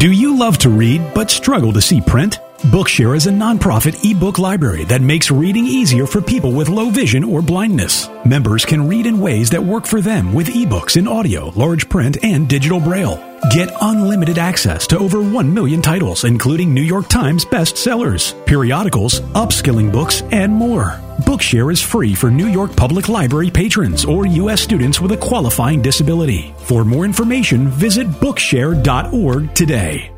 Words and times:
Do 0.00 0.10
you 0.10 0.34
love 0.34 0.56
to 0.60 0.70
read 0.70 1.12
but 1.12 1.30
struggle 1.30 1.74
to 1.74 1.82
see 1.82 2.00
print? 2.00 2.38
Bookshare 2.72 3.14
is 3.14 3.26
a 3.26 3.30
nonprofit 3.30 4.02
ebook 4.02 4.38
library 4.38 4.84
that 4.84 5.02
makes 5.02 5.30
reading 5.30 5.66
easier 5.66 6.06
for 6.06 6.22
people 6.22 6.52
with 6.52 6.70
low 6.70 6.88
vision 6.88 7.22
or 7.22 7.42
blindness. 7.42 8.08
Members 8.24 8.64
can 8.64 8.88
read 8.88 9.04
in 9.04 9.20
ways 9.20 9.50
that 9.50 9.62
work 9.62 9.86
for 9.86 10.00
them 10.00 10.32
with 10.32 10.46
ebooks 10.46 10.96
in 10.96 11.06
audio, 11.06 11.50
large 11.50 11.86
print, 11.90 12.16
and 12.24 12.48
digital 12.48 12.80
braille. 12.80 13.18
Get 13.50 13.76
unlimited 13.82 14.38
access 14.38 14.86
to 14.86 14.98
over 14.98 15.20
1 15.20 15.52
million 15.52 15.82
titles, 15.82 16.24
including 16.24 16.72
New 16.72 16.80
York 16.80 17.08
Times 17.08 17.44
bestsellers, 17.44 18.32
periodicals, 18.46 19.20
upskilling 19.36 19.92
books, 19.92 20.22
and 20.32 20.50
more. 20.50 20.98
Bookshare 21.20 21.72
is 21.72 21.80
free 21.80 22.14
for 22.14 22.30
New 22.30 22.48
York 22.48 22.74
Public 22.76 23.08
Library 23.08 23.50
patrons 23.50 24.04
or 24.04 24.26
U.S. 24.26 24.60
students 24.60 25.00
with 25.00 25.12
a 25.12 25.16
qualifying 25.16 25.82
disability. 25.82 26.54
For 26.58 26.84
more 26.84 27.04
information, 27.04 27.68
visit 27.68 28.06
Bookshare.org 28.06 29.54
today. 29.54 30.12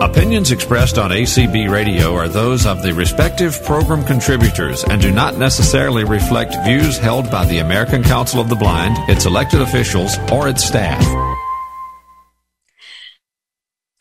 Opinions 0.00 0.50
expressed 0.50 0.96
on 0.96 1.10
ACB 1.10 1.70
Radio 1.70 2.14
are 2.14 2.26
those 2.26 2.64
of 2.64 2.82
the 2.82 2.94
respective 2.94 3.62
program 3.64 4.02
contributors 4.04 4.82
and 4.84 5.00
do 5.00 5.12
not 5.12 5.36
necessarily 5.36 6.04
reflect 6.04 6.56
views 6.64 6.96
held 6.96 7.30
by 7.30 7.44
the 7.44 7.58
American 7.58 8.02
Council 8.02 8.40
of 8.40 8.48
the 8.48 8.56
Blind, 8.56 8.96
its 9.10 9.26
elected 9.26 9.60
officials, 9.60 10.16
or 10.32 10.48
its 10.48 10.64
staff. 10.64 11.04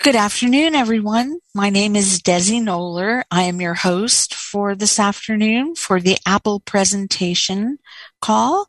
Good 0.02 0.16
afternoon, 0.16 0.76
everyone. 0.76 1.39
My 1.53 1.70
name 1.70 1.98
is 1.98 2.21
Desi 2.21 2.62
Noller. 2.62 3.23
I 3.30 3.44
am 3.44 3.59
your 3.59 3.73
host 3.73 4.34
for 4.34 4.73
this 4.73 4.98
afternoon 4.98 5.75
for 5.75 5.99
the 5.99 6.17
Apple 6.25 6.62
presentation 6.62 7.80
call. 8.22 8.67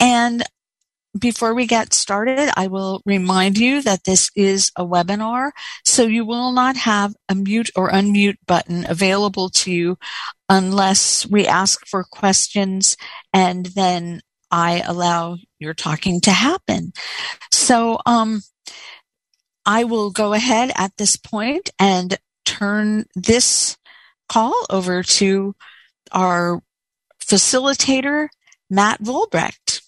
And 0.00 0.42
before 1.16 1.54
we 1.54 1.68
get 1.68 1.94
started, 1.94 2.50
I 2.56 2.66
will 2.66 3.00
remind 3.06 3.58
you 3.58 3.80
that 3.82 4.02
this 4.02 4.28
is 4.34 4.72
a 4.74 4.84
webinar, 4.84 5.52
so 5.84 6.02
you 6.02 6.24
will 6.24 6.50
not 6.50 6.76
have 6.78 7.14
a 7.28 7.36
mute 7.36 7.70
or 7.76 7.92
unmute 7.92 8.38
button 8.44 8.84
available 8.88 9.50
to 9.50 9.70
you 9.70 9.98
unless 10.48 11.24
we 11.24 11.46
ask 11.46 11.86
for 11.86 12.02
questions 12.02 12.96
and 13.32 13.66
then 13.66 14.20
I 14.50 14.82
allow 14.84 15.36
your 15.60 15.74
talking 15.74 16.20
to 16.22 16.32
happen. 16.32 16.92
So, 17.52 18.00
um, 18.04 18.40
I 19.66 19.82
will 19.82 20.10
go 20.10 20.32
ahead 20.32 20.70
at 20.76 20.96
this 20.96 21.16
point 21.16 21.70
and 21.76 22.16
turn 22.44 23.06
this 23.16 23.76
call 24.28 24.54
over 24.70 25.02
to 25.02 25.56
our 26.12 26.62
facilitator, 27.20 28.28
Matt 28.70 29.02
Volbrecht. 29.02 29.82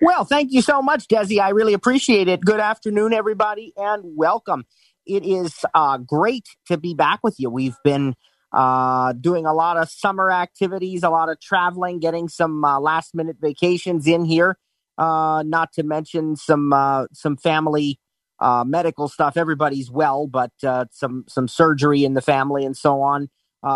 Well, 0.00 0.24
thank 0.24 0.52
you 0.52 0.62
so 0.62 0.82
much, 0.82 1.08
Desi. 1.08 1.40
I 1.40 1.50
really 1.50 1.72
appreciate 1.72 2.28
it. 2.28 2.42
Good 2.42 2.60
afternoon, 2.60 3.12
everybody, 3.12 3.72
and 3.76 4.02
welcome. 4.04 4.64
It 5.04 5.24
is 5.24 5.64
uh, 5.74 5.98
great 5.98 6.46
to 6.68 6.76
be 6.76 6.94
back 6.94 7.20
with 7.24 7.36
you. 7.38 7.50
We've 7.50 7.76
been 7.82 8.14
uh, 8.52 9.14
doing 9.14 9.46
a 9.46 9.54
lot 9.54 9.78
of 9.78 9.88
summer 9.88 10.30
activities, 10.30 11.02
a 11.02 11.10
lot 11.10 11.28
of 11.28 11.40
traveling, 11.40 11.98
getting 11.98 12.28
some 12.28 12.64
uh, 12.64 12.78
last 12.78 13.14
minute 13.14 13.38
vacations 13.40 14.06
in 14.06 14.24
here. 14.24 14.58
Uh, 14.98 15.42
not 15.46 15.72
to 15.72 15.82
mention 15.82 16.36
some 16.36 16.72
uh, 16.72 17.06
some 17.12 17.36
family 17.36 17.98
uh, 18.40 18.64
medical 18.66 19.08
stuff. 19.08 19.36
Everybody's 19.36 19.90
well, 19.90 20.26
but 20.26 20.52
some 20.90 21.24
some 21.28 21.48
surgery 21.48 22.04
in 22.04 22.14
the 22.14 22.22
family 22.22 22.64
and 22.64 22.76
so 22.76 23.02
on. 23.02 23.28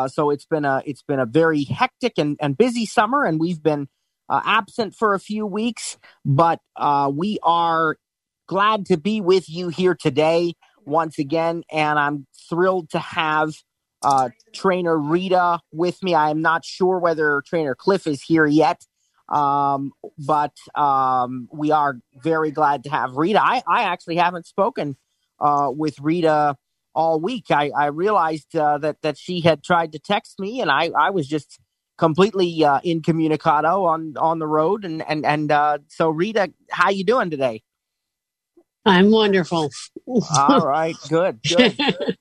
so 0.09 0.31
it's 0.31 0.47
been 0.47 0.65
a 0.65 0.83
it's 0.87 1.03
been 1.03 1.21
a 1.21 1.27
very 1.27 1.65
hectic 1.65 2.15
and, 2.17 2.37
and 2.41 2.57
busy 2.57 2.87
summer, 2.87 3.25
and 3.25 3.39
we've 3.41 3.63
been 3.63 3.89
uh, 4.31 4.41
absent 4.45 4.95
for 4.95 5.13
a 5.13 5.19
few 5.19 5.45
weeks, 5.45 5.99
but 6.25 6.61
uh, 6.77 7.11
we 7.13 7.39
are 7.43 7.97
glad 8.47 8.87
to 8.87 8.97
be 8.97 9.21
with 9.21 9.49
you 9.49 9.69
here 9.69 9.95
today 9.95 10.55
once 10.87 11.19
again. 11.19 11.65
And 11.71 11.99
I'm 11.99 12.27
thrilled 12.49 12.91
to 12.91 13.01
have 13.01 13.53
uh, 14.03 14.31
trainer 14.55 14.97
Rita 14.97 15.61
with 15.73 16.03
me. 16.03 16.15
I 16.15 16.31
am 16.31 16.41
not 16.41 16.65
sure 16.65 16.99
whether 16.99 17.43
trainer 17.45 17.75
Cliff 17.75 18.07
is 18.07 18.23
here 18.23 18.47
yet. 18.47 18.87
Um, 19.31 19.93
but 20.19 20.57
um, 20.75 21.49
we 21.53 21.71
are 21.71 22.01
very 22.23 22.51
glad 22.51 22.85
to 22.85 22.91
have 22.91 23.17
Rita. 23.17 23.43
I, 23.43 23.63
I 23.67 23.85
actually 23.85 24.17
haven't 24.17 24.47
spoken 24.47 24.97
uh, 25.39 25.71
with 25.73 25.99
Rita 26.01 26.57
all 26.95 27.21
week. 27.21 27.47
I, 27.51 27.71
I 27.71 27.87
realized 27.87 28.57
uh, 28.57 28.79
that 28.79 29.03
that 29.03 29.17
she 29.17 29.41
had 29.41 29.63
tried 29.63 29.93
to 29.93 29.99
text 29.99 30.41
me, 30.41 30.61
and 30.61 30.71
I, 30.71 30.91
I 30.99 31.11
was 31.11 31.29
just 31.29 31.61
completely 32.01 32.65
uh, 32.65 32.81
incommunicado 32.83 33.85
on 33.85 34.15
on 34.17 34.39
the 34.39 34.47
road 34.47 34.87
and 34.87 35.03
and 35.07 35.27
and 35.27 35.53
uh, 35.53 35.77
so 35.87 36.09
rita 36.09 36.51
how 36.71 36.89
you 36.89 37.05
doing 37.05 37.29
today 37.29 37.63
i'm 38.87 39.11
wonderful 39.11 39.71
all 40.35 40.67
right 40.67 40.97
good 41.11 41.39
good, 41.47 41.77
good. 41.77 42.17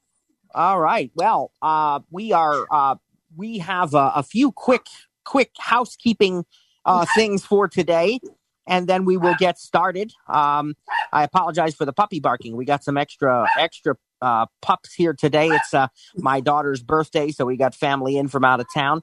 all 0.53 0.78
right 0.81 1.12
well 1.16 1.53
uh, 1.62 2.02
we 2.12 2.34
are 2.34 2.68
uh, 2.70 2.96
we 3.38 3.59
have 3.59 3.94
a, 3.94 4.12
a, 4.18 4.24
few 4.24 4.52
quick 4.52 4.86
quick 5.24 5.52
housekeeping 5.58 6.44
uh, 6.90 7.06
things 7.16 7.46
for 7.46 7.68
today 7.68 8.20
and 8.68 8.88
then 8.88 9.06
we 9.06 9.18
will 9.18 9.36
get 9.40 9.58
started 9.58 10.12
um, 10.28 10.76
i 11.14 11.24
apologize 11.24 11.74
for 11.76 11.86
the 11.86 11.94
puppy 11.94 12.20
barking 12.20 12.56
we 12.56 12.66
got 12.66 12.84
some 12.84 12.98
extra 12.98 13.46
extra 13.58 13.96
uh, 14.22 14.46
pups 14.62 14.94
here 14.94 15.14
today 15.14 15.50
it's 15.50 15.74
my 16.18 16.42
daughter's 16.42 16.84
birthday 16.84 17.32
so 17.32 17.46
we 17.46 17.56
got 17.56 17.74
family 17.74 18.18
in 18.18 18.28
from 18.28 18.44
out 18.44 18.60
of 18.60 18.68
town 18.74 19.02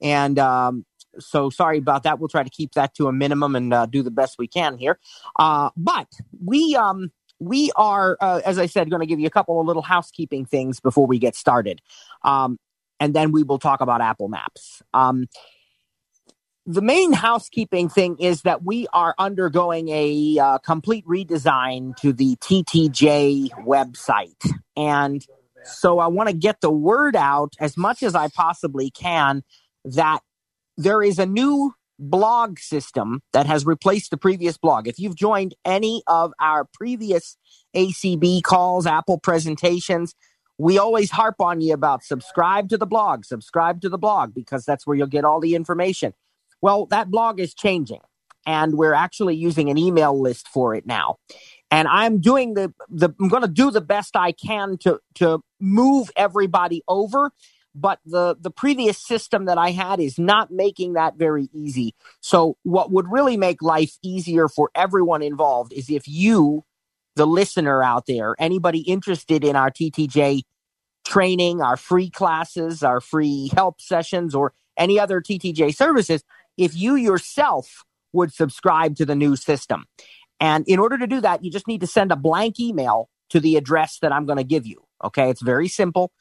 and 0.00 0.38
um, 0.38 0.84
so 1.18 1.50
sorry 1.50 1.78
about 1.78 2.04
that. 2.04 2.18
We'll 2.18 2.28
try 2.28 2.42
to 2.42 2.50
keep 2.50 2.72
that 2.72 2.94
to 2.94 3.08
a 3.08 3.12
minimum 3.12 3.56
and 3.56 3.72
uh, 3.72 3.86
do 3.86 4.02
the 4.02 4.10
best 4.10 4.36
we 4.38 4.46
can 4.46 4.78
here. 4.78 4.98
Uh, 5.38 5.70
but 5.76 6.08
we 6.44 6.76
um, 6.76 7.10
we 7.40 7.70
are, 7.76 8.16
uh, 8.20 8.40
as 8.44 8.58
I 8.58 8.66
said, 8.66 8.90
going 8.90 9.00
to 9.00 9.06
give 9.06 9.20
you 9.20 9.26
a 9.26 9.30
couple 9.30 9.60
of 9.60 9.66
little 9.66 9.82
housekeeping 9.82 10.44
things 10.44 10.80
before 10.80 11.06
we 11.06 11.18
get 11.18 11.34
started, 11.34 11.80
um, 12.24 12.58
and 13.00 13.14
then 13.14 13.32
we 13.32 13.42
will 13.42 13.58
talk 13.58 13.80
about 13.80 14.00
Apple 14.00 14.28
Maps. 14.28 14.82
Um, 14.92 15.28
the 16.68 16.82
main 16.82 17.14
housekeeping 17.14 17.88
thing 17.88 18.18
is 18.18 18.42
that 18.42 18.62
we 18.62 18.86
are 18.92 19.14
undergoing 19.18 19.88
a 19.88 20.38
uh, 20.38 20.58
complete 20.58 21.06
redesign 21.06 21.96
to 21.96 22.12
the 22.12 22.36
TTJ 22.36 23.48
website, 23.64 24.52
and 24.76 25.26
so 25.64 25.98
I 25.98 26.08
want 26.08 26.28
to 26.28 26.34
get 26.34 26.60
the 26.60 26.70
word 26.70 27.16
out 27.16 27.54
as 27.58 27.78
much 27.78 28.02
as 28.02 28.14
I 28.14 28.28
possibly 28.28 28.90
can 28.90 29.42
that 29.86 30.20
there 30.76 31.02
is 31.02 31.18
a 31.18 31.24
new 31.24 31.72
blog 31.98 32.58
system 32.58 33.22
that 33.32 33.46
has 33.46 33.64
replaced 33.64 34.10
the 34.10 34.18
previous 34.18 34.58
blog. 34.58 34.86
If 34.86 34.98
you've 34.98 35.16
joined 35.16 35.54
any 35.64 36.02
of 36.06 36.34
our 36.38 36.66
previous 36.74 37.38
ACB 37.74 38.42
calls, 38.42 38.86
Apple 38.86 39.18
presentations, 39.18 40.14
we 40.58 40.76
always 40.76 41.10
harp 41.10 41.40
on 41.40 41.62
you 41.62 41.72
about 41.72 42.04
subscribe 42.04 42.68
to 42.68 42.76
the 42.76 42.86
blog, 42.86 43.24
subscribe 43.24 43.80
to 43.80 43.88
the 43.88 43.98
blog, 43.98 44.34
because 44.34 44.66
that's 44.66 44.86
where 44.86 44.96
you'll 44.98 45.06
get 45.06 45.24
all 45.24 45.40
the 45.40 45.54
information. 45.54 46.12
Well, 46.60 46.86
that 46.86 47.10
blog 47.10 47.40
is 47.40 47.54
changing, 47.54 48.00
and 48.46 48.74
we're 48.74 48.94
actually 48.94 49.36
using 49.36 49.70
an 49.70 49.78
email 49.78 50.20
list 50.20 50.48
for 50.48 50.74
it 50.74 50.86
now. 50.86 51.16
And 51.70 51.86
I'm 51.86 52.20
doing 52.20 52.54
the, 52.54 52.72
the 52.88 53.10
I'm 53.20 53.28
going 53.28 53.42
to 53.42 53.48
do 53.48 53.70
the 53.70 53.80
best 53.80 54.16
I 54.16 54.32
can 54.32 54.78
to 54.78 55.00
to 55.16 55.42
move 55.60 56.10
everybody 56.16 56.82
over 56.88 57.32
but 57.74 58.00
the 58.04 58.36
the 58.40 58.50
previous 58.50 58.98
system 58.98 59.44
that 59.44 59.58
I 59.58 59.70
had 59.70 60.00
is 60.00 60.18
not 60.18 60.50
making 60.50 60.94
that 60.94 61.16
very 61.16 61.48
easy. 61.52 61.94
So 62.20 62.56
what 62.62 62.90
would 62.90 63.10
really 63.10 63.36
make 63.36 63.62
life 63.62 63.96
easier 64.02 64.48
for 64.48 64.70
everyone 64.74 65.22
involved 65.22 65.72
is 65.72 65.88
if 65.90 66.08
you 66.08 66.64
the 67.16 67.26
listener 67.26 67.82
out 67.82 68.06
there, 68.06 68.34
anybody 68.38 68.80
interested 68.80 69.44
in 69.44 69.56
our 69.56 69.70
TTJ 69.70 70.42
training, 71.04 71.60
our 71.60 71.76
free 71.76 72.10
classes, 72.10 72.82
our 72.82 73.00
free 73.00 73.50
help 73.54 73.80
sessions 73.80 74.34
or 74.34 74.52
any 74.76 75.00
other 75.00 75.20
TTJ 75.20 75.74
services, 75.74 76.22
if 76.58 76.76
you 76.76 76.96
yourself 76.96 77.84
would 78.12 78.32
subscribe 78.32 78.96
to 78.96 79.06
the 79.06 79.14
new 79.14 79.36
system. 79.36 79.84
And 80.40 80.64
in 80.68 80.78
order 80.78 80.98
to 80.98 81.06
do 81.06 81.20
that, 81.20 81.44
you 81.44 81.50
just 81.50 81.66
need 81.66 81.80
to 81.80 81.86
send 81.86 82.12
a 82.12 82.16
blank 82.16 82.60
email 82.60 83.08
to 83.30 83.40
the 83.40 83.56
address 83.56 83.98
that 84.02 84.12
I'm 84.12 84.26
going 84.26 84.38
to 84.38 84.44
give 84.44 84.66
you. 84.66 84.82
Okay. 85.04 85.30
It's 85.30 85.42
very 85.42 85.68
simple. 85.68 86.12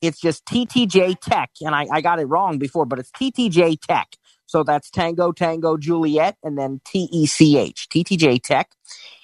It's 0.00 0.20
just 0.20 0.44
TTJ 0.46 1.20
Tech. 1.20 1.50
And 1.60 1.74
I, 1.74 1.86
I 1.92 2.00
got 2.00 2.20
it 2.20 2.26
wrong 2.26 2.58
before, 2.58 2.86
but 2.86 2.98
it's 2.98 3.10
TTJ 3.10 3.80
Tech. 3.86 4.08
So 4.46 4.64
that's 4.64 4.90
Tango, 4.90 5.30
Tango, 5.32 5.76
Juliet, 5.76 6.36
and 6.42 6.58
then 6.58 6.80
T 6.84 7.08
E 7.12 7.26
C 7.26 7.56
H, 7.56 7.88
TTJ 7.88 8.42
Tech. 8.42 8.70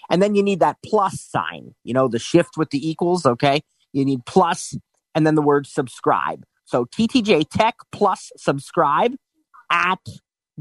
And 0.09 0.23
then 0.23 0.35
you 0.35 0.43
need 0.43 0.61
that 0.61 0.77
plus 0.85 1.21
sign, 1.21 1.75
you 1.83 1.93
know, 1.93 2.07
the 2.09 2.19
shift 2.19 2.57
with 2.57 2.71
the 2.71 2.89
equals. 2.89 3.27
Okay. 3.27 3.63
You 3.93 4.05
need 4.05 4.25
plus 4.27 4.77
and 5.15 5.27
then 5.27 5.35
the 5.35 5.43
word 5.43 5.67
subscribe. 5.67 6.45
So 6.65 6.85
TTJ 6.85 7.47
Tech 7.51 7.77
plus 7.91 8.31
subscribe 8.37 9.15
at 9.71 10.01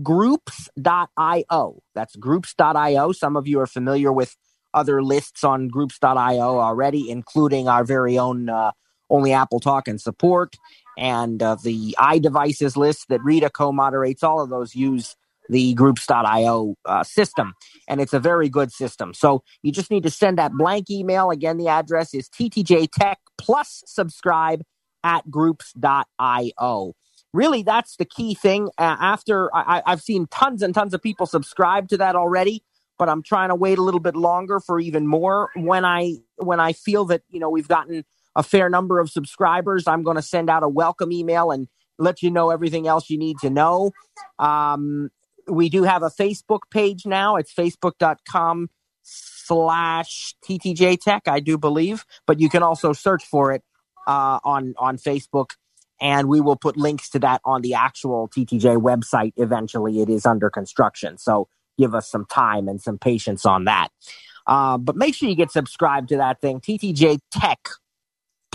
groups.io. 0.04 1.80
That's 1.94 2.16
groups.io. 2.16 3.12
Some 3.12 3.36
of 3.36 3.48
you 3.48 3.60
are 3.60 3.68
familiar 3.68 4.12
with 4.12 4.36
other 4.74 5.02
lists 5.02 5.44
on 5.44 5.68
groups.io 5.68 6.60
already, 6.60 7.10
including 7.10 7.68
our 7.68 7.84
very 7.84 8.18
own 8.18 8.50
uh, 8.50 8.72
only 9.10 9.34
Apple 9.34 9.60
Talk 9.60 9.88
and 9.88 10.02
support, 10.02 10.56
and 10.98 11.42
uh, 11.42 11.56
the 11.64 11.96
iDevices 12.00 12.76
list 12.76 13.08
that 13.10 13.24
Rita 13.24 13.50
co-moderates. 13.50 14.24
All 14.24 14.42
of 14.42 14.50
those 14.50 14.76
use 14.76 15.16
the 15.50 15.74
groups.io 15.76 16.76
uh, 16.86 17.04
system. 17.04 17.54
And 17.88 18.02
it's 18.02 18.14
a 18.14 18.20
very 18.20 18.50
good 18.50 18.72
system. 18.72 19.14
So 19.14 19.44
you 19.62 19.72
just 19.72 19.92
need 19.92 20.04
to 20.04 20.10
send 20.10 20.38
that 20.38 20.54
blank 20.54 20.90
email. 20.90 21.30
Again, 21.30 21.58
the 21.58 21.68
address 21.68 22.14
is 22.14 22.30
TTJ 22.30 22.90
Tech 22.92 23.20
plus 23.38 23.84
subscribe 23.86 24.64
at 25.04 25.30
groups.io. 25.30 26.94
Really, 27.36 27.64
that's 27.64 27.98
the 27.98 28.06
key 28.06 28.34
thing. 28.34 28.70
Uh, 28.78 28.96
after 28.98 29.54
I, 29.54 29.84
I've 29.86 30.02
seen 30.02 30.26
tons 30.32 30.62
and 30.62 30.74
tons 30.74 30.94
of 30.94 31.02
people 31.02 31.26
subscribe 31.26 31.90
to 31.90 31.98
that 31.98 32.16
already, 32.16 32.64
but 32.98 33.10
I'm 33.10 33.22
trying 33.22 33.50
to 33.50 33.56
wait 33.56 33.78
a 33.78 33.82
little 33.82 34.00
bit 34.00 34.16
longer 34.16 34.62
for 34.62 34.80
even 34.80 35.06
more. 35.06 35.50
When 35.54 35.84
I 35.84 36.14
when 36.38 36.62
I 36.62 36.72
feel 36.72 37.04
that 37.06 37.24
you 37.30 37.42
know 37.42 37.50
we've 37.50 37.68
gotten 37.68 38.06
a 38.38 38.42
fair 38.42 38.70
number 38.70 39.02
of 39.02 39.10
subscribers, 39.10 39.86
I'm 39.86 40.02
going 40.02 40.16
to 40.16 40.22
send 40.22 40.50
out 40.50 40.64
a 40.64 40.70
welcome 40.70 41.12
email 41.12 41.52
and 41.52 41.68
let 42.00 42.22
you 42.22 42.32
know 42.32 42.52
everything 42.52 42.88
else 42.88 43.10
you 43.10 43.18
need 43.18 43.38
to 43.40 43.50
know. 43.50 43.92
Um, 44.40 45.10
we 45.46 45.68
do 45.68 45.84
have 45.84 46.04
a 46.04 46.10
Facebook 46.10 46.62
page 46.72 47.06
now. 47.06 47.36
It's 47.36 47.54
facebook.com 47.54 48.70
slash 49.04 50.36
TTJ 50.48 51.02
Tech, 51.02 51.24
I 51.28 51.42
do 51.42 51.58
believe, 51.58 52.06
but 52.26 52.40
you 52.40 52.48
can 52.48 52.64
also 52.64 52.94
search 52.94 53.26
for 53.26 53.52
it 53.52 53.62
uh, 54.08 54.40
on 54.46 54.74
on 54.78 54.98
Facebook, 54.98 55.50
and 56.02 56.28
we 56.28 56.42
will 56.42 56.56
put 56.56 56.78
links 56.78 57.10
to 57.10 57.20
that 57.20 57.42
on 57.46 57.62
the 57.62 57.74
actual 57.74 58.28
TTJ 58.28 58.82
website. 58.82 59.34
Eventually, 59.38 60.02
it 60.02 60.10
is 60.10 60.26
under 60.26 60.50
construction, 60.50 61.18
so 61.18 61.48
give 61.78 61.94
us 61.96 62.10
some 62.10 62.26
time 62.26 62.68
and 62.68 62.82
some 62.82 62.98
patience 62.98 63.46
on 63.46 63.66
that. 63.66 63.90
Uh, 64.48 64.78
but 64.78 64.96
make 64.96 65.16
sure 65.16 65.28
you 65.28 65.36
get 65.36 65.52
subscribed 65.52 66.10
to 66.10 66.18
that 66.18 66.40
thing, 66.40 66.60
TTJ 66.60 67.20
Tech 67.32 67.60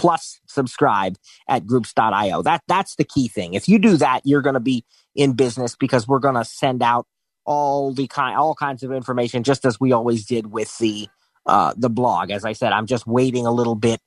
plus 0.00 0.40
subscribe 0.46 1.16
at 1.46 1.66
groups.io. 1.66 2.42
That 2.42 2.62
that's 2.66 2.96
the 2.96 3.04
key 3.04 3.28
thing. 3.28 3.52
If 3.52 3.68
you 3.68 3.78
do 3.78 3.98
that, 3.98 4.22
you're 4.24 4.40
going 4.40 4.54
to 4.54 4.60
be 4.60 4.84
in 5.14 5.34
business 5.34 5.76
because 5.76 6.08
we're 6.08 6.20
going 6.20 6.36
to 6.36 6.44
send 6.44 6.82
out 6.82 7.06
all 7.44 7.92
the 7.92 8.06
kind 8.06 8.36
all 8.36 8.54
kinds 8.54 8.82
of 8.82 8.92
information 8.92 9.42
just 9.42 9.66
as 9.66 9.78
we 9.78 9.92
always 9.92 10.24
did 10.24 10.46
with 10.46 10.76
the 10.78 11.08
uh, 11.44 11.74
the 11.76 11.90
blog. 11.90 12.30
As 12.30 12.46
I 12.46 12.54
said, 12.54 12.72
I'm 12.72 12.86
just 12.86 13.06
waiting 13.06 13.44
a 13.44 13.52
little 13.52 13.74
bit, 13.74 14.00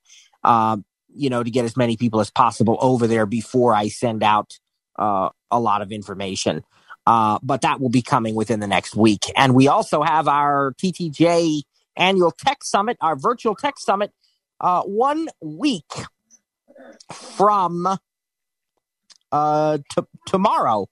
uh, 0.44 0.78
you 1.16 1.30
know, 1.30 1.44
to 1.44 1.52
get 1.52 1.66
as 1.66 1.78
many 1.78 1.98
people 1.98 2.20
as 2.20 2.30
possible 2.30 2.78
over 2.82 3.08
there 3.08 3.26
before 3.26 3.74
I 3.74 3.88
send 3.88 4.24
out 4.24 4.60
uh, 4.98 5.30
a 5.52 5.60
lot 5.60 5.82
of 5.82 5.92
information. 5.92 6.64
Uh, 7.06 7.38
but 7.44 7.62
that 7.62 7.82
will 7.82 7.90
be 7.90 8.02
coming 8.02 8.34
within 8.34 8.60
the 8.60 8.68
next 8.68 8.96
week. 8.96 9.26
And 9.36 9.54
we 9.54 9.68
also 9.68 10.04
have 10.04 10.28
our 10.28 10.74
TTJ 10.82 11.64
annual 11.98 12.32
tech 12.32 12.64
summit, 12.64 12.98
our 13.02 13.16
virtual 13.16 13.56
tech 13.56 13.78
summit, 13.78 14.12
uh, 14.62 14.84
one 14.84 15.28
week 15.42 15.92
from 17.12 17.98
uh, 19.32 19.78
t- 19.90 20.04
tomorrow, 20.28 20.88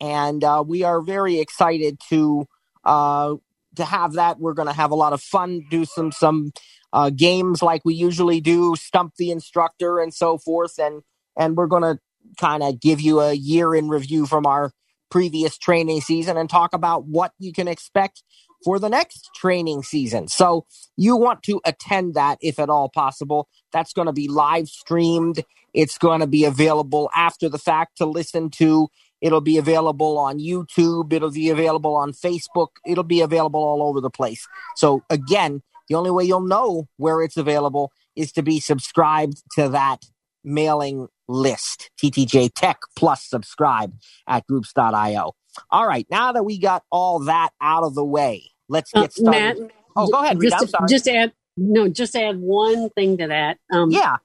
and 0.00 0.44
uh, 0.44 0.62
we 0.66 0.82
are 0.82 1.00
very 1.00 1.38
excited 1.40 1.98
to 2.10 2.46
uh, 2.84 3.34
to 3.76 3.84
have 3.84 4.14
that. 4.14 4.38
We're 4.38 4.54
going 4.54 4.68
to 4.68 4.74
have 4.74 4.90
a 4.90 4.96
lot 4.96 5.12
of 5.12 5.20
fun, 5.20 5.64
do 5.70 5.84
some 5.84 6.12
some 6.12 6.52
uh, 6.92 7.10
games 7.10 7.62
like 7.62 7.82
we 7.84 7.94
usually 7.94 8.40
do, 8.40 8.74
stump 8.76 9.14
the 9.16 9.30
instructor 9.30 9.98
and 9.98 10.12
so 10.12 10.38
forth, 10.38 10.78
and 10.78 11.02
and 11.36 11.56
we're 11.56 11.66
going 11.66 11.82
to 11.82 11.98
kind 12.38 12.62
of 12.62 12.80
give 12.80 13.00
you 13.00 13.20
a 13.20 13.32
year 13.32 13.74
in 13.74 13.88
review 13.88 14.26
from 14.26 14.46
our 14.46 14.72
previous 15.10 15.56
training 15.56 16.00
season 16.00 16.36
and 16.36 16.50
talk 16.50 16.74
about 16.74 17.06
what 17.06 17.32
you 17.38 17.52
can 17.52 17.68
expect 17.68 18.22
for 18.64 18.78
the 18.78 18.88
next 18.88 19.30
training 19.34 19.82
season. 19.82 20.28
So 20.28 20.66
you 20.96 21.16
want 21.16 21.42
to 21.44 21.60
attend 21.64 22.14
that 22.14 22.38
if 22.40 22.58
at 22.58 22.68
all 22.68 22.88
possible. 22.88 23.48
That's 23.72 23.92
going 23.92 24.06
to 24.06 24.12
be 24.12 24.28
live 24.28 24.68
streamed. 24.68 25.44
It's 25.74 25.98
going 25.98 26.20
to 26.20 26.26
be 26.26 26.44
available 26.44 27.10
after 27.14 27.48
the 27.48 27.58
fact 27.58 27.98
to 27.98 28.06
listen 28.06 28.50
to. 28.50 28.88
It'll 29.20 29.40
be 29.40 29.58
available 29.58 30.18
on 30.18 30.38
YouTube. 30.38 31.12
It'll 31.12 31.30
be 31.30 31.50
available 31.50 31.94
on 31.94 32.12
Facebook. 32.12 32.68
It'll 32.86 33.04
be 33.04 33.20
available 33.20 33.62
all 33.62 33.82
over 33.82 34.00
the 34.00 34.10
place. 34.10 34.46
So 34.76 35.02
again, 35.10 35.62
the 35.88 35.94
only 35.94 36.10
way 36.10 36.24
you'll 36.24 36.40
know 36.40 36.88
where 36.96 37.22
it's 37.22 37.36
available 37.36 37.92
is 38.16 38.32
to 38.32 38.42
be 38.42 38.60
subscribed 38.60 39.42
to 39.56 39.68
that 39.70 40.02
mailing 40.44 41.08
list, 41.28 41.90
TTJ 42.02 42.50
Tech 42.54 42.78
plus 42.96 43.24
subscribe 43.24 43.94
at 44.26 44.46
groups.io. 44.46 45.32
All 45.70 45.86
right, 45.86 46.06
now 46.10 46.32
that 46.32 46.44
we 46.44 46.58
got 46.58 46.84
all 46.90 47.20
that 47.20 47.50
out 47.60 47.84
of 47.84 47.94
the 47.94 48.04
way, 48.04 48.50
let's 48.68 48.92
get 48.92 49.04
uh, 49.04 49.08
started. 49.08 49.58
Matt, 49.60 49.70
oh, 49.96 50.08
go 50.08 50.22
ahead. 50.22 50.38
Rita, 50.38 50.56
just, 50.60 50.74
just 50.88 51.08
add 51.08 51.32
no, 51.58 51.88
just 51.88 52.14
add 52.14 52.38
one 52.38 52.88
thing 52.90 53.18
to 53.18 53.26
that. 53.26 53.58
Um, 53.72 53.90
yeah. 53.90 54.16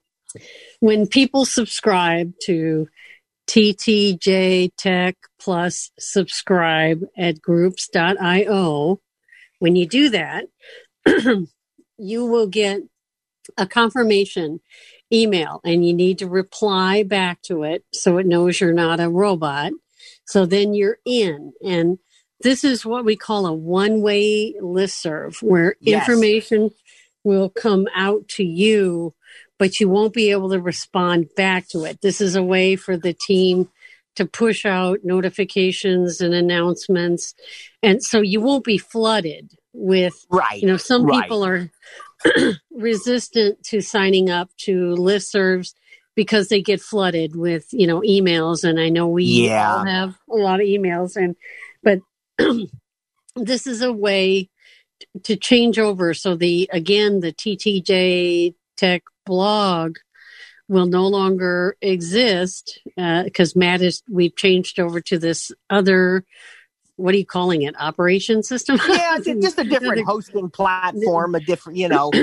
When 0.80 1.08
people 1.08 1.46
subscribe 1.46 2.34
to 2.46 2.88
TTJ 3.48 4.72
Tech 4.78 5.16
Plus 5.40 5.92
subscribe 6.00 7.02
at 7.18 7.42
groups.io, 7.42 9.00
when 9.60 9.76
you 9.76 9.88
do 9.88 10.10
that, 10.10 10.46
you 12.04 12.26
will 12.26 12.48
get 12.48 12.82
a 13.58 13.66
confirmation 13.66 14.60
email 15.12 15.62
and 15.64 15.86
you 15.86 15.94
need 15.94 16.20
to 16.20 16.28
reply 16.28 17.04
back 17.04 17.42
to 17.44 17.64
it 17.64 17.84
so 17.94 18.18
it 18.18 18.26
knows 18.26 18.60
you're 18.60 18.74
not 18.74 19.00
a 19.00 19.10
robot. 19.10 19.72
So 20.26 20.46
then 20.46 20.74
you're 20.74 21.00
in. 21.06 21.54
And 21.64 22.00
this 22.42 22.64
is 22.64 22.86
what 22.86 23.06
we 23.06 23.16
call 23.16 23.46
a 23.46 23.54
one 23.54 24.02
way 24.02 24.56
list 24.62 25.02
serve 25.02 25.38
where 25.42 25.76
yes. 25.80 26.02
information 26.08 26.72
will 27.24 27.50
come 27.50 27.88
out 27.96 28.28
to 28.28 28.44
you, 28.44 29.14
but 29.58 29.80
you 29.80 29.88
won't 29.88 30.14
be 30.14 30.32
able 30.32 30.50
to 30.50 30.60
respond 30.60 31.30
back 31.36 31.68
to 31.70 31.86
it. 31.86 32.02
This 32.02 32.20
is 32.20 32.36
a 32.36 32.44
way 32.44 32.76
for 32.76 32.98
the 32.98 33.14
team 33.14 33.70
to 34.16 34.26
push 34.26 34.66
out 34.66 35.00
notifications 35.04 36.22
and 36.22 36.34
announcements. 36.34 37.34
And 37.82 38.04
so 38.04 38.22
you 38.22 38.42
won't 38.42 38.64
be 38.64 38.78
flooded 38.78 39.52
with, 39.74 40.26
right. 40.30 40.62
you 40.62 40.68
know, 40.68 40.78
some 40.78 41.06
right. 41.06 41.24
people 41.24 41.46
are 41.46 41.70
resistant 42.72 43.64
to 43.66 43.82
signing 43.82 44.30
up 44.30 44.50
to 44.58 44.96
listservs 44.96 45.74
because 46.16 46.48
they 46.48 46.62
get 46.62 46.82
flooded 46.82 47.36
with 47.36 47.68
you 47.72 47.88
know 47.88 48.02
emails 48.02 48.64
and 48.64 48.80
i 48.80 48.90
know 48.90 49.08
we 49.08 49.24
yeah. 49.24 49.74
all 49.74 49.86
have 49.86 50.16
a 50.30 50.36
lot 50.36 50.60
of 50.60 50.68
emails 50.68 51.16
and 51.16 51.36
but 51.82 52.00
this 53.36 53.68
is 53.68 53.82
a 53.82 53.92
way 53.92 54.50
to 55.24 55.36
change 55.36 55.80
over 55.80 56.14
so 56.14 56.36
the 56.36 56.70
again 56.72 57.20
the 57.20 57.34
ttj 57.34 58.54
tech 58.78 59.04
blog 59.26 59.98
will 60.70 60.86
no 60.86 61.08
longer 61.08 61.76
exist 61.82 62.80
because 62.96 63.56
uh, 63.56 63.60
matt 63.60 63.82
is 63.82 64.02
we've 64.10 64.36
changed 64.36 64.80
over 64.80 65.02
to 65.02 65.18
this 65.18 65.52
other 65.70 66.24
what 66.96 67.14
are 67.16 67.18
you 67.18 67.26
calling 67.26 67.64
it? 67.64 67.76
Operation 67.80 68.44
system? 68.44 68.80
Yeah 68.88 69.18
it's 69.18 69.44
just 69.44 69.60
a 69.60 69.64
different 69.64 70.06
hosting 70.08 70.50
platform 70.50 71.36
a 71.36 71.40
different 71.40 71.78
you 71.78 71.90
know. 71.90 72.12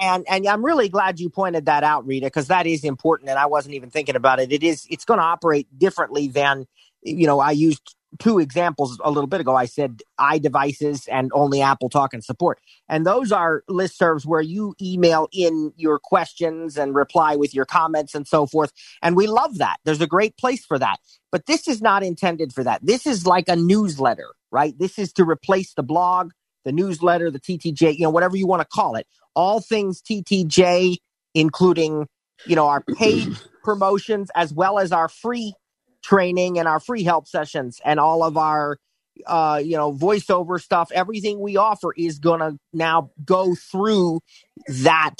And 0.00 0.24
and 0.28 0.48
i'm 0.48 0.64
really 0.64 0.88
glad 0.88 1.20
you 1.20 1.30
pointed 1.30 1.66
that 1.66 1.84
out 1.84 2.04
rita 2.04 2.26
because 2.26 2.48
that 2.48 2.66
is 2.66 2.82
important 2.82 3.30
and 3.30 3.38
i 3.38 3.46
wasn't 3.46 3.76
even 3.76 3.90
thinking 3.90 4.16
about 4.16 4.40
it. 4.40 4.50
It 4.50 4.64
is 4.64 4.84
it's 4.90 5.04
going 5.04 5.18
to 5.18 5.24
operate 5.24 5.68
differently 5.78 6.26
than 6.26 6.66
you 7.02 7.26
know 7.26 7.38
i 7.38 7.52
used 7.52 7.94
two 8.18 8.38
examples 8.38 8.98
a 9.02 9.10
little 9.10 9.26
bit 9.26 9.40
ago. 9.40 9.54
I 9.54 9.66
said 9.66 10.02
iDevices 10.18 11.08
and 11.10 11.30
only 11.34 11.62
Apple 11.62 11.88
Talk 11.88 12.14
and 12.14 12.22
support. 12.22 12.60
And 12.88 13.06
those 13.06 13.32
are 13.32 13.62
listservs 13.68 14.26
where 14.26 14.40
you 14.40 14.74
email 14.80 15.28
in 15.32 15.72
your 15.76 15.98
questions 15.98 16.76
and 16.76 16.94
reply 16.94 17.36
with 17.36 17.54
your 17.54 17.64
comments 17.64 18.14
and 18.14 18.26
so 18.26 18.46
forth. 18.46 18.72
And 19.02 19.16
we 19.16 19.26
love 19.26 19.58
that. 19.58 19.78
There's 19.84 20.00
a 20.00 20.06
great 20.06 20.36
place 20.36 20.64
for 20.64 20.78
that. 20.78 20.98
But 21.30 21.46
this 21.46 21.66
is 21.66 21.80
not 21.80 22.02
intended 22.02 22.52
for 22.52 22.62
that. 22.64 22.84
This 22.84 23.06
is 23.06 23.26
like 23.26 23.48
a 23.48 23.56
newsletter, 23.56 24.28
right? 24.50 24.78
This 24.78 24.98
is 24.98 25.12
to 25.14 25.24
replace 25.24 25.72
the 25.74 25.82
blog, 25.82 26.32
the 26.64 26.72
newsletter, 26.72 27.30
the 27.30 27.40
TTJ, 27.40 27.96
you 27.96 28.02
know, 28.02 28.10
whatever 28.10 28.36
you 28.36 28.46
want 28.46 28.60
to 28.60 28.68
call 28.68 28.96
it. 28.96 29.06
All 29.34 29.60
things 29.60 30.02
TTJ, 30.02 30.98
including, 31.34 32.06
you 32.46 32.54
know, 32.54 32.68
our 32.68 32.82
paid 32.82 33.28
promotions 33.64 34.30
as 34.34 34.52
well 34.52 34.78
as 34.78 34.92
our 34.92 35.08
free 35.08 35.54
training 36.02 36.58
and 36.58 36.68
our 36.68 36.80
free 36.80 37.02
help 37.02 37.26
sessions 37.26 37.80
and 37.84 38.00
all 38.00 38.22
of 38.22 38.36
our 38.36 38.78
uh, 39.26 39.60
you 39.62 39.76
know, 39.76 39.92
voiceover 39.92 40.60
stuff, 40.60 40.90
everything 40.92 41.40
we 41.40 41.56
offer 41.56 41.92
is 41.96 42.18
to 42.20 42.58
now 42.72 43.10
go 43.24 43.54
through 43.54 44.20
that 44.68 45.16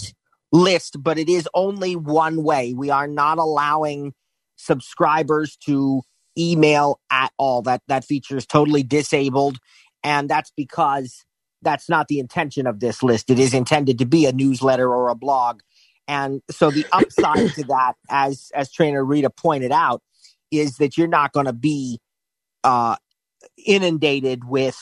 list, 0.50 0.96
but 1.02 1.18
it 1.18 1.28
is 1.28 1.48
only 1.54 1.96
one 1.96 2.42
way. 2.42 2.72
We 2.72 2.90
are 2.90 3.06
not 3.06 3.38
allowing 3.38 4.12
subscribers 4.56 5.56
to 5.64 6.02
email 6.38 7.00
at 7.10 7.32
all. 7.36 7.62
That 7.62 7.82
that 7.88 8.04
feature 8.04 8.36
is 8.36 8.46
totally 8.46 8.82
disabled, 8.82 9.58
and 10.02 10.28
that's 10.28 10.52
because 10.56 11.24
that's 11.62 11.88
not 11.88 12.08
the 12.08 12.18
intention 12.18 12.66
of 12.66 12.80
this 12.80 13.02
list. 13.02 13.30
It 13.30 13.38
is 13.38 13.54
intended 13.54 13.98
to 13.98 14.06
be 14.06 14.26
a 14.26 14.32
newsletter 14.32 14.88
or 14.92 15.08
a 15.08 15.14
blog. 15.14 15.60
And 16.08 16.42
so 16.50 16.70
the 16.70 16.86
upside 16.92 17.50
to 17.54 17.64
that, 17.64 17.94
as 18.10 18.50
as 18.54 18.70
trainer 18.72 19.04
Rita 19.04 19.30
pointed 19.30 19.72
out, 19.72 20.02
is 20.52 20.76
that 20.76 20.96
you're 20.96 21.08
not 21.08 21.32
going 21.32 21.46
to 21.46 21.52
be 21.52 21.98
uh, 22.62 22.96
inundated 23.66 24.44
with 24.44 24.78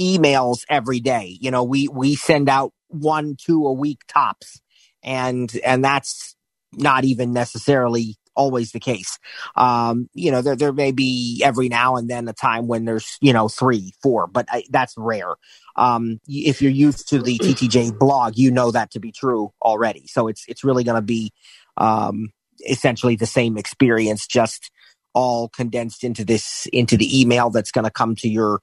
emails 0.00 0.64
every 0.68 1.00
day. 1.00 1.38
You 1.40 1.50
know, 1.50 1.64
we 1.64 1.88
we 1.88 2.16
send 2.16 2.48
out 2.48 2.72
one, 2.88 3.36
two 3.40 3.66
a 3.66 3.72
week 3.72 4.00
tops, 4.08 4.60
and 5.02 5.50
and 5.64 5.84
that's 5.84 6.36
not 6.72 7.04
even 7.04 7.32
necessarily 7.32 8.16
always 8.34 8.72
the 8.72 8.80
case. 8.80 9.18
Um, 9.56 10.08
you 10.12 10.30
know, 10.30 10.42
there 10.42 10.56
there 10.56 10.72
may 10.72 10.92
be 10.92 11.42
every 11.44 11.68
now 11.68 11.96
and 11.96 12.08
then 12.08 12.28
a 12.28 12.32
time 12.32 12.66
when 12.66 12.84
there's 12.84 13.16
you 13.20 13.32
know 13.32 13.48
three, 13.48 13.92
four, 14.02 14.26
but 14.26 14.46
I, 14.50 14.64
that's 14.70 14.94
rare. 14.96 15.34
Um, 15.74 16.20
if 16.26 16.62
you're 16.62 16.70
used 16.70 17.08
to 17.08 17.20
the 17.20 17.38
TTJ 17.38 17.98
blog, 17.98 18.34
you 18.36 18.50
know 18.50 18.70
that 18.70 18.92
to 18.92 19.00
be 19.00 19.12
true 19.12 19.52
already. 19.62 20.06
So 20.06 20.28
it's 20.28 20.44
it's 20.48 20.64
really 20.64 20.84
going 20.84 20.96
to 20.96 21.02
be 21.02 21.32
um, 21.76 22.32
essentially 22.68 23.16
the 23.16 23.26
same 23.26 23.58
experience, 23.58 24.26
just 24.26 24.70
all 25.16 25.48
condensed 25.48 26.04
into 26.04 26.26
this 26.26 26.66
into 26.74 26.96
the 26.98 27.20
email 27.20 27.48
that's 27.48 27.72
going 27.72 27.86
to 27.86 27.90
come 27.90 28.14
to 28.14 28.28
your 28.28 28.60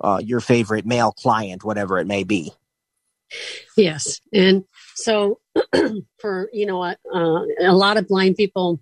uh, 0.00 0.20
your 0.22 0.40
favorite 0.40 0.86
mail 0.86 1.10
client, 1.10 1.64
whatever 1.64 1.98
it 1.98 2.06
may 2.06 2.22
be. 2.22 2.52
Yes, 3.76 4.20
and 4.32 4.64
so 4.94 5.40
for 6.20 6.48
you 6.52 6.64
know 6.64 6.80
uh, 6.82 6.94
a 7.60 7.74
lot 7.74 7.96
of 7.96 8.06
blind 8.06 8.36
people 8.36 8.80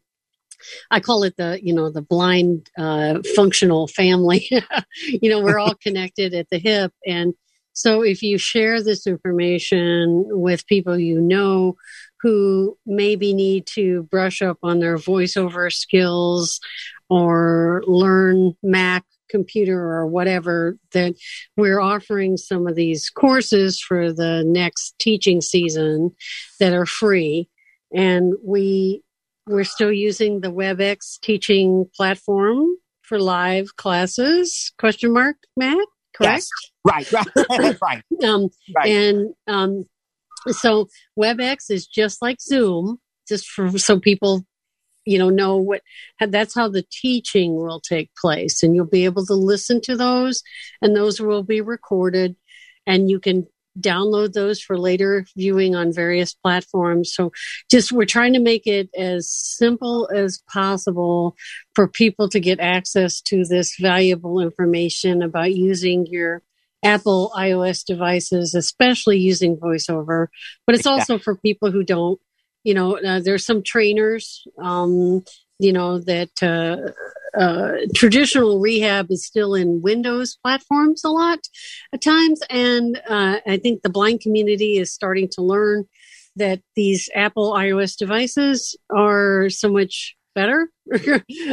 I 0.90 1.00
call 1.00 1.24
it 1.24 1.36
the, 1.36 1.60
you 1.62 1.74
know, 1.74 1.90
the 1.90 2.00
blind 2.00 2.70
uh, 2.78 3.20
functional 3.34 3.86
family. 3.86 4.48
you 5.06 5.28
know, 5.28 5.42
we're 5.42 5.58
all 5.58 5.74
connected 5.74 6.32
at 6.32 6.48
the 6.48 6.58
hip. 6.58 6.90
And 7.06 7.34
so 7.74 8.02
if 8.02 8.22
you 8.22 8.38
share 8.38 8.82
this 8.82 9.06
information 9.06 10.24
with 10.30 10.66
people 10.66 10.98
you 10.98 11.20
know 11.20 11.76
who 12.20 12.78
maybe 12.86 13.34
need 13.34 13.66
to 13.66 14.04
brush 14.04 14.40
up 14.40 14.56
on 14.62 14.78
their 14.78 14.96
voiceover 14.96 15.70
skills 15.70 16.58
or 17.08 17.82
learn 17.86 18.54
Mac 18.62 19.04
computer 19.28 19.78
or 19.78 20.06
whatever 20.06 20.78
that 20.92 21.14
we're 21.56 21.80
offering 21.80 22.36
some 22.36 22.66
of 22.66 22.74
these 22.74 23.10
courses 23.10 23.80
for 23.80 24.12
the 24.12 24.44
next 24.46 24.94
teaching 24.98 25.40
season 25.40 26.10
that 26.60 26.72
are 26.72 26.86
free. 26.86 27.48
And 27.92 28.34
we 28.44 29.02
we're 29.46 29.64
still 29.64 29.92
using 29.92 30.40
the 30.40 30.52
WebEx 30.52 31.20
teaching 31.20 31.86
platform 31.94 32.66
for 33.02 33.18
live 33.18 33.76
classes 33.76 34.72
question 34.78 35.12
mark 35.12 35.36
Matt? 35.56 35.86
Correct? 36.16 36.46
Yes. 36.86 37.12
right. 37.12 37.12
Right. 37.50 37.76
Right. 37.82 38.02
Um, 38.22 38.48
right. 38.74 38.88
and 38.88 39.34
um, 39.46 39.84
so 40.48 40.88
WebEx 41.18 41.70
is 41.70 41.86
just 41.86 42.22
like 42.22 42.40
Zoom 42.40 42.98
just 43.28 43.48
for 43.48 43.78
so 43.78 43.98
people 43.98 44.44
you 45.04 45.18
know 45.18 45.30
know 45.30 45.56
what 45.56 45.82
that's 46.20 46.54
how 46.54 46.68
the 46.68 46.84
teaching 46.90 47.56
will 47.56 47.80
take 47.80 48.10
place. 48.16 48.62
And 48.62 48.74
you'll 48.74 48.86
be 48.86 49.04
able 49.04 49.26
to 49.26 49.34
listen 49.34 49.80
to 49.82 49.96
those 49.96 50.42
and 50.80 50.96
those 50.96 51.20
will 51.20 51.42
be 51.42 51.60
recorded. 51.60 52.36
And 52.86 53.10
you 53.10 53.20
can 53.20 53.46
download 53.78 54.32
those 54.32 54.60
for 54.60 54.78
later 54.78 55.26
viewing 55.36 55.74
on 55.74 55.92
various 55.92 56.32
platforms. 56.32 57.12
So 57.12 57.32
just 57.70 57.92
we're 57.92 58.04
trying 58.04 58.34
to 58.34 58.40
make 58.40 58.66
it 58.66 58.88
as 58.96 59.28
simple 59.28 60.08
as 60.14 60.42
possible 60.52 61.36
for 61.74 61.88
people 61.88 62.28
to 62.28 62.40
get 62.40 62.60
access 62.60 63.20
to 63.22 63.44
this 63.44 63.76
valuable 63.80 64.40
information 64.40 65.22
about 65.22 65.52
using 65.52 66.06
your 66.06 66.42
Apple 66.84 67.32
iOS 67.34 67.84
devices, 67.84 68.54
especially 68.54 69.18
using 69.18 69.56
voiceover, 69.56 70.26
but 70.66 70.76
it's 70.76 70.86
also 70.86 71.18
for 71.18 71.34
people 71.34 71.70
who 71.70 71.82
don't 71.82 72.20
you 72.64 72.74
know, 72.74 72.98
uh, 72.98 73.20
there's 73.20 73.46
some 73.46 73.62
trainers, 73.62 74.46
um, 74.58 75.22
you 75.58 75.72
know, 75.72 75.98
that 76.00 76.42
uh, 76.42 77.38
uh, 77.38 77.72
traditional 77.94 78.58
rehab 78.58 79.10
is 79.10 79.24
still 79.24 79.54
in 79.54 79.82
Windows 79.82 80.36
platforms 80.42 81.04
a 81.04 81.10
lot 81.10 81.40
at 81.92 82.00
times. 82.00 82.40
And 82.50 83.00
uh, 83.08 83.40
I 83.46 83.58
think 83.58 83.82
the 83.82 83.90
blind 83.90 84.20
community 84.20 84.78
is 84.78 84.92
starting 84.92 85.28
to 85.32 85.42
learn 85.42 85.84
that 86.36 86.60
these 86.74 87.08
Apple 87.14 87.52
iOS 87.52 87.96
devices 87.96 88.76
are 88.90 89.48
so 89.50 89.70
much 89.70 90.16
better 90.34 90.68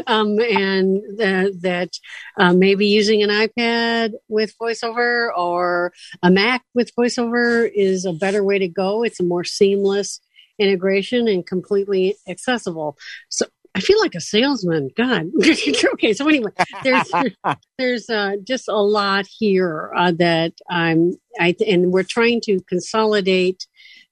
um, 0.08 0.40
and 0.40 1.02
that 1.18 1.92
uh, 2.38 2.52
maybe 2.52 2.88
using 2.88 3.22
an 3.22 3.30
ipad 3.30 4.14
with 4.28 4.58
voiceover 4.60 5.30
or 5.38 5.94
a 6.24 6.32
mac 6.32 6.64
with 6.74 6.92
voiceover 6.96 7.70
is 7.74 8.06
a 8.06 8.14
better 8.14 8.44
way 8.44 8.58
to 8.58 8.68
go 8.68 9.04
it's 9.04 9.20
a 9.20 9.24
more 9.24 9.44
seamless 9.44 10.20
integration 10.62 11.28
and 11.28 11.46
completely 11.46 12.16
accessible. 12.28 12.98
So 13.30 13.46
I 13.74 13.80
feel 13.80 14.00
like 14.00 14.16
a 14.16 14.22
salesman. 14.22 14.90
God. 14.96 15.28
okay. 15.94 16.14
So 16.14 16.28
anyway, 16.28 16.52
there's 16.84 17.12
there's 17.78 18.10
uh, 18.10 18.36
just 18.44 18.68
a 18.68 18.82
lot 18.82 19.26
here 19.28 19.92
uh, 19.96 20.12
that 20.20 20.54
I'm 20.70 21.14
I 21.40 21.56
and 21.66 21.92
we're 21.92 22.04
trying 22.04 22.42
to 22.42 22.60
consolidate 22.68 23.68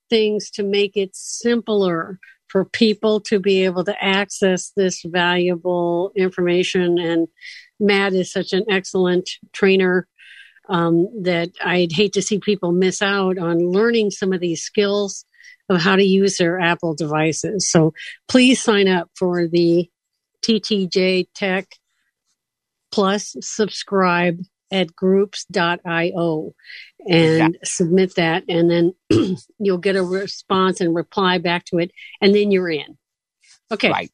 things 0.10 0.50
to 0.52 0.64
make 0.64 0.96
it 0.98 1.16
simpler 1.16 2.20
for 2.48 2.66
people 2.66 3.20
to 3.22 3.40
be 3.40 3.64
able 3.64 3.84
to 3.84 4.04
access 4.04 4.72
this 4.76 5.04
valuable 5.06 6.12
information. 6.16 6.98
And 6.98 7.28
Matt 7.80 8.14
is 8.14 8.32
such 8.32 8.54
an 8.54 8.66
excellent 8.70 9.30
trainer 9.54 10.08
um, 10.68 11.08
that 11.24 11.52
I'd 11.64 11.92
hate 11.92 12.14
to 12.14 12.22
see 12.22 12.40
people 12.40 12.72
miss 12.72 13.02
out 13.02 13.38
on 13.38 13.72
learning 13.72 14.12
some 14.12 14.34
of 14.34 14.40
these 14.40 14.64
skills 14.64 15.26
of 15.70 15.82
how 15.82 15.96
to 15.96 16.04
use 16.04 16.38
their 16.38 16.60
Apple 16.60 16.96
devices. 16.96 17.70
So 17.70 17.94
please 18.28 18.62
sign 18.62 18.88
up 18.88 19.10
for 19.16 19.48
the 19.48 19.90
TTJ 20.44 21.28
Tech 21.36 21.68
Plus 22.92 23.36
subscribe 23.42 24.40
at 24.72 24.96
groups.io 24.96 26.54
and 27.08 27.54
yeah. 27.54 27.60
submit 27.64 28.16
that 28.16 28.44
and 28.48 28.70
then 28.70 28.94
you'll 29.60 29.78
get 29.78 29.96
a 29.96 30.04
response 30.04 30.80
and 30.80 30.94
reply 30.96 31.38
back 31.38 31.66
to 31.66 31.78
it 31.80 31.92
and 32.22 32.36
then 32.36 32.52
you're 32.52 32.70
in. 32.70 32.98
Okay. 33.72 33.90
Right. 33.90 34.12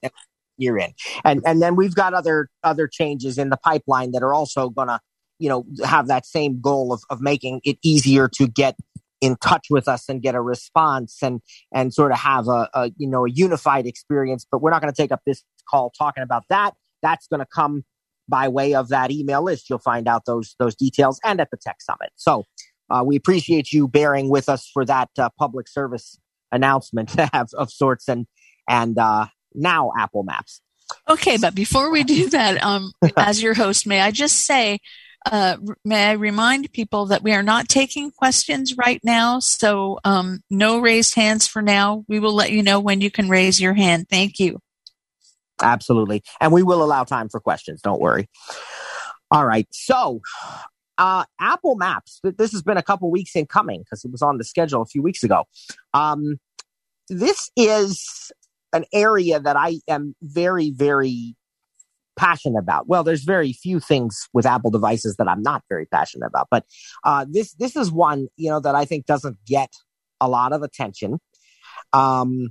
You're 0.57 0.77
in. 0.77 0.93
And 1.23 1.41
and 1.45 1.61
then 1.61 1.75
we've 1.75 1.95
got 1.95 2.13
other 2.13 2.49
other 2.63 2.87
changes 2.87 3.37
in 3.37 3.49
the 3.49 3.57
pipeline 3.57 4.11
that 4.11 4.23
are 4.23 4.33
also 4.33 4.69
going 4.69 4.87
to, 4.87 4.99
you 5.39 5.49
know, 5.49 5.65
have 5.85 6.07
that 6.07 6.25
same 6.25 6.61
goal 6.61 6.93
of 6.93 7.03
of 7.09 7.21
making 7.21 7.61
it 7.63 7.77
easier 7.83 8.29
to 8.35 8.47
get 8.47 8.75
in 9.21 9.35
touch 9.37 9.67
with 9.69 9.87
us 9.87 10.09
and 10.09 10.21
get 10.21 10.35
a 10.35 10.41
response 10.41 11.19
and 11.21 11.41
and 11.73 11.93
sort 11.93 12.11
of 12.11 12.19
have 12.19 12.47
a, 12.47 12.69
a 12.73 12.91
you 12.97 13.07
know 13.07 13.25
a 13.25 13.29
unified 13.29 13.87
experience 13.87 14.45
but 14.49 14.61
we're 14.61 14.71
not 14.71 14.81
going 14.81 14.91
to 14.93 15.01
take 15.01 15.11
up 15.11 15.21
this 15.25 15.43
call 15.65 15.91
talking 15.97 16.23
about 16.23 16.43
that. 16.49 16.73
That's 17.01 17.27
going 17.27 17.39
to 17.39 17.45
come 17.45 17.83
by 18.27 18.47
way 18.47 18.73
of 18.73 18.89
that 18.89 19.11
email 19.11 19.43
list. 19.43 19.69
You'll 19.69 19.79
find 19.79 20.07
out 20.07 20.25
those 20.25 20.55
those 20.59 20.75
details 20.75 21.19
and 21.23 21.39
at 21.39 21.51
the 21.51 21.57
tech 21.57 21.81
summit. 21.81 22.11
So 22.15 22.45
uh, 22.89 23.03
we 23.05 23.15
appreciate 23.15 23.71
you 23.71 23.87
bearing 23.87 24.29
with 24.29 24.49
us 24.49 24.69
for 24.71 24.85
that 24.85 25.09
uh, 25.17 25.29
public 25.37 25.67
service 25.67 26.17
announcement 26.51 27.17
of, 27.33 27.49
of 27.53 27.71
sorts 27.71 28.07
and 28.07 28.27
and 28.67 28.97
uh, 28.97 29.27
now 29.53 29.91
apple 29.97 30.23
maps. 30.23 30.61
Okay 31.09 31.37
but 31.37 31.55
before 31.55 31.91
we 31.91 32.03
do 32.03 32.29
that 32.29 32.63
um, 32.63 32.91
as 33.17 33.41
your 33.41 33.55
host 33.55 33.87
may 33.87 33.99
i 34.01 34.11
just 34.11 34.45
say 34.45 34.77
uh, 35.25 35.57
may 35.83 36.05
I 36.05 36.11
remind 36.13 36.71
people 36.71 37.07
that 37.07 37.23
we 37.23 37.33
are 37.33 37.43
not 37.43 37.67
taking 37.67 38.11
questions 38.11 38.75
right 38.77 39.01
now, 39.03 39.39
so 39.39 39.99
um, 40.03 40.41
no 40.49 40.79
raised 40.79 41.15
hands 41.15 41.47
for 41.47 41.61
now. 41.61 42.05
We 42.07 42.19
will 42.19 42.33
let 42.33 42.51
you 42.51 42.61
know 42.61 42.79
when 42.79 43.01
you 43.01 43.09
can 43.09 43.27
raise 43.27 43.59
your 43.59 43.73
hand. 43.73 44.07
Thank 44.09 44.39
you. 44.39 44.59
Absolutely. 45.61 46.21
And 46.39 46.51
we 46.51 46.63
will 46.63 46.83
allow 46.83 47.05
time 47.05 47.29
for 47.29 47.39
questions. 47.39 47.81
Don't 47.81 48.01
worry. 48.01 48.27
All 49.31 49.45
right. 49.45 49.67
So, 49.71 50.21
uh, 50.97 51.25
Apple 51.39 51.75
Maps, 51.75 52.19
this 52.23 52.51
has 52.51 52.61
been 52.61 52.77
a 52.77 52.83
couple 52.83 53.09
weeks 53.09 53.35
in 53.35 53.45
coming 53.47 53.81
because 53.81 54.05
it 54.05 54.11
was 54.11 54.21
on 54.21 54.37
the 54.37 54.43
schedule 54.43 54.81
a 54.81 54.85
few 54.85 55.01
weeks 55.01 55.23
ago. 55.23 55.45
Um, 55.93 56.39
this 57.09 57.49
is 57.55 58.31
an 58.73 58.85
area 58.93 59.39
that 59.39 59.55
I 59.55 59.79
am 59.87 60.15
very, 60.21 60.71
very 60.71 61.35
passionate 62.17 62.59
about. 62.59 62.87
Well, 62.87 63.03
there's 63.03 63.23
very 63.23 63.53
few 63.53 63.79
things 63.79 64.27
with 64.33 64.45
Apple 64.45 64.71
devices 64.71 65.15
that 65.17 65.27
I'm 65.27 65.41
not 65.41 65.63
very 65.69 65.85
passionate 65.85 66.27
about, 66.27 66.47
but 66.49 66.65
uh, 67.03 67.25
this 67.29 67.53
this 67.55 67.75
is 67.75 67.91
one 67.91 68.27
you 68.37 68.49
know 68.49 68.59
that 68.59 68.75
I 68.75 68.85
think 68.85 69.05
doesn't 69.05 69.37
get 69.45 69.71
a 70.21 70.29
lot 70.29 70.53
of 70.53 70.63
attention. 70.63 71.19
Um, 71.93 72.49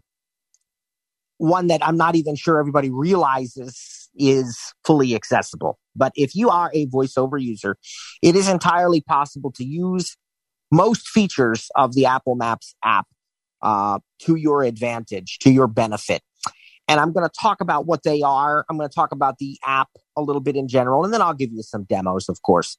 one 1.38 1.66
that 1.66 1.86
I'm 1.86 1.96
not 1.96 2.14
even 2.14 2.36
sure 2.36 2.58
everybody 2.58 2.90
realizes 2.90 4.08
is 4.16 4.56
fully 4.84 5.14
accessible. 5.14 5.78
But 5.96 6.12
if 6.14 6.34
you 6.34 6.50
are 6.50 6.70
a 6.72 6.86
voiceover 6.86 7.40
user, 7.40 7.76
it 8.22 8.36
is 8.36 8.48
entirely 8.48 9.00
possible 9.00 9.52
to 9.52 9.64
use 9.64 10.16
most 10.70 11.08
features 11.08 11.68
of 11.74 11.94
the 11.94 12.06
Apple 12.06 12.36
Maps 12.36 12.74
app 12.84 13.06
uh, 13.62 13.98
to 14.20 14.36
your 14.36 14.62
advantage, 14.62 15.38
to 15.40 15.50
your 15.50 15.66
benefit. 15.66 16.22
And 16.88 17.00
I'm 17.00 17.12
going 17.12 17.26
to 17.26 17.32
talk 17.40 17.60
about 17.60 17.86
what 17.86 18.02
they 18.02 18.22
are. 18.22 18.64
I'm 18.68 18.76
going 18.76 18.88
to 18.88 18.94
talk 18.94 19.12
about 19.12 19.38
the 19.38 19.58
app 19.64 19.88
a 20.16 20.22
little 20.22 20.42
bit 20.42 20.56
in 20.56 20.68
general, 20.68 21.04
and 21.04 21.12
then 21.12 21.22
I'll 21.22 21.34
give 21.34 21.50
you 21.52 21.62
some 21.62 21.84
demos, 21.84 22.28
of 22.28 22.42
course. 22.42 22.78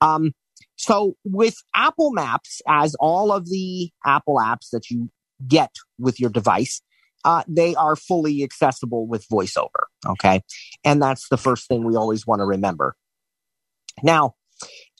Um, 0.00 0.32
so 0.76 1.14
with 1.24 1.56
Apple 1.74 2.12
Maps, 2.12 2.60
as 2.66 2.94
all 2.96 3.32
of 3.32 3.48
the 3.48 3.90
Apple 4.04 4.36
apps 4.36 4.70
that 4.72 4.90
you 4.90 5.10
get 5.46 5.70
with 5.98 6.18
your 6.20 6.30
device, 6.30 6.80
uh, 7.24 7.42
they 7.48 7.74
are 7.74 7.96
fully 7.96 8.42
accessible 8.42 9.06
with 9.06 9.26
VoiceOver. 9.28 9.86
Okay, 10.06 10.40
and 10.84 11.02
that's 11.02 11.28
the 11.28 11.36
first 11.36 11.68
thing 11.68 11.84
we 11.84 11.96
always 11.96 12.26
want 12.26 12.40
to 12.40 12.44
remember. 12.44 12.96
Now, 14.02 14.34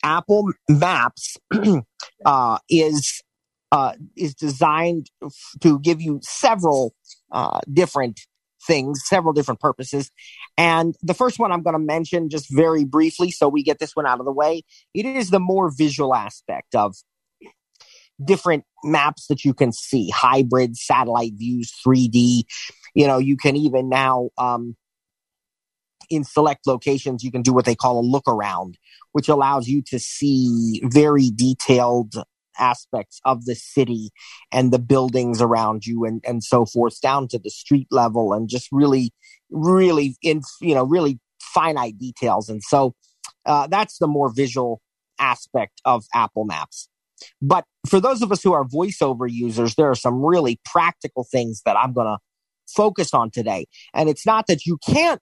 Apple 0.03 0.53
Maps 0.69 1.37
uh, 2.25 2.59
is 2.69 3.23
uh, 3.73 3.93
is 4.17 4.35
designed 4.35 5.11
to 5.61 5.79
give 5.81 6.01
you 6.01 6.21
several 6.23 6.95
uh, 7.31 7.61
different 7.73 8.21
things, 8.67 9.01
several 9.05 9.33
different 9.33 9.61
purposes. 9.61 10.11
And 10.57 10.95
the 11.03 11.15
first 11.15 11.39
one 11.39 11.53
I'm 11.53 11.63
going 11.63 11.75
to 11.75 11.85
mention 11.85 12.29
just 12.29 12.47
very 12.51 12.85
briefly 12.85 13.31
so 13.31 13.49
we 13.49 13.63
get 13.63 13.79
this 13.79 13.95
one 13.95 14.07
out 14.07 14.21
of 14.21 14.27
the 14.27 14.33
way. 14.33 14.63
It 14.95 15.07
is 15.07 15.31
the 15.31 15.41
more 15.41 15.71
visual 15.71 16.15
aspect 16.15 16.75
of 16.75 16.97
different 18.23 18.65
maps 18.83 19.27
that 19.29 19.45
you 19.45 19.55
can 19.55 19.73
see, 19.73 20.11
hybrid 20.11 20.77
satellite 20.77 21.35
views, 21.35 21.73
3D. 21.87 22.43
You 22.95 23.07
know, 23.07 23.19
you 23.19 23.37
can 23.37 23.57
even 23.57 23.89
now, 23.89 24.31
um, 24.39 24.77
in 26.11 26.25
select 26.25 26.67
locations, 26.67 27.23
you 27.23 27.31
can 27.31 27.43
do 27.43 27.53
what 27.53 27.65
they 27.65 27.75
call 27.75 28.01
a 28.01 28.03
look 28.03 28.27
around, 28.27 28.79
which 29.13 29.29
allows 29.29 29.69
you 29.69 29.83
to 29.83 29.99
see 29.99 30.81
very 30.85 31.31
detailed 31.31 32.15
aspects 32.59 33.21
of 33.25 33.45
the 33.45 33.55
city 33.55 34.11
and 34.53 34.73
the 34.73 34.79
buildings 34.79 35.41
around 35.41 35.87
you 35.87 36.05
and, 36.05 36.23
and 36.27 36.43
so 36.43 36.67
forth 36.67 37.01
down 37.01 37.29
to 37.29 37.39
the 37.39 37.51
street 37.51 37.89
level 37.91 38.33
and 38.33 38.49
just 38.49 38.69
really, 38.73 39.13
really 39.51 40.17
in, 40.23 40.43
you 40.61 40.75
know, 40.75 40.85
really 40.85 41.19
finite 41.41 41.99
details. 41.99 42.49
And 42.49 42.63
so, 42.63 42.95
uh, 43.47 43.67
that's 43.67 43.99
the 43.99 44.07
more 44.07 44.33
visual 44.33 44.81
aspect 45.19 45.81
of 45.85 46.05
Apple 46.15 46.45
Maps. 46.45 46.89
But 47.43 47.65
for 47.87 48.01
those 48.01 48.23
of 48.23 48.31
us 48.31 48.43
who 48.43 48.53
are 48.53 48.65
voiceover 48.65 49.29
users, 49.29 49.75
there 49.75 49.91
are 49.91 49.97
some 49.97 50.25
really 50.25 50.61
practical 50.65 51.27
things 51.31 51.63
that 51.65 51.77
I'm 51.77 51.93
going 51.93 52.07
to 52.07 52.19
focus 52.69 53.15
on 53.15 53.31
today. 53.31 53.67
And 53.95 54.09
it's 54.09 54.27
not 54.27 54.47
that 54.47 54.67
you 54.67 54.79
can't 54.87 55.21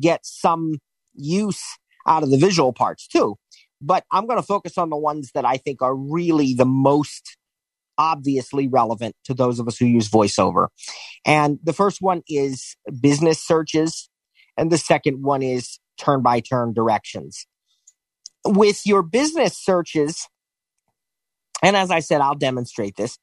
get 0.00 0.20
some 0.24 0.74
use 1.14 1.62
out 2.06 2.22
of 2.22 2.30
the 2.30 2.38
visual 2.38 2.72
parts 2.72 3.06
too, 3.06 3.36
but 3.80 4.04
I'm 4.10 4.26
going 4.26 4.38
to 4.38 4.46
focus 4.46 4.78
on 4.78 4.90
the 4.90 4.96
ones 4.96 5.30
that 5.34 5.44
I 5.44 5.56
think 5.56 5.82
are 5.82 5.94
really 5.94 6.54
the 6.54 6.64
most 6.64 7.36
obviously 7.98 8.68
relevant 8.68 9.16
to 9.24 9.34
those 9.34 9.58
of 9.58 9.68
us 9.68 9.78
who 9.78 9.86
use 9.86 10.08
voiceover. 10.08 10.68
And 11.24 11.58
the 11.62 11.72
first 11.72 11.98
one 12.00 12.22
is 12.28 12.76
business 13.00 13.42
searches, 13.42 14.08
and 14.56 14.70
the 14.70 14.78
second 14.78 15.22
one 15.22 15.42
is 15.42 15.78
turn 15.98 16.22
by 16.22 16.40
turn 16.40 16.72
directions. 16.74 17.46
With 18.44 18.82
your 18.84 19.02
business 19.02 19.56
searches, 19.58 20.28
and 21.62 21.76
as 21.76 21.90
I 21.90 22.00
said, 22.00 22.20
I'll 22.20 22.34
demonstrate 22.34 22.96
this. 22.96 23.18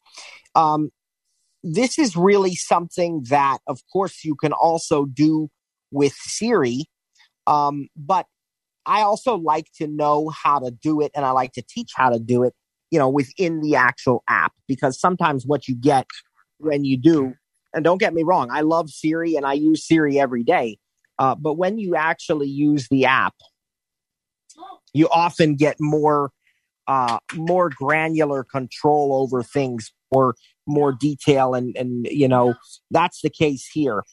Um, 0.56 0.90
this 1.64 1.98
is 1.98 2.18
really 2.18 2.56
something 2.56 3.24
that, 3.30 3.60
of 3.68 3.80
course, 3.92 4.26
you 4.26 4.36
can 4.36 4.52
also 4.52 5.06
do 5.06 5.50
with 5.92 6.14
Siri. 6.14 6.86
Um, 7.48 7.88
but 7.96 8.26
I 8.86 9.02
also 9.02 9.36
like 9.36 9.68
to 9.78 9.88
know 9.88 10.30
how 10.30 10.60
to 10.60 10.72
do 10.72 11.02
it 11.02 11.12
and 11.16 11.26
I 11.26 11.32
like 11.32 11.54
to 11.54 11.62
teach 11.62 11.92
how 11.96 12.10
to 12.10 12.20
do 12.20 12.44
it, 12.44 12.54
you 12.92 13.00
know, 13.00 13.10
within 13.10 13.62
the 13.62 13.76
actual 13.76 14.24
app 14.28 14.54
because 14.68 15.00
sometimes 15.00 15.46
what 15.46 15.68
you 15.68 15.76
get 15.76 16.08
when 16.58 16.84
you 16.84 16.98
do, 16.98 17.34
and 17.74 17.84
don't 17.84 17.98
get 17.98 18.14
me 18.14 18.24
wrong, 18.24 18.50
I 18.52 18.62
love 18.62 18.90
Siri 18.90 19.36
and 19.36 19.46
I 19.46 19.54
use 19.54 19.86
Siri 19.88 20.20
every 20.20 20.44
day. 20.44 20.78
Uh, 21.20 21.36
but 21.36 21.54
when 21.54 21.78
you 21.78 21.96
actually 21.96 22.48
use 22.48 22.88
the 22.90 23.06
app, 23.06 23.36
you 24.94 25.08
often 25.10 25.56
get 25.56 25.78
more 25.80 26.32
uh, 26.88 27.18
more 27.36 27.70
granular 27.70 28.44
control 28.44 29.14
over 29.14 29.42
things 29.42 29.94
or 30.12 30.36
more 30.68 30.92
detail 30.92 31.54
and 31.54 31.76
and 31.76 32.08
you 32.08 32.28
know 32.28 32.56
that's 32.92 33.22
the 33.22 33.30
case 33.30 33.68
here 33.74 34.04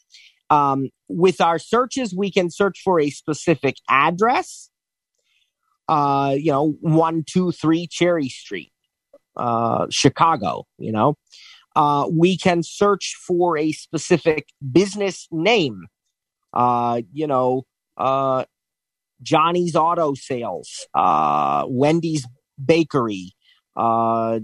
um, 0.50 0.90
with 1.08 1.40
our 1.40 1.58
searches, 1.58 2.14
we 2.14 2.30
can 2.30 2.50
search 2.50 2.80
for 2.84 3.00
a 3.00 3.10
specific 3.10 3.76
address. 3.88 4.68
Uh, 5.88 6.34
you 6.36 6.52
know, 6.52 6.74
one, 6.80 7.24
two, 7.26 7.52
three 7.52 7.86
Cherry 7.86 8.28
Street, 8.28 8.72
uh, 9.36 9.86
Chicago. 9.90 10.66
You 10.78 10.92
know, 10.92 11.16
uh, 11.74 12.08
we 12.10 12.36
can 12.36 12.62
search 12.62 13.16
for 13.26 13.56
a 13.56 13.72
specific 13.72 14.48
business 14.72 15.26
name. 15.30 15.86
Uh, 16.52 17.02
you 17.12 17.26
know, 17.26 17.62
uh, 17.96 18.44
Johnny's 19.22 19.76
Auto 19.76 20.14
Sales, 20.14 20.86
uh, 20.94 21.64
Wendy's 21.68 22.26
Bakery, 22.64 23.32
uh, 23.76 24.40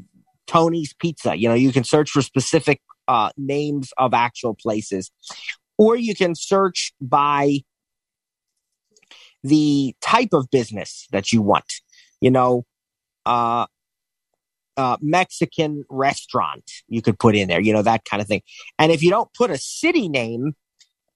Tony's 0.46 0.94
Pizza. 0.94 1.36
You 1.36 1.48
know, 1.48 1.54
you 1.54 1.72
can 1.72 1.84
search 1.84 2.10
for 2.10 2.22
specific 2.22 2.80
uh, 3.08 3.30
names 3.36 3.92
of 3.98 4.14
actual 4.14 4.54
places 4.54 5.10
or 5.78 5.96
you 5.96 6.14
can 6.14 6.34
search 6.34 6.92
by 7.00 7.60
the 9.42 9.94
type 10.00 10.30
of 10.32 10.50
business 10.50 11.06
that 11.12 11.32
you 11.32 11.42
want. 11.42 11.72
You 12.20 12.30
know, 12.30 12.64
uh, 13.24 13.66
uh, 14.76 14.96
Mexican 15.00 15.84
restaurant 15.88 16.70
you 16.88 17.02
could 17.02 17.18
put 17.18 17.34
in 17.34 17.48
there, 17.48 17.60
you 17.60 17.72
know, 17.72 17.82
that 17.82 18.04
kind 18.04 18.20
of 18.20 18.28
thing. 18.28 18.42
And 18.78 18.92
if 18.92 19.02
you 19.02 19.10
don't 19.10 19.32
put 19.34 19.50
a 19.50 19.58
city 19.58 20.08
name, 20.08 20.54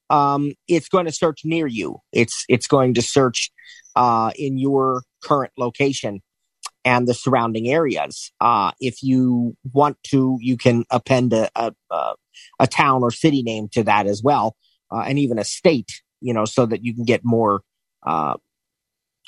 um, 0.09 0.53
it's 0.67 0.89
going 0.89 1.07
to 1.07 1.13
search 1.13 1.41
near 1.45 1.67
you. 1.67 1.99
It's 2.13 2.45
it's 2.49 2.67
going 2.67 2.95
to 2.95 3.03
search 3.03 3.51
uh, 3.95 4.33
in 4.37 4.59
your 4.59 5.03
current 5.23 5.53
location 5.57 6.21
and 6.85 7.07
the 7.07 7.15
surrounding 7.15 7.69
areas. 7.69 8.33
Uh, 8.41 8.73
if 8.81 9.03
you 9.03 9.57
want 9.73 9.99
to, 10.11 10.39
you 10.41 10.57
can 10.57 10.85
append 10.91 11.33
a, 11.33 11.49
a, 11.55 11.73
a 11.91 12.15
town 12.67 13.03
or 13.03 13.11
city 13.11 13.43
name 13.43 13.69
to 13.73 13.83
that 13.85 14.07
as 14.07 14.23
well, 14.23 14.57
uh, 14.91 15.05
and 15.07 15.19
even 15.19 15.39
a 15.39 15.45
state, 15.45 16.03
you 16.21 16.35
know, 16.35 16.45
so 16.45 16.67
that 16.67 16.85
you 16.85 16.95
can 16.95 17.05
get 17.05 17.25
more 17.25 17.63
uh, 18.07 18.37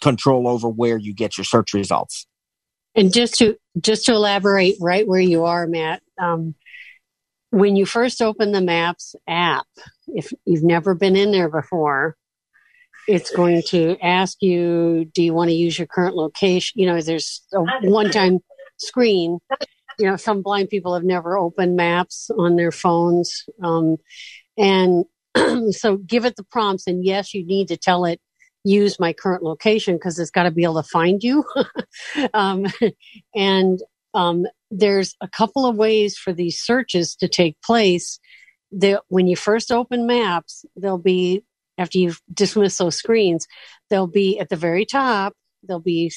control 0.01 0.49
over 0.49 0.69
where 0.69 0.99
you 0.99 1.15
get 1.15 1.39
your 1.39 1.45
search 1.45 1.75
results. 1.75 2.27
And 2.95 3.13
just 3.13 3.35
to 3.37 3.57
just 3.81 4.07
to 4.07 4.13
elaborate, 4.13 4.77
right 4.81 5.07
where 5.07 5.21
you 5.21 5.45
are, 5.45 5.67
Matt. 5.67 6.03
Um, 6.21 6.55
when 7.51 7.77
you 7.77 7.87
first 7.87 8.23
open 8.23 8.53
the 8.53 8.61
Maps 8.61 9.15
app, 9.29 9.67
if 10.09 10.33
you've 10.45 10.65
never 10.65 10.95
been 10.95 11.17
in 11.17 11.33
there 11.33 11.51
before, 11.51 12.17
it's 13.09 13.31
going 13.31 13.63
to 13.69 13.97
ask 14.01 14.39
you, 14.41 15.05
do 15.13 15.23
you 15.23 15.35
want 15.35 15.51
to 15.51 15.55
use 15.55 15.79
your 15.79 15.87
current 15.87 16.17
location? 16.17 16.81
You 16.81 16.87
know, 16.87 17.01
there's 17.01 17.43
a 17.53 17.63
one 17.83 18.11
time 18.11 18.41
screen. 18.77 19.39
You 19.99 20.07
know, 20.07 20.17
some 20.17 20.43
blind 20.43 20.69
people 20.69 20.95
have 20.95 21.05
never 21.05 21.37
opened 21.37 21.77
maps 21.77 22.31
on 22.37 22.57
their 22.57 22.73
phones. 22.73 23.45
Um, 23.63 23.97
and 24.57 25.05
so 25.75 25.97
give 25.97 26.25
it 26.25 26.37
the 26.37 26.45
prompts. 26.45 26.87
And 26.87 27.05
yes, 27.05 27.35
you 27.35 27.45
need 27.45 27.69
to 27.69 27.77
tell 27.77 28.05
it, 28.05 28.21
use 28.65 29.01
my 29.01 29.13
current 29.13 29.43
location 29.43 29.97
because 29.97 30.19
it's 30.19 30.31
got 30.31 30.45
to 30.45 30.51
be 30.51 30.65
able 30.65 30.83
to 30.83 30.89
find 30.89 31.23
you. 31.23 31.45
um, 32.35 32.67
and 33.35 33.81
um, 34.15 34.47
there's 34.71 35.17
a 35.21 35.29
couple 35.29 35.67
of 35.67 35.77
ways 35.77 36.17
for 36.17 36.33
these 36.33 36.61
searches 36.61 37.17
to 37.17 37.29
take 37.29 37.61
place. 37.63 38.19
That 38.75 39.03
when 39.09 39.27
you 39.27 39.37
first 39.37 39.71
open 39.71 40.07
maps, 40.07 40.65
there'll 40.77 40.97
be 40.97 41.45
after 41.79 41.99
you've 41.99 42.21
dismissed 42.33 42.79
those 42.79 42.97
screens, 42.97 43.47
they'll 43.91 44.07
be 44.07 44.39
at 44.39 44.49
the 44.49 44.57
very 44.57 44.85
top, 44.85 45.35
there'll 45.63 45.81
be, 45.81 46.13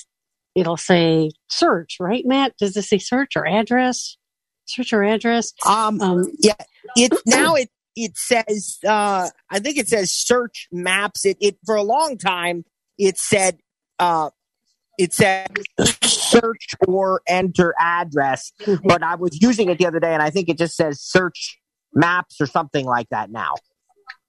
it'll 0.55 0.77
say 0.77 1.31
search, 1.49 1.97
right, 1.99 2.25
Matt? 2.25 2.55
Does 2.57 2.73
this 2.73 2.89
say 2.89 2.97
search 2.97 3.35
or 3.35 3.45
address? 3.45 4.17
Search 4.65 4.93
or 4.93 5.03
address? 5.03 5.53
Um, 5.67 6.01
um 6.01 6.31
yeah, 6.39 6.53
it 6.95 7.13
now 7.25 7.55
it, 7.55 7.69
it 7.95 8.17
says, 8.17 8.79
uh, 8.87 9.29
I 9.49 9.59
think 9.59 9.77
it 9.77 9.87
says 9.87 10.11
search 10.11 10.67
maps. 10.71 11.25
It, 11.25 11.37
it, 11.39 11.57
for 11.65 11.75
a 11.75 11.83
long 11.83 12.17
time, 12.17 12.65
it 12.97 13.17
said, 13.17 13.59
uh, 13.99 14.31
it 14.97 15.13
said 15.13 15.49
search 16.03 16.73
or 16.87 17.21
enter 17.27 17.75
address, 17.79 18.51
mm-hmm. 18.61 18.87
but 18.87 19.03
I 19.03 19.15
was 19.15 19.37
using 19.41 19.69
it 19.69 19.77
the 19.77 19.85
other 19.85 19.99
day 19.99 20.13
and 20.13 20.23
I 20.23 20.29
think 20.29 20.49
it 20.49 20.57
just 20.57 20.75
says 20.75 21.01
search 21.01 21.57
maps 21.93 22.39
or 22.39 22.47
something 22.47 22.85
like 22.85 23.09
that 23.09 23.29
now. 23.29 23.53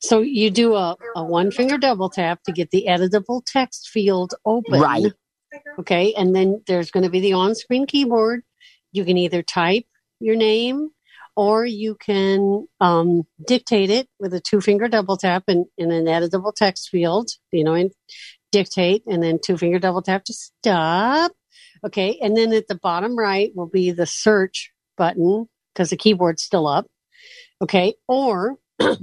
So 0.01 0.21
you 0.21 0.51
do 0.51 0.75
a, 0.75 0.97
a 1.15 1.25
one 1.25 1.51
finger 1.51 1.79
double 1.79 2.11
tap 2.11 2.43
to 2.45 2.53
get 2.53 2.71
the 2.71 2.87
editable 2.89 3.43
text 3.47 3.89
field 3.89 4.35
open. 4.45 4.81
Right. 4.81 5.13
Okay. 5.79 6.15
And 6.15 6.35
then 6.35 6.63
there's 6.67 6.91
going 6.91 7.05
to 7.05 7.11
be 7.11 7.21
the 7.21 7.35
on 7.35 7.55
screen 7.55 7.87
keyboard. 7.87 8.43
You 8.93 9.05
can 9.05 9.17
either 9.17 9.43
type 9.43 9.85
your 10.21 10.37
name 10.37 10.91
or 11.37 11.67
you 11.67 11.95
can 11.95 12.67
um, 12.81 13.25
dictate 13.47 13.91
it 13.91 14.09
with 14.19 14.33
a 14.33 14.41
two 14.41 14.61
finger 14.61 14.89
double 14.89 15.17
tap 15.17 15.45
in, 15.49 15.67
in 15.77 15.93
an 15.93 16.07
editable 16.07 16.55
text 16.55 16.89
field, 16.89 17.29
you 17.53 17.63
know, 17.63 17.75
and 17.75 17.93
dictate 18.53 19.03
and 19.07 19.23
then 19.23 19.39
two 19.45 19.59
finger 19.59 19.79
double 19.79 20.03
tap 20.03 20.25
to 20.25 20.33
stop. 20.33 21.33
Okay. 21.85 22.19
And 22.23 22.37
then 22.37 22.53
at 22.53 22.69
the 22.69 22.75
bottom 22.75 23.19
right 23.19 23.53
will 23.55 23.69
be 23.69 23.91
the 23.91 24.07
search 24.07 24.71
button 24.97 25.49
because 25.75 25.91
the 25.91 25.97
keyboard's 25.97 26.43
still 26.43 26.67
up. 26.67 26.87
Okay. 27.61 27.95
Or 28.09 28.57
you 28.81 28.97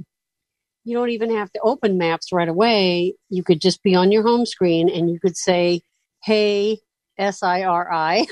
don't 0.97 1.09
even 1.09 1.35
have 1.35 1.51
to 1.51 1.59
open 1.61 1.97
maps 1.99 2.33
right 2.33 2.49
away. 2.49 3.13
You 3.29 3.43
could 3.43 3.61
just 3.61 3.83
be 3.83 3.95
on 3.95 4.11
your 4.11 4.23
home 4.23 4.45
screen 4.45 4.89
and 4.89 5.09
you 5.09 5.19
could 5.19 5.37
say, 5.37 5.81
Hey, 6.23 6.79
S 7.17 7.43
I 7.43 7.63
R 7.63 7.91
I. 7.91 8.25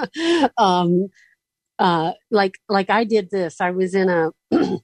um, 0.58 1.08
uh, 1.78 2.12
like, 2.30 2.58
like 2.68 2.88
I 2.90 3.04
did 3.04 3.28
this. 3.30 3.60
I 3.60 3.70
was 3.72 3.94
in 3.94 4.08
a, 4.08 4.30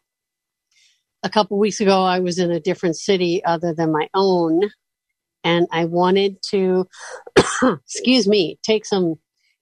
a 1.22 1.30
couple 1.30 1.58
weeks 1.58 1.80
ago, 1.80 2.02
I 2.02 2.20
was 2.20 2.38
in 2.38 2.50
a 2.50 2.60
different 2.60 2.96
city 2.96 3.42
other 3.44 3.74
than 3.74 3.92
my 3.92 4.08
own. 4.14 4.62
And 5.42 5.68
I 5.72 5.86
wanted 5.86 6.42
to, 6.50 6.86
excuse 7.62 8.28
me, 8.28 8.58
take 8.62 8.84
some 8.84 9.14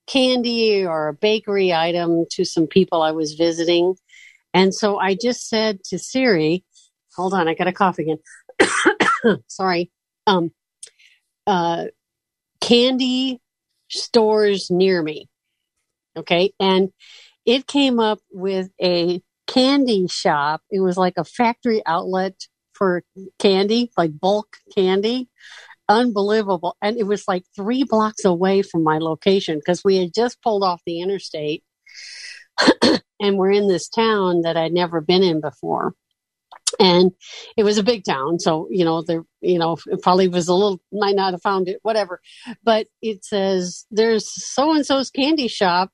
candy 0.07 0.85
or 0.85 1.07
a 1.07 1.13
bakery 1.13 1.73
item 1.73 2.25
to 2.31 2.43
some 2.43 2.67
people 2.67 3.01
I 3.01 3.11
was 3.11 3.35
visiting. 3.35 3.95
And 4.53 4.73
so 4.73 4.97
I 4.99 5.15
just 5.15 5.47
said 5.47 5.83
to 5.85 5.99
Siri, 5.99 6.65
hold 7.15 7.33
on, 7.33 7.47
I 7.47 7.53
got 7.53 7.67
a 7.67 7.71
cough 7.71 7.97
again. 7.97 8.17
Sorry. 9.47 9.89
Um, 10.27 10.51
uh, 11.47 11.85
candy 12.61 13.39
stores 13.89 14.69
near 14.69 15.01
me. 15.01 15.27
Okay. 16.17 16.53
And 16.59 16.89
it 17.45 17.67
came 17.67 17.99
up 17.99 18.19
with 18.31 18.69
a 18.81 19.21
candy 19.47 20.07
shop. 20.07 20.61
It 20.69 20.79
was 20.79 20.97
like 20.97 21.17
a 21.17 21.23
factory 21.23 21.81
outlet 21.85 22.35
for 22.73 23.03
candy, 23.39 23.91
like 23.97 24.17
bulk 24.19 24.57
candy. 24.75 25.29
Unbelievable. 25.87 26.77
And 26.81 26.97
it 26.97 27.07
was 27.07 27.27
like 27.27 27.43
three 27.55 27.83
blocks 27.83 28.23
away 28.23 28.61
from 28.61 28.83
my 28.83 28.99
location 28.99 29.57
because 29.57 29.83
we 29.83 29.97
had 29.97 30.13
just 30.13 30.41
pulled 30.41 30.63
off 30.63 30.81
the 30.85 31.01
interstate 31.01 31.63
and 33.19 33.37
we're 33.37 33.51
in 33.51 33.67
this 33.67 33.89
town 33.89 34.41
that 34.41 34.55
I'd 34.55 34.73
never 34.73 35.01
been 35.01 35.23
in 35.23 35.41
before. 35.41 35.93
And 36.79 37.11
it 37.57 37.63
was 37.63 37.77
a 37.77 37.83
big 37.83 38.03
town. 38.03 38.39
So, 38.39 38.67
you 38.69 38.85
know, 38.85 39.01
there, 39.01 39.23
you 39.41 39.57
know, 39.57 39.77
it 39.87 40.01
probably 40.01 40.27
was 40.27 40.47
a 40.47 40.53
little, 40.53 40.79
might 40.91 41.15
not 41.15 41.33
have 41.33 41.41
found 41.41 41.67
it, 41.67 41.79
whatever. 41.81 42.21
But 42.63 42.87
it 43.01 43.25
says 43.25 43.85
there's 43.91 44.29
so 44.31 44.73
and 44.73 44.85
so's 44.85 45.09
candy 45.09 45.47
shop 45.47 45.91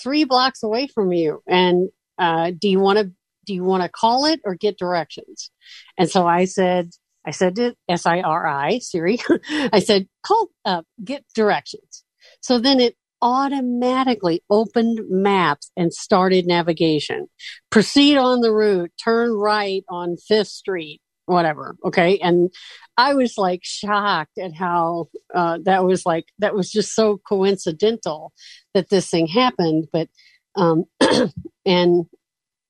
three 0.00 0.24
blocks 0.24 0.62
away 0.62 0.86
from 0.86 1.12
you. 1.12 1.42
And, 1.46 1.90
uh, 2.18 2.52
do 2.58 2.68
you 2.68 2.80
want 2.80 2.98
to, 2.98 3.12
do 3.46 3.54
you 3.54 3.64
want 3.64 3.82
to 3.82 3.88
call 3.88 4.26
it 4.26 4.40
or 4.44 4.54
get 4.54 4.78
directions? 4.78 5.50
And 5.98 6.08
so 6.08 6.26
I 6.26 6.44
said, 6.44 6.90
I 7.26 7.32
said 7.32 7.56
to 7.56 7.74
S-I-R-I, 7.88 8.78
Siri, 8.78 9.18
I 9.50 9.80
said, 9.80 10.08
call, 10.22 10.48
uh, 10.64 10.82
get 11.04 11.24
directions. 11.34 12.04
So 12.40 12.58
then 12.58 12.80
it 12.80 12.96
automatically 13.22 14.42
opened 14.50 15.00
maps 15.08 15.70
and 15.76 15.92
started 15.92 16.46
navigation. 16.46 17.28
Proceed 17.70 18.16
on 18.16 18.40
the 18.40 18.52
route, 18.52 18.92
turn 19.02 19.32
right 19.32 19.84
on 19.88 20.16
Fifth 20.16 20.48
Street, 20.48 21.00
whatever. 21.26 21.76
Okay. 21.84 22.18
And 22.18 22.50
I 22.96 23.14
was 23.14 23.36
like 23.36 23.60
shocked 23.62 24.38
at 24.38 24.54
how 24.54 25.08
uh, 25.34 25.58
that 25.64 25.84
was 25.84 26.04
like, 26.04 26.26
that 26.38 26.54
was 26.54 26.70
just 26.70 26.94
so 26.94 27.20
coincidental 27.28 28.32
that 28.74 28.88
this 28.88 29.08
thing 29.08 29.26
happened. 29.26 29.88
But, 29.92 30.08
um, 30.56 30.84
and 31.66 32.06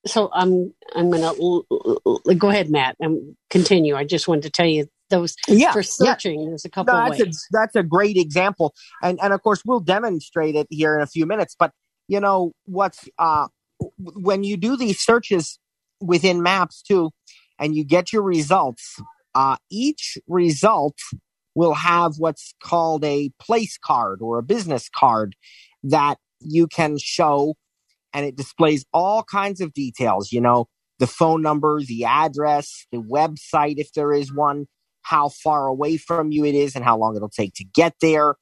so 0.07 0.31
I'm, 0.33 0.73
I'm 0.95 1.11
going 1.11 1.23
to 1.23 2.35
go 2.35 2.49
ahead, 2.49 2.71
Matt, 2.71 2.97
and 3.01 3.37
continue. 3.51 3.97
I 3.97 4.05
just 4.05 4.29
wanted 4.29 4.45
to 4.45 4.51
tell 4.51 4.67
you 4.67 4.87
those 5.11 5.35
yeah, 5.49 5.73
for 5.73 5.83
searching. 5.83 6.41
Yeah. 6.41 6.49
There's 6.49 6.65
a 6.65 6.71
couple 6.71 6.95
no, 6.95 7.01
that's 7.01 7.21
ways. 7.21 7.49
A, 7.51 7.53
that's 7.53 7.77
a 7.77 7.83
great 7.83 8.17
example, 8.17 8.75
and 9.03 9.19
and 9.23 9.33
of 9.33 9.43
course 9.43 9.63
we'll 9.65 9.81
demonstrate 9.81 10.55
it 10.55 10.67
here 10.71 10.97
in 10.97 11.03
a 11.03 11.07
few 11.07 11.27
minutes. 11.27 11.55
But 11.59 11.73
you 12.09 12.21
know 12.21 12.53
what's 12.65 13.09
uh, 13.19 13.49
when 13.99 14.45
you 14.45 14.57
do 14.57 14.77
these 14.77 15.01
searches 15.01 15.59
within 16.01 16.43
Maps 16.43 16.83
too, 16.83 17.11
and 17.59 17.75
you 17.75 17.85
get 17.85 18.13
your 18.13 18.23
results. 18.23 19.01
Uh, 19.35 19.57
each 19.71 20.19
result 20.27 20.97
will 21.55 21.75
have 21.75 22.15
what's 22.19 22.55
called 22.63 23.05
a 23.05 23.31
place 23.39 23.79
card 23.79 24.21
or 24.21 24.39
a 24.39 24.43
business 24.43 24.89
card 24.95 25.37
that 25.85 26.17
you 26.41 26.67
can 26.67 26.97
show, 26.99 27.55
and 28.13 28.27
it 28.27 28.37
displays 28.37 28.85
all 28.93 29.23
kinds 29.23 29.61
of 29.61 29.73
details. 29.73 30.33
You 30.33 30.41
know 30.41 30.69
the 31.01 31.07
phone 31.07 31.43
number, 31.43 31.81
the 31.83 32.05
address, 32.05 32.87
the 32.93 32.99
website 32.99 33.79
if 33.79 33.93
there 33.95 34.13
is 34.13 34.33
one, 34.33 34.67
how 35.03 35.29
far 35.29 35.67
away 35.67 35.97
from 35.97 36.31
you 36.31 36.45
it 36.45 36.55
is 36.55 36.75
and 36.75 36.85
how 36.85 36.97
long 36.97 37.17
it'll 37.17 37.29
take 37.29 37.55
to 37.55 37.65
get 37.65 37.95
there. 38.01 38.37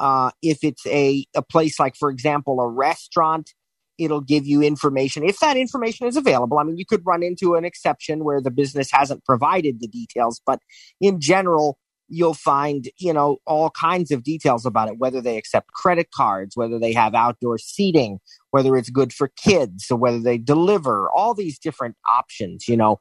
Uh, 0.00 0.30
if 0.42 0.58
it's 0.62 0.84
a, 0.86 1.24
a 1.34 1.42
place 1.42 1.78
like, 1.78 1.94
for 1.96 2.10
example, 2.10 2.60
a 2.60 2.68
restaurant, 2.68 3.50
it'll 3.98 4.20
give 4.20 4.46
you 4.46 4.62
information 4.62 5.22
if 5.22 5.38
that 5.40 5.56
information 5.56 6.06
is 6.06 6.16
available. 6.16 6.58
I 6.58 6.64
mean, 6.64 6.76
you 6.76 6.86
could 6.86 7.06
run 7.06 7.22
into 7.22 7.54
an 7.54 7.64
exception 7.64 8.24
where 8.24 8.40
the 8.40 8.50
business 8.50 8.90
hasn't 8.90 9.24
provided 9.24 9.80
the 9.80 9.88
details, 9.88 10.40
but 10.44 10.60
in 11.00 11.20
general, 11.20 11.78
you'll 12.08 12.34
find, 12.34 12.90
you 12.98 13.12
know, 13.12 13.38
all 13.46 13.70
kinds 13.70 14.10
of 14.10 14.22
details 14.22 14.66
about 14.66 14.88
it, 14.88 14.98
whether 14.98 15.20
they 15.22 15.38
accept 15.38 15.72
credit 15.72 16.10
cards, 16.10 16.56
whether 16.56 16.78
they 16.78 16.92
have 16.92 17.14
outdoor 17.14 17.56
seating, 17.56 18.18
whether 18.50 18.76
it's 18.76 18.90
good 18.90 19.12
for 19.12 19.30
kids, 19.36 19.86
or 19.90 19.96
whether 19.96 20.20
they 20.20 20.36
deliver, 20.36 21.10
all 21.10 21.32
these 21.32 21.58
different 21.58 21.96
options, 22.10 22.68
you 22.68 22.76
know. 22.76 22.98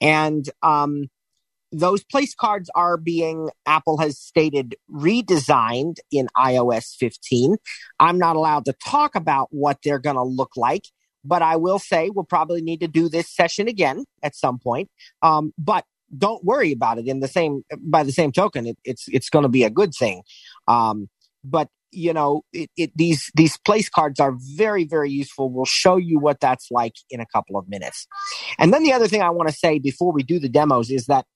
And 0.00 0.44
um, 0.62 1.04
those 1.72 2.02
place 2.04 2.34
cards 2.34 2.70
are 2.74 2.96
being, 2.96 3.50
Apple 3.66 3.98
has 3.98 4.18
stated, 4.18 4.74
redesigned 4.90 5.96
in 6.10 6.28
iOS 6.36 6.96
15. 6.96 7.56
I'm 7.98 8.18
not 8.18 8.36
allowed 8.36 8.64
to 8.66 8.74
talk 8.84 9.14
about 9.14 9.48
what 9.50 9.78
they're 9.84 9.98
going 9.98 10.16
to 10.16 10.22
look 10.22 10.52
like, 10.56 10.84
but 11.24 11.42
I 11.42 11.56
will 11.56 11.78
say 11.78 12.10
we'll 12.10 12.24
probably 12.24 12.62
need 12.62 12.80
to 12.80 12.88
do 12.88 13.08
this 13.08 13.30
session 13.30 13.68
again 13.68 14.04
at 14.22 14.34
some 14.34 14.58
point. 14.58 14.90
Um, 15.22 15.52
but 15.58 15.84
don't 16.16 16.44
worry 16.44 16.72
about 16.72 16.98
it. 16.98 17.06
In 17.06 17.20
the 17.20 17.28
same, 17.28 17.62
by 17.78 18.02
the 18.02 18.12
same 18.12 18.32
token, 18.32 18.66
it, 18.66 18.78
it's 18.84 19.06
it's 19.08 19.30
going 19.30 19.44
to 19.44 19.48
be 19.48 19.62
a 19.62 19.70
good 19.70 19.94
thing. 19.94 20.22
Um, 20.66 21.08
but 21.44 21.68
you 21.92 22.12
know, 22.12 22.42
it, 22.52 22.70
it, 22.76 22.90
these 22.96 23.30
these 23.34 23.58
place 23.58 23.88
cards 23.88 24.18
are 24.18 24.34
very 24.56 24.84
very 24.84 25.10
useful. 25.10 25.50
We'll 25.50 25.64
show 25.64 25.96
you 25.96 26.18
what 26.18 26.40
that's 26.40 26.68
like 26.70 26.94
in 27.10 27.20
a 27.20 27.26
couple 27.26 27.56
of 27.56 27.68
minutes. 27.68 28.06
And 28.58 28.72
then 28.72 28.82
the 28.82 28.92
other 28.92 29.06
thing 29.06 29.22
I 29.22 29.30
want 29.30 29.48
to 29.48 29.54
say 29.54 29.78
before 29.78 30.12
we 30.12 30.22
do 30.22 30.40
the 30.40 30.48
demos 30.48 30.90
is 30.90 31.06
that 31.06 31.26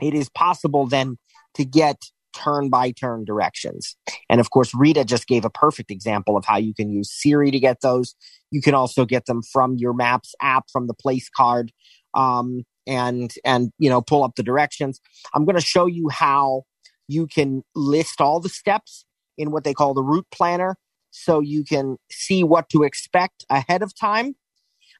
it 0.00 0.14
is 0.14 0.28
possible 0.28 0.86
then 0.86 1.18
to 1.54 1.64
get 1.64 1.96
turn 2.34 2.68
by 2.68 2.90
turn 2.90 3.24
directions. 3.24 3.96
And 4.28 4.40
of 4.40 4.50
course, 4.50 4.74
Rita 4.74 5.04
just 5.04 5.26
gave 5.26 5.44
a 5.44 5.50
perfect 5.50 5.90
example 5.90 6.36
of 6.36 6.44
how 6.44 6.58
you 6.58 6.74
can 6.74 6.90
use 6.90 7.10
Siri 7.10 7.50
to 7.50 7.58
get 7.58 7.80
those. 7.80 8.14
You 8.50 8.62
can 8.62 8.74
also 8.74 9.04
get 9.04 9.26
them 9.26 9.42
from 9.42 9.76
your 9.76 9.92
Maps 9.92 10.34
app, 10.40 10.64
from 10.70 10.86
the 10.86 10.94
place 10.94 11.28
card, 11.34 11.72
um, 12.14 12.64
and 12.86 13.32
and 13.44 13.72
you 13.78 13.90
know 13.90 14.00
pull 14.00 14.24
up 14.24 14.36
the 14.36 14.42
directions. 14.42 15.00
I'm 15.34 15.44
going 15.44 15.56
to 15.56 15.62
show 15.62 15.86
you 15.86 16.08
how 16.08 16.62
you 17.08 17.26
can 17.26 17.62
list 17.74 18.20
all 18.20 18.40
the 18.40 18.48
steps 18.48 19.04
in 19.36 19.50
what 19.50 19.64
they 19.64 19.74
call 19.74 19.94
the 19.94 20.02
route 20.02 20.26
planner, 20.32 20.76
so 21.10 21.40
you 21.40 21.64
can 21.64 21.96
see 22.10 22.44
what 22.44 22.68
to 22.70 22.82
expect 22.82 23.44
ahead 23.50 23.82
of 23.82 23.98
time 23.98 24.34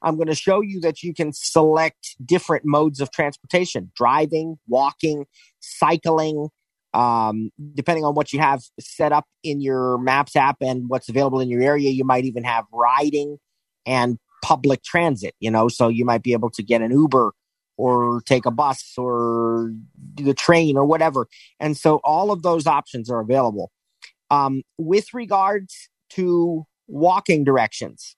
I'm 0.02 0.16
going 0.16 0.28
to 0.28 0.34
show 0.34 0.60
you 0.60 0.80
that 0.80 1.02
you 1.02 1.12
can 1.14 1.32
select 1.32 2.16
different 2.24 2.64
modes 2.64 3.00
of 3.00 3.10
transportation 3.10 3.90
driving, 3.96 4.58
walking, 4.68 5.26
cycling, 5.60 6.48
um, 6.94 7.50
depending 7.74 8.04
on 8.04 8.14
what 8.14 8.32
you 8.32 8.40
have 8.40 8.62
set 8.80 9.12
up 9.12 9.26
in 9.42 9.60
your 9.60 9.98
Maps 9.98 10.36
app 10.36 10.56
and 10.60 10.88
what's 10.88 11.08
available 11.08 11.40
in 11.40 11.48
your 11.48 11.62
area. 11.62 11.90
You 11.90 12.04
might 12.04 12.24
even 12.24 12.44
have 12.44 12.64
riding 12.72 13.38
and 13.86 14.18
public 14.42 14.82
transit, 14.84 15.34
you 15.40 15.50
know, 15.50 15.68
so 15.68 15.88
you 15.88 16.04
might 16.04 16.22
be 16.22 16.32
able 16.32 16.50
to 16.50 16.62
get 16.62 16.80
an 16.82 16.90
Uber 16.90 17.32
or 17.76 18.22
take 18.26 18.44
a 18.44 18.50
bus 18.50 18.94
or 18.96 19.72
the 20.14 20.34
train 20.34 20.76
or 20.76 20.84
whatever. 20.84 21.28
And 21.60 21.76
so 21.76 22.00
all 22.04 22.30
of 22.30 22.42
those 22.42 22.66
options 22.66 23.10
are 23.10 23.20
available. 23.20 23.70
Um, 24.30 24.62
with 24.76 25.14
regards 25.14 25.88
to 26.10 26.66
walking 26.86 27.44
directions, 27.44 28.16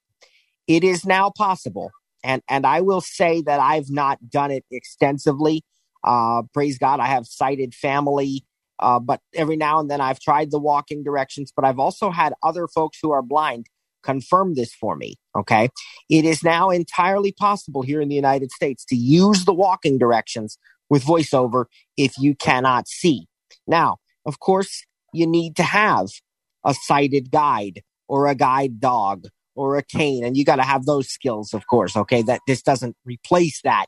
it 0.67 0.85
is 0.85 1.05
now 1.05 1.31
possible. 1.37 1.91
And, 2.23 2.43
and 2.49 2.67
I 2.67 2.81
will 2.81 3.01
say 3.01 3.43
that 3.43 3.61
I've 3.61 3.91
not 3.91 4.19
done 4.29 4.51
it 4.51 4.65
extensively. 4.71 5.63
Uh, 6.05 6.43
praise 6.53 6.79
God, 6.79 7.01
I 7.01 7.07
have 7.07 7.27
sighted 7.27 7.75
family, 7.75 8.45
uh, 8.79 8.99
but 9.01 9.21
every 9.35 9.57
now 9.57 9.81
and 9.81 9.91
then 9.91 10.01
I've 10.01 10.21
tried 10.21 10.51
the 10.51 10.59
walking 10.59 11.03
directions, 11.03 11.53
but 11.55 11.65
I've 11.65 11.79
also 11.79 12.11
had 12.11 12.35
other 12.43 12.67
folks 12.69 12.99
who 13.03 13.11
are 13.11 13.23
blind 13.23 13.67
confirm 14.03 14.55
this 14.55 14.75
for 14.75 14.97
me. 14.97 15.17
Okay. 15.37 15.69
It 16.09 16.25
is 16.25 16.43
now 16.43 16.71
entirely 16.71 17.33
possible 17.33 17.83
here 17.83 18.01
in 18.01 18.09
the 18.09 18.15
United 18.15 18.51
States 18.51 18.85
to 18.87 18.97
use 18.97 19.45
the 19.45 19.55
walking 19.55 19.99
directions 19.99 20.59
with 20.89 21.05
voiceover 21.05 21.67
if 21.97 22.19
you 22.19 22.35
cannot 22.35 22.89
see. 22.89 23.27
Now, 23.67 23.99
of 24.27 24.41
course, 24.41 24.85
you 25.13 25.27
need 25.27 25.57
to 25.57 25.63
have 25.63 26.09
a 26.65 26.75
sighted 26.75 27.31
guide 27.31 27.83
or 28.09 28.27
a 28.27 28.35
guide 28.35 28.81
dog 28.81 29.27
or 29.55 29.77
a 29.77 29.83
cane. 29.83 30.25
And 30.25 30.37
you 30.37 30.45
got 30.45 30.57
to 30.57 30.63
have 30.63 30.87
those 30.87 31.09
skills, 31.09 31.55
of 31.55 31.67
course. 31.67 31.97
Okay. 31.97 32.23
That 32.23 32.41
this 32.47 32.63
doesn't 32.63 32.97
replace 33.05 33.61
that, 33.63 33.87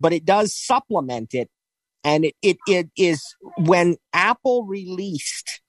but 0.00 0.12
it 0.12 0.24
does 0.24 0.54
supplement 0.54 1.34
it. 1.34 1.48
And 2.04 2.24
it, 2.24 2.34
it, 2.42 2.56
it 2.68 2.88
is 2.96 3.22
when 3.56 3.96
Apple 4.12 4.64
released 4.64 5.60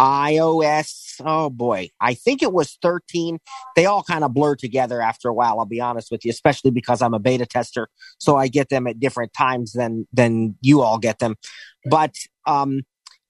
iOS, 0.00 1.20
oh 1.24 1.50
boy, 1.50 1.90
I 2.00 2.14
think 2.14 2.42
it 2.42 2.52
was 2.52 2.78
13. 2.80 3.38
They 3.76 3.84
all 3.84 4.02
kind 4.02 4.24
of 4.24 4.32
blur 4.32 4.54
together 4.54 5.02
after 5.02 5.28
a 5.28 5.34
while, 5.34 5.58
I'll 5.58 5.66
be 5.66 5.80
honest 5.80 6.10
with 6.10 6.24
you, 6.24 6.30
especially 6.30 6.70
because 6.70 7.02
I'm 7.02 7.12
a 7.12 7.18
beta 7.18 7.44
tester. 7.44 7.88
So 8.18 8.36
I 8.36 8.48
get 8.48 8.70
them 8.70 8.86
at 8.86 8.98
different 8.98 9.34
times 9.34 9.72
than, 9.72 10.06
than 10.12 10.56
you 10.62 10.80
all 10.80 10.98
get 10.98 11.18
them. 11.18 11.36
But, 11.84 12.14
um, 12.46 12.82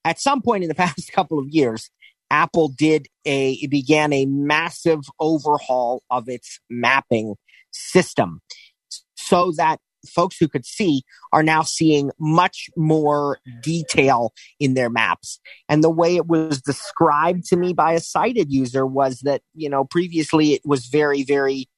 at 0.04 0.20
some 0.20 0.42
point 0.42 0.62
in 0.62 0.68
the 0.68 0.74
past 0.76 1.12
couple 1.12 1.38
of 1.38 1.48
years, 1.48 1.90
Apple 2.30 2.68
did 2.68 3.06
a 3.24 3.66
began 3.66 4.12
a 4.12 4.26
massive 4.26 5.00
overhaul 5.18 6.02
of 6.10 6.28
its 6.28 6.60
mapping 6.68 7.34
system 7.72 8.40
so 9.16 9.52
that 9.56 9.78
folks 10.08 10.36
who 10.38 10.48
could 10.48 10.64
see 10.64 11.02
are 11.32 11.42
now 11.42 11.62
seeing 11.62 12.10
much 12.18 12.70
more 12.76 13.38
detail 13.62 14.32
in 14.58 14.74
their 14.74 14.90
maps. 14.90 15.40
And 15.68 15.84
the 15.84 15.90
way 15.90 16.16
it 16.16 16.26
was 16.26 16.60
described 16.62 17.44
to 17.46 17.56
me 17.56 17.72
by 17.72 17.92
a 17.92 18.00
sighted 18.00 18.50
user 18.50 18.86
was 18.86 19.20
that, 19.20 19.42
you 19.54 19.68
know, 19.68 19.84
previously 19.84 20.54
it 20.54 20.62
was 20.64 20.86
very, 20.86 21.22
very 21.22 21.68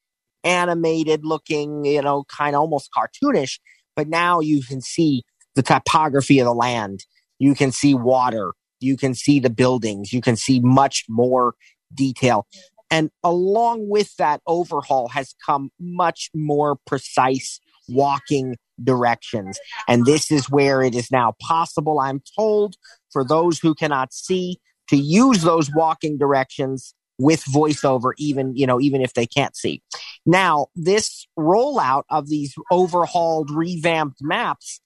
animated 0.44 1.24
looking, 1.24 1.84
you 1.84 2.02
know, 2.02 2.24
kind 2.24 2.54
of 2.54 2.60
almost 2.60 2.90
cartoonish. 2.96 3.58
But 3.96 4.08
now 4.08 4.40
you 4.40 4.62
can 4.62 4.80
see 4.80 5.24
the 5.54 5.62
topography 5.62 6.38
of 6.38 6.46
the 6.46 6.54
land. 6.54 7.04
You 7.38 7.54
can 7.54 7.72
see 7.72 7.94
water. 7.94 8.52
You 8.82 8.96
can 8.96 9.14
see 9.14 9.40
the 9.40 9.50
buildings. 9.50 10.12
You 10.12 10.20
can 10.20 10.36
see 10.36 10.60
much 10.60 11.04
more 11.08 11.54
detail. 11.94 12.46
And 12.90 13.10
along 13.24 13.88
with 13.88 14.14
that 14.16 14.42
overhaul 14.46 15.08
has 15.08 15.34
come 15.46 15.70
much 15.80 16.30
more 16.34 16.76
precise 16.86 17.58
walking 17.88 18.56
directions. 18.82 19.58
And 19.88 20.04
this 20.04 20.30
is 20.30 20.50
where 20.50 20.82
it 20.82 20.94
is 20.94 21.10
now 21.10 21.34
possible, 21.40 22.00
I'm 22.00 22.22
told, 22.36 22.76
for 23.10 23.24
those 23.24 23.58
who 23.58 23.74
cannot 23.74 24.12
see 24.12 24.58
to 24.88 24.96
use 24.96 25.42
those 25.42 25.70
walking 25.72 26.18
directions 26.18 26.94
with 27.18 27.44
voiceover, 27.44 28.12
even, 28.18 28.54
you 28.56 28.66
know, 28.66 28.80
even 28.80 29.00
if 29.00 29.14
they 29.14 29.26
can't 29.26 29.56
see. 29.56 29.82
Now, 30.26 30.66
this 30.74 31.26
rollout 31.38 32.02
of 32.10 32.28
these 32.28 32.54
overhauled, 32.70 33.50
revamped 33.50 34.18
maps, 34.20 34.80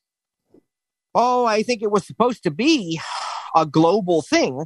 oh, 1.14 1.44
I 1.44 1.62
think 1.62 1.82
it 1.82 1.90
was 1.90 2.06
supposed 2.06 2.42
to 2.44 2.50
be 2.50 3.00
a 3.56 3.66
global 3.66 4.22
thing. 4.22 4.64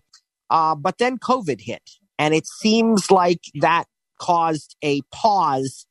Uh, 0.51 0.75
but 0.75 0.99
then 0.99 1.19
COVID 1.19 1.61
hit. 1.61 1.89
And 2.19 2.35
it 2.35 2.47
seems 2.47 3.11
like 3.11 3.41
that 3.61 3.85
caused 4.19 4.77
a 4.83 5.01
pause 5.13 5.87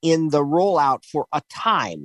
in 0.00 0.30
the 0.30 0.42
rollout 0.42 1.04
for 1.04 1.26
a 1.32 1.42
time. 1.50 2.04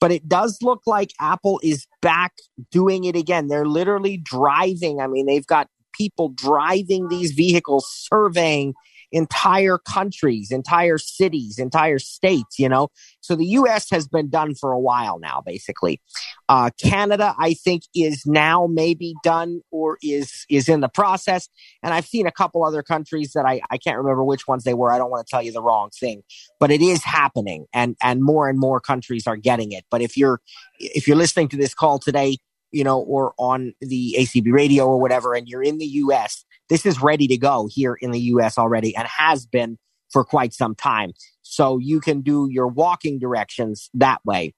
But 0.00 0.12
it 0.12 0.28
does 0.28 0.58
look 0.62 0.82
like 0.86 1.12
Apple 1.20 1.60
is 1.62 1.86
back 2.00 2.32
doing 2.70 3.04
it 3.04 3.16
again. 3.16 3.48
They're 3.48 3.66
literally 3.66 4.16
driving. 4.16 5.00
I 5.00 5.08
mean, 5.08 5.26
they've 5.26 5.46
got 5.46 5.68
people 5.92 6.30
driving 6.30 7.08
these 7.08 7.32
vehicles, 7.32 7.86
surveying 8.10 8.74
entire 9.12 9.78
countries, 9.78 10.50
entire 10.50 10.98
cities, 10.98 11.58
entire 11.58 11.98
states, 11.98 12.58
you 12.58 12.68
know. 12.68 12.88
So 13.20 13.36
the 13.36 13.46
US 13.46 13.90
has 13.90 14.08
been 14.08 14.30
done 14.30 14.54
for 14.54 14.72
a 14.72 14.80
while 14.80 15.18
now, 15.18 15.42
basically. 15.44 16.00
Uh, 16.48 16.70
Canada, 16.82 17.34
I 17.38 17.54
think, 17.54 17.84
is 17.94 18.24
now 18.26 18.66
maybe 18.66 19.14
done 19.22 19.60
or 19.70 19.98
is 20.02 20.44
is 20.48 20.68
in 20.68 20.80
the 20.80 20.88
process. 20.88 21.48
And 21.82 21.94
I've 21.94 22.06
seen 22.06 22.26
a 22.26 22.32
couple 22.32 22.64
other 22.64 22.82
countries 22.82 23.32
that 23.32 23.44
I, 23.44 23.60
I 23.70 23.78
can't 23.78 23.98
remember 23.98 24.24
which 24.24 24.48
ones 24.48 24.64
they 24.64 24.74
were. 24.74 24.90
I 24.90 24.98
don't 24.98 25.10
want 25.10 25.26
to 25.26 25.30
tell 25.30 25.42
you 25.42 25.52
the 25.52 25.62
wrong 25.62 25.90
thing, 25.90 26.22
but 26.58 26.70
it 26.70 26.80
is 26.80 27.04
happening 27.04 27.66
and 27.72 27.96
and 28.02 28.22
more 28.22 28.48
and 28.48 28.58
more 28.58 28.80
countries 28.80 29.26
are 29.26 29.36
getting 29.36 29.72
it. 29.72 29.84
But 29.90 30.02
if 30.02 30.16
you're 30.16 30.40
if 30.78 31.06
you're 31.06 31.16
listening 31.16 31.48
to 31.48 31.56
this 31.56 31.74
call 31.74 31.98
today, 31.98 32.38
you 32.72 32.84
know, 32.84 33.00
or 33.00 33.34
on 33.38 33.74
the 33.80 34.16
ACB 34.18 34.52
radio 34.52 34.86
or 34.86 35.00
whatever, 35.00 35.34
and 35.34 35.48
you're 35.48 35.62
in 35.62 35.78
the 35.78 35.86
US, 35.86 36.44
this 36.68 36.86
is 36.86 37.02
ready 37.02 37.26
to 37.28 37.36
go 37.36 37.68
here 37.70 37.94
in 37.94 38.10
the 38.10 38.20
US 38.20 38.58
already 38.58 38.96
and 38.96 39.06
has 39.06 39.46
been 39.46 39.78
for 40.10 40.24
quite 40.24 40.52
some 40.52 40.74
time. 40.74 41.12
So 41.42 41.78
you 41.78 42.00
can 42.00 42.22
do 42.22 42.48
your 42.50 42.66
walking 42.66 43.18
directions 43.18 43.90
that 43.94 44.20
way. 44.24 44.54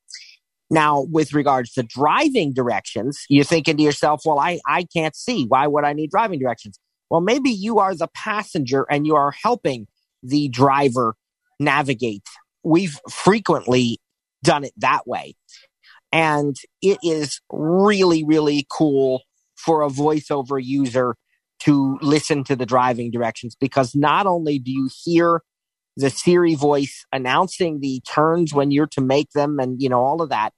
Now, 0.70 1.02
with 1.02 1.32
regards 1.32 1.72
to 1.74 1.82
driving 1.82 2.52
directions, 2.52 3.24
you're 3.28 3.44
thinking 3.44 3.76
to 3.76 3.82
yourself, 3.82 4.22
well, 4.24 4.38
I, 4.38 4.60
I 4.66 4.84
can't 4.84 5.14
see. 5.14 5.44
Why 5.46 5.66
would 5.66 5.84
I 5.84 5.92
need 5.92 6.10
driving 6.10 6.38
directions? 6.38 6.78
Well, 7.10 7.20
maybe 7.20 7.50
you 7.50 7.78
are 7.78 7.94
the 7.94 8.08
passenger 8.08 8.86
and 8.90 9.06
you 9.06 9.14
are 9.14 9.30
helping 9.30 9.86
the 10.22 10.48
driver 10.48 11.16
navigate. 11.60 12.26
We've 12.62 12.98
frequently 13.10 13.98
done 14.42 14.64
it 14.64 14.72
that 14.78 15.06
way. 15.06 15.34
And 16.14 16.54
it 16.80 16.98
is 17.02 17.40
really, 17.50 18.24
really 18.24 18.66
cool 18.70 19.22
for 19.56 19.82
a 19.82 19.88
voiceover 19.88 20.62
user 20.62 21.16
to 21.60 21.98
listen 22.00 22.44
to 22.44 22.54
the 22.54 22.66
driving 22.66 23.10
directions 23.10 23.56
because 23.58 23.96
not 23.96 24.24
only 24.24 24.60
do 24.60 24.70
you 24.70 24.88
hear 25.02 25.42
the 25.96 26.10
Siri 26.10 26.54
voice 26.54 27.04
announcing 27.12 27.80
the 27.80 28.00
turns 28.08 28.54
when 28.54 28.70
you're 28.70 28.86
to 28.88 29.00
make 29.00 29.30
them 29.32 29.58
and, 29.58 29.82
you 29.82 29.88
know, 29.88 30.00
all 30.00 30.22
of 30.22 30.28
that, 30.28 30.52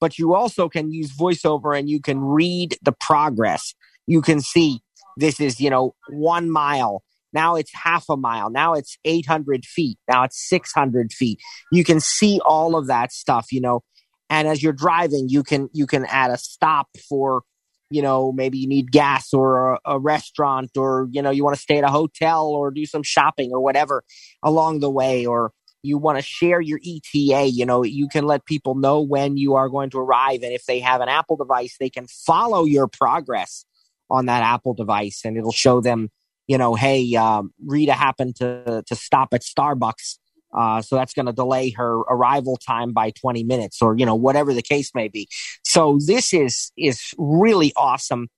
but 0.00 0.18
you 0.18 0.34
also 0.34 0.68
can 0.68 0.90
use 0.90 1.14
voiceover 1.14 1.78
and 1.78 1.90
you 1.90 2.00
can 2.00 2.20
read 2.20 2.78
the 2.82 2.92
progress. 2.92 3.74
You 4.06 4.22
can 4.22 4.40
see 4.40 4.80
this 5.18 5.40
is, 5.40 5.60
you 5.60 5.68
know, 5.68 5.94
one 6.08 6.50
mile. 6.50 7.02
Now 7.34 7.56
it's 7.56 7.72
half 7.74 8.06
a 8.08 8.16
mile. 8.16 8.48
Now 8.48 8.72
it's 8.72 8.96
800 9.04 9.66
feet. 9.66 9.98
Now 10.08 10.24
it's 10.24 10.48
600 10.48 11.12
feet. 11.12 11.38
You 11.70 11.84
can 11.84 12.00
see 12.00 12.40
all 12.46 12.76
of 12.76 12.86
that 12.86 13.12
stuff, 13.12 13.52
you 13.52 13.60
know, 13.60 13.82
and 14.30 14.48
as 14.48 14.62
you're 14.62 14.72
driving 14.72 15.28
you 15.28 15.42
can 15.42 15.68
you 15.72 15.86
can 15.86 16.04
add 16.06 16.30
a 16.30 16.38
stop 16.38 16.88
for 17.08 17.42
you 17.90 18.02
know 18.02 18.32
maybe 18.32 18.58
you 18.58 18.68
need 18.68 18.90
gas 18.90 19.32
or 19.32 19.74
a, 19.74 19.80
a 19.84 19.98
restaurant 19.98 20.70
or 20.76 21.08
you 21.10 21.22
know 21.22 21.30
you 21.30 21.44
want 21.44 21.54
to 21.54 21.62
stay 21.62 21.78
at 21.78 21.84
a 21.84 21.88
hotel 21.88 22.46
or 22.46 22.70
do 22.70 22.84
some 22.86 23.02
shopping 23.02 23.50
or 23.52 23.60
whatever 23.60 24.02
along 24.42 24.80
the 24.80 24.90
way 24.90 25.24
or 25.26 25.52
you 25.86 25.96
want 25.96 26.18
to 26.18 26.22
share 26.22 26.60
your 26.60 26.80
ETA, 26.84 27.46
you 27.46 27.64
know, 27.64 27.84
you 27.84 28.08
can 28.08 28.26
let 28.26 28.44
people 28.44 28.74
know 28.74 29.00
when 29.00 29.36
you 29.36 29.54
are 29.54 29.68
going 29.68 29.90
to 29.90 29.98
arrive. 29.98 30.42
And 30.42 30.52
if 30.52 30.66
they 30.66 30.80
have 30.80 31.00
an 31.00 31.08
Apple 31.08 31.36
device, 31.36 31.76
they 31.78 31.88
can 31.88 32.06
follow 32.08 32.64
your 32.64 32.88
progress 32.88 33.64
on 34.10 34.26
that 34.26 34.42
Apple 34.42 34.74
device 34.74 35.22
and 35.24 35.36
it'll 35.36 35.52
show 35.52 35.80
them, 35.80 36.10
you 36.46 36.58
know, 36.58 36.74
hey, 36.74 37.14
um, 37.14 37.52
Rita 37.64 37.92
happened 37.92 38.36
to, 38.36 38.82
to 38.86 38.94
stop 38.96 39.28
at 39.32 39.42
Starbucks 39.42 40.18
uh, 40.52 40.80
so 40.82 40.96
that's 40.96 41.12
going 41.12 41.26
to 41.26 41.32
delay 41.32 41.70
her 41.70 41.98
arrival 42.00 42.56
time 42.56 42.92
by 42.92 43.10
20 43.10 43.44
minutes 43.44 43.82
or, 43.82 43.96
you 43.96 44.06
know, 44.06 44.14
whatever 44.14 44.54
the 44.54 44.62
case 44.62 44.94
may 44.94 45.08
be. 45.08 45.28
So 45.64 45.98
this 46.04 46.32
is, 46.32 46.72
is 46.76 47.14
really 47.18 47.72
awesome. 47.76 48.28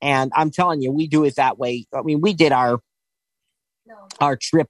And 0.00 0.32
I'm 0.34 0.50
telling 0.50 0.82
you, 0.82 0.92
we 0.92 1.06
do 1.06 1.24
it 1.24 1.36
that 1.36 1.58
way. 1.58 1.86
I 1.94 2.02
mean, 2.02 2.20
we 2.20 2.32
did 2.32 2.52
our, 2.52 2.80
our 4.20 4.36
trip. 4.36 4.68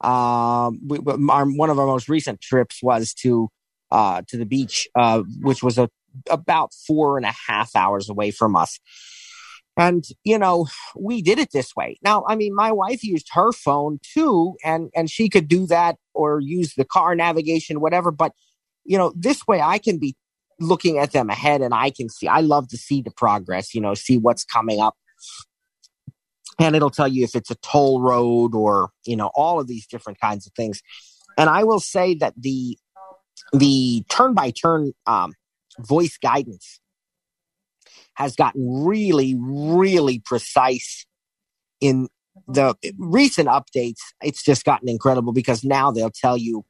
Um, 0.00 0.80
our, 1.30 1.46
one 1.46 1.70
of 1.70 1.78
our 1.78 1.86
most 1.86 2.08
recent 2.08 2.40
trips 2.40 2.82
was 2.82 3.14
to, 3.14 3.48
uh, 3.90 4.22
to 4.28 4.36
the 4.36 4.46
beach, 4.46 4.88
uh, 4.94 5.22
which 5.40 5.62
was 5.62 5.78
a, 5.78 5.88
about 6.28 6.72
four 6.74 7.16
and 7.16 7.26
a 7.26 7.34
half 7.46 7.74
hours 7.76 8.08
away 8.08 8.30
from 8.30 8.56
us. 8.56 8.78
And, 9.76 10.04
you 10.22 10.38
know, 10.38 10.66
we 10.94 11.22
did 11.22 11.38
it 11.38 11.52
this 11.52 11.74
way. 11.74 11.98
Now, 12.02 12.24
I 12.28 12.36
mean, 12.36 12.54
my 12.54 12.72
wife 12.72 13.02
used 13.02 13.28
her 13.32 13.52
phone 13.52 14.00
too, 14.02 14.56
and, 14.62 14.90
and 14.94 15.10
she 15.10 15.28
could 15.30 15.48
do 15.48 15.66
that 15.66 15.96
or 16.12 16.40
use 16.40 16.74
the 16.74 16.84
car 16.84 17.14
navigation, 17.14 17.80
whatever. 17.80 18.10
But, 18.10 18.32
you 18.84 18.98
know, 18.98 19.14
this 19.16 19.46
way 19.46 19.62
I 19.62 19.78
can 19.78 19.98
be 19.98 20.14
looking 20.60 20.98
at 20.98 21.12
them 21.12 21.30
ahead 21.30 21.62
and 21.62 21.72
I 21.72 21.90
can 21.90 22.10
see, 22.10 22.28
I 22.28 22.40
love 22.40 22.68
to 22.68 22.76
see 22.76 23.00
the 23.00 23.10
progress, 23.10 23.74
you 23.74 23.80
know, 23.80 23.94
see 23.94 24.18
what's 24.18 24.44
coming 24.44 24.78
up. 24.78 24.94
And 26.58 26.76
it'll 26.76 26.90
tell 26.90 27.08
you 27.08 27.24
if 27.24 27.34
it's 27.34 27.50
a 27.50 27.56
toll 27.56 28.02
road 28.02 28.54
or, 28.54 28.90
you 29.06 29.16
know, 29.16 29.30
all 29.34 29.58
of 29.58 29.66
these 29.66 29.86
different 29.86 30.20
kinds 30.20 30.46
of 30.46 30.52
things. 30.52 30.82
And 31.38 31.48
I 31.48 31.64
will 31.64 31.80
say 31.80 32.14
that 32.16 32.34
the, 32.36 32.76
the 33.54 34.04
turn 34.10 34.34
by 34.34 34.50
turn, 34.50 34.92
voice 35.78 36.18
guidance 36.18 36.78
has 38.14 38.36
gotten 38.36 38.84
really, 38.84 39.34
really 39.38 40.20
precise 40.24 41.06
in 41.80 42.08
the 42.48 42.74
recent 42.98 43.48
updates. 43.48 44.00
It's 44.22 44.42
just 44.42 44.64
gotten 44.64 44.88
incredible 44.88 45.32
because 45.32 45.64
now 45.64 45.90
they'll 45.90 46.10
tell 46.10 46.36
you, 46.36 46.64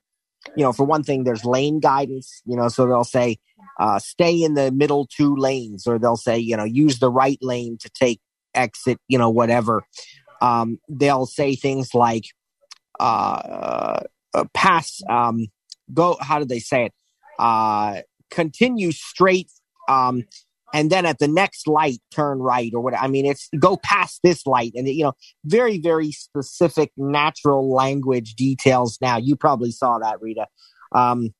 you 0.57 0.64
know, 0.64 0.72
for 0.72 0.85
one 0.85 1.02
thing, 1.02 1.24
there's 1.24 1.44
lane 1.44 1.81
guidance, 1.81 2.42
you 2.44 2.57
know, 2.57 2.68
so 2.68 2.87
they'll 2.87 3.05
say, 3.05 3.38
uh, 3.78 3.98
stay 3.98 4.42
in 4.42 4.55
the 4.55 4.72
middle 4.72 5.07
two 5.07 5.37
lanes, 5.37 5.87
or 5.87 5.98
they'll 5.98 6.16
say, 6.16 6.38
you 6.38 6.57
know, 6.57 6.64
use 6.64 6.98
the 6.98 7.11
right 7.11 7.38
lane 7.40 7.78
to 7.81 7.90
take 7.90 8.20
exit, 8.55 8.98
you 9.09 9.18
know, 9.18 9.31
whatever. 9.31 9.85
Um, 10.40 10.78
they'll 10.88 11.26
say 11.26 11.55
things 11.55 11.94
like, 11.94 12.24
uh, 12.98 14.00
uh, 14.35 14.44
pass, 14.52 15.00
um, 15.09 15.46
go, 15.92 16.16
how 16.20 16.38
did 16.38 16.48
they 16.48 16.59
say 16.59 16.87
it? 16.87 16.92
Uh, 17.38 18.00
continue 18.31 18.92
straight, 18.92 19.50
um, 19.88 20.24
and 20.72 20.90
then 20.90 21.04
at 21.06 21.18
the 21.18 21.28
next 21.28 21.66
light 21.68 21.98
turn 22.11 22.38
right 22.38 22.72
or 22.74 22.80
what 22.80 22.94
i 22.94 23.06
mean 23.06 23.26
it's 23.26 23.48
go 23.58 23.76
past 23.76 24.20
this 24.22 24.46
light 24.46 24.72
and 24.74 24.88
you 24.88 25.04
know 25.04 25.12
very 25.44 25.78
very 25.78 26.12
specific 26.12 26.90
natural 26.96 27.72
language 27.72 28.35
details 28.35 28.98
now. 29.00 29.16
You 29.16 29.37
probably 29.37 29.70
saw 29.70 29.98
that 29.98 30.20
rita 30.20 30.46
um 30.92 31.30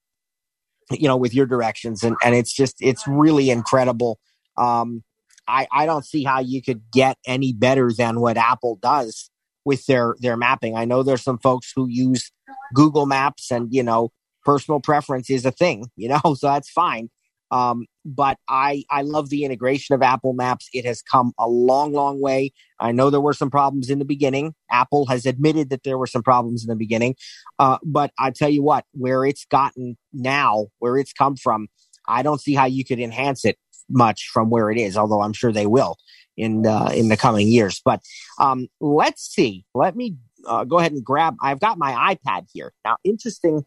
you 0.91 1.09
know 1.09 1.17
with 1.17 1.35
your 1.35 1.47
directions 1.47 2.03
and 2.03 2.17
and 2.25 2.35
it's 2.35 2.53
just 2.53 2.77
it's 2.81 3.07
really 3.07 3.51
incredible. 3.51 4.19
Um 4.57 5.03
i 5.49 5.67
i 5.73 5.87
don't 5.87 6.05
see 6.05 6.23
how 6.23 6.41
you 6.41 6.63
could 6.63 6.83
get 6.93 7.17
any 7.27 7.53
better 7.53 7.91
than 7.93 8.21
what 8.21 8.37
apple 8.37 8.79
does 8.81 9.31
with 9.65 9.87
their 9.87 10.15
their 10.21 10.37
mapping. 10.37 10.77
I 10.77 10.85
know 10.85 11.03
there's 11.03 11.23
some 11.23 11.39
folks 11.39 11.73
who 11.75 11.87
use 11.89 12.31
google 12.75 13.07
maps 13.07 13.51
and 13.51 13.73
you 13.73 13.83
know 13.83 14.11
personal 14.45 14.81
preference 14.81 15.31
is 15.31 15.47
a 15.47 15.53
thing 15.53 15.87
you 15.97 16.09
know 16.09 16.21
so 16.35 16.49
that's 16.49 16.71
fine 16.71 17.09
um, 17.53 17.87
but 18.05 18.39
I, 18.49 18.83
I 18.91 19.03
love 19.03 19.29
the 19.29 19.45
integration 19.45 19.95
of 19.95 20.03
Apple 20.03 20.33
Maps. 20.33 20.69
It 20.73 20.87
has 20.87 21.03
come 21.03 21.33
a 21.39 21.47
long, 21.47 21.93
long 21.93 22.21
way. 22.21 22.53
I 22.81 22.93
know 22.93 23.11
there 23.11 23.21
were 23.21 23.35
some 23.35 23.51
problems 23.51 23.91
in 23.91 23.99
the 23.99 24.07
beginning. 24.07 24.55
Apple 24.71 25.07
has 25.07 25.27
admitted 25.27 25.69
that 25.69 25.85
there 25.85 25.99
were 25.99 26.07
some 26.07 26.23
problems 26.23 26.65
in 26.65 26.69
the 26.69 26.77
beginning. 26.77 27.15
Uh, 27.59 27.77
but 27.85 28.11
I 28.19 28.31
tell 28.31 28.49
you 28.49 28.63
what, 28.63 28.87
where 28.93 29.27
it's 29.27 29.45
gotten 29.45 29.99
now, 30.15 30.69
where 30.79 30.97
it's 30.97 31.13
come 31.13 31.37
from, 31.37 31.69
I 32.09 32.23
don't 32.23 32.41
see 32.41 32.55
how 32.55 32.65
you 32.65 32.87
could 32.87 32.99
enhance 32.99 33.45
it 33.45 33.59
much 33.91 34.31
from 34.33 34.49
where 34.49 34.71
it 34.71 34.79
is, 34.79 34.97
although 34.97 35.21
I'm 35.21 35.35
sure 35.35 35.53
they 35.53 35.67
will 35.67 35.97
in 36.39 36.67
uh, 36.67 36.91
in 36.95 37.11
the 37.11 37.19
coming 37.19 37.49
years. 37.49 37.83
But 37.85 38.01
um, 38.39 38.69
let's 38.81 39.23
see. 39.23 39.67
Let 39.75 39.95
me 39.95 40.17
uh, 40.47 40.65
go 40.65 40.79
ahead 40.79 40.93
and 40.93 41.05
grab. 41.05 41.37
I've 41.43 41.61
got 41.61 41.77
my 41.77 42.17
iPad 42.17 42.47
here 42.51 42.73
now. 42.83 42.97
Interesting 43.05 43.67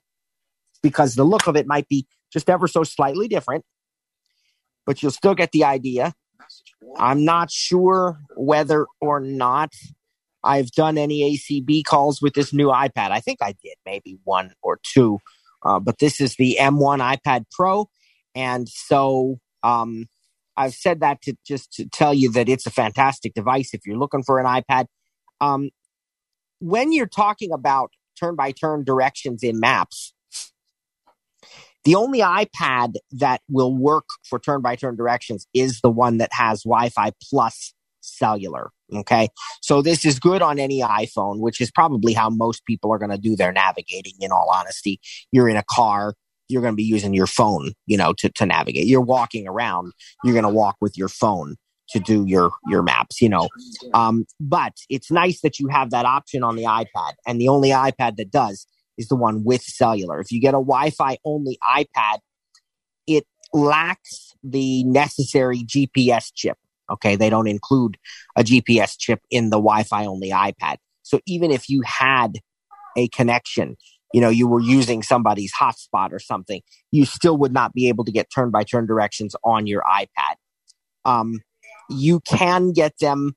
because 0.81 1.13
the 1.13 1.23
look 1.23 1.47
of 1.47 1.55
it 1.55 1.67
might 1.67 1.87
be 1.87 2.07
just 2.33 2.49
ever 2.49 2.67
so 2.67 2.83
slightly 2.83 3.27
different, 3.27 3.63
but 4.85 5.01
you'll 5.01 5.11
still 5.11 5.35
get 5.35 5.51
the 5.51 5.63
idea. 5.63 6.13
I'm 6.97 7.25
not 7.25 7.51
sure 7.51 8.19
whether 8.35 8.85
or 9.01 9.19
not 9.19 9.73
I've 10.43 10.71
done 10.71 10.97
any 10.97 11.37
ACB 11.37 11.83
calls 11.83 12.21
with 12.21 12.33
this 12.33 12.53
new 12.53 12.67
iPad. 12.67 13.11
I 13.11 13.19
think 13.19 13.39
I 13.41 13.53
did 13.63 13.75
maybe 13.85 14.19
one 14.23 14.53
or 14.61 14.79
two, 14.83 15.19
uh, 15.63 15.79
but 15.79 15.99
this 15.99 16.21
is 16.21 16.35
the 16.35 16.57
M1 16.59 16.99
iPad 17.17 17.45
Pro. 17.51 17.89
And 18.35 18.69
so 18.69 19.39
um, 19.63 20.05
I've 20.55 20.73
said 20.73 20.99
that 20.99 21.21
to 21.23 21.35
just 21.45 21.73
to 21.73 21.87
tell 21.87 22.13
you 22.13 22.31
that 22.33 22.47
it's 22.47 22.65
a 22.65 22.71
fantastic 22.71 23.33
device 23.33 23.73
if 23.73 23.81
you're 23.85 23.97
looking 23.97 24.23
for 24.23 24.39
an 24.39 24.45
iPad. 24.45 24.85
Um, 25.41 25.69
when 26.59 26.93
you're 26.93 27.07
talking 27.07 27.51
about 27.51 27.91
turn 28.19 28.35
by 28.35 28.51
turn 28.51 28.83
directions 28.83 29.43
in 29.43 29.59
maps, 29.59 30.13
the 31.85 31.95
only 31.95 32.19
iPad 32.19 32.95
that 33.11 33.41
will 33.49 33.75
work 33.75 34.05
for 34.27 34.39
turn 34.39 34.61
by 34.61 34.75
turn 34.75 34.95
directions 34.95 35.47
is 35.53 35.79
the 35.81 35.89
one 35.89 36.17
that 36.17 36.29
has 36.33 36.63
Wi 36.63 36.89
Fi 36.89 37.11
plus 37.29 37.73
cellular. 38.01 38.71
Okay. 38.93 39.29
So 39.61 39.81
this 39.81 40.05
is 40.05 40.19
good 40.19 40.41
on 40.41 40.59
any 40.59 40.81
iPhone, 40.81 41.39
which 41.39 41.59
is 41.61 41.71
probably 41.71 42.13
how 42.13 42.29
most 42.29 42.65
people 42.65 42.93
are 42.93 42.99
going 42.99 43.11
to 43.11 43.17
do 43.17 43.35
their 43.35 43.51
navigating. 43.51 44.13
In 44.19 44.31
all 44.31 44.51
honesty, 44.53 44.99
you're 45.31 45.49
in 45.49 45.57
a 45.57 45.63
car, 45.69 46.13
you're 46.47 46.61
going 46.61 46.73
to 46.73 46.77
be 46.77 46.83
using 46.83 47.13
your 47.13 47.27
phone, 47.27 47.73
you 47.87 47.97
know, 47.97 48.13
to, 48.19 48.29
to 48.29 48.45
navigate. 48.45 48.85
You're 48.85 49.01
walking 49.01 49.47
around, 49.47 49.93
you're 50.23 50.33
going 50.33 50.43
to 50.43 50.49
walk 50.49 50.75
with 50.81 50.97
your 50.97 51.09
phone 51.09 51.55
to 51.89 51.99
do 51.99 52.25
your 52.27 52.49
your 52.67 52.81
maps 52.81 53.21
you 53.21 53.29
know 53.29 53.47
um, 53.93 54.25
but 54.39 54.73
it's 54.89 55.11
nice 55.11 55.41
that 55.41 55.59
you 55.59 55.67
have 55.67 55.91
that 55.91 56.03
option 56.03 56.43
on 56.43 56.55
the 56.55 56.63
ipad 56.63 57.13
and 57.27 57.39
the 57.39 57.47
only 57.47 57.69
ipad 57.69 58.15
that 58.17 58.31
does 58.31 58.65
is 58.97 59.07
the 59.07 59.15
one 59.15 59.43
with 59.43 59.61
cellular. 59.61 60.19
If 60.19 60.31
you 60.31 60.39
get 60.39 60.53
a 60.53 60.57
wi-fi 60.57 61.17
only 61.25 61.57
ipad 61.63 62.19
it 63.07 63.25
lacks 63.53 64.33
the 64.43 64.83
necessary 64.83 65.59
gps 65.59 66.31
chip 66.33 66.57
okay? 66.91 67.15
They 67.15 67.29
don't 67.29 67.47
include 67.47 67.97
a 68.35 68.43
gps 68.43 68.95
chip 68.97 69.21
in 69.31 69.49
the 69.49 69.57
wi-fi 69.57 70.05
only 70.05 70.29
ipad. 70.29 70.77
So 71.03 71.19
even 71.25 71.51
if 71.51 71.69
you 71.69 71.81
had 71.85 72.39
a 72.97 73.07
connection 73.09 73.75
you 74.13 74.21
know 74.21 74.29
you 74.29 74.47
were 74.47 74.61
using 74.61 75.03
somebody's 75.03 75.53
hotspot 75.53 76.13
or 76.13 76.19
something 76.19 76.61
you 76.91 77.05
still 77.05 77.37
would 77.37 77.51
not 77.51 77.73
be 77.73 77.89
able 77.89 78.05
to 78.05 78.11
get 78.11 78.29
turn 78.33 78.49
by 78.49 78.63
turn 78.63 78.85
directions 78.85 79.35
on 79.43 79.67
your 79.67 79.83
ipad. 79.83 80.35
Um, 81.03 81.41
you 81.89 82.19
can 82.21 82.71
get 82.71 82.97
them 82.99 83.35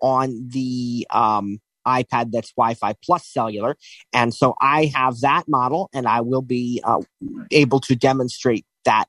on 0.00 0.48
the 0.48 1.06
um, 1.10 1.60
iPad 1.86 2.32
that's 2.32 2.52
Wi-Fi 2.52 2.94
plus 3.04 3.26
cellular, 3.26 3.76
and 4.12 4.34
so 4.34 4.54
I 4.60 4.86
have 4.94 5.20
that 5.20 5.44
model, 5.48 5.88
and 5.92 6.06
I 6.06 6.20
will 6.20 6.42
be 6.42 6.80
uh, 6.84 7.02
able 7.50 7.80
to 7.80 7.96
demonstrate 7.96 8.64
that 8.84 9.06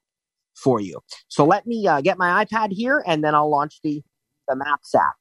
for 0.56 0.80
you. 0.80 1.00
So 1.28 1.46
let 1.46 1.66
me 1.68 1.88
uh, 1.88 2.02
get 2.02 2.18
my 2.18 2.46
iPad 2.46 2.72
here, 2.72 3.04
and 3.06 3.24
then 3.24 3.36
I'll 3.36 3.50
launch 3.50 3.80
the 3.84 4.04
the 4.48 4.56
Maps 4.56 4.94
app. 4.96 5.16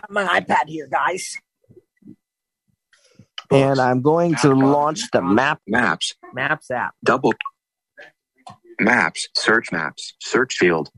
Got 0.00 0.10
my 0.10 0.40
iPad 0.40 0.68
here, 0.68 0.88
guys 0.90 1.38
and 3.50 3.78
I'm 3.78 4.02
going 4.02 4.34
to 4.36 4.54
launch 4.54 5.10
the 5.12 5.22
map 5.22 5.60
maps 5.66 6.14
maps 6.32 6.70
app. 6.70 6.94
Double 7.04 7.32
maps, 8.80 9.28
search 9.34 9.72
maps, 9.72 10.14
search 10.20 10.54
field. 10.54 10.90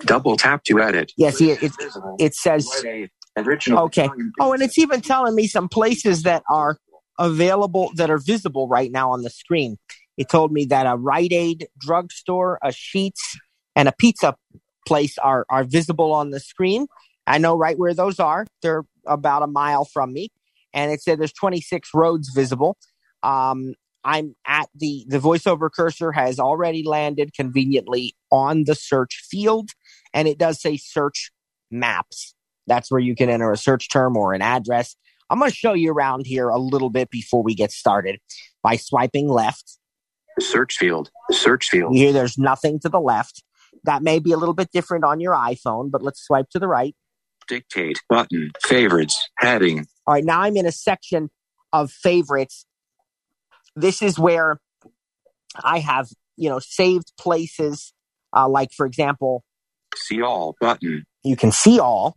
Double 0.00 0.36
tap 0.36 0.62
to 0.64 0.80
edit. 0.80 1.12
Yeah, 1.16 1.30
see, 1.30 1.52
it, 1.52 1.62
it, 1.62 1.72
it 2.18 2.34
says 2.34 2.68
original. 3.36 3.84
Okay. 3.84 4.08
Oh, 4.38 4.52
and 4.52 4.62
it's 4.62 4.78
even 4.78 5.00
telling 5.00 5.34
me 5.34 5.46
some 5.46 5.68
places 5.68 6.22
that 6.24 6.42
are 6.50 6.76
available 7.18 7.90
that 7.94 8.10
are 8.10 8.18
visible 8.18 8.68
right 8.68 8.90
now 8.90 9.12
on 9.12 9.22
the 9.22 9.30
screen. 9.30 9.78
It 10.18 10.28
told 10.28 10.52
me 10.52 10.66
that 10.66 10.86
a 10.86 10.96
Rite 10.96 11.32
Aid 11.32 11.68
drugstore, 11.78 12.58
a 12.62 12.68
Sheetz, 12.68 13.20
and 13.74 13.88
a 13.88 13.92
pizza 13.92 14.36
place 14.86 15.16
are 15.18 15.46
are 15.48 15.64
visible 15.64 16.12
on 16.12 16.30
the 16.30 16.40
screen. 16.40 16.86
I 17.26 17.38
know 17.38 17.56
right 17.56 17.78
where 17.78 17.94
those 17.94 18.20
are. 18.20 18.46
They're 18.62 18.84
about 19.06 19.42
a 19.42 19.46
mile 19.46 19.84
from 19.84 20.12
me 20.12 20.30
and 20.76 20.92
it 20.92 21.02
said 21.02 21.18
there's 21.18 21.32
26 21.32 21.88
roads 21.94 22.28
visible. 22.28 22.76
Um, 23.24 23.74
I'm 24.04 24.36
at 24.46 24.68
the 24.76 25.04
the 25.08 25.18
voiceover 25.18 25.68
cursor 25.72 26.12
has 26.12 26.38
already 26.38 26.84
landed 26.84 27.34
conveniently 27.34 28.14
on 28.30 28.64
the 28.64 28.76
search 28.76 29.24
field, 29.28 29.70
and 30.14 30.28
it 30.28 30.38
does 30.38 30.60
say 30.60 30.76
search 30.76 31.32
maps. 31.72 32.34
That's 32.68 32.90
where 32.90 33.00
you 33.00 33.16
can 33.16 33.28
enter 33.28 33.50
a 33.50 33.56
search 33.56 33.90
term 33.90 34.16
or 34.16 34.32
an 34.32 34.42
address. 34.42 34.94
I'm 35.28 35.40
going 35.40 35.50
to 35.50 35.56
show 35.56 35.72
you 35.72 35.92
around 35.92 36.26
here 36.26 36.48
a 36.48 36.58
little 36.58 36.90
bit 36.90 37.10
before 37.10 37.42
we 37.42 37.56
get 37.56 37.72
started 37.72 38.20
by 38.62 38.76
swiping 38.76 39.28
left. 39.28 39.78
Search 40.38 40.76
field. 40.76 41.10
Search 41.32 41.68
field. 41.68 41.96
Here, 41.96 42.12
there's 42.12 42.38
nothing 42.38 42.78
to 42.80 42.88
the 42.88 43.00
left. 43.00 43.42
That 43.84 44.02
may 44.02 44.20
be 44.20 44.30
a 44.30 44.36
little 44.36 44.54
bit 44.54 44.70
different 44.72 45.04
on 45.04 45.18
your 45.18 45.34
iPhone, 45.34 45.90
but 45.90 46.02
let's 46.02 46.22
swipe 46.22 46.50
to 46.50 46.60
the 46.60 46.68
right. 46.68 46.94
Dictate 47.48 47.98
button. 48.08 48.52
Favorites. 48.64 49.28
Heading. 49.38 49.86
All 50.06 50.14
right, 50.14 50.24
now 50.24 50.40
I'm 50.40 50.56
in 50.56 50.66
a 50.66 50.72
section 50.72 51.30
of 51.72 51.90
favorites. 51.90 52.66
This 53.74 54.02
is 54.02 54.18
where 54.18 54.60
I 55.62 55.80
have, 55.80 56.08
you 56.36 56.48
know, 56.48 56.58
saved 56.58 57.12
places. 57.18 57.92
Uh, 58.34 58.48
like, 58.48 58.70
for 58.72 58.86
example, 58.86 59.44
see 59.96 60.22
all 60.22 60.56
button. 60.60 61.04
You 61.24 61.36
can 61.36 61.52
see 61.52 61.78
all. 61.78 62.16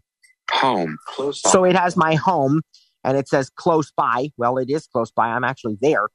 Home. 0.52 0.98
Close 1.08 1.42
so 1.42 1.64
it 1.64 1.76
has 1.76 1.96
my 1.96 2.16
home 2.16 2.62
and 3.04 3.18
it 3.18 3.28
says 3.28 3.50
close 3.50 3.92
by. 3.96 4.30
Well, 4.38 4.58
it 4.58 4.70
is 4.70 4.88
close 4.88 5.12
by. 5.12 5.28
I'm 5.28 5.44
actually 5.44 5.78
there. 5.80 6.08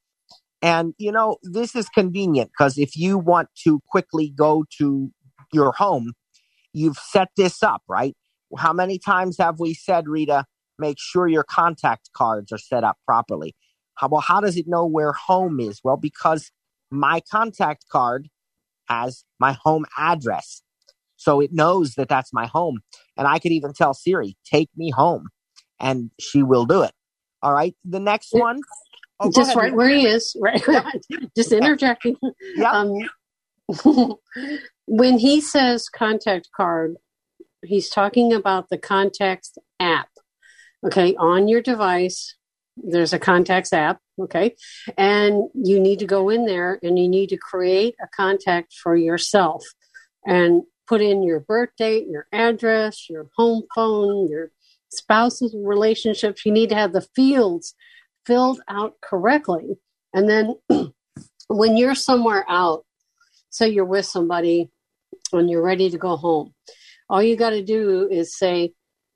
And, 0.61 0.95
you 0.99 1.13
know, 1.13 1.37
this 1.43 1.77
is 1.77 1.89
convenient 1.89 2.51
because 2.51 2.79
if 2.79 2.97
you 2.97 3.19
want 3.19 3.49
to 3.65 3.81
quickly 3.89 4.33
go 4.35 4.65
to 4.79 5.13
your 5.53 5.73
home, 5.73 6.15
you've 6.73 6.97
set 6.97 7.29
this 7.37 7.63
up, 7.63 7.83
right? 7.89 8.17
How 8.57 8.73
many 8.73 8.99
times 8.99 9.37
have 9.39 9.61
we 9.61 9.75
said, 9.75 10.09
Rita, 10.09 10.45
make 10.79 10.97
sure 10.99 11.29
your 11.29 11.45
contact 11.45 12.11
cards 12.13 12.53
are 12.53 12.59
set 12.59 12.85
up 12.85 12.97
properly. 13.07 13.55
How, 13.95 14.09
well, 14.09 14.21
how 14.21 14.41
does 14.41 14.57
it 14.57 14.67
know 14.67 14.87
where 14.87 15.13
home 15.13 15.61
is? 15.61 15.81
Well, 15.85 15.97
because 15.97 16.51
my 16.91 17.21
contact 17.31 17.87
card 17.91 18.29
has 18.89 19.25
my 19.39 19.57
home 19.63 19.85
address. 19.97 20.63
So 21.17 21.41
it 21.41 21.53
knows 21.53 21.95
that 21.95 22.09
that's 22.09 22.33
my 22.33 22.47
home. 22.47 22.81
And 23.17 23.27
I 23.27 23.39
could 23.39 23.53
even 23.53 23.73
tell 23.73 23.95
Siri, 23.95 24.37
take 24.45 24.69
me 24.77 24.91
home. 24.91 25.29
And 25.81 26.11
she 26.21 26.43
will 26.43 26.67
do 26.67 26.83
it. 26.83 26.93
All 27.43 27.53
right. 27.53 27.75
The 27.85 28.01
next 28.01 28.33
one. 28.33 28.61
Oh, 29.21 29.31
Just 29.31 29.51
ahead. 29.51 29.57
right 29.57 29.75
where 29.75 29.89
he 29.89 30.07
is. 30.07 30.37
Right. 30.41 30.63
Just 31.37 31.53
interjecting. 31.53 32.17
Yeah. 32.57 32.71
Um, 33.85 34.17
when 34.87 35.19
he 35.19 35.41
says 35.41 35.89
contact 35.89 36.49
card, 36.57 36.97
he's 37.67 37.89
talking 37.89 38.33
about 38.33 38.69
the 38.69 38.79
contacts 38.79 39.57
app. 39.81 40.09
Okay, 40.85 41.15
on 41.17 41.49
your 41.49 41.63
device, 41.63 42.37
there's 42.77 43.13
a 43.13 43.19
contacts 43.19 43.73
app. 43.73 44.01
Okay, 44.21 44.55
and 44.97 45.49
you 45.55 45.81
need 45.81 45.99
to 46.01 46.07
go 46.07 46.29
in 46.29 46.47
there 46.47 46.79
and 46.83 46.99
you 46.99 47.09
need 47.09 47.31
to 47.31 47.37
create 47.37 47.95
a 48.03 48.09
contact 48.15 48.75
for 48.75 48.97
yourself 48.97 49.65
and 50.27 50.63
put 50.87 51.01
in 51.01 51.23
your 51.23 51.41
birth 51.41 51.71
date, 51.77 52.07
your 52.09 52.27
address, 52.33 53.09
your 53.09 53.29
home 53.37 53.65
phone, 53.75 54.29
your 54.29 54.51
spouse's 54.91 55.55
relationships. 55.57 56.45
You 56.45 56.53
need 56.53 56.69
to 56.69 56.75
have 56.75 56.93
the 56.93 57.07
fields 57.17 57.75
filled 58.27 58.61
out 58.69 58.95
correctly. 59.01 59.79
And 60.13 60.29
then 60.29 60.55
when 61.49 61.77
you're 61.77 61.95
somewhere 61.95 62.45
out, 62.49 62.85
say 63.51 63.69
you're 63.69 63.85
with 63.85 64.07
somebody 64.07 64.71
and 65.33 65.51
you're 65.51 65.63
ready 65.63 65.91
to 65.91 65.99
go 65.99 66.17
home, 66.17 66.55
all 67.09 67.23
you 67.23 67.37
got 67.37 67.51
to 67.51 67.63
do 67.63 68.09
is 68.11 68.37
say, 68.37 68.73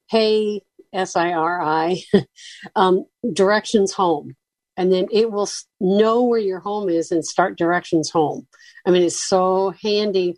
Hey, 0.09 0.63
S 0.93 1.17
I 1.17 1.33
R 1.33 1.63
I, 1.63 2.03
um, 2.77 3.05
directions 3.33 3.93
home. 3.93 4.37
And 4.77 4.93
then 4.93 5.09
it 5.11 5.33
will 5.33 5.49
know 5.81 6.23
where 6.23 6.39
your 6.39 6.61
home 6.61 6.89
is 6.89 7.11
and 7.11 7.25
start 7.25 7.59
directions 7.59 8.11
home. 8.11 8.47
I 8.87 8.91
mean, 8.91 9.03
it's 9.03 9.19
so 9.19 9.75
handy 9.83 10.37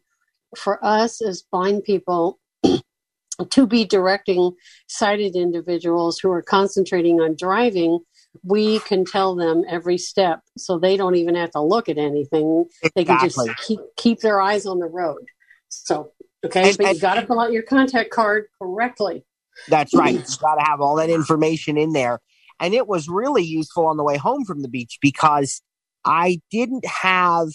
for 0.57 0.85
us 0.85 1.23
as 1.23 1.45
blind 1.53 1.85
people 1.85 2.39
to 3.51 3.67
be 3.67 3.85
directing 3.85 4.53
sighted 4.89 5.37
individuals 5.37 6.19
who 6.19 6.31
are 6.31 6.43
concentrating 6.43 7.21
on 7.21 7.37
driving. 7.39 8.01
We 8.43 8.79
can 8.81 9.05
tell 9.05 9.35
them 9.35 9.65
every 9.69 9.99
step 9.99 10.41
so 10.57 10.79
they 10.79 10.97
don't 10.97 11.17
even 11.17 11.35
have 11.35 11.51
to 11.51 11.61
look 11.61 11.89
at 11.89 11.99
anything. 11.99 12.67
They 12.95 13.05
can 13.05 13.21
just 13.21 13.39
keep, 13.67 13.81
keep 13.97 14.21
their 14.21 14.41
eyes 14.41 14.67
on 14.67 14.79
the 14.79 14.87
road. 14.87 15.25
So, 15.69 16.13
okay, 16.45 16.69
and, 16.69 16.79
but 16.79 16.95
you 16.95 17.01
got 17.01 17.15
to 17.15 17.27
fill 17.27 17.41
out 17.41 17.53
your 17.53 17.63
contact 17.63 18.11
card 18.11 18.47
correctly. 18.61 19.25
That's 19.69 19.95
right. 19.95 20.15
you 20.15 20.37
got 20.41 20.55
to 20.57 20.65
have 20.65 20.81
all 20.81 20.97
that 20.97 21.11
information 21.11 21.77
in 21.77 21.93
there. 21.93 22.21
And 22.61 22.75
it 22.75 22.87
was 22.87 23.09
really 23.09 23.43
useful 23.43 23.87
on 23.87 23.97
the 23.97 24.05
way 24.05 24.17
home 24.17 24.45
from 24.45 24.63
the 24.63 24.69
beach 24.69 24.99
because 25.01 25.63
I 26.05 26.41
didn't 26.51 26.87
have 26.87 27.49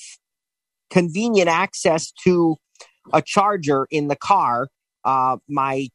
convenient 0.89 1.47
access 1.47 2.11
to 2.23 2.57
a 3.13 3.21
charger 3.21 3.87
in 3.91 4.07
the 4.07 4.15
car. 4.15 4.67
Uh, 5.03 5.37
my 5.47 5.89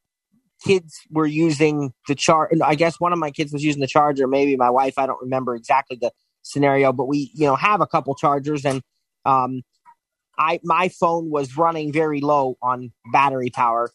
kids 0.64 1.00
were 1.10 1.26
using 1.26 1.92
the 2.06 2.14
char. 2.14 2.50
I 2.64 2.74
guess 2.74 3.00
one 3.00 3.12
of 3.12 3.18
my 3.18 3.30
kids 3.30 3.52
was 3.52 3.64
using 3.64 3.80
the 3.80 3.86
charger. 3.86 4.28
Maybe 4.28 4.56
my 4.56 4.70
wife. 4.70 4.94
I 4.96 5.06
don't 5.06 5.20
remember 5.20 5.56
exactly 5.56 5.98
the 6.00 6.12
scenario, 6.42 6.92
but 6.92 7.06
we, 7.06 7.30
you 7.34 7.46
know, 7.46 7.56
have 7.56 7.80
a 7.80 7.86
couple 7.86 8.14
chargers 8.14 8.64
and, 8.64 8.82
um, 9.24 9.62
I, 10.40 10.58
my 10.64 10.88
phone 10.88 11.30
was 11.30 11.56
running 11.56 11.92
very 11.92 12.20
low 12.20 12.56
on 12.62 12.92
battery 13.12 13.50
power. 13.50 13.90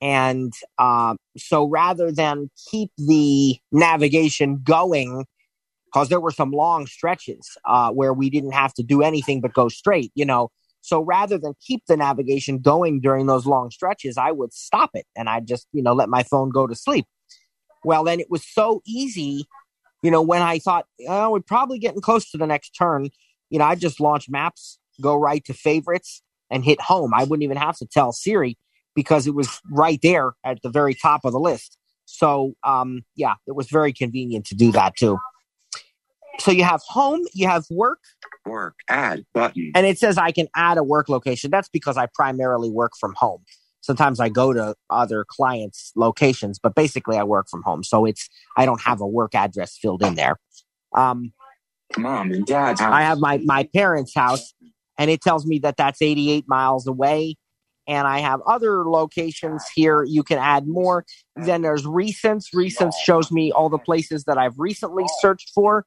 And, 0.00 0.52
uh, 0.78 1.14
so 1.36 1.64
rather 1.64 2.10
than 2.10 2.50
keep 2.70 2.90
the 2.96 3.58
navigation 3.70 4.60
going, 4.62 5.26
because 5.86 6.08
there 6.08 6.20
were 6.20 6.30
some 6.30 6.52
long 6.52 6.86
stretches, 6.86 7.56
uh, 7.66 7.90
where 7.90 8.14
we 8.14 8.30
didn't 8.30 8.52
have 8.52 8.72
to 8.74 8.82
do 8.82 9.02
anything 9.02 9.40
but 9.40 9.52
go 9.52 9.68
straight, 9.68 10.10
you 10.14 10.24
know, 10.24 10.50
so 10.80 11.02
rather 11.02 11.36
than 11.36 11.52
keep 11.60 11.82
the 11.86 11.98
navigation 11.98 12.60
going 12.60 13.00
during 13.00 13.26
those 13.26 13.44
long 13.44 13.70
stretches, 13.70 14.16
I 14.16 14.30
would 14.30 14.54
stop 14.54 14.90
it 14.94 15.04
and 15.14 15.28
I'd 15.28 15.46
just, 15.46 15.68
you 15.72 15.82
know, 15.82 15.92
let 15.92 16.08
my 16.08 16.22
phone 16.22 16.48
go 16.48 16.66
to 16.66 16.74
sleep. 16.74 17.04
Well, 17.84 18.04
then 18.04 18.20
it 18.20 18.30
was 18.30 18.46
so 18.46 18.80
easy 18.86 19.46
you 20.02 20.10
know, 20.10 20.22
when 20.22 20.42
I 20.42 20.58
thought, 20.58 20.86
oh, 21.08 21.30
we're 21.30 21.40
probably 21.40 21.78
getting 21.78 22.00
close 22.00 22.30
to 22.30 22.38
the 22.38 22.46
next 22.46 22.70
turn, 22.70 23.10
you 23.50 23.58
know, 23.58 23.64
I 23.64 23.74
just 23.74 24.00
launched 24.00 24.30
maps, 24.30 24.78
go 25.00 25.16
right 25.16 25.44
to 25.46 25.54
favorites, 25.54 26.22
and 26.50 26.64
hit 26.64 26.80
home. 26.80 27.12
I 27.14 27.24
wouldn't 27.24 27.44
even 27.44 27.56
have 27.56 27.76
to 27.78 27.86
tell 27.86 28.12
Siri 28.12 28.58
because 28.94 29.26
it 29.26 29.34
was 29.34 29.60
right 29.70 30.00
there 30.02 30.32
at 30.44 30.58
the 30.62 30.70
very 30.70 30.94
top 30.94 31.24
of 31.24 31.32
the 31.32 31.40
list. 31.40 31.78
So, 32.06 32.54
um, 32.64 33.02
yeah, 33.14 33.34
it 33.46 33.54
was 33.54 33.68
very 33.68 33.92
convenient 33.92 34.46
to 34.46 34.54
do 34.56 34.72
that 34.72 34.96
too. 34.96 35.18
So 36.40 36.50
you 36.50 36.64
have 36.64 36.80
home, 36.88 37.20
you 37.34 37.46
have 37.46 37.64
work, 37.70 38.00
Work. 38.46 38.76
Add 38.88 39.26
button. 39.34 39.72
and 39.74 39.86
it 39.86 39.98
says 39.98 40.16
I 40.18 40.32
can 40.32 40.48
add 40.56 40.78
a 40.78 40.82
work 40.82 41.08
location. 41.08 41.50
That's 41.50 41.68
because 41.68 41.96
I 41.96 42.06
primarily 42.14 42.70
work 42.70 42.92
from 42.98 43.14
home. 43.16 43.44
Sometimes 43.82 44.20
I 44.20 44.28
go 44.28 44.52
to 44.52 44.74
other 44.88 45.24
clients' 45.28 45.92
locations, 45.96 46.58
but 46.58 46.74
basically 46.74 47.16
I 47.16 47.24
work 47.24 47.48
from 47.48 47.62
home. 47.62 47.82
So 47.82 48.04
it's 48.06 48.28
I 48.56 48.64
don't 48.64 48.80
have 48.80 49.00
a 49.00 49.06
work 49.06 49.34
address 49.34 49.76
filled 49.80 50.02
in 50.02 50.14
there. 50.14 50.36
Um, 50.96 51.32
Mom 51.98 52.30
and 52.32 52.46
dad's 52.46 52.80
house. 52.80 52.92
I 52.92 53.02
have 53.02 53.18
my 53.18 53.38
my 53.38 53.68
parents' 53.74 54.14
house, 54.14 54.54
and 55.00 55.10
it 55.10 55.22
tells 55.22 55.46
me 55.46 55.58
that 55.60 55.78
that's 55.78 56.02
88 56.02 56.44
miles 56.46 56.86
away. 56.86 57.36
And 57.88 58.06
I 58.06 58.18
have 58.18 58.42
other 58.46 58.84
locations 58.84 59.64
here. 59.74 60.04
You 60.04 60.22
can 60.22 60.36
add 60.38 60.68
more. 60.68 61.06
Then 61.34 61.62
there's 61.62 61.84
recents. 61.84 62.54
Recents 62.54 62.92
shows 63.02 63.32
me 63.32 63.50
all 63.50 63.70
the 63.70 63.78
places 63.78 64.24
that 64.24 64.36
I've 64.36 64.58
recently 64.58 65.04
searched 65.20 65.52
for. 65.54 65.86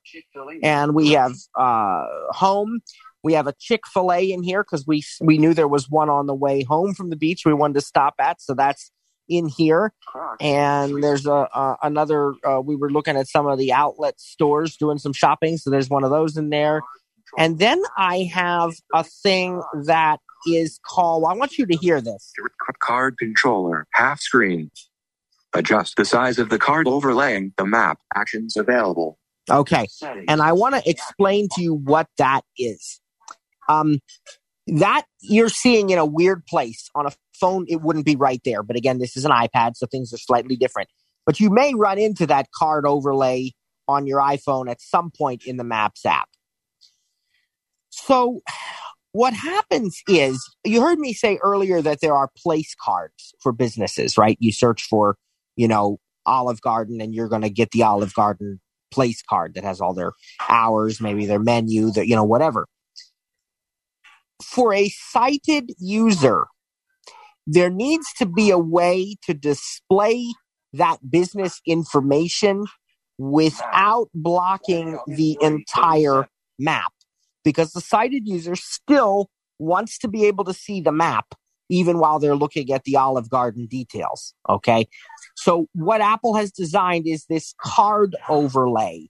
And 0.63 0.95
we 0.95 1.11
have 1.11 1.33
uh, 1.55 2.05
home. 2.31 2.81
We 3.23 3.33
have 3.33 3.45
a 3.45 3.53
Chick 3.57 3.81
Fil 3.93 4.11
A 4.11 4.31
in 4.31 4.41
here 4.43 4.63
because 4.63 4.85
we 4.85 5.03
we 5.21 5.37
knew 5.37 5.53
there 5.53 5.67
was 5.67 5.89
one 5.89 6.09
on 6.09 6.25
the 6.25 6.33
way 6.33 6.63
home 6.63 6.93
from 6.95 7.09
the 7.09 7.15
beach. 7.15 7.43
We 7.45 7.53
wanted 7.53 7.75
to 7.75 7.81
stop 7.81 8.15
at, 8.19 8.41
so 8.41 8.55
that's 8.55 8.91
in 9.29 9.47
here. 9.47 9.93
And 10.41 11.01
there's 11.01 11.25
a, 11.25 11.31
a 11.31 11.77
another. 11.83 12.33
Uh, 12.43 12.59
we 12.59 12.75
were 12.75 12.91
looking 12.91 13.15
at 13.15 13.27
some 13.27 13.47
of 13.47 13.57
the 13.57 13.71
outlet 13.71 14.19
stores 14.19 14.75
doing 14.75 14.97
some 14.97 15.13
shopping, 15.13 15.57
so 15.57 15.69
there's 15.69 15.89
one 15.89 16.03
of 16.03 16.09
those 16.09 16.35
in 16.35 16.49
there. 16.49 16.81
And 17.37 17.59
then 17.59 17.81
I 17.97 18.29
have 18.33 18.73
a 18.93 19.03
thing 19.03 19.61
that 19.85 20.19
is 20.47 20.79
called. 20.85 21.25
I 21.27 21.33
want 21.33 21.57
you 21.57 21.65
to 21.65 21.75
hear 21.75 22.01
this. 22.01 22.31
Card 22.79 23.17
controller. 23.17 23.87
Half 23.93 24.19
screen. 24.19 24.71
Adjust 25.53 25.97
the 25.97 26.05
size 26.05 26.39
of 26.39 26.49
the 26.49 26.59
card 26.59 26.87
overlaying 26.87 27.53
the 27.57 27.65
map. 27.65 27.99
Actions 28.15 28.57
available. 28.57 29.17
Okay. 29.49 29.87
And 30.27 30.41
I 30.41 30.53
want 30.53 30.75
to 30.75 30.89
explain 30.89 31.47
to 31.55 31.61
you 31.61 31.73
what 31.73 32.07
that 32.17 32.41
is. 32.57 32.99
Um, 33.69 33.99
that 34.67 35.03
you're 35.21 35.49
seeing 35.49 35.89
in 35.89 35.99
a 35.99 36.05
weird 36.05 36.45
place 36.45 36.89
on 36.95 37.05
a 37.05 37.11
phone, 37.33 37.65
it 37.67 37.81
wouldn't 37.81 38.05
be 38.05 38.15
right 38.15 38.41
there. 38.45 38.63
But 38.63 38.77
again, 38.77 38.99
this 38.99 39.17
is 39.17 39.25
an 39.25 39.31
iPad, 39.31 39.75
so 39.75 39.85
things 39.85 40.13
are 40.13 40.17
slightly 40.17 40.55
different. 40.55 40.89
But 41.25 41.39
you 41.39 41.49
may 41.49 41.73
run 41.73 41.97
into 41.97 42.25
that 42.27 42.47
card 42.55 42.85
overlay 42.85 43.51
on 43.87 44.07
your 44.07 44.19
iPhone 44.19 44.69
at 44.69 44.81
some 44.81 45.11
point 45.11 45.43
in 45.45 45.57
the 45.57 45.63
Maps 45.63 46.05
app. 46.05 46.29
So, 47.95 48.41
what 49.11 49.35
happens 49.35 50.01
is 50.07 50.43
you 50.65 50.81
heard 50.81 50.97
me 50.97 51.13
say 51.13 51.37
earlier 51.43 51.79
that 51.83 52.01
there 52.01 52.15
are 52.15 52.31
place 52.35 52.75
cards 52.83 53.35
for 53.39 53.51
businesses, 53.51 54.17
right? 54.17 54.35
You 54.39 54.51
search 54.51 54.81
for, 54.89 55.15
you 55.55 55.67
know, 55.67 55.99
Olive 56.25 56.59
Garden 56.61 57.01
and 57.01 57.13
you're 57.13 57.27
going 57.27 57.43
to 57.43 57.51
get 57.51 57.69
the 57.69 57.83
Olive 57.83 58.15
Garden 58.15 58.59
place 58.91 59.21
card 59.21 59.53
that 59.53 59.63
has 59.63 59.79
all 59.79 59.93
their 59.93 60.13
hours, 60.49 60.99
maybe 60.99 61.27
their 61.27 61.39
menu, 61.39 61.91
their, 61.91 62.03
you 62.03 62.15
know, 62.15 62.23
whatever. 62.23 62.65
For 64.43 64.73
a 64.73 64.89
sighted 64.89 65.71
user, 65.77 66.47
there 67.45 67.69
needs 67.69 68.07
to 68.17 68.25
be 68.25 68.49
a 68.49 68.57
way 68.57 69.17
to 69.27 69.35
display 69.35 70.33
that 70.73 70.97
business 71.11 71.61
information 71.67 72.65
without 73.19 74.09
blocking 74.15 74.97
the 75.05 75.37
entire 75.39 76.27
map 76.57 76.91
because 77.43 77.71
the 77.71 77.81
sighted 77.81 78.27
user 78.27 78.55
still 78.55 79.29
wants 79.59 79.97
to 79.99 80.07
be 80.07 80.25
able 80.25 80.43
to 80.45 80.53
see 80.53 80.81
the 80.81 80.91
map 80.91 81.35
even 81.69 81.97
while 81.97 82.19
they're 82.19 82.35
looking 82.35 82.71
at 82.71 82.83
the 82.83 82.95
Olive 82.95 83.29
Garden 83.29 83.65
details. 83.65 84.33
Okay. 84.49 84.87
So 85.35 85.67
what 85.73 86.01
Apple 86.01 86.35
has 86.35 86.51
designed 86.51 87.07
is 87.07 87.25
this 87.25 87.55
card 87.59 88.15
overlay. 88.29 89.07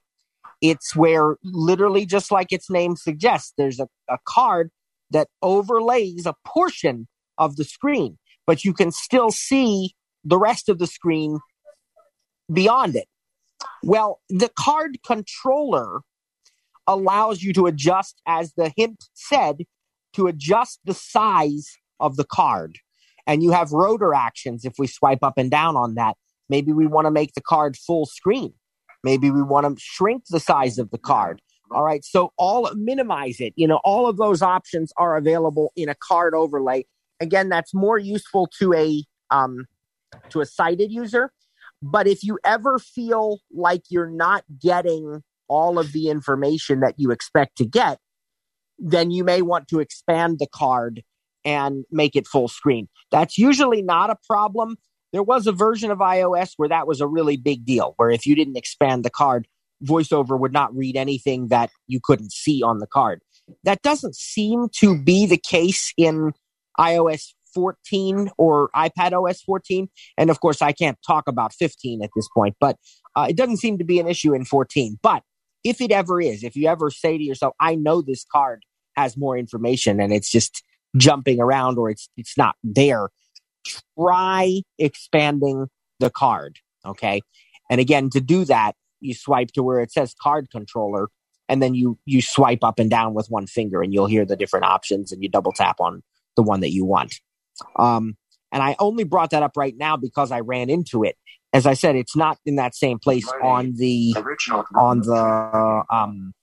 It's 0.60 0.96
where 0.96 1.36
literally 1.42 2.06
just 2.06 2.30
like 2.30 2.52
its 2.52 2.70
name 2.70 2.96
suggests, 2.96 3.52
there's 3.58 3.80
a, 3.80 3.88
a 4.08 4.18
card 4.26 4.70
that 5.10 5.28
overlays 5.42 6.26
a 6.26 6.34
portion 6.46 7.06
of 7.36 7.56
the 7.56 7.64
screen, 7.64 8.18
but 8.46 8.64
you 8.64 8.72
can 8.72 8.90
still 8.90 9.30
see 9.30 9.94
the 10.24 10.38
rest 10.38 10.68
of 10.68 10.78
the 10.78 10.86
screen 10.86 11.38
beyond 12.52 12.96
it. 12.96 13.08
Well, 13.82 14.20
the 14.30 14.50
card 14.58 14.98
controller 15.06 16.00
allows 16.86 17.42
you 17.42 17.52
to 17.54 17.66
adjust, 17.66 18.20
as 18.26 18.52
the 18.54 18.72
hint 18.76 19.04
said, 19.14 19.64
to 20.14 20.26
adjust 20.26 20.80
the 20.84 20.94
size 20.94 21.76
of 22.00 22.16
the 22.16 22.24
card. 22.24 22.78
And 23.26 23.42
you 23.42 23.52
have 23.52 23.72
rotor 23.72 24.14
actions 24.14 24.64
if 24.64 24.74
we 24.78 24.86
swipe 24.86 25.22
up 25.22 25.38
and 25.38 25.50
down 25.50 25.76
on 25.76 25.94
that. 25.94 26.16
Maybe 26.48 26.72
we 26.72 26.86
want 26.86 27.06
to 27.06 27.10
make 27.10 27.34
the 27.34 27.40
card 27.40 27.76
full 27.76 28.06
screen. 28.06 28.52
Maybe 29.02 29.30
we 29.30 29.42
want 29.42 29.66
to 29.66 29.82
shrink 29.82 30.24
the 30.28 30.40
size 30.40 30.78
of 30.78 30.90
the 30.90 30.98
card. 30.98 31.40
All 31.70 31.82
right. 31.82 32.04
So 32.04 32.32
all 32.36 32.70
minimize 32.74 33.40
it. 33.40 33.54
You 33.56 33.66
know, 33.66 33.80
all 33.84 34.06
of 34.08 34.18
those 34.18 34.42
options 34.42 34.92
are 34.96 35.16
available 35.16 35.72
in 35.76 35.88
a 35.88 35.94
card 35.94 36.34
overlay. 36.34 36.84
Again, 37.20 37.48
that's 37.48 37.72
more 37.72 37.98
useful 37.98 38.48
to 38.58 38.74
a 38.74 39.02
um, 39.30 39.66
to 40.28 40.40
a 40.40 40.46
sighted 40.46 40.92
user. 40.92 41.32
But 41.82 42.06
if 42.06 42.22
you 42.22 42.38
ever 42.44 42.78
feel 42.78 43.40
like 43.52 43.82
you're 43.88 44.10
not 44.10 44.44
getting 44.60 45.22
all 45.48 45.78
of 45.78 45.92
the 45.92 46.08
information 46.08 46.80
that 46.80 46.94
you 46.96 47.10
expect 47.10 47.56
to 47.58 47.64
get, 47.64 47.98
then 48.78 49.10
you 49.10 49.24
may 49.24 49.42
want 49.42 49.68
to 49.68 49.80
expand 49.80 50.38
the 50.38 50.46
card 50.52 51.02
and 51.44 51.84
make 51.90 52.16
it 52.16 52.26
full 52.26 52.48
screen. 52.48 52.88
That's 53.10 53.38
usually 53.38 53.82
not 53.82 54.10
a 54.10 54.16
problem. 54.26 54.76
There 55.12 55.22
was 55.22 55.46
a 55.46 55.52
version 55.52 55.90
of 55.90 55.98
iOS 55.98 56.52
where 56.56 56.70
that 56.70 56.86
was 56.86 57.00
a 57.00 57.06
really 57.06 57.36
big 57.36 57.64
deal, 57.64 57.94
where 57.96 58.10
if 58.10 58.26
you 58.26 58.34
didn't 58.34 58.56
expand 58.56 59.04
the 59.04 59.10
card, 59.10 59.46
VoiceOver 59.84 60.38
would 60.38 60.52
not 60.52 60.74
read 60.74 60.96
anything 60.96 61.48
that 61.48 61.70
you 61.86 62.00
couldn't 62.02 62.32
see 62.32 62.62
on 62.62 62.78
the 62.78 62.86
card. 62.86 63.20
That 63.62 63.82
doesn't 63.82 64.16
seem 64.16 64.68
to 64.80 65.00
be 65.00 65.26
the 65.26 65.36
case 65.36 65.92
in 65.96 66.32
iOS 66.78 67.34
14 67.54 68.30
or 68.36 68.70
iPad 68.74 69.12
OS 69.12 69.40
14. 69.42 69.88
And 70.18 70.30
of 70.30 70.40
course, 70.40 70.60
I 70.60 70.72
can't 70.72 70.98
talk 71.06 71.28
about 71.28 71.54
15 71.54 72.02
at 72.02 72.10
this 72.16 72.28
point, 72.34 72.56
but 72.58 72.76
uh, 73.14 73.26
it 73.28 73.36
doesn't 73.36 73.58
seem 73.58 73.78
to 73.78 73.84
be 73.84 74.00
an 74.00 74.08
issue 74.08 74.34
in 74.34 74.44
14. 74.44 74.98
But 75.02 75.22
if 75.64 75.80
it 75.80 75.90
ever 75.90 76.20
is, 76.20 76.44
if 76.44 76.54
you 76.54 76.68
ever 76.68 76.90
say 76.90 77.18
to 77.18 77.24
yourself, 77.24 77.54
I 77.58 77.74
know 77.74 78.02
this 78.02 78.24
card 78.30 78.64
has 78.96 79.16
more 79.16 79.36
information 79.36 80.00
and 80.00 80.12
it's 80.12 80.30
just 80.30 80.62
jumping 80.96 81.40
around 81.40 81.78
or 81.78 81.90
it's 81.90 82.08
it's 82.16 82.36
not 82.38 82.54
there, 82.62 83.08
try 83.98 84.60
expanding 84.78 85.66
the 85.98 86.10
card. 86.10 86.58
Okay. 86.86 87.22
And 87.70 87.80
again, 87.80 88.10
to 88.10 88.20
do 88.20 88.44
that, 88.44 88.74
you 89.00 89.14
swipe 89.14 89.48
to 89.52 89.62
where 89.62 89.80
it 89.80 89.90
says 89.90 90.14
card 90.20 90.50
controller 90.50 91.08
and 91.48 91.62
then 91.62 91.74
you 91.74 91.98
you 92.04 92.20
swipe 92.22 92.62
up 92.62 92.78
and 92.78 92.90
down 92.90 93.14
with 93.14 93.26
one 93.28 93.46
finger 93.46 93.82
and 93.82 93.92
you'll 93.92 94.06
hear 94.06 94.24
the 94.24 94.36
different 94.36 94.66
options 94.66 95.12
and 95.12 95.22
you 95.22 95.28
double 95.28 95.52
tap 95.52 95.80
on 95.80 96.02
the 96.36 96.42
one 96.42 96.60
that 96.60 96.72
you 96.72 96.84
want. 96.84 97.20
Um, 97.76 98.16
and 98.52 98.62
I 98.62 98.76
only 98.78 99.04
brought 99.04 99.30
that 99.30 99.42
up 99.42 99.56
right 99.56 99.74
now 99.76 99.96
because 99.96 100.30
I 100.30 100.40
ran 100.40 100.70
into 100.70 101.04
it. 101.04 101.16
As 101.54 101.66
I 101.66 101.74
said, 101.74 101.96
it's 101.96 102.16
not 102.16 102.38
in 102.44 102.56
that 102.56 102.74
same 102.74 102.98
place 102.98 103.26
on 103.42 103.74
the 103.76 104.14
Original. 104.16 104.64
on 104.74 105.00
the 105.00 105.84
um, 105.90 106.34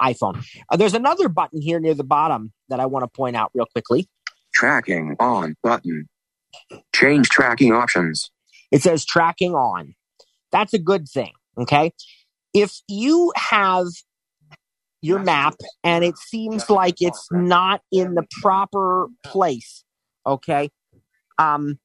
iPhone. 0.00 0.44
Uh, 0.68 0.76
there's 0.76 0.94
another 0.94 1.28
button 1.28 1.62
here 1.62 1.78
near 1.78 1.94
the 1.94 2.04
bottom 2.04 2.52
that 2.68 2.80
I 2.80 2.86
want 2.86 3.04
to 3.04 3.08
point 3.08 3.36
out 3.36 3.50
real 3.54 3.66
quickly. 3.66 4.08
Tracking 4.54 5.14
on 5.20 5.54
button. 5.62 6.08
Change 6.94 7.28
tracking 7.28 7.72
options. 7.72 8.30
It 8.72 8.82
says 8.82 9.04
tracking 9.04 9.54
on. 9.54 9.94
That's 10.50 10.74
a 10.74 10.78
good 10.78 11.06
thing. 11.06 11.32
Okay. 11.58 11.92
If 12.52 12.80
you 12.88 13.32
have 13.36 13.86
your 15.02 15.18
map 15.18 15.54
and 15.84 16.02
it 16.02 16.16
seems 16.16 16.68
like 16.70 16.96
it's 17.00 17.28
not 17.30 17.82
in 17.92 18.14
the 18.14 18.24
proper 18.42 19.08
place 19.22 19.84
Okay. 20.26 20.70
Um, 21.38 21.78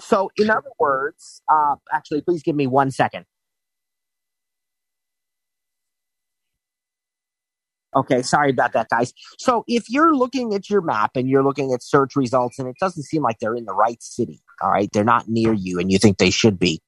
so, 0.00 0.30
in 0.36 0.50
other 0.50 0.70
words, 0.78 1.42
uh, 1.50 1.76
actually, 1.92 2.20
please 2.22 2.42
give 2.42 2.56
me 2.56 2.66
one 2.66 2.90
second. 2.90 3.24
Okay, 7.96 8.22
sorry 8.22 8.50
about 8.50 8.74
that, 8.74 8.88
guys. 8.90 9.12
So, 9.38 9.64
if 9.66 9.88
you're 9.88 10.14
looking 10.14 10.54
at 10.54 10.70
your 10.70 10.82
map 10.82 11.12
and 11.16 11.28
you're 11.28 11.42
looking 11.42 11.72
at 11.72 11.82
search 11.82 12.14
results 12.16 12.58
and 12.58 12.68
it 12.68 12.76
doesn't 12.80 13.04
seem 13.04 13.22
like 13.22 13.38
they're 13.40 13.56
in 13.56 13.64
the 13.64 13.74
right 13.74 14.00
city, 14.02 14.40
all 14.62 14.70
right, 14.70 14.88
they're 14.92 15.04
not 15.04 15.28
near 15.28 15.52
you 15.52 15.78
and 15.80 15.90
you 15.90 15.98
think 15.98 16.18
they 16.18 16.30
should 16.30 16.58
be, 16.58 16.80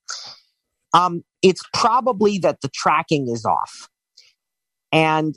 um, 0.92 1.24
it's 1.42 1.62
probably 1.72 2.38
that 2.38 2.60
the 2.60 2.68
tracking 2.68 3.28
is 3.28 3.44
off. 3.44 3.88
And 4.92 5.36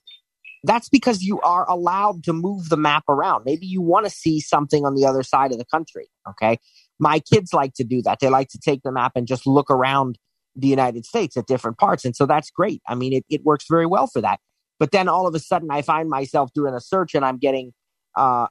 that's 0.64 0.90
because 0.90 1.22
you 1.22 1.40
are 1.42 1.70
allowed 1.70 2.24
to 2.24 2.34
move 2.34 2.70
the 2.70 2.78
map 2.78 3.04
around. 3.10 3.44
Maybe 3.46 3.66
you 3.66 3.82
want 3.82 4.06
to 4.06 4.10
see 4.10 4.40
something 4.40 4.86
on 4.86 4.96
the 4.96 5.06
other 5.06 5.24
side 5.24 5.52
of 5.52 5.58
the 5.58 5.66
country. 5.66 6.08
Okay. 6.28 6.58
My 7.00 7.20
kids 7.20 7.54
like 7.54 7.74
to 7.76 7.84
do 7.84 8.02
that. 8.04 8.20
They 8.20 8.30
like 8.30 8.50
to 8.50 8.60
take 8.60 8.82
the 8.84 8.92
map 8.92 9.14
and 9.16 9.28
just 9.28 9.46
look 9.48 9.70
around 9.70 10.18
the 10.56 10.68
United 10.68 11.06
States 11.06 11.36
at 11.36 11.48
different 11.48 11.78
parts. 11.78 12.06
And 12.06 12.16
so 12.16 12.26
that's 12.26 12.52
great. 12.52 12.82
I 12.88 12.96
mean, 12.96 13.14
it, 13.14 13.26
it 13.30 13.44
works 13.44 13.66
very 13.70 13.86
well 13.86 14.08
for 14.08 14.22
that. 14.22 14.40
But 14.80 14.92
then 14.92 15.08
all 15.08 15.28
of 15.28 15.36
a 15.36 15.40
sudden 15.40 15.70
I 15.72 15.82
find 15.82 16.10
myself 16.10 16.52
doing 16.54 16.74
a 16.74 16.82
search 16.82 17.16
and 17.16 17.26
I'm 17.26 17.38
getting, 17.38 17.74
uh, 18.16 18.48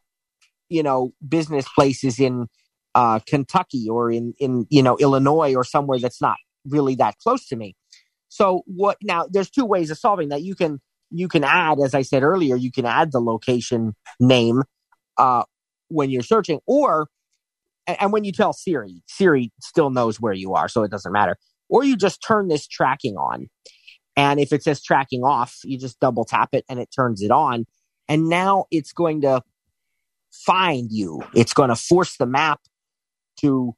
you 0.68 0.82
know, 0.82 1.12
business 1.26 1.66
places 1.74 2.18
in 2.18 2.46
uh, 2.94 3.20
Kentucky 3.26 3.88
or 3.88 4.10
in, 4.10 4.34
in, 4.38 4.66
you 4.70 4.82
know, 4.82 4.96
Illinois 4.98 5.54
or 5.54 5.64
somewhere 5.64 5.98
that's 5.98 6.20
not 6.20 6.36
really 6.64 6.94
that 6.96 7.18
close 7.18 7.46
to 7.48 7.56
me. 7.56 7.74
So 8.28 8.62
what 8.66 8.96
now 9.02 9.26
there's 9.30 9.50
two 9.50 9.66
ways 9.66 9.90
of 9.90 9.98
solving 9.98 10.30
that. 10.30 10.42
You 10.42 10.54
can 10.54 10.80
you 11.10 11.28
can 11.28 11.44
add, 11.44 11.78
as 11.84 11.94
I 11.94 12.00
said 12.00 12.22
earlier, 12.22 12.56
you 12.56 12.72
can 12.72 12.86
add 12.86 13.12
the 13.12 13.20
location 13.20 13.94
name 14.18 14.62
uh, 15.18 15.42
when 15.88 16.08
you're 16.08 16.22
searching, 16.22 16.60
or 16.66 17.08
and 18.00 18.12
when 18.12 18.24
you 18.24 18.32
tell 18.32 18.52
Siri, 18.52 19.02
Siri 19.06 19.50
still 19.60 19.90
knows 19.90 20.20
where 20.20 20.32
you 20.32 20.54
are, 20.54 20.68
so 20.68 20.82
it 20.82 20.90
doesn't 20.90 21.12
matter. 21.12 21.36
Or 21.68 21.84
you 21.84 21.96
just 21.96 22.22
turn 22.22 22.48
this 22.48 22.66
tracking 22.66 23.16
on. 23.16 23.48
And 24.16 24.38
if 24.38 24.52
it 24.52 24.62
says 24.62 24.82
tracking 24.82 25.24
off, 25.24 25.58
you 25.64 25.78
just 25.78 25.98
double 26.00 26.24
tap 26.24 26.50
it 26.52 26.64
and 26.68 26.78
it 26.78 26.90
turns 26.94 27.22
it 27.22 27.30
on. 27.30 27.66
And 28.08 28.28
now 28.28 28.66
it's 28.70 28.92
going 28.92 29.22
to 29.22 29.42
find 30.30 30.90
you. 30.90 31.22
It's 31.34 31.54
going 31.54 31.70
to 31.70 31.76
force 31.76 32.16
the 32.16 32.26
map 32.26 32.60
to 33.40 33.74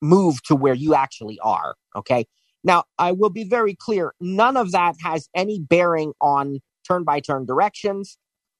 move 0.00 0.42
to 0.44 0.54
where 0.56 0.74
you 0.74 0.94
actually 0.94 1.38
are. 1.40 1.74
Okay. 1.94 2.26
Now, 2.62 2.84
I 2.98 3.12
will 3.12 3.30
be 3.30 3.44
very 3.44 3.74
clear. 3.74 4.14
None 4.20 4.56
of 4.56 4.72
that 4.72 4.96
has 5.02 5.28
any 5.34 5.60
bearing 5.60 6.14
on 6.20 6.60
turn 6.86 7.04
by 7.04 7.20
turn 7.20 7.44
directions 7.44 8.16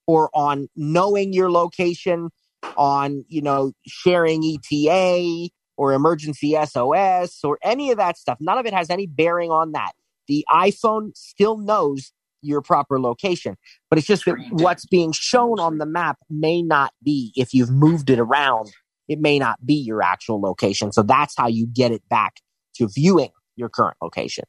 or 0.07 0.31
on 0.35 0.69
knowing 0.77 1.33
your 1.33 1.51
location, 1.51 2.31
on, 2.77 3.25
you 3.29 3.43
know, 3.43 3.73
sharing 3.87 4.43
ETA 4.45 5.51
or 5.77 5.93
emergency 5.93 6.57
SOS 6.65 7.41
or 7.43 7.59
any 7.63 7.91
of 7.91 7.99
that 7.99 8.17
stuff. 8.17 8.39
None 8.41 8.59
of 8.59 8.67
it 8.67 8.73
has 8.73 8.91
any 8.91 9.07
bearing 9.07 9.51
on 9.51 9.73
that. 9.73 9.93
The 10.29 10.45
iPhone 10.51 11.17
still 11.17 11.59
knows 11.59 12.13
your 12.41 12.61
proper 12.61 13.01
location, 13.01 13.57
but 13.89 13.99
it's 13.99 14.07
just 14.07 14.25
that 14.27 14.37
what's 14.51 14.87
being 14.87 15.13
shown 15.13 15.59
on 15.59 15.79
the 15.79 15.87
map 15.87 16.19
may 16.29 16.63
not 16.63 16.93
be, 17.03 17.33
if 17.37 17.55
you've 17.55 17.71
moved 17.71 18.11
it 18.11 18.19
around, 18.19 18.71
it 19.09 19.19
may 19.19 19.39
not 19.39 19.65
be 19.65 19.75
your 19.75 20.03
actual 20.03 20.41
location. 20.41 20.93
So 20.93 21.03
that's 21.03 21.35
how 21.37 21.49
you 21.49 21.67
get 21.67 21.93
it 21.93 22.03
back 22.09 22.35
to 22.77 22.89
viewing 22.89 23.31
your 23.57 23.69
current 23.69 23.97
location. 24.03 24.45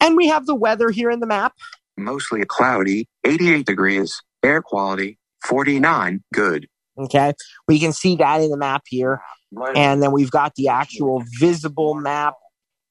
And 0.00 0.16
we 0.16 0.28
have 0.28 0.46
the 0.46 0.54
weather 0.54 0.90
here 0.90 1.10
in 1.10 1.20
the 1.20 1.26
map. 1.26 1.54
Mostly 1.96 2.44
cloudy, 2.44 3.08
88 3.24 3.66
degrees, 3.66 4.22
air 4.42 4.62
quality, 4.62 5.18
49, 5.44 6.22
good. 6.32 6.68
Okay. 6.98 7.32
We 7.66 7.78
can 7.78 7.92
see 7.92 8.16
that 8.16 8.40
in 8.40 8.50
the 8.50 8.56
map 8.56 8.82
here. 8.86 9.20
And 9.74 10.02
then 10.02 10.12
we've 10.12 10.30
got 10.30 10.54
the 10.56 10.68
actual 10.68 11.22
visible 11.38 11.94
map. 11.94 12.34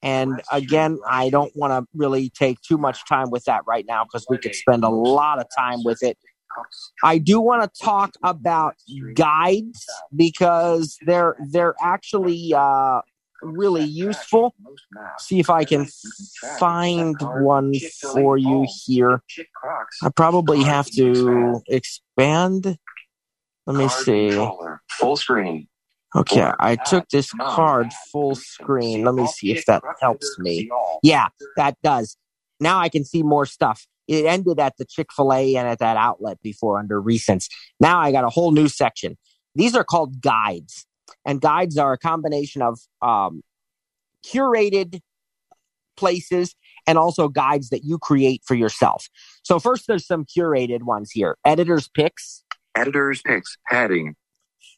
And 0.02 0.40
again, 0.50 0.98
I 1.08 1.28
don't 1.28 1.54
want 1.56 1.72
to 1.72 1.88
really 1.94 2.30
take 2.30 2.60
too 2.62 2.78
much 2.78 3.06
time 3.08 3.30
with 3.30 3.44
that 3.44 3.62
right 3.66 3.84
now 3.86 4.04
because 4.04 4.26
we 4.28 4.38
could 4.38 4.54
spend 4.54 4.84
a 4.84 4.88
lot 4.88 5.40
of 5.40 5.46
time 5.56 5.80
with 5.84 6.02
it. 6.02 6.16
I 7.04 7.18
do 7.18 7.40
want 7.40 7.62
to 7.62 7.84
talk 7.84 8.14
about 8.24 8.74
guides 9.14 9.86
because 10.14 10.96
they're 11.06 11.36
they're 11.50 11.74
actually 11.80 12.52
uh, 12.56 13.00
really 13.42 13.84
useful. 13.84 14.54
See 15.18 15.40
if 15.40 15.50
I 15.50 15.64
can 15.64 15.86
find 16.58 17.16
one 17.20 17.74
for 18.12 18.36
you 18.36 18.66
here. 18.84 19.22
I 20.02 20.10
probably 20.10 20.62
have 20.62 20.86
to 20.92 21.62
expand. 21.68 22.78
Let 23.66 23.76
me 23.76 23.88
see. 23.88 24.48
Full 24.90 25.16
screen. 25.16 25.68
Okay, 26.16 26.50
I 26.58 26.76
took 26.76 27.08
this 27.10 27.30
card 27.32 27.92
full 28.10 28.34
screen. 28.34 29.04
Let 29.04 29.14
me 29.14 29.26
see 29.26 29.52
if 29.52 29.66
that 29.66 29.82
helps 30.00 30.38
me. 30.38 30.70
Yeah, 31.02 31.28
that 31.56 31.76
does. 31.82 32.16
Now 32.60 32.78
I 32.78 32.88
can 32.88 33.04
see 33.04 33.22
more 33.22 33.44
stuff. 33.44 33.86
It 34.06 34.24
ended 34.24 34.58
at 34.58 34.74
the 34.78 34.86
Chick 34.86 35.08
fil 35.14 35.34
A 35.34 35.54
and 35.56 35.68
at 35.68 35.80
that 35.80 35.98
outlet 35.98 36.38
before 36.42 36.78
under 36.78 37.00
recents. 37.00 37.48
Now 37.78 38.00
I 38.00 38.10
got 38.10 38.24
a 38.24 38.30
whole 38.30 38.52
new 38.52 38.68
section. 38.68 39.18
These 39.54 39.74
are 39.74 39.84
called 39.84 40.22
guides 40.22 40.86
and 41.24 41.40
guides 41.40 41.78
are 41.78 41.92
a 41.92 41.98
combination 41.98 42.62
of 42.62 42.78
um, 43.02 43.42
curated 44.24 45.00
places 45.96 46.54
and 46.86 46.96
also 46.96 47.28
guides 47.28 47.70
that 47.70 47.84
you 47.84 47.98
create 47.98 48.42
for 48.46 48.54
yourself. 48.54 49.08
So 49.42 49.58
first, 49.58 49.86
there's 49.86 50.06
some 50.06 50.24
curated 50.24 50.82
ones 50.82 51.10
here. 51.10 51.36
Editors 51.44 51.88
picks. 51.88 52.44
Editor's 52.74 53.20
picks, 53.22 53.56
heading. 53.66 54.14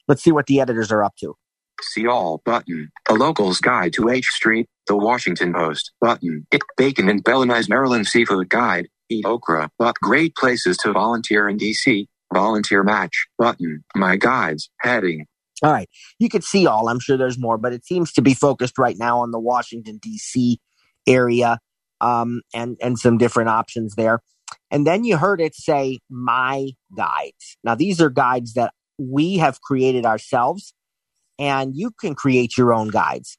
Let's 0.09 0.23
see 0.23 0.33
what 0.33 0.47
the 0.47 0.61
editors 0.61 0.91
are 0.91 1.05
up 1.05 1.15
to. 1.21 1.35
See 1.83 2.07
all 2.07 2.43
button. 2.45 2.91
A 3.09 3.15
local's 3.15 3.61
guide 3.61 3.93
to 3.95 4.09
H 4.09 4.27
Street. 4.27 4.67
The 4.87 4.97
Washington 4.97 5.53
Post 5.53 5.93
button. 6.01 6.47
It 6.51 6.63
bacon 6.77 7.09
and 7.09 7.23
Bellini's 7.23 7.69
Maryland 7.69 8.07
seafood 8.07 8.49
guide. 8.49 8.89
EatOkra. 9.11 9.69
But 9.79 9.97
great 9.97 10.35
places 10.37 10.77
to 10.79 10.93
volunteer 10.93 11.49
in 11.49 11.59
DC. 11.59 12.07
Volunteer 12.33 12.83
match 12.83 13.27
button. 13.39 13.85
My 13.95 14.17
guides 14.17 14.71
heading. 14.81 15.27
All 15.63 15.73
right. 15.73 15.89
You 16.19 16.29
could 16.29 16.45
see 16.45 16.67
all. 16.67 16.89
I'm 16.89 17.01
sure 17.01 17.17
there's 17.17 17.39
more, 17.39 17.59
but 17.59 17.73
it 17.73 17.85
seems 17.85 18.13
to 18.13 18.23
be 18.23 18.35
focused 18.35 18.79
right 18.79 18.97
now 18.99 19.21
on 19.21 19.31
the 19.31 19.41
Washington, 19.41 19.99
D.C. 20.03 20.59
area 21.07 21.59
um, 22.01 22.43
and, 22.55 22.77
and 22.81 22.99
some 22.99 23.19
different 23.19 23.51
options 23.51 23.95
there. 23.95 24.21
And 24.71 24.87
then 24.87 25.05
you 25.05 25.17
heard 25.17 25.41
it 25.41 25.55
say, 25.55 25.99
My 26.09 26.71
guides. 26.97 27.57
Now, 27.63 27.75
these 27.75 28.01
are 28.01 28.11
guides 28.11 28.55
that 28.55 28.73
we 28.99 29.39
have 29.39 29.61
created 29.61 30.07
ourselves, 30.07 30.73
and 31.39 31.75
you 31.75 31.91
can 31.91 32.15
create 32.15 32.57
your 32.57 32.73
own 32.73 32.89
guides 32.89 33.39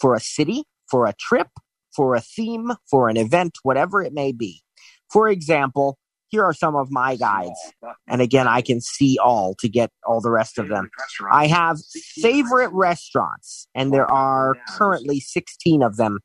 for 0.00 0.14
a 0.14 0.20
city, 0.20 0.64
for 0.90 1.06
a 1.06 1.14
trip, 1.18 1.48
for 1.94 2.14
a 2.14 2.20
theme, 2.20 2.72
for 2.90 3.08
an 3.08 3.16
event, 3.16 3.58
whatever 3.62 4.02
it 4.02 4.12
may 4.12 4.32
be. 4.32 4.62
For 5.10 5.28
example, 5.28 5.98
here 6.28 6.44
are 6.44 6.52
some 6.52 6.76
of 6.76 6.90
my 6.90 7.16
guides. 7.16 7.58
And 8.06 8.20
again, 8.20 8.46
I 8.46 8.60
can 8.60 8.80
see 8.80 9.18
all 9.22 9.54
to 9.60 9.68
get 9.68 9.90
all 10.06 10.20
the 10.20 10.30
rest 10.30 10.58
of 10.58 10.68
them. 10.68 10.90
I 11.30 11.46
have 11.46 11.78
favorite 12.16 12.70
restaurants, 12.72 13.66
and 13.74 13.92
there 13.92 14.10
are 14.10 14.54
currently 14.68 15.20
16 15.20 15.82
of 15.82 15.96
them 15.96 16.18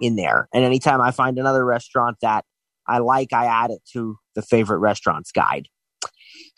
in 0.00 0.16
there. 0.16 0.48
And 0.52 0.64
anytime 0.64 1.00
I 1.00 1.10
find 1.10 1.38
another 1.38 1.64
restaurant 1.64 2.18
that 2.22 2.44
I 2.86 2.98
like, 2.98 3.32
I 3.32 3.46
add 3.46 3.70
it 3.70 3.82
to 3.92 4.16
the 4.34 4.42
favorite 4.42 4.78
restaurants 4.78 5.32
guide. 5.32 5.68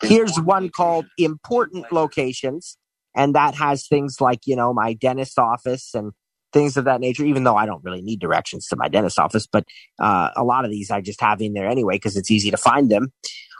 Here's 0.01 0.39
one 0.39 0.69
called 0.69 1.05
important 1.17 1.91
locations. 1.91 2.77
And 3.15 3.35
that 3.35 3.55
has 3.55 3.87
things 3.87 4.21
like, 4.21 4.47
you 4.47 4.55
know, 4.55 4.73
my 4.73 4.93
dentist 4.93 5.37
office 5.37 5.93
and 5.93 6.13
things 6.53 6.77
of 6.77 6.85
that 6.85 7.01
nature, 7.01 7.23
even 7.23 7.43
though 7.43 7.55
I 7.55 7.65
don't 7.65 7.83
really 7.83 8.01
need 8.01 8.19
directions 8.19 8.67
to 8.67 8.75
my 8.75 8.87
dentist 8.87 9.19
office, 9.19 9.47
but 9.47 9.65
uh, 9.99 10.29
a 10.35 10.43
lot 10.43 10.65
of 10.65 10.71
these 10.71 10.91
I 10.91 11.01
just 11.01 11.21
have 11.21 11.41
in 11.41 11.53
there 11.53 11.67
anyway 11.67 11.95
because 11.95 12.17
it's 12.17 12.31
easy 12.31 12.51
to 12.51 12.57
find 12.57 12.89
them. 12.89 13.11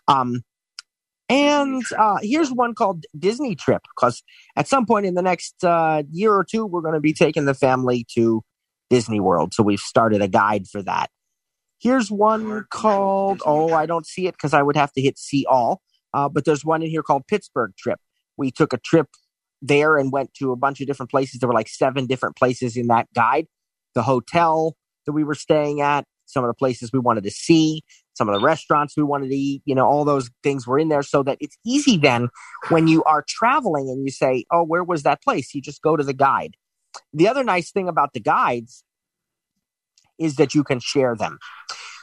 Um, 0.07 0.43
and 1.29 1.81
uh, 1.97 2.17
here's 2.21 2.51
one 2.51 2.75
called 2.75 3.05
Disney 3.17 3.55
Trip 3.55 3.81
because 3.95 4.21
at 4.57 4.67
some 4.67 4.85
point 4.85 5.05
in 5.05 5.13
the 5.13 5.21
next 5.21 5.63
uh, 5.63 6.03
year 6.11 6.33
or 6.33 6.43
two, 6.43 6.65
we're 6.65 6.81
going 6.81 6.93
to 6.93 6.99
be 6.99 7.13
taking 7.13 7.45
the 7.45 7.53
family 7.53 8.05
to 8.15 8.43
Disney 8.89 9.21
World. 9.21 9.53
So 9.53 9.63
we've 9.63 9.79
started 9.79 10.21
a 10.21 10.27
guide 10.27 10.67
for 10.67 10.83
that. 10.83 11.09
Here's 11.79 12.11
one 12.11 12.65
called, 12.69 13.41
oh, 13.45 13.73
I 13.73 13.85
don't 13.85 14.05
see 14.05 14.27
it 14.27 14.33
because 14.33 14.53
I 14.53 14.61
would 14.61 14.75
have 14.75 14.91
to 14.93 15.01
hit 15.01 15.17
see 15.17 15.45
all. 15.49 15.81
Uh, 16.13 16.27
but 16.27 16.43
there's 16.43 16.65
one 16.65 16.83
in 16.83 16.89
here 16.89 17.01
called 17.01 17.25
Pittsburgh 17.27 17.71
Trip. 17.77 17.99
We 18.35 18.51
took 18.51 18.73
a 18.73 18.77
trip 18.77 19.07
there 19.61 19.97
and 19.97 20.11
went 20.11 20.33
to 20.35 20.51
a 20.51 20.55
bunch 20.55 20.81
of 20.81 20.87
different 20.87 21.11
places. 21.11 21.39
There 21.39 21.47
were 21.47 21.53
like 21.53 21.69
seven 21.69 22.07
different 22.07 22.35
places 22.35 22.77
in 22.77 22.87
that 22.87 23.07
guide. 23.13 23.47
The 23.93 24.03
hotel 24.03 24.75
that 25.05 25.11
we 25.11 25.23
were 25.23 25.35
staying 25.35 25.81
at, 25.81 26.05
some 26.25 26.43
of 26.43 26.47
the 26.47 26.55
places 26.55 26.91
we 26.91 26.99
wanted 26.99 27.23
to 27.23 27.31
see, 27.31 27.83
some 28.13 28.29
of 28.29 28.39
the 28.39 28.45
restaurants 28.45 28.95
we 28.95 29.03
wanted 29.03 29.29
to 29.29 29.35
eat, 29.35 29.61
you 29.65 29.75
know, 29.75 29.85
all 29.85 30.05
those 30.05 30.29
things 30.43 30.65
were 30.65 30.79
in 30.79 30.89
there 30.89 31.03
so 31.03 31.23
that 31.23 31.37
it's 31.41 31.57
easy 31.65 31.97
then 31.97 32.29
when 32.69 32.87
you 32.87 33.03
are 33.03 33.23
traveling 33.27 33.89
and 33.89 34.03
you 34.03 34.11
say, 34.11 34.45
Oh, 34.51 34.63
where 34.63 34.83
was 34.83 35.03
that 35.03 35.21
place? 35.21 35.53
You 35.53 35.61
just 35.61 35.81
go 35.81 35.95
to 35.95 36.03
the 36.03 36.13
guide. 36.13 36.55
The 37.13 37.27
other 37.27 37.43
nice 37.43 37.71
thing 37.71 37.87
about 37.87 38.13
the 38.13 38.19
guides 38.19 38.83
is 40.19 40.35
that 40.35 40.53
you 40.53 40.63
can 40.63 40.79
share 40.79 41.15
them. 41.15 41.39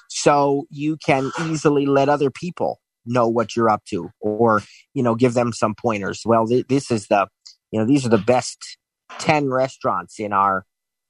So 0.09 0.67
you 0.71 0.97
can 0.97 1.31
easily 1.43 1.87
let 1.87 2.09
other 2.09 2.31
people 2.31 2.81
know 3.07 3.29
what 3.29 3.57
you're 3.57 3.71
up 3.71 3.85
to 3.87 4.11
or, 4.21 4.63
you 4.95 5.03
know, 5.03 5.15
give 5.15 5.35
them 5.35 5.53
some 5.53 5.75
pointers. 5.75 6.23
Well, 6.25 6.47
th- 6.47 6.67
this 6.69 6.91
is 6.91 7.07
the, 7.07 7.29
you 7.71 7.79
know, 7.81 7.87
these 7.87 8.05
are 8.07 8.11
the 8.11 8.19
best 8.19 8.79
10 9.19 9.51
restaurants 9.51 10.19
in 10.19 10.33
our, 10.33 10.65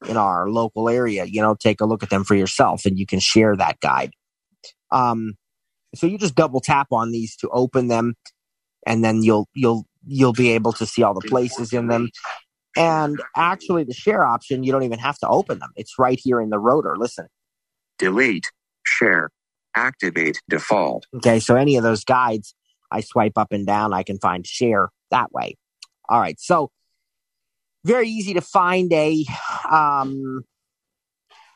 in 0.09 0.17
our 0.17 0.49
local 0.49 0.89
area, 0.89 1.25
you 1.25 1.41
know, 1.41 1.55
take 1.55 1.81
a 1.81 1.85
look 1.85 2.03
at 2.03 2.11
them 2.11 2.25
for 2.25 2.35
yourself 2.35 2.85
and 2.85 2.99
you 2.99 3.07
can 3.07 3.19
share 3.19 3.57
that 3.57 3.81
guide. 3.81 4.13
Um, 4.91 5.35
so 5.95 6.07
you 6.07 6.19
just 6.19 6.35
double 6.35 6.61
tap 6.61 6.89
on 6.93 7.11
these 7.11 7.37
to 7.37 7.49
open 7.49 7.89
them 7.89 8.15
and 8.87 9.05
then 9.05 9.23
you'll, 9.23 9.49
you'll, 9.55 9.87
you'll 10.07 10.33
be 10.33 10.51
able 10.51 10.73
to 10.75 10.87
see 10.87 11.03
all 11.03 11.15
the 11.15 11.27
places 11.29 11.73
in 11.73 11.89
them. 11.89 12.11
And 12.77 13.21
actually 13.35 13.85
the 13.85 13.95
share 13.95 14.25
option, 14.25 14.63
you 14.63 14.71
don't 14.71 14.85
even 14.85 15.01
have 15.01 15.19
to 15.19 15.29
open 15.29 15.59
them. 15.59 15.71
It's 15.77 15.99
right 15.99 16.19
here 16.23 16.41
in 16.41 16.51
the 16.51 16.59
rotor. 16.59 16.97
Listen. 16.97 17.27
Delete, 17.99 18.53
share, 18.87 19.31
activate 19.75 20.41
default. 20.49 21.07
Okay. 21.17 21.41
So 21.41 21.57
any 21.57 21.77
of 21.77 21.83
those 21.83 22.05
guides, 22.05 22.55
I 22.91 23.01
swipe 23.01 23.37
up 23.37 23.53
and 23.53 23.67
down, 23.67 23.93
I 23.93 24.03
can 24.03 24.19
find 24.19 24.47
share 24.47 24.91
that 25.11 25.33
way. 25.33 25.57
All 26.09 26.21
right. 26.21 26.39
So 26.41 26.71
very 27.85 28.09
easy 28.09 28.35
to 28.35 28.41
find 28.41 28.93
a, 28.93 29.25
um, 29.71 30.45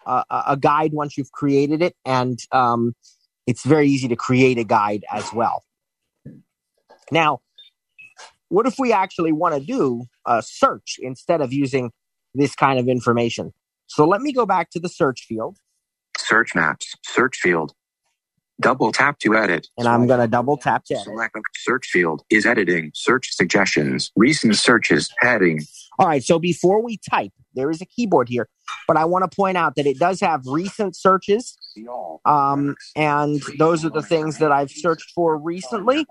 a, 0.07 0.25
a 0.49 0.57
guide 0.59 0.93
once 0.93 1.17
you've 1.17 1.33
created 1.33 1.83
it. 1.83 1.95
And, 2.05 2.39
um, 2.53 2.95
it's 3.47 3.65
very 3.65 3.89
easy 3.89 4.09
to 4.09 4.17
create 4.17 4.59
a 4.59 4.65
guide 4.65 5.05
as 5.11 5.33
well. 5.33 5.65
Now, 7.11 7.41
what 8.49 8.67
if 8.67 8.77
we 8.79 8.93
actually 8.93 9.33
want 9.33 9.55
to 9.55 9.61
do 9.61 10.05
a 10.27 10.43
search 10.43 10.97
instead 11.01 11.41
of 11.41 11.53
using 11.53 11.91
this 12.35 12.55
kind 12.55 12.79
of 12.79 12.89
information? 12.89 13.53
So 13.87 14.07
let 14.07 14.21
me 14.21 14.33
go 14.33 14.47
back 14.47 14.71
to 14.71 14.81
the 14.81 14.89
search 14.89 15.25
field. 15.27 15.59
Search 16.17 16.55
maps, 16.55 16.95
search 17.05 17.39
field. 17.39 17.73
Double 18.61 18.93
tap 18.93 19.19
to 19.21 19.35
edit. 19.37 19.69
And 19.77 19.89
I'm 19.89 20.07
going 20.07 20.21
to 20.21 20.29
double 20.29 20.57
tap 20.57 20.85
to 20.87 20.95
edit. 20.95 21.05
Select 21.05 21.37
search 21.57 21.87
field 21.87 22.23
is 22.31 22.47
editing. 22.47 22.93
Search 22.95 23.35
suggestions. 23.35 24.13
Recent 24.15 24.57
searches 24.57 25.13
heading. 25.19 25.61
All 25.99 26.07
right. 26.07 26.23
So 26.23 26.39
before 26.39 26.83
we 26.83 26.99
type, 27.11 27.33
there 27.55 27.71
is 27.71 27.81
a 27.81 27.87
keyboard 27.87 28.29
here, 28.29 28.49
but 28.87 28.97
I 28.97 29.05
want 29.05 29.31
to 29.31 29.35
point 29.35 29.57
out 29.57 29.77
that 29.77 29.87
it 29.87 29.99
does 29.99 30.21
have 30.21 30.43
recent 30.47 30.97
searches. 30.97 31.57
Um, 32.25 32.77
and 32.97 33.43
those 33.59 33.85
are 33.85 33.91
the 33.91 34.03
things 34.03 34.39
that 34.39 34.53
I've 34.53 34.71
searched 34.71 35.11
for 35.15 35.37
recently. 35.37 36.07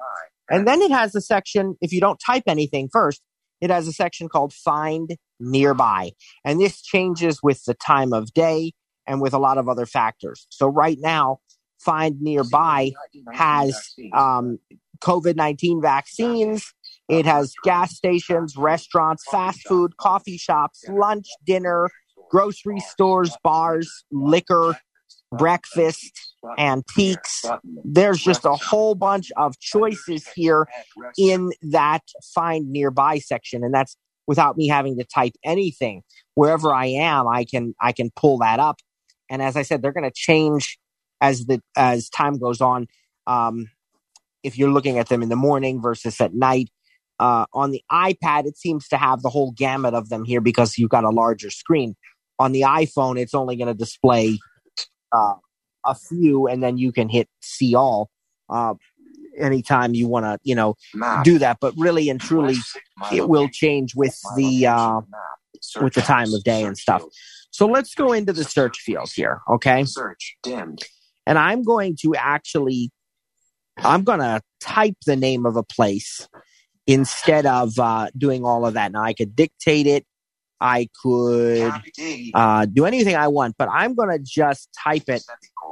And 0.49 0.67
then 0.67 0.81
it 0.81 0.91
has 0.91 1.15
a 1.15 1.21
section, 1.21 1.77
if 1.81 1.93
you 1.93 2.01
don't 2.01 2.19
type 2.23 2.43
anything 2.47 2.89
first, 2.91 3.21
it 3.61 3.69
has 3.69 3.87
a 3.87 3.93
section 3.93 4.27
called 4.27 4.53
Find 4.53 5.15
Nearby. 5.39 6.11
And 6.43 6.59
this 6.59 6.81
changes 6.81 7.41
with 7.41 7.63
the 7.65 7.73
time 7.73 8.11
of 8.13 8.33
day 8.33 8.73
and 9.07 9.21
with 9.21 9.33
a 9.33 9.39
lot 9.39 9.57
of 9.57 9.69
other 9.69 9.85
factors. 9.85 10.45
So 10.49 10.67
right 10.67 10.97
now, 10.99 11.39
Find 11.83 12.21
Nearby 12.21 12.91
has 13.33 13.95
um, 14.13 14.59
COVID 15.01 15.35
19 15.35 15.81
vaccines. 15.81 16.73
It 17.09 17.25
has 17.25 17.53
gas 17.63 17.95
stations, 17.95 18.55
restaurants, 18.55 19.23
fast 19.29 19.67
food, 19.67 19.97
coffee 19.97 20.37
shops, 20.37 20.85
lunch, 20.87 21.27
dinner, 21.45 21.89
grocery 22.29 22.79
stores, 22.79 23.35
bars, 23.43 24.05
liquor, 24.11 24.77
breakfast, 25.31 26.35
antiques. 26.57 27.45
There's 27.83 28.21
just 28.21 28.45
a 28.45 28.53
whole 28.53 28.95
bunch 28.95 29.31
of 29.35 29.59
choices 29.59 30.27
here 30.29 30.67
in 31.17 31.51
that 31.63 32.03
find 32.33 32.71
nearby 32.71 33.19
section. 33.19 33.63
And 33.63 33.73
that's 33.73 33.97
without 34.27 34.55
me 34.55 34.67
having 34.67 34.97
to 34.97 35.03
type 35.03 35.33
anything. 35.43 36.03
Wherever 36.35 36.73
I 36.73 36.85
am, 36.87 37.27
I 37.27 37.43
can, 37.43 37.73
I 37.81 37.91
can 37.91 38.11
pull 38.15 38.37
that 38.39 38.59
up. 38.59 38.77
And 39.29 39.41
as 39.41 39.55
I 39.55 39.61
said, 39.63 39.81
they're 39.81 39.93
going 39.93 40.09
to 40.09 40.13
change 40.13 40.77
as 41.21 41.45
the, 41.45 41.61
as 41.77 42.09
time 42.09 42.37
goes 42.39 42.59
on. 42.59 42.87
Um, 43.27 43.69
if 44.43 44.57
you're 44.57 44.71
looking 44.71 44.97
at 44.97 45.07
them 45.07 45.21
in 45.21 45.29
the 45.29 45.35
morning 45.35 45.81
versus 45.81 46.19
at 46.19 46.33
night, 46.33 46.69
uh, 47.19 47.45
on 47.53 47.69
the 47.69 47.83
iPad, 47.91 48.47
it 48.47 48.57
seems 48.57 48.87
to 48.87 48.97
have 48.97 49.21
the 49.21 49.29
whole 49.29 49.51
gamut 49.51 49.93
of 49.93 50.09
them 50.09 50.25
here 50.25 50.41
because 50.41 50.77
you've 50.79 50.89
got 50.89 51.03
a 51.03 51.11
larger 51.11 51.51
screen. 51.51 51.95
On 52.39 52.51
the 52.51 52.61
iPhone, 52.61 53.19
it's 53.19 53.35
only 53.35 53.55
going 53.55 53.67
to 53.67 53.75
display 53.75 54.39
uh, 55.11 55.35
a 55.85 55.93
few, 55.93 56.47
and 56.47 56.63
then 56.63 56.79
you 56.79 56.91
can 56.91 57.09
hit 57.09 57.29
see 57.39 57.75
all 57.75 58.09
uh, 58.49 58.73
anytime 59.37 59.93
you 59.93 60.07
want 60.07 60.25
to, 60.25 60.39
you 60.41 60.55
know, 60.55 60.75
do 61.23 61.37
that. 61.37 61.57
But 61.61 61.75
really 61.77 62.09
and 62.09 62.19
truly, 62.19 62.55
it 63.13 63.29
will 63.29 63.47
change 63.49 63.93
with 63.95 64.19
the 64.35 64.65
uh, 64.65 65.01
with 65.79 65.93
the 65.93 66.01
time 66.01 66.33
of 66.33 66.43
day 66.43 66.63
and 66.63 66.75
stuff. 66.75 67.03
So 67.51 67.67
let's 67.67 67.93
go 67.93 68.13
into 68.13 68.33
the 68.33 68.45
search 68.45 68.79
field 68.79 69.11
here, 69.13 69.41
okay? 69.47 69.83
Search 69.83 70.37
dimmed. 70.41 70.83
And 71.25 71.37
I'm 71.37 71.63
going 71.63 71.95
to 72.01 72.15
actually, 72.15 72.91
I'm 73.77 74.03
going 74.03 74.19
to 74.19 74.41
type 74.59 74.97
the 75.05 75.15
name 75.15 75.45
of 75.45 75.55
a 75.55 75.63
place 75.63 76.27
instead 76.87 77.45
of 77.45 77.77
uh, 77.79 78.09
doing 78.17 78.43
all 78.43 78.65
of 78.65 78.73
that. 78.73 78.91
Now 78.91 79.03
I 79.03 79.13
could 79.13 79.35
dictate 79.35 79.87
it. 79.87 80.05
I 80.63 80.89
could 81.01 81.73
uh, 82.35 82.65
do 82.67 82.85
anything 82.85 83.15
I 83.15 83.27
want, 83.29 83.55
but 83.57 83.67
I'm 83.71 83.95
going 83.95 84.09
to 84.09 84.19
just 84.23 84.69
type 84.77 85.09
it. 85.09 85.23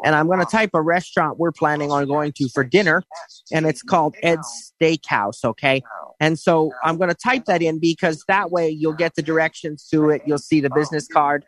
And 0.03 0.15
I'm 0.15 0.25
going 0.25 0.39
to 0.39 0.45
type 0.45 0.71
a 0.73 0.81
restaurant 0.81 1.37
we're 1.37 1.51
planning 1.51 1.91
on 1.91 2.07
going 2.07 2.31
to 2.37 2.49
for 2.49 2.63
dinner, 2.63 3.03
and 3.51 3.67
it's 3.67 3.83
called 3.83 4.15
Ed's 4.23 4.73
Steakhouse. 4.81 5.45
Okay. 5.45 5.83
And 6.19 6.39
so 6.39 6.71
I'm 6.83 6.97
going 6.97 7.09
to 7.09 7.15
type 7.15 7.45
that 7.45 7.61
in 7.61 7.79
because 7.79 8.23
that 8.27 8.49
way 8.49 8.69
you'll 8.69 8.93
get 8.93 9.13
the 9.15 9.21
directions 9.21 9.87
to 9.91 10.09
it. 10.09 10.23
You'll 10.25 10.37
see 10.39 10.59
the 10.59 10.71
business 10.71 11.07
card. 11.07 11.45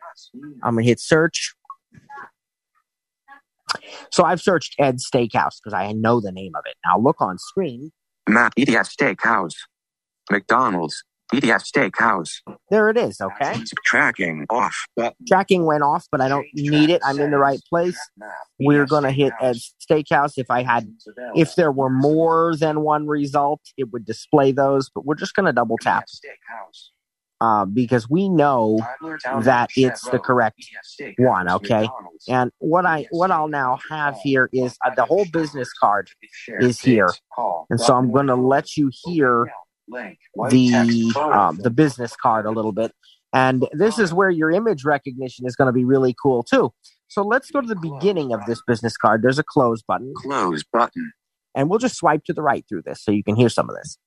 I'm 0.62 0.74
going 0.74 0.84
to 0.84 0.88
hit 0.88 1.00
search. 1.00 1.54
So 4.10 4.24
I've 4.24 4.40
searched 4.40 4.74
Ed's 4.78 5.08
Steakhouse 5.08 5.56
because 5.62 5.74
I 5.74 5.92
know 5.92 6.20
the 6.20 6.32
name 6.32 6.52
of 6.56 6.62
it. 6.66 6.74
Now 6.84 6.98
look 6.98 7.20
on 7.20 7.38
screen. 7.38 7.90
Map 8.28 8.52
EDS 8.56 8.96
Steakhouse. 8.96 9.54
McDonald's. 10.30 11.02
EDS 11.34 11.72
Steakhouse. 11.72 12.42
There 12.70 12.90
it 12.90 12.98
is. 12.98 13.18
Okay. 13.18 13.58
Tracking 13.86 14.44
off. 14.50 14.76
Button. 14.96 15.14
Tracking 15.26 15.64
went 15.64 15.82
off, 15.82 16.06
but 16.12 16.20
I 16.20 16.28
don't 16.28 16.46
need 16.52 16.90
it. 16.90 17.00
I'm 17.04 17.18
in 17.20 17.30
the 17.30 17.38
right 17.38 17.60
place. 17.70 17.98
We're 18.60 18.84
going 18.84 19.04
to 19.04 19.10
hit 19.10 19.32
Ed's 19.40 19.74
Steakhouse. 19.80 20.34
If 20.36 20.50
I 20.50 20.62
had, 20.62 20.92
if 21.34 21.54
there 21.54 21.72
were 21.72 21.88
more 21.88 22.54
than 22.56 22.82
one 22.82 23.06
result, 23.06 23.62
it 23.78 23.90
would 23.92 24.04
display 24.04 24.52
those, 24.52 24.90
but 24.94 25.06
we're 25.06 25.14
just 25.14 25.34
going 25.34 25.46
to 25.46 25.54
double 25.54 25.78
tap. 25.78 26.04
Uh, 27.42 27.64
because 27.64 28.08
we 28.08 28.28
know 28.28 28.78
that 29.42 29.68
it's 29.76 30.08
the 30.10 30.20
correct 30.20 30.64
one. 31.18 31.50
Okay. 31.50 31.88
And 32.28 32.52
what 32.58 32.86
I, 32.86 33.08
what 33.10 33.32
I'll 33.32 33.48
now 33.48 33.80
have 33.90 34.16
here 34.22 34.48
is 34.52 34.76
uh, 34.86 34.94
the 34.94 35.04
whole 35.04 35.24
business 35.24 35.72
card 35.72 36.08
is 36.60 36.80
here. 36.80 37.10
And 37.68 37.80
so 37.80 37.96
I'm 37.96 38.12
going 38.12 38.28
to 38.28 38.36
let 38.36 38.76
you 38.76 38.92
hear 39.02 39.52
the 40.50 41.12
um, 41.16 41.56
the 41.56 41.70
business 41.70 42.14
card 42.14 42.46
a 42.46 42.52
little 42.52 42.70
bit. 42.70 42.92
And 43.32 43.66
this 43.72 43.98
is 43.98 44.14
where 44.14 44.30
your 44.30 44.52
image 44.52 44.84
recognition 44.84 45.44
is 45.44 45.56
going 45.56 45.66
to 45.66 45.72
be 45.72 45.84
really 45.84 46.14
cool 46.22 46.44
too. 46.44 46.72
So 47.08 47.22
let's 47.24 47.50
go 47.50 47.60
to 47.60 47.66
the 47.66 47.74
beginning 47.74 48.32
of 48.32 48.46
this 48.46 48.62
business 48.68 48.96
card. 48.96 49.22
There's 49.22 49.40
a 49.40 49.44
close 49.44 49.82
button. 49.82 50.14
Close 50.16 50.62
button. 50.72 51.12
And 51.56 51.68
we'll 51.68 51.80
just 51.80 51.96
swipe 51.96 52.22
to 52.26 52.32
the 52.32 52.42
right 52.42 52.64
through 52.68 52.82
this 52.82 53.02
so 53.02 53.10
you 53.10 53.24
can 53.24 53.34
hear 53.34 53.48
some 53.48 53.68
of 53.68 53.74
this. 53.74 53.98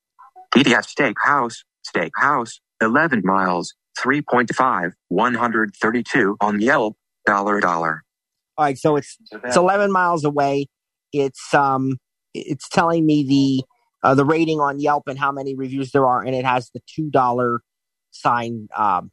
EDS 0.55 0.95
Steakhouse. 0.95 1.57
Steakhouse. 1.85 2.59
11 2.81 3.21
miles. 3.23 3.73
3.5. 3.99 4.91
132 5.09 6.37
on 6.41 6.61
Yelp. 6.61 6.97
Dollar 7.25 7.59
dollar. 7.59 8.03
All 8.57 8.65
right, 8.65 8.77
so 8.77 8.95
it's 8.95 9.17
it's 9.43 9.57
11 9.57 9.91
miles 9.91 10.23
away. 10.23 10.67
It's 11.11 11.53
um 11.53 11.97
it's 12.35 12.69
telling 12.69 13.05
me 13.05 13.23
the 13.23 14.07
uh, 14.07 14.13
the 14.13 14.23
rating 14.23 14.59
on 14.59 14.79
Yelp 14.79 15.07
and 15.07 15.17
how 15.17 15.31
many 15.31 15.55
reviews 15.55 15.91
there 15.91 16.05
are, 16.05 16.21
and 16.21 16.35
it 16.35 16.45
has 16.45 16.69
the 16.73 16.81
two 16.87 17.09
dollar 17.09 17.61
sign 18.11 18.67
um, 18.77 19.11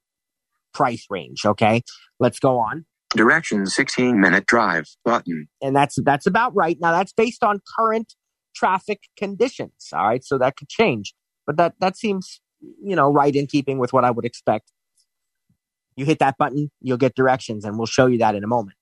price 0.75 1.07
range. 1.09 1.47
Okay, 1.47 1.83
let's 2.21 2.39
go 2.39 2.59
on. 2.59 2.85
Directions 3.17 3.75
16 3.75 4.21
minute 4.21 4.47
drive 4.47 4.87
button. 5.05 5.49
And 5.63 5.75
that's 5.75 5.99
that's 6.03 6.27
about 6.27 6.55
right. 6.55 6.77
Now 6.81 6.93
that's 6.93 7.13
based 7.13 7.43
on 7.43 7.61
current 7.79 8.15
traffic 8.55 9.01
conditions. 9.17 9.89
All 9.93 10.07
right, 10.07 10.25
so 10.25 10.39
that 10.39 10.57
could 10.57 10.69
change, 10.69 11.15
but 11.47 11.57
that 11.57 11.75
that 11.81 11.97
seems 11.97 12.41
you 12.63 12.97
know 12.97 13.13
right 13.13 13.35
in 13.35 13.47
keeping 13.47 13.79
with 13.79 13.93
what 13.93 14.05
I 14.05 14.11
would 14.11 14.25
expect. 14.25 14.73
You 15.97 16.07
hit 16.07 16.21
that 16.21 16.39
button, 16.39 16.71
you'll 16.81 16.97
get 16.97 17.15
directions, 17.15 17.65
and 17.65 17.77
we'll 17.77 17.87
show 17.87 18.07
you 18.07 18.19
that 18.19 18.35
in 18.35 18.45
a 18.45 18.47
moment. 18.47 18.77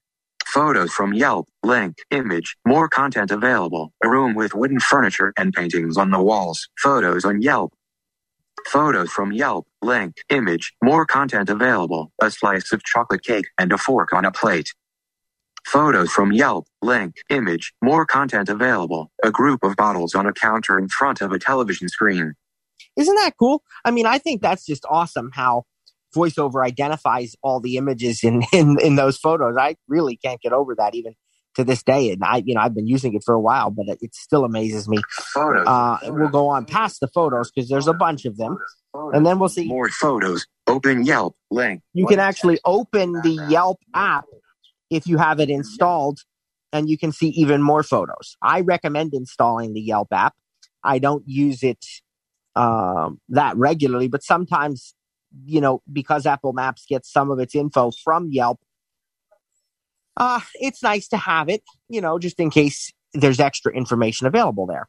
Photos 0.46 0.92
from 0.92 1.12
Yelp. 1.14 1.48
Link. 1.62 1.98
Image. 2.10 2.56
More 2.66 2.88
content 2.88 3.30
available. 3.30 3.92
A 4.02 4.08
room 4.08 4.34
with 4.34 4.54
wooden 4.54 4.80
furniture 4.80 5.32
and 5.38 5.52
paintings 5.52 5.96
on 5.96 6.10
the 6.10 6.20
walls. 6.20 6.68
Photos 6.82 7.24
on 7.24 7.40
Yelp. 7.40 7.72
Photos 8.66 9.10
from 9.10 9.32
Yelp. 9.32 9.66
Link. 9.82 10.16
Image. 10.28 10.74
More 10.82 11.06
content 11.06 11.50
available. 11.50 12.12
A 12.20 12.30
slice 12.32 12.72
of 12.72 12.82
chocolate 12.84 13.22
cake 13.22 13.46
and 13.58 13.72
a 13.72 13.78
fork 13.78 14.12
on 14.12 14.24
a 14.24 14.32
plate. 14.32 14.74
Photos 15.66 16.10
from 16.10 16.32
Yelp. 16.32 16.66
Link. 16.82 17.16
Image. 17.30 17.72
More 17.82 18.04
content 18.06 18.48
available. 18.48 19.12
A 19.22 19.30
group 19.30 19.62
of 19.62 19.76
bottles 19.76 20.14
on 20.16 20.26
a 20.26 20.32
counter 20.32 20.78
in 20.78 20.88
front 20.88 21.20
of 21.20 21.32
a 21.32 21.38
television 21.38 21.88
screen. 21.88 22.34
Isn't 22.96 23.14
that 23.16 23.32
cool? 23.38 23.62
I 23.84 23.90
mean, 23.90 24.06
I 24.06 24.18
think 24.18 24.42
that's 24.42 24.66
just 24.66 24.84
awesome 24.88 25.30
how 25.32 25.64
voiceover 26.14 26.64
identifies 26.64 27.36
all 27.42 27.60
the 27.60 27.76
images 27.76 28.24
in, 28.24 28.42
in, 28.52 28.78
in 28.80 28.96
those 28.96 29.16
photos. 29.16 29.56
I 29.56 29.76
really 29.88 30.16
can't 30.16 30.40
get 30.40 30.52
over 30.52 30.74
that 30.76 30.94
even 30.94 31.14
to 31.56 31.64
this 31.64 31.82
day. 31.82 32.10
And 32.10 32.22
I, 32.24 32.42
you 32.44 32.54
know, 32.54 32.60
I've 32.60 32.74
been 32.74 32.86
using 32.86 33.14
it 33.14 33.22
for 33.24 33.34
a 33.34 33.40
while, 33.40 33.70
but 33.70 33.88
it, 33.88 33.98
it 34.00 34.14
still 34.14 34.44
amazes 34.44 34.88
me. 34.88 34.98
Photos. 35.34 35.66
Uh, 35.66 35.98
we'll 36.04 36.28
go 36.28 36.48
on 36.48 36.64
past 36.64 37.00
the 37.00 37.08
photos 37.08 37.50
because 37.50 37.68
there's 37.68 37.88
a 37.88 37.92
bunch 37.92 38.24
of 38.24 38.36
them, 38.36 38.58
and 38.94 39.26
then 39.26 39.38
we'll 39.38 39.48
see. 39.48 39.66
More 39.66 39.88
photos. 39.88 40.46
Open 40.66 41.04
Yelp 41.04 41.36
link. 41.50 41.82
You 41.94 42.06
can 42.06 42.20
actually 42.20 42.60
open 42.64 43.12
the 43.12 43.46
Yelp 43.48 43.78
app 43.94 44.26
if 44.90 45.06
you 45.06 45.18
have 45.18 45.40
it 45.40 45.50
installed, 45.50 46.20
and 46.72 46.88
you 46.88 46.96
can 46.96 47.10
see 47.12 47.28
even 47.30 47.62
more 47.62 47.82
photos. 47.82 48.36
I 48.40 48.60
recommend 48.60 49.12
installing 49.14 49.74
the 49.74 49.80
Yelp 49.80 50.08
app. 50.12 50.34
I 50.84 50.98
don't 50.98 51.24
use 51.26 51.62
it 51.62 51.84
um, 52.56 53.20
that 53.28 53.56
regularly, 53.56 54.08
but 54.08 54.22
sometimes, 54.22 54.94
you 55.44 55.60
know, 55.60 55.82
because 55.92 56.26
Apple 56.26 56.52
Maps 56.52 56.84
gets 56.88 57.10
some 57.12 57.30
of 57.30 57.38
its 57.38 57.54
info 57.54 57.90
from 58.04 58.28
Yelp, 58.30 58.60
uh, 60.16 60.40
it's 60.54 60.82
nice 60.82 61.08
to 61.08 61.16
have 61.16 61.48
it, 61.48 61.62
you 61.88 62.00
know, 62.00 62.18
just 62.18 62.38
in 62.40 62.50
case 62.50 62.92
there's 63.14 63.40
extra 63.40 63.72
information 63.72 64.26
available 64.26 64.66
there. 64.66 64.88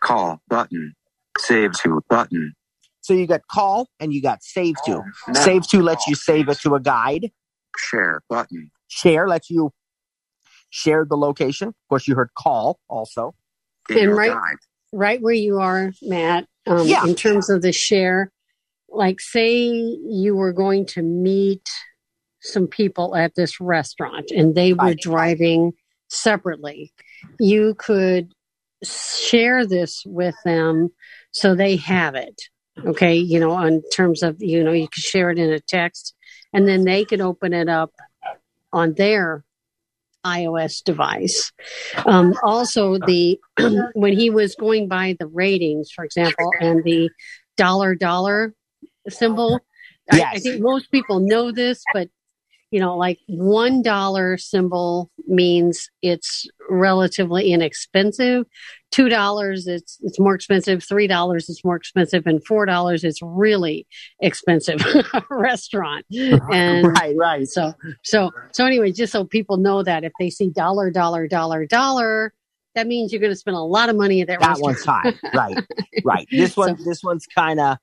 Call 0.00 0.40
button. 0.48 0.94
Save 1.38 1.72
to 1.80 2.02
button. 2.08 2.54
So 3.02 3.14
you 3.14 3.26
got 3.26 3.42
call 3.50 3.88
and 4.00 4.12
you 4.12 4.22
got 4.22 4.42
save 4.42 4.76
to. 4.86 5.02
Now. 5.28 5.34
Save 5.34 5.66
to 5.68 5.82
lets 5.82 6.06
you 6.06 6.14
save 6.14 6.48
it 6.48 6.58
to 6.60 6.74
a 6.74 6.80
guide. 6.80 7.30
Share 7.76 8.22
button. 8.28 8.70
Share 8.88 9.26
lets 9.28 9.50
you 9.50 9.72
share 10.70 11.04
the 11.04 11.16
location. 11.16 11.68
Of 11.68 11.74
course, 11.88 12.06
you 12.08 12.14
heard 12.14 12.30
call 12.36 12.78
also. 12.88 13.34
In 13.90 13.98
And 13.98 14.16
right- 14.16 14.30
guide. 14.32 14.56
right 14.92 15.20
where 15.22 15.34
you 15.34 15.58
are, 15.58 15.92
Matt, 16.02 16.46
um, 16.66 16.86
Yeah. 16.86 17.04
in 17.06 17.14
terms 17.14 17.50
of 17.50 17.62
the 17.62 17.72
share, 17.72 18.30
like 18.88 19.20
say 19.20 19.56
you 19.64 20.34
were 20.34 20.52
going 20.52 20.86
to 20.86 21.02
meet 21.02 21.68
some 22.40 22.66
people 22.66 23.14
at 23.16 23.34
this 23.34 23.60
restaurant 23.60 24.30
and 24.30 24.54
they 24.54 24.72
were 24.72 24.94
driving 24.94 25.72
separately, 26.08 26.92
you 27.38 27.74
could 27.78 28.32
share 28.82 29.64
this 29.66 30.02
with 30.04 30.34
them 30.44 30.90
so 31.30 31.54
they 31.54 31.76
have 31.76 32.14
it. 32.14 32.42
Okay. 32.84 33.14
You 33.14 33.38
know, 33.38 33.58
in 33.60 33.82
terms 33.94 34.22
of, 34.22 34.36
you 34.40 34.62
know, 34.64 34.72
you 34.72 34.88
could 34.88 35.02
share 35.02 35.30
it 35.30 35.38
in 35.38 35.50
a 35.52 35.60
text 35.60 36.14
and 36.52 36.66
then 36.66 36.84
they 36.84 37.04
could 37.04 37.20
open 37.20 37.52
it 37.52 37.68
up 37.68 37.92
on 38.72 38.94
their 38.94 39.44
iOS 40.24 40.82
device. 40.82 41.52
Um, 42.06 42.34
also, 42.42 42.98
the 42.98 43.38
when 43.94 44.12
he 44.12 44.30
was 44.30 44.54
going 44.54 44.88
by 44.88 45.16
the 45.18 45.26
ratings, 45.26 45.90
for 45.90 46.04
example, 46.04 46.50
and 46.60 46.82
the 46.84 47.10
dollar 47.56 47.94
dollar 47.94 48.54
symbol, 49.08 49.60
I, 50.10 50.22
I 50.22 50.38
think 50.38 50.60
most 50.60 50.90
people 50.90 51.20
know 51.20 51.52
this, 51.52 51.82
but 51.92 52.08
you 52.72 52.80
know, 52.80 52.96
like 52.96 53.18
one 53.28 53.82
dollar 53.82 54.36
symbol 54.36 55.10
means 55.28 55.88
it's 56.02 56.48
relatively 56.68 57.52
inexpensive. 57.52 58.44
Two 58.90 59.08
dollars, 59.08 59.66
it's 59.66 59.98
it's 60.02 60.18
more 60.18 60.34
expensive. 60.34 60.82
Three 60.82 61.06
dollars, 61.06 61.48
it's 61.48 61.64
more 61.64 61.76
expensive, 61.76 62.26
and 62.26 62.44
four 62.44 62.66
dollars, 62.66 63.04
it's 63.04 63.20
really 63.22 63.86
expensive 64.20 64.80
restaurant. 65.30 66.04
And 66.10 66.86
right, 66.98 67.14
right. 67.16 67.46
so, 67.46 67.72
so, 68.02 68.30
so 68.52 68.66
anyway, 68.66 68.90
just 68.92 69.12
so 69.12 69.24
people 69.24 69.56
know 69.58 69.82
that 69.82 70.02
if 70.04 70.12
they 70.18 70.28
see 70.30 70.50
dollar, 70.50 70.90
dollar, 70.90 71.28
dollar, 71.28 71.66
dollar, 71.66 72.34
that 72.74 72.86
means 72.86 73.12
you're 73.12 73.20
going 73.20 73.32
to 73.32 73.36
spend 73.36 73.56
a 73.56 73.60
lot 73.60 73.88
of 73.88 73.96
money 73.96 74.20
at 74.22 74.28
that, 74.28 74.40
That 74.40 74.58
restaurant. 74.58 74.64
one's 74.64 74.84
high. 74.84 75.12
Right, 75.34 75.64
right. 76.04 76.28
This 76.30 76.56
one, 76.56 76.76
So- 76.78 76.84
this 76.84 77.02
one's 77.02 77.26
kind 77.26 77.60
of, 77.60 77.76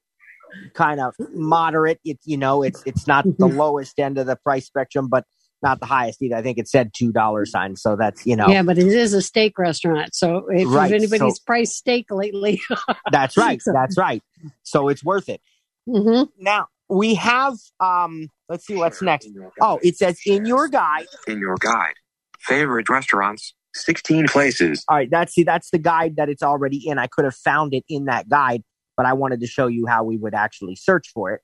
kind 0.73 0.99
of 0.99 1.13
moderate. 1.33 1.99
It, 2.05 2.19
you 2.25 2.37
know, 2.37 2.63
it's 2.63 2.81
it's 2.85 3.07
not 3.07 3.25
the 3.25 3.47
Mhm. 3.47 3.55
lowest 3.57 3.99
end 3.99 4.17
of 4.17 4.27
the 4.27 4.35
price 4.35 4.65
spectrum, 4.65 5.07
but 5.09 5.23
not 5.61 5.79
the 5.81 5.85
highest 5.85 6.21
either. 6.21 6.35
I 6.37 6.41
think 6.41 6.57
it 6.57 6.67
said 6.69 6.91
two 6.95 7.11
dollar 7.11 7.45
sign, 7.45 7.75
so 7.75 7.95
that's 7.95 8.25
you 8.25 8.35
know, 8.35 8.47
Yeah, 8.47 8.63
but 8.63 8.77
it 8.77 8.87
is 8.87 9.13
a 9.13 9.21
steak 9.21 9.57
restaurant. 9.59 10.15
So 10.15 10.45
if, 10.49 10.67
Right, 10.69 10.91
if 10.91 10.95
anybody's 10.95 11.35
so- 11.37 11.43
priced 11.45 11.75
steak 11.75 12.05
lately, 12.09 12.61
that's 13.11 13.35
right, 13.37 13.61
that's 13.65 13.97
right. 13.97 14.23
So 14.63 14.87
it's 14.87 15.03
worth 15.03 15.27
it. 15.29 15.41
Mm-hmm. 15.87 16.29
Now 16.43 16.67
we 16.87 17.15
have, 17.15 17.55
um, 17.79 18.29
let's 18.47 18.65
see 18.65 18.75
what's 18.75 19.01
next. 19.01 19.29
Oh, 19.61 19.79
it 19.83 19.97
says 19.97 20.19
in 20.25 20.45
your 20.45 20.67
guide. 20.69 21.05
In 21.27 21.39
your 21.39 21.55
guide. 21.59 21.93
Favorite 22.39 22.89
restaurants. 22.89 23.53
16 23.75 24.27
places. 24.27 24.83
All 24.87 24.97
right, 24.97 25.09
that's 25.11 25.33
see, 25.33 25.43
that's 25.43 25.69
the 25.69 25.77
guide 25.77 26.15
that 26.15 26.27
it's 26.29 26.41
already 26.41 26.87
in. 26.87 26.97
I 26.97 27.05
could 27.05 27.25
have 27.25 27.35
found 27.35 27.73
it 27.75 27.83
in 27.87 28.05
that 28.05 28.27
guide, 28.27 28.63
but 28.99 29.05
I 29.05 29.13
wanted 29.13 29.39
to 29.39 29.47
show 29.47 29.67
you 29.67 29.85
how 29.87 30.03
we 30.03 30.17
would 30.17 30.33
actually 30.33 30.75
search 30.75 31.09
for 31.13 31.31
it. 31.31 31.39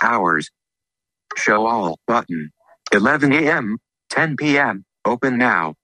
Hours. 0.00 0.48
Show 1.36 1.66
all 1.66 1.98
button. 2.06 2.52
11 2.92 3.32
a.m. 3.32 3.78
10 4.10 4.36
p.m. 4.36 4.84
Open 5.04 5.36
now. 5.36 5.74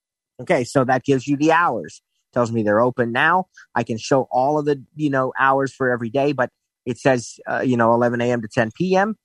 Okay, 0.40 0.62
so 0.62 0.84
that 0.84 1.02
gives 1.02 1.26
you 1.26 1.36
the 1.36 1.50
hours. 1.50 2.02
Tells 2.32 2.52
me 2.52 2.62
they're 2.62 2.80
open 2.80 3.11
now. 3.11 3.46
I 3.74 3.82
can 3.82 3.98
show 3.98 4.28
all 4.30 4.57
of 4.57 4.64
the 4.64 4.80
you 4.94 5.11
know 5.11 5.32
hours 5.36 5.74
for 5.74 5.90
every 5.90 6.09
day, 6.09 6.30
but 6.30 6.50
it 6.86 6.98
says 6.98 7.34
uh, 7.50 7.62
you 7.62 7.76
know 7.76 7.92
11 7.92 8.20
a.m. 8.20 8.40
to 8.40 8.46
10 8.46 8.70
p.m. 8.76 9.16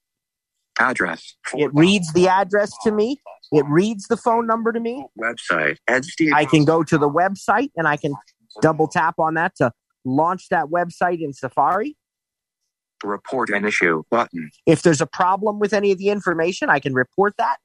Address. 0.79 1.35
It 1.53 1.69
reads 1.75 2.11
the 2.13 2.27
address 2.27 2.71
to 2.85 2.91
me. 2.91 3.21
It 3.51 3.65
reads 3.67 4.07
the 4.07 4.17
phone 4.17 4.47
number 4.47 4.71
to 4.71 4.79
me. 4.79 5.05
Website. 5.19 5.77
I 6.33 6.45
can 6.45 6.65
go 6.65 6.83
to 6.83 6.97
the 6.97 7.09
website 7.09 7.69
and 7.75 7.87
I 7.87 7.97
can 7.97 8.15
double 8.63 8.87
tap 8.87 9.19
on 9.19 9.35
that 9.35 9.55
to 9.57 9.71
launch 10.05 10.49
that 10.49 10.65
website 10.65 11.19
in 11.21 11.33
Safari. 11.33 11.95
Report 13.03 13.49
an 13.49 13.65
issue 13.65 14.03
button. 14.11 14.49
If 14.65 14.81
there's 14.81 15.01
a 15.01 15.07
problem 15.07 15.59
with 15.59 15.73
any 15.73 15.91
of 15.91 15.97
the 15.97 16.09
information, 16.09 16.69
I 16.69 16.79
can 16.79 16.93
report 16.93 17.35
that. 17.37 17.57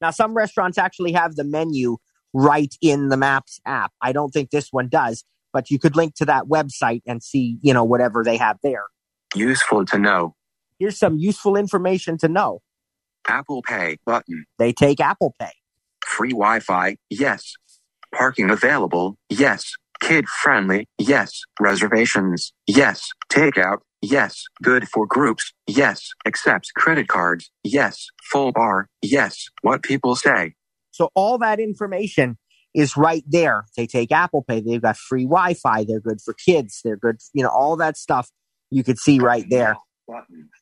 Now, 0.00 0.10
some 0.10 0.34
restaurants 0.34 0.78
actually 0.78 1.12
have 1.12 1.36
the 1.36 1.44
menu 1.44 1.98
right 2.32 2.74
in 2.80 3.08
the 3.08 3.16
Maps 3.16 3.60
app. 3.66 3.92
I 4.00 4.12
don't 4.12 4.30
think 4.30 4.50
this 4.50 4.68
one 4.70 4.88
does, 4.88 5.24
but 5.52 5.70
you 5.70 5.78
could 5.78 5.96
link 5.96 6.14
to 6.16 6.24
that 6.26 6.44
website 6.44 7.02
and 7.06 7.22
see, 7.22 7.58
you 7.62 7.74
know, 7.74 7.84
whatever 7.84 8.22
they 8.24 8.36
have 8.36 8.58
there. 8.62 8.84
Useful 9.34 9.84
to 9.86 9.98
know. 9.98 10.34
Here's 10.78 10.98
some 10.98 11.18
useful 11.18 11.56
information 11.56 12.16
to 12.18 12.28
know. 12.28 12.60
Apple 13.28 13.62
Pay 13.62 13.98
button. 14.06 14.46
They 14.58 14.72
take 14.72 15.00
Apple 15.00 15.34
Pay. 15.38 15.52
Free 16.04 16.30
Wi 16.30 16.60
Fi. 16.60 16.96
Yes. 17.10 17.52
Parking 18.14 18.50
available. 18.50 19.18
Yes. 19.28 19.74
Kid 20.00 20.28
friendly. 20.28 20.88
Yes. 20.98 21.42
Reservations. 21.60 22.52
Yes. 22.66 23.08
Takeout. 23.30 23.78
Yes. 24.02 24.44
Good 24.62 24.88
for 24.88 25.06
groups. 25.06 25.52
Yes. 25.66 26.10
Accepts 26.26 26.72
credit 26.72 27.08
cards. 27.08 27.50
Yes. 27.62 28.06
Full 28.32 28.52
bar. 28.52 28.88
Yes. 29.02 29.46
What 29.62 29.82
people 29.82 30.16
say. 30.16 30.54
So 30.90 31.10
all 31.14 31.38
that 31.38 31.60
information 31.60 32.38
is 32.74 32.96
right 32.96 33.24
there. 33.26 33.64
They 33.76 33.86
take 33.86 34.12
Apple 34.12 34.42
Pay. 34.42 34.60
They've 34.60 34.82
got 34.82 34.96
free 34.96 35.24
Wi-Fi. 35.24 35.84
They're 35.84 36.00
good 36.00 36.20
for 36.20 36.34
kids. 36.34 36.80
They're 36.84 36.96
good, 36.96 37.18
you 37.32 37.42
know, 37.42 37.48
all 37.48 37.76
that 37.76 37.96
stuff 37.96 38.30
you 38.70 38.84
could 38.84 38.98
see 38.98 39.18
right 39.18 39.44
there. 39.50 39.76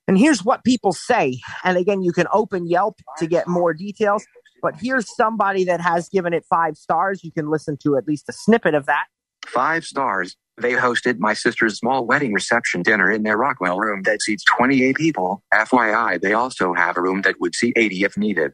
And 0.07 0.19
here's 0.19 0.45
what 0.45 0.65
people 0.65 0.93
say. 0.93 1.39
And 1.65 1.79
again, 1.79 2.03
you 2.03 2.13
can 2.13 2.27
open 2.33 2.67
Yelp 2.67 2.99
to 3.19 3.27
get 3.27 3.47
more 3.47 3.73
details. 3.73 4.25
But 4.63 4.75
here's 4.81 5.15
somebody 5.15 5.65
that 5.65 5.81
has 5.81 6.09
given 6.09 6.33
it 6.33 6.45
five 6.49 6.77
stars. 6.77 7.23
You 7.23 7.31
can 7.31 7.51
listen 7.51 7.77
to 7.85 7.97
at 7.97 8.07
least 8.07 8.29
a 8.29 8.33
snippet 8.33 8.75
of 8.75 8.87
that. 8.87 9.07
Five 9.49 9.85
stars. 9.85 10.37
They 10.59 10.73
hosted 10.73 11.19
my 11.19 11.35
sister's 11.35 11.79
small 11.79 12.05
wedding 12.05 12.33
reception 12.33 12.83
dinner 12.83 13.11
in 13.11 13.23
their 13.23 13.37
Rockwell 13.37 13.79
room 13.79 14.03
that 14.03 14.21
seats 14.21 14.45
28 14.45 14.97
people. 14.97 15.43
FYI, 15.55 16.21
they 16.21 16.33
also 16.33 16.75
have 16.75 16.97
a 16.97 17.01
room 17.03 17.23
that 17.23 17.41
would 17.41 17.55
seat 17.55 17.75
80 17.77 18.05
if 18.05 18.17
needed. 18.17 18.53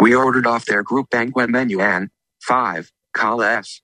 We 0.00 0.14
ordered 0.14 0.46
off 0.46 0.66
their 0.66 0.82
group 0.82 1.10
banquet 1.10 1.50
menu 1.50 1.80
and 1.80 2.10
five, 2.42 2.92
call 3.14 3.42
S. 3.42 3.80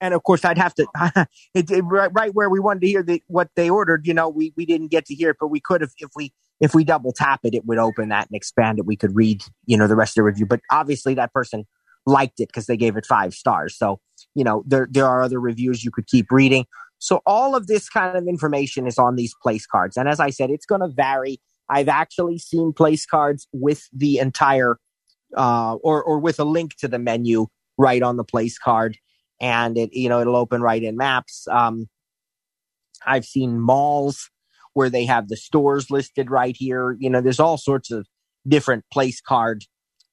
And 0.00 0.12
of 0.12 0.22
course, 0.24 0.44
I'd 0.44 0.58
have 0.58 0.74
to 0.74 0.86
it, 1.54 1.70
it- 1.70 1.82
right, 1.82 2.10
right 2.12 2.34
where 2.34 2.50
we 2.50 2.60
wanted 2.60 2.80
to 2.80 2.86
hear 2.88 3.02
the, 3.02 3.22
what 3.28 3.48
they 3.56 3.70
ordered. 3.70 4.06
You 4.06 4.14
know, 4.14 4.28
we, 4.28 4.52
we 4.56 4.66
didn't 4.66 4.88
get 4.88 5.06
to 5.06 5.14
hear 5.14 5.30
it, 5.30 5.36
but 5.38 5.48
we 5.48 5.60
could 5.60 5.82
have 5.82 5.92
if 5.98 6.10
we 6.16 6.32
if 6.58 6.74
we 6.74 6.84
double 6.84 7.12
tap 7.12 7.40
it, 7.44 7.54
it 7.54 7.66
would 7.66 7.78
open 7.78 8.08
that 8.08 8.28
and 8.28 8.36
expand 8.36 8.78
it. 8.78 8.86
We 8.86 8.96
could 8.96 9.14
read 9.14 9.42
you 9.66 9.76
know 9.76 9.86
the 9.86 9.96
rest 9.96 10.12
of 10.12 10.22
the 10.22 10.24
review. 10.24 10.46
But 10.46 10.60
obviously, 10.70 11.14
that 11.14 11.32
person 11.32 11.66
liked 12.06 12.40
it 12.40 12.48
because 12.48 12.66
they 12.66 12.76
gave 12.76 12.96
it 12.96 13.04
five 13.06 13.34
stars. 13.34 13.76
So 13.76 14.00
you 14.36 14.44
know 14.44 14.62
there 14.66 14.86
there 14.90 15.06
are 15.06 15.22
other 15.22 15.40
reviews 15.40 15.84
you 15.84 15.90
could 15.90 16.06
keep 16.06 16.30
reading. 16.30 16.66
So 16.98 17.20
all 17.26 17.54
of 17.54 17.66
this 17.66 17.88
kind 17.88 18.16
of 18.16 18.26
information 18.26 18.86
is 18.86 18.98
on 18.98 19.16
these 19.16 19.34
place 19.42 19.66
cards, 19.66 19.96
and 19.96 20.08
as 20.08 20.20
I 20.20 20.30
said, 20.30 20.50
it's 20.50 20.66
going 20.66 20.82
to 20.82 20.88
vary. 20.88 21.40
I've 21.68 21.88
actually 21.88 22.38
seen 22.38 22.72
place 22.72 23.04
cards 23.04 23.48
with 23.52 23.88
the 23.92 24.18
entire 24.18 24.78
uh, 25.36 25.74
or 25.82 26.02
or 26.04 26.20
with 26.20 26.38
a 26.38 26.44
link 26.44 26.76
to 26.76 26.88
the 26.88 26.98
menu 26.98 27.46
right 27.78 28.02
on 28.02 28.16
the 28.16 28.24
place 28.24 28.58
card 28.58 28.96
and 29.40 29.76
it 29.76 29.92
you 29.92 30.08
know 30.08 30.20
it'll 30.20 30.36
open 30.36 30.62
right 30.62 30.82
in 30.82 30.96
maps 30.96 31.46
um 31.50 31.88
i've 33.06 33.24
seen 33.24 33.60
malls 33.60 34.30
where 34.72 34.90
they 34.90 35.04
have 35.04 35.28
the 35.28 35.36
stores 35.36 35.90
listed 35.90 36.30
right 36.30 36.56
here 36.58 36.96
you 36.98 37.10
know 37.10 37.20
there's 37.20 37.40
all 37.40 37.58
sorts 37.58 37.90
of 37.90 38.06
different 38.48 38.84
place 38.92 39.20
card 39.20 39.64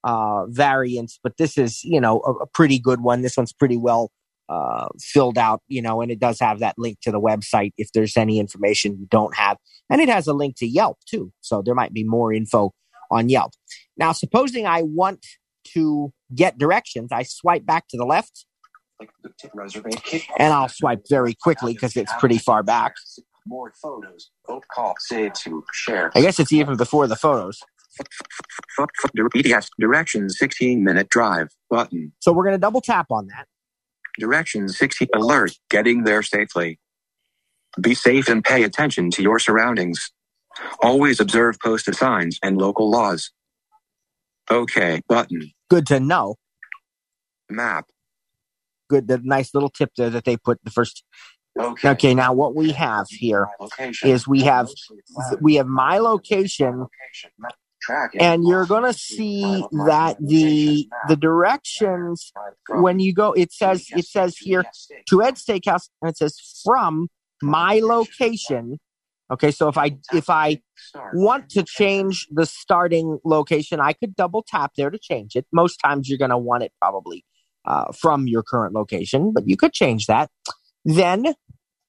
uh 0.03 0.45
variants 0.47 1.19
but 1.23 1.37
this 1.37 1.57
is 1.57 1.83
you 1.83 1.99
know 1.99 2.21
a, 2.25 2.31
a 2.43 2.47
pretty 2.47 2.79
good 2.79 3.01
one 3.01 3.21
this 3.21 3.37
one's 3.37 3.53
pretty 3.53 3.77
well 3.77 4.11
uh 4.49 4.87
filled 4.99 5.37
out 5.37 5.61
you 5.67 5.81
know 5.81 6.01
and 6.01 6.11
it 6.11 6.19
does 6.19 6.39
have 6.39 6.59
that 6.59 6.75
link 6.77 6.97
to 7.01 7.11
the 7.11 7.21
website 7.21 7.71
if 7.77 7.89
there's 7.93 8.17
any 8.17 8.39
information 8.39 8.97
you 8.99 9.07
don't 9.09 9.35
have 9.35 9.57
and 9.89 10.01
it 10.01 10.09
has 10.09 10.27
a 10.27 10.33
link 10.33 10.55
to 10.57 10.67
yelp 10.67 10.97
too 11.07 11.31
so 11.41 11.61
there 11.61 11.75
might 11.75 11.93
be 11.93 12.03
more 12.03 12.33
info 12.33 12.71
on 13.09 13.29
yelp 13.29 13.51
now 13.97 14.11
supposing 14.11 14.65
i 14.67 14.81
want 14.81 15.25
to 15.63 16.13
get 16.33 16.57
directions, 16.57 17.11
I 17.11 17.23
swipe 17.23 17.65
back 17.65 17.87
to 17.89 17.97
the 17.97 18.05
left, 18.05 18.45
and 20.37 20.53
I'll 20.53 20.69
swipe 20.69 21.03
very 21.09 21.33
quickly 21.33 21.73
because 21.73 21.97
it's 21.97 22.13
pretty 22.19 22.37
far 22.37 22.63
back. 22.63 22.93
More 23.45 23.73
photos. 23.81 24.29
Vote 24.47 24.63
call. 24.73 24.95
Save 24.99 25.33
to 25.33 25.63
share. 25.73 26.11
I 26.15 26.21
guess 26.21 26.39
it's 26.39 26.53
even 26.53 26.77
before 26.77 27.07
the 27.07 27.17
photos. 27.17 27.59
EDS 29.35 29.69
directions 29.79 30.37
16 30.37 30.83
minute 30.83 31.09
drive 31.09 31.49
button. 31.69 32.13
So 32.19 32.31
we're 32.31 32.43
going 32.43 32.55
to 32.55 32.59
double 32.59 32.81
tap 32.81 33.07
on 33.11 33.27
that. 33.27 33.47
Directions 34.19 34.77
16 34.77 35.09
alert. 35.15 35.53
Getting 35.69 36.03
there 36.03 36.23
safely. 36.23 36.79
Be 37.81 37.95
safe 37.95 38.27
and 38.27 38.43
pay 38.43 38.63
attention 38.63 39.09
to 39.11 39.23
your 39.23 39.39
surroundings. 39.39 40.11
Always 40.81 41.19
observe 41.19 41.59
posted 41.59 41.95
signs 41.95 42.37
and 42.43 42.57
local 42.57 42.89
laws. 42.89 43.31
Okay 44.51 45.01
button. 45.07 45.51
Good 45.69 45.87
to 45.87 45.99
know. 45.99 46.35
Map. 47.49 47.85
Good, 48.89 49.07
the 49.07 49.19
nice 49.23 49.53
little 49.53 49.69
tip 49.69 49.91
there 49.97 50.09
that 50.09 50.25
they 50.25 50.37
put 50.37 50.59
the 50.63 50.71
first. 50.71 51.03
Okay. 51.59 51.89
Okay, 51.89 52.13
now 52.15 52.33
what 52.33 52.55
we 52.55 52.71
have 52.71 53.07
here 53.09 53.47
is 54.03 54.27
we 54.27 54.41
have 54.41 54.69
we 55.39 55.55
have 55.55 55.67
my 55.67 55.99
location. 55.99 56.87
And 58.19 58.47
you're 58.47 58.65
going 58.65 58.83
to 58.83 58.93
see 58.93 59.63
that 59.85 60.17
the 60.19 60.87
the 61.07 61.15
directions 61.15 62.31
when 62.69 62.99
you 62.99 63.13
go 63.13 63.33
it 63.33 63.51
says 63.51 63.87
it 63.95 64.05
says 64.05 64.37
here 64.37 64.63
to 65.07 65.21
Ed 65.21 65.35
Steakhouse 65.35 65.89
and 66.01 66.09
it 66.09 66.17
says 66.17 66.61
from 66.63 67.07
my 67.41 67.79
location. 67.79 68.79
Okay, 69.31 69.51
so 69.51 69.67
if 69.67 69.77
I 69.77 69.97
if 70.13 70.29
I 70.29 70.61
want 71.13 71.49
to 71.51 71.63
change 71.63 72.27
the 72.29 72.45
starting 72.45 73.19
location, 73.23 73.79
I 73.79 73.93
could 73.93 74.15
double 74.15 74.43
tap 74.47 74.73
there 74.77 74.89
to 74.89 74.99
change 74.99 75.35
it. 75.35 75.45
Most 75.51 75.77
times 75.77 76.09
you're 76.09 76.17
going 76.17 76.31
to 76.31 76.37
want 76.37 76.63
it 76.63 76.71
probably 76.79 77.25
uh, 77.65 77.91
from 77.93 78.27
your 78.27 78.43
current 78.43 78.73
location, 78.73 79.31
but 79.33 79.47
you 79.47 79.57
could 79.57 79.73
change 79.73 80.07
that. 80.07 80.29
Then 80.85 81.33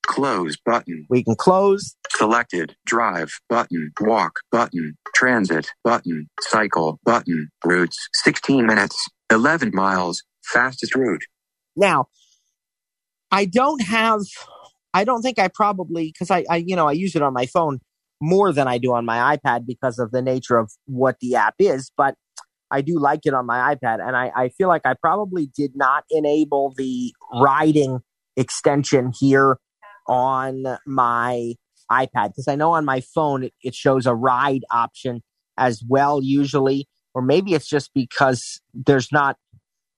Close 0.07 0.57
button. 0.65 1.07
we 1.09 1.25
can 1.25 1.35
close. 1.35 1.97
Selected. 2.11 2.77
Drive 2.87 3.31
button. 3.49 3.93
Walk 4.01 4.41
button. 4.51 4.97
Transit 5.15 5.71
button. 5.83 6.29
Cycle 6.41 6.99
button. 7.05 7.49
Routes 7.65 7.97
16 8.15 8.67
minutes. 8.67 8.97
11 9.31 9.71
miles. 9.75 10.23
Fastest 10.45 10.95
route. 10.95 11.25
Now, 11.77 12.07
I 13.31 13.47
don't 13.47 13.83
have, 13.83 14.21
I 14.93 15.05
don't 15.05 15.23
think 15.23 15.39
I 15.39 15.49
probably, 15.49 16.13
because 16.13 16.31
I, 16.31 16.45
I, 16.49 16.57
you 16.57 16.77
know, 16.77 16.87
I 16.87 16.93
use 16.93 17.17
it 17.17 17.23
on 17.23 17.33
my 17.33 17.47
phone 17.47 17.81
more 18.21 18.53
than 18.53 18.69
I 18.69 18.79
do 18.79 18.95
on 18.95 19.05
my 19.05 19.37
iPad 19.37 19.67
because 19.67 19.99
of 19.99 20.13
the 20.13 20.23
nature 20.23 20.57
of 20.57 20.71
what 20.87 21.17
the 21.21 21.35
app 21.35 21.55
is, 21.59 21.91
but 21.97 22.15
I 22.71 22.81
do 22.81 22.99
like 22.99 23.21
it 23.25 23.35
on 23.35 23.47
my 23.47 23.75
iPad. 23.75 24.01
And 24.07 24.17
I, 24.17 24.31
I 24.37 24.49
feel 24.51 24.69
like 24.69 24.83
I 24.85 24.95
probably 24.95 25.51
did 25.57 25.73
not 25.75 26.05
enable 26.11 26.75
the 26.77 27.13
riding 27.33 28.01
extension 28.37 29.13
here 29.19 29.59
on 30.07 30.65
my 30.87 31.55
iPad 31.91 32.29
because 32.29 32.49
I 32.49 32.57
know 32.57 32.73
on 32.73 32.85
my 32.85 33.01
phone 33.01 33.45
it, 33.45 33.55
it 33.63 33.75
shows 33.75 34.07
a 34.07 34.15
ride 34.15 34.65
option 34.71 35.23
as 35.57 35.83
well, 35.87 36.23
usually, 36.23 36.89
or 37.15 37.23
maybe 37.23 37.55
it's 37.55 37.69
just 37.69 37.93
because 37.95 38.61
there's 38.73 39.13
not 39.13 39.37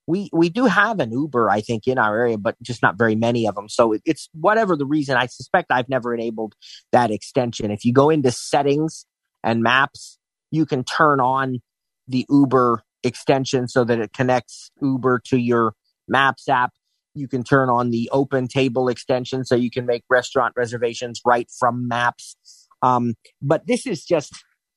we 0.06 0.30
we 0.32 0.48
do 0.48 0.66
have 0.66 1.00
an 1.00 1.10
Uber, 1.10 1.50
I 1.50 1.60
think, 1.60 1.86
in 1.86 1.98
our 1.98 2.16
area, 2.16 2.38
but 2.38 2.60
just 2.62 2.82
not 2.82 2.96
very 2.96 3.16
many 3.16 3.46
of 3.46 3.54
them. 3.54 3.68
So 3.68 3.92
it, 3.92 4.02
it's 4.04 4.28
whatever 4.32 4.76
the 4.76 4.86
reason. 4.86 5.16
I 5.16 5.26
suspect 5.26 5.70
I've 5.70 5.88
never 5.88 6.14
enabled 6.14 6.54
that 6.92 7.10
extension. 7.10 7.70
If 7.70 7.84
you 7.84 7.92
go 7.92 8.10
into 8.10 8.30
settings 8.30 9.04
and 9.42 9.62
maps, 9.62 10.18
you 10.50 10.64
can 10.64 10.84
turn 10.84 11.20
on 11.20 11.60
the 12.06 12.24
Uber 12.30 12.82
extension 13.02 13.68
so 13.68 13.84
that 13.84 13.98
it 13.98 14.12
connects 14.12 14.70
Uber 14.80 15.22
to 15.26 15.36
your 15.36 15.74
Maps 16.08 16.48
app. 16.48 16.72
You 17.16 17.28
can 17.28 17.42
turn 17.42 17.68
on 17.70 17.90
the 17.90 18.08
Open 18.12 18.46
Table 18.46 18.88
extension 18.88 19.44
so 19.44 19.54
you 19.54 19.70
can 19.70 19.86
make 19.86 20.04
restaurant 20.10 20.54
reservations 20.56 21.20
right 21.24 21.48
from 21.58 21.88
Maps. 21.88 22.36
Um, 22.82 23.14
but 23.40 23.66
this 23.66 23.86
is 23.86 24.04
just 24.04 24.32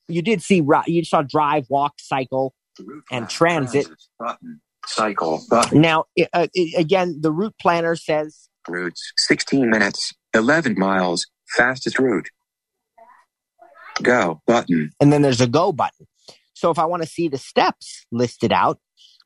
you 0.08 0.22
did 0.22 0.42
see 0.42 0.64
you 0.88 1.04
saw 1.04 1.22
drive, 1.22 1.66
walk, 1.70 1.94
cycle. 2.00 2.54
And 3.12 3.30
transit. 3.30 3.88
Button. 4.18 4.62
Cycle 4.86 5.42
button. 5.50 5.82
Now, 5.82 6.06
uh, 6.34 6.48
again, 6.78 7.20
the 7.20 7.32
route 7.32 7.54
planner 7.60 7.98
says 7.98 8.50
Routes 8.68 9.12
16 9.18 9.70
minutes. 9.70 10.14
11 10.34 10.76
miles. 10.78 11.28
Fastest 11.58 12.00
route. 12.00 12.30
Go 14.02 14.42
button. 14.48 14.92
and 15.02 15.12
then 15.12 15.22
there's 15.22 15.42
a 15.42 15.48
go 15.48 15.74
button. 15.74 16.08
So 16.54 16.72
if 16.72 16.80
I 16.80 16.86
want 16.86 17.04
to 17.04 17.10
see 17.10 17.28
the 17.28 17.38
steps 17.38 18.06
listed 18.12 18.54
out, 18.54 18.80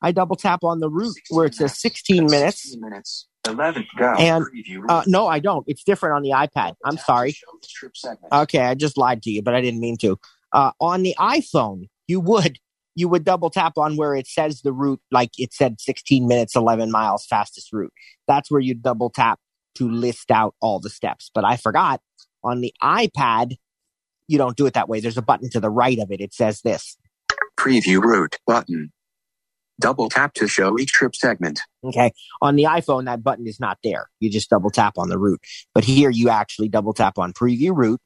I 0.04 0.12
double 0.12 0.36
tap 0.36 0.64
on 0.64 0.80
the 0.80 0.90
route 0.90 1.16
where 1.30 1.46
it 1.46 1.56
says 1.56 1.80
16 1.80 2.26
minutes. 2.26 2.62
16 2.64 2.82
minutes. 2.82 3.28
11. 3.48 3.86
Go. 3.98 4.14
And, 4.20 4.46
Uh, 4.90 5.04
no, 5.08 5.28
I 5.28 5.40
don't. 5.40 5.64
It's 5.68 5.84
different 5.84 6.16
on 6.16 6.22
the 6.22 6.32
iPad. 6.32 6.76
I'm 6.86 6.98
sorry. 6.98 7.32
show 7.32 7.48
the 7.62 7.68
trip 7.68 7.96
segment. 7.98 8.34
Okay, 8.34 8.60
I 8.60 8.76
just 8.76 8.98
lied 8.98 9.24
to 9.24 9.32
you, 9.32 9.42
but 9.42 9.56
I 9.56 9.62
didn't 9.62 9.80
mean 9.80 9.98
to. 9.98 10.20
Uh, 10.52 10.72
on 10.80 11.04
the 11.04 11.16
iPhone, 11.18 11.88
you 12.08 12.20
would 12.20 12.60
you 12.96 13.08
would 13.08 13.24
double 13.24 13.50
tap 13.50 13.78
on 13.78 13.96
where 13.96 14.14
it 14.14 14.28
says 14.28 14.62
the 14.62 14.72
route, 14.72 15.02
like 15.10 15.32
it 15.40 15.52
said 15.52 15.82
16 15.82 16.28
minutes, 16.28 16.56
11 16.56 16.92
miles, 16.92 17.26
fastest 17.26 17.74
route. 17.74 17.92
That's 18.28 18.52
where 18.52 18.62
you 18.62 18.76
double 18.76 19.10
tap 19.10 19.40
to 19.76 19.90
list 19.90 20.30
out 20.30 20.54
all 20.62 20.80
the 20.80 20.92
steps. 20.92 21.32
But 21.34 21.44
I 21.44 21.58
forgot 21.58 22.02
on 22.44 22.62
the 22.62 22.72
iPad, 22.84 23.58
you 24.28 24.38
don't 24.38 24.56
do 24.56 24.68
it 24.68 24.76
that 24.76 24.88
way. 24.88 25.00
There's 25.00 25.18
a 25.18 25.24
button 25.24 25.50
to 25.52 25.60
the 25.60 25.72
right 25.72 25.98
of 25.98 26.12
it. 26.12 26.22
It 26.22 26.34
says 26.34 26.62
this. 26.62 26.98
Preview 27.58 28.00
route 28.00 28.38
button. 28.46 28.92
Double 29.80 30.10
tap 30.10 30.34
to 30.36 30.48
show 30.48 30.78
each 30.78 30.92
trip 30.92 31.16
segment. 31.16 31.62
Okay. 31.84 32.12
On 32.42 32.56
the 32.56 32.64
iPhone, 32.64 33.06
that 33.06 33.24
button 33.24 33.48
is 33.48 33.60
not 33.60 33.80
there. 33.84 34.10
You 34.20 34.30
just 34.30 34.50
double 34.50 34.70
tap 34.70 34.98
on 34.98 35.10
the 35.10 35.18
route. 35.18 35.42
But 35.74 35.84
here 35.84 36.10
you 36.10 36.30
actually 36.30 36.70
double 36.70 36.94
tap 36.94 37.18
on 37.18 37.34
preview 37.34 37.76
route. 37.76 38.00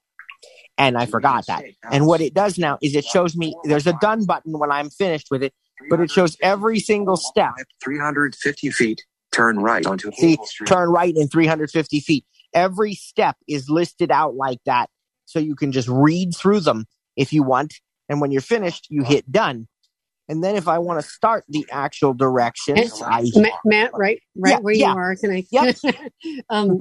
And 0.78 0.97
I 0.97 1.07
forgot 1.07 1.47
that. 1.47 1.63
And 1.91 2.05
what 2.05 2.22
it 2.22 2.34
does 2.34 2.57
now 2.57 2.78
is 2.82 2.95
it 2.95 3.03
shows 3.03 3.36
me 3.36 3.55
there's 3.63 3.88
a 3.88 3.97
done 3.99 4.26
button 4.26 4.57
when 4.59 4.72
I'm 4.72 4.89
finished 4.89 5.28
with 5.32 5.43
it, 5.43 5.53
but 5.89 5.99
it 5.99 6.11
shows 6.11 6.38
every 6.41 6.80
single 6.80 7.18
step. 7.18 7.53
350 7.84 8.70
feet. 8.72 9.03
Turn 9.32 9.59
right 9.59 9.86
onto 9.86 10.11
See, 10.13 10.38
turn 10.65 10.89
right 10.89 11.15
in 11.15 11.28
350 11.28 11.99
feet. 11.99 12.26
Every 12.53 12.93
step 12.93 13.36
is 13.47 13.70
listed 13.70 14.11
out 14.11 14.36
like 14.36 14.59
that. 14.65 14.89
So 15.26 15.39
you 15.39 15.55
can 15.55 15.72
just 15.72 15.88
read 15.89 16.36
through 16.36 16.61
them 16.61 16.86
if 17.15 17.34
you 17.34 17.43
want. 17.43 17.76
And 18.07 18.22
when 18.22 18.32
you're 18.32 18.41
finished, 18.41 18.88
you 18.89 19.03
hit 19.03 19.32
done. 19.32 19.68
And 20.30 20.43
then 20.43 20.55
if 20.55 20.67
I 20.67 20.80
want 20.80 21.01
to 21.01 21.07
start 21.07 21.45
the 21.47 21.65
actual 21.71 22.13
directions, 22.13 23.01
I 23.01 23.30
Ma- 23.36 23.49
Matt, 23.63 23.91
right, 23.93 24.21
right 24.36 24.51
Yeah, 24.51 24.59
where 24.59 24.73
you 24.73 24.82
yeah. 24.82 24.93
are. 24.93 25.15
Can 25.15 25.32
I? 25.32 25.45
Yep. 25.51 25.78
um, 26.49 26.80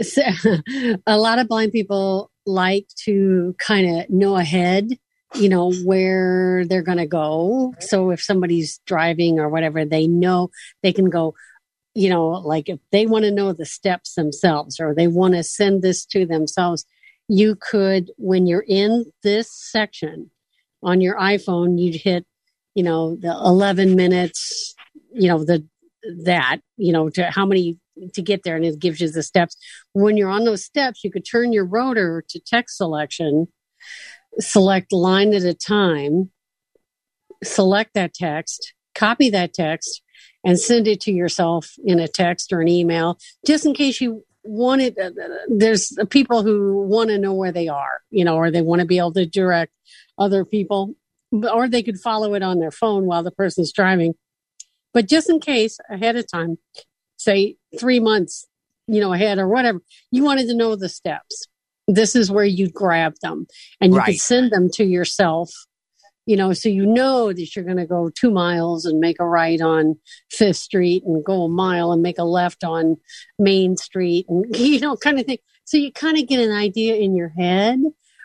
so, 0.00 0.22
a 1.06 1.18
lot 1.18 1.38
of 1.38 1.48
blind 1.48 1.72
people 1.72 2.30
like 2.44 2.86
to 3.04 3.54
kind 3.58 4.00
of 4.00 4.10
know 4.10 4.36
ahead, 4.36 4.88
you 5.34 5.48
know, 5.48 5.72
where 5.84 6.64
they're 6.66 6.82
going 6.82 6.98
to 6.98 7.06
go. 7.06 7.72
So 7.80 8.10
if 8.10 8.20
somebody's 8.20 8.80
driving 8.86 9.38
or 9.38 9.48
whatever, 9.48 9.84
they 9.84 10.08
know 10.08 10.50
they 10.82 10.92
can 10.92 11.08
go. 11.08 11.34
You 11.94 12.08
know, 12.08 12.28
like 12.28 12.68
if 12.68 12.80
they 12.90 13.06
want 13.06 13.26
to 13.26 13.30
know 13.30 13.52
the 13.52 13.66
steps 13.66 14.14
themselves 14.14 14.80
or 14.80 14.94
they 14.94 15.08
want 15.08 15.34
to 15.34 15.44
send 15.44 15.82
this 15.82 16.06
to 16.06 16.24
themselves, 16.24 16.86
you 17.28 17.54
could, 17.54 18.10
when 18.16 18.46
you're 18.46 18.64
in 18.66 19.04
this 19.22 19.52
section 19.52 20.30
on 20.82 21.00
your 21.00 21.16
iPhone, 21.16 21.78
you'd 21.78 22.00
hit, 22.00 22.26
you 22.74 22.82
know, 22.82 23.16
the 23.16 23.30
11 23.30 23.96
minutes, 23.96 24.74
you 25.12 25.28
know, 25.28 25.44
the, 25.44 25.64
that, 26.24 26.58
you 26.76 26.92
know, 26.92 27.08
to 27.10 27.30
how 27.30 27.46
many 27.46 27.78
to 28.14 28.22
get 28.22 28.42
there 28.42 28.56
and 28.56 28.64
it 28.64 28.78
gives 28.78 29.00
you 29.00 29.10
the 29.10 29.22
steps. 29.22 29.56
When 29.92 30.16
you're 30.16 30.30
on 30.30 30.44
those 30.44 30.64
steps, 30.64 31.04
you 31.04 31.10
could 31.10 31.26
turn 31.30 31.52
your 31.52 31.64
rotor 31.64 32.24
to 32.28 32.40
text 32.40 32.76
selection, 32.76 33.48
select 34.38 34.92
line 34.92 35.34
at 35.34 35.42
a 35.42 35.54
time, 35.54 36.30
select 37.44 37.94
that 37.94 38.14
text, 38.14 38.74
copy 38.94 39.30
that 39.30 39.52
text, 39.52 40.02
and 40.44 40.58
send 40.58 40.88
it 40.88 41.00
to 41.02 41.12
yourself 41.12 41.72
in 41.84 42.00
a 42.00 42.08
text 42.08 42.52
or 42.52 42.60
an 42.60 42.68
email, 42.68 43.18
just 43.46 43.64
in 43.64 43.74
case 43.74 44.00
you 44.00 44.24
want 44.44 44.82
it. 44.82 44.98
Uh, 44.98 45.10
there's 45.48 45.96
people 46.10 46.42
who 46.42 46.82
want 46.82 47.10
to 47.10 47.18
know 47.18 47.34
where 47.34 47.52
they 47.52 47.68
are, 47.68 48.00
you 48.10 48.24
know, 48.24 48.36
or 48.36 48.50
they 48.50 48.62
want 48.62 48.80
to 48.80 48.86
be 48.86 48.98
able 48.98 49.12
to 49.12 49.26
direct 49.26 49.72
other 50.18 50.44
people, 50.44 50.94
or 51.32 51.68
they 51.68 51.82
could 51.82 51.98
follow 52.00 52.34
it 52.34 52.42
on 52.42 52.58
their 52.58 52.70
phone 52.70 53.06
while 53.06 53.22
the 53.22 53.30
person's 53.30 53.72
driving. 53.72 54.14
But 54.92 55.08
just 55.08 55.30
in 55.30 55.40
case 55.40 55.78
ahead 55.90 56.16
of 56.16 56.26
time, 56.30 56.58
say 57.16 57.56
three 57.78 58.00
months, 58.00 58.46
you 58.86 59.00
know, 59.00 59.12
ahead 59.12 59.38
or 59.38 59.48
whatever, 59.48 59.80
you 60.10 60.22
wanted 60.24 60.48
to 60.48 60.54
know 60.54 60.76
the 60.76 60.88
steps. 60.88 61.46
This 61.88 62.14
is 62.14 62.30
where 62.30 62.44
you 62.44 62.68
grab 62.70 63.14
them 63.22 63.46
and 63.80 63.92
you 63.92 63.98
Right. 63.98 64.06
could 64.06 64.20
send 64.20 64.50
them 64.52 64.68
to 64.74 64.84
yourself, 64.84 65.50
you 66.26 66.36
know, 66.36 66.52
so 66.52 66.68
you 66.68 66.86
know 66.86 67.32
that 67.32 67.56
you're 67.56 67.64
going 67.64 67.78
to 67.78 67.86
go 67.86 68.10
two 68.10 68.30
miles 68.30 68.84
and 68.84 69.00
make 69.00 69.16
a 69.18 69.26
right 69.26 69.60
on 69.60 69.96
Fifth 70.30 70.56
Street 70.58 71.02
and 71.04 71.24
go 71.24 71.44
a 71.44 71.48
mile 71.48 71.90
and 71.92 72.02
make 72.02 72.18
a 72.18 72.24
left 72.24 72.62
on 72.64 72.96
Main 73.38 73.76
Street 73.76 74.26
and, 74.28 74.44
you 74.56 74.78
know, 74.80 74.96
kind 74.96 75.18
of 75.18 75.26
thing. 75.26 75.38
So 75.64 75.76
you 75.76 75.90
kind 75.92 76.18
of 76.18 76.26
get 76.28 76.40
an 76.40 76.52
idea 76.54 76.96
in 76.96 77.16
your 77.16 77.30
head 77.30 77.80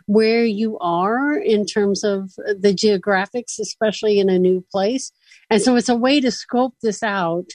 where 0.08 0.46
you 0.46 0.78
are 0.80 1.36
in 1.38 1.66
terms 1.66 2.04
of 2.04 2.34
the 2.36 2.74
geographics, 2.74 3.60
especially 3.60 4.20
in 4.20 4.30
a 4.30 4.40
new 4.40 4.66
place. 4.72 5.12
And 5.50 5.62
so 5.62 5.76
it's 5.76 5.90
a 5.90 5.96
way 5.96 6.20
to 6.22 6.32
scope 6.32 6.74
this 6.82 7.04
out 7.04 7.50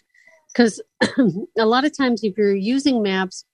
because 0.52 0.80
a 1.58 1.66
lot 1.66 1.84
of 1.84 1.96
times 1.96 2.22
if 2.22 2.36
you're 2.36 2.54
using 2.54 3.02
maps, 3.02 3.44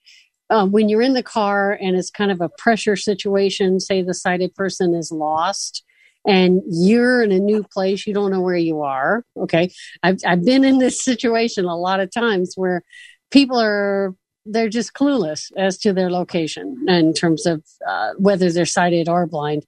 uh, 0.51 0.67
when 0.67 0.89
you're 0.89 1.03
in 1.03 1.15
the 1.15 1.23
car 1.23 1.73
and 1.81 1.97
it's 1.97 2.11
kind 2.11 2.31
of 2.31 2.41
a 2.41 2.49
pressure 2.49 2.97
situation, 2.97 3.81
say 3.81 4.03
the 4.03 4.15
sighted 4.15 4.55
person 4.55 4.95
is 4.95 5.13
lost 5.13 5.85
and 6.27 6.63
you're 6.67 7.23
in 7.23 7.31
a 7.31 7.39
new 7.39 7.63
place, 7.63 8.07
you 8.07 8.15
don't 8.15 8.33
know 8.33 8.41
where 8.41 8.57
you 8.57 8.83
are. 8.83 9.25
Okay. 9.37 9.71
I've, 10.03 10.19
I've 10.27 10.45
been 10.45 10.65
in 10.65 10.79
this 10.79 11.03
situation 11.05 11.67
a 11.67 11.77
lot 11.77 12.01
of 12.01 12.11
times 12.11 12.55
where 12.57 12.83
people 13.31 13.61
are 13.61 14.15
they're 14.51 14.69
just 14.69 14.93
clueless 14.93 15.51
as 15.57 15.79
to 15.79 15.93
their 15.93 16.11
location 16.11 16.85
in 16.89 17.13
terms 17.13 17.47
of 17.47 17.65
uh, 17.87 18.13
whether 18.19 18.51
they're 18.51 18.67
sighted 18.67 19.09
or 19.09 19.27
blind. 19.27 19.65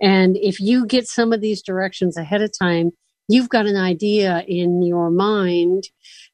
And 0.00 0.36
if 0.36 0.60
you 0.60 0.86
get 0.86 1.06
some 1.06 1.32
of 1.32 1.40
these 1.40 1.62
directions 1.62 2.16
ahead 2.16 2.42
of 2.42 2.56
time, 2.56 2.92
you've 3.28 3.48
got 3.48 3.66
an 3.66 3.76
idea 3.76 4.44
in 4.48 4.82
your 4.82 5.10
mind. 5.10 5.84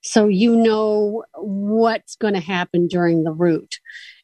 So 0.03 0.29
you 0.29 0.57
know 0.57 1.25
what's 1.35 2.17
going 2.17 2.35
to 2.35 2.41
happen 2.41 2.89
during 2.89 3.25
the 3.25 3.33
route. 3.33 3.79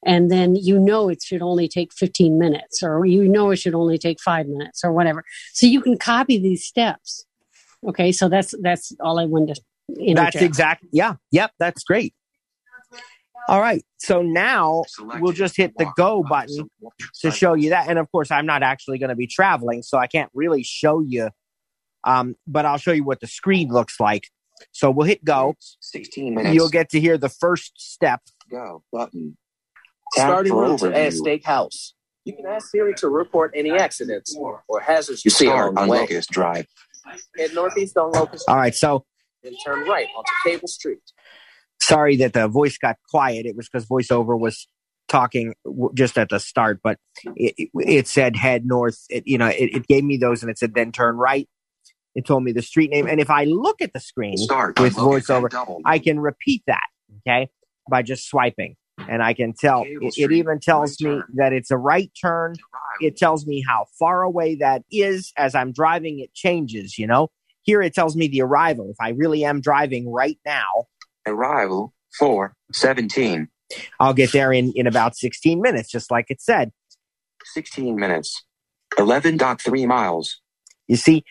And 0.05 0.31
then 0.31 0.57
you 0.57 0.79
know 0.79 1.09
it 1.09 1.23
should 1.23 1.43
only 1.43 1.69
take 1.69 1.93
15 1.93 2.39
minutes 2.39 2.83
or 2.83 3.05
you 3.05 3.29
know 3.29 3.51
it 3.51 3.57
should 3.57 3.75
only 3.75 3.99
take 3.99 4.21
five 4.21 4.47
minutes 4.47 4.85
or 4.85 4.93
whatever. 4.93 5.25
So 5.53 5.67
you 5.67 5.81
can 5.81 5.99
copy 5.99 6.39
these 6.39 6.65
steps. 6.65 7.25
Okay. 7.87 8.13
So 8.13 8.29
that's, 8.29 8.55
that's 8.63 8.93
all 9.01 9.19
I 9.19 9.27
wanted 9.27 9.57
to 9.57 9.63
interject. 10.01 10.35
That's 10.35 10.45
exactly, 10.45 10.89
yeah. 10.93 11.17
Yep. 11.31 11.53
That's 11.59 11.85
great. 11.85 12.15
All 13.49 13.61
right. 13.61 13.85
So 13.99 14.23
now 14.23 14.85
we'll 15.01 15.33
just 15.33 15.57
hit 15.57 15.73
the 15.77 15.91
go 15.97 16.23
button 16.23 16.69
to 17.21 17.31
show 17.31 17.55
you 17.55 17.71
that. 17.71 17.89
And 17.89 17.99
of 17.99 18.11
course, 18.11 18.31
I'm 18.31 18.47
not 18.47 18.63
actually 18.63 18.99
going 18.99 19.11
to 19.11 19.17
be 19.17 19.27
traveling, 19.27 19.83
so 19.83 19.99
I 19.99 20.07
can't 20.07 20.31
really 20.35 20.63
show 20.63 21.01
you. 21.01 21.31
Um, 22.05 22.35
but 22.47 22.67
I'll 22.67 22.79
show 22.79 22.93
you 22.93 23.05
what 23.05 23.21
the 23.21 23.27
screen 23.27 23.69
looks 23.69 24.01
like. 24.01 24.29
So 24.71 24.91
we'll 24.91 25.07
hit 25.07 25.25
go. 25.25 25.57
16 25.81 26.35
minutes. 26.35 26.55
You'll 26.55 26.69
get 26.69 26.91
to 26.91 27.01
hear 27.01 27.19
the 27.19 27.29
first 27.29 27.73
step. 27.77 28.21
go 28.51 28.83
button. 28.93 29.37
Tap 30.15 30.29
Starting 30.29 30.53
for 30.53 30.63
route 30.63 30.79
to 30.81 30.85
overview. 30.87 31.07
Aztec 31.07 31.45
House. 31.45 31.95
You 32.25 32.37
can 32.37 32.47
ask 32.47 32.71
Siri 32.71 32.95
to 32.99 33.09
report 33.09 33.53
any 33.57 33.73
accidents 33.73 34.37
or 34.37 34.63
hazards 34.81 35.25
you 35.25 35.31
see 35.31 35.47
Start 35.47 35.73
along 35.73 35.75
the 35.75 35.81
on. 35.95 36.01
Locust 36.01 36.31
Drive. 36.31 36.67
Head 37.37 37.55
northeast 37.55 37.97
on 37.97 38.13
Locust, 38.13 38.49
All 38.49 38.57
right. 38.57 38.75
So 38.75 39.05
then 39.43 39.55
turn 39.65 39.87
right 39.89 40.07
onto 40.17 40.31
Cable 40.45 40.69
Street. 40.69 41.03
Sorry 41.83 42.17
that 42.17 42.33
the 42.33 42.49
voice 42.49 42.79
got 42.79 42.97
quiet. 43.11 43.47
It 43.47 43.57
was 43.57 43.69
because 43.69 43.87
voiceover 43.87 44.39
was 44.39 44.69
talking 45.09 45.55
w- 45.65 45.91
just 45.95 46.17
at 46.19 46.29
the 46.31 46.41
start, 46.41 46.81
but 46.83 46.99
it, 47.37 47.55
it- 47.59 47.71
it 47.75 48.09
said 48.09 48.37
head 48.37 48.65
north. 48.67 48.99
It, 49.11 49.25
you 49.27 49.39
know, 49.39 49.49
it, 49.49 49.75
it 49.77 49.87
gave 49.89 50.05
me 50.05 50.17
those 50.17 50.43
and 50.43 50.51
it 50.51 50.59
said 50.59 50.75
then 50.75 50.93
turn 50.93 51.17
right. 51.17 51.49
It 52.15 52.27
told 52.27 52.45
me 52.45 52.53
the 52.53 52.63
street 52.63 52.91
name. 52.91 53.07
And 53.07 53.21
if 53.21 53.31
I 53.31 53.45
look 53.45 53.81
at 53.81 53.93
the 53.93 54.01
screen 54.01 54.37
Start 54.37 54.79
with 54.79 54.95
voiceover. 54.97 55.49
I 55.85 55.99
can 55.99 56.21
repeat 56.21 56.63
that, 56.67 56.85
okay, 57.27 57.49
by 57.91 58.03
just 58.03 58.29
swiping. 58.29 58.77
And 58.99 59.23
I 59.23 59.33
can 59.33 59.55
tell, 59.55 59.83
it, 59.85 60.15
it 60.19 60.33
even 60.33 60.61
tells 60.61 60.97
right 61.03 61.11
me 61.11 61.17
turn. 61.21 61.25
that 61.35 61.53
it's 61.55 61.71
a 61.71 61.77
right 61.79 62.11
turn. 62.21 62.55
It 63.01 63.17
tells 63.17 63.47
me 63.47 63.65
how 63.67 63.87
far 63.99 64.23
away 64.23 64.57
that 64.57 64.83
is. 64.93 65.33
As 65.37 65.55
I'm 65.55 65.73
driving, 65.73 66.21
it 66.21 66.35
changes, 66.35 66.99
you 66.99 67.07
know. 67.07 67.29
Here 67.63 67.81
it 67.83 67.95
tells 67.95 68.15
me 68.17 68.29
the 68.29 68.43
arrival. 68.43 68.91
If 68.91 68.97
I 69.01 69.11
really 69.11 69.45
am 69.45 69.61
driving 69.61 70.11
right 70.13 70.39
now, 70.45 70.85
Arrival 71.27 71.93
4 72.19 72.55
17. 72.73 73.49
I'll 73.99 74.13
get 74.15 74.33
there 74.33 74.53
in, 74.53 74.73
in 74.75 74.87
about 74.87 75.17
16 75.17 75.61
minutes, 75.61 75.91
just 75.91 76.11
like 76.11 76.27
it 76.31 76.41
said. 76.43 76.73
16 77.45 77.97
minutes. 77.97 78.45
11.3 78.99 79.87
miles. 79.87 80.41
You 80.89 80.97
see, 80.97 81.25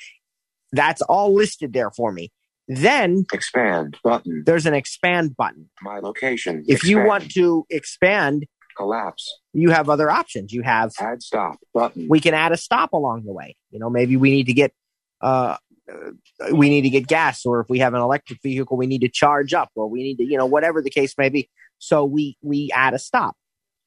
that's 0.72 1.02
all 1.04 1.34
listed 1.34 1.74
there 1.74 1.92
for 1.92 2.12
me. 2.12 2.32
Then 2.68 3.26
Expand 3.34 3.98
button. 4.04 4.44
there's 4.46 4.66
an 4.66 4.74
expand 4.74 5.36
button. 5.36 5.70
My 5.82 6.00
location. 6.00 6.64
If 6.68 6.84
you 6.84 7.04
want 7.04 7.32
to 7.34 7.66
expand, 7.70 8.46
collapse. 8.78 9.40
you 9.54 9.72
have 9.72 9.90
other 9.90 10.10
options. 10.10 10.54
You 10.54 10.62
have, 10.64 10.92
Add 11.00 11.22
stop 11.22 11.58
button. 11.74 12.08
we 12.10 12.20
can 12.20 12.34
add 12.34 12.52
a 12.54 12.58
stop 12.58 12.94
along 12.94 13.26
the 13.26 13.34
way. 13.34 13.56
You 13.72 13.80
know, 13.80 13.90
maybe 13.90 14.16
we 14.16 14.32
need 14.32 14.46
to 14.48 14.54
get, 14.54 14.74
uh, 15.20 15.58
Uh, 15.92 16.56
we 16.56 16.70
need 16.70 16.82
to 16.82 16.90
get 16.90 17.08
gas, 17.08 17.46
or 17.46 17.60
if 17.62 17.68
we 17.70 17.80
have 17.80 17.94
an 17.94 18.02
electric 18.02 18.42
vehicle, 18.42 18.78
we 18.78 18.88
need 18.88 19.02
to 19.02 19.10
charge 19.10 19.54
up, 19.54 19.70
or 19.76 19.88
we 19.88 20.04
need 20.04 20.18
to, 20.18 20.24
you 20.24 20.38
know, 20.38 20.46
whatever 20.46 20.82
the 20.82 20.90
case 20.90 21.18
may 21.18 21.30
be. 21.30 21.50
So 21.80 22.06
we 22.06 22.38
we 22.42 22.70
add 22.74 22.94
a 22.94 23.00
stop. 23.00 23.36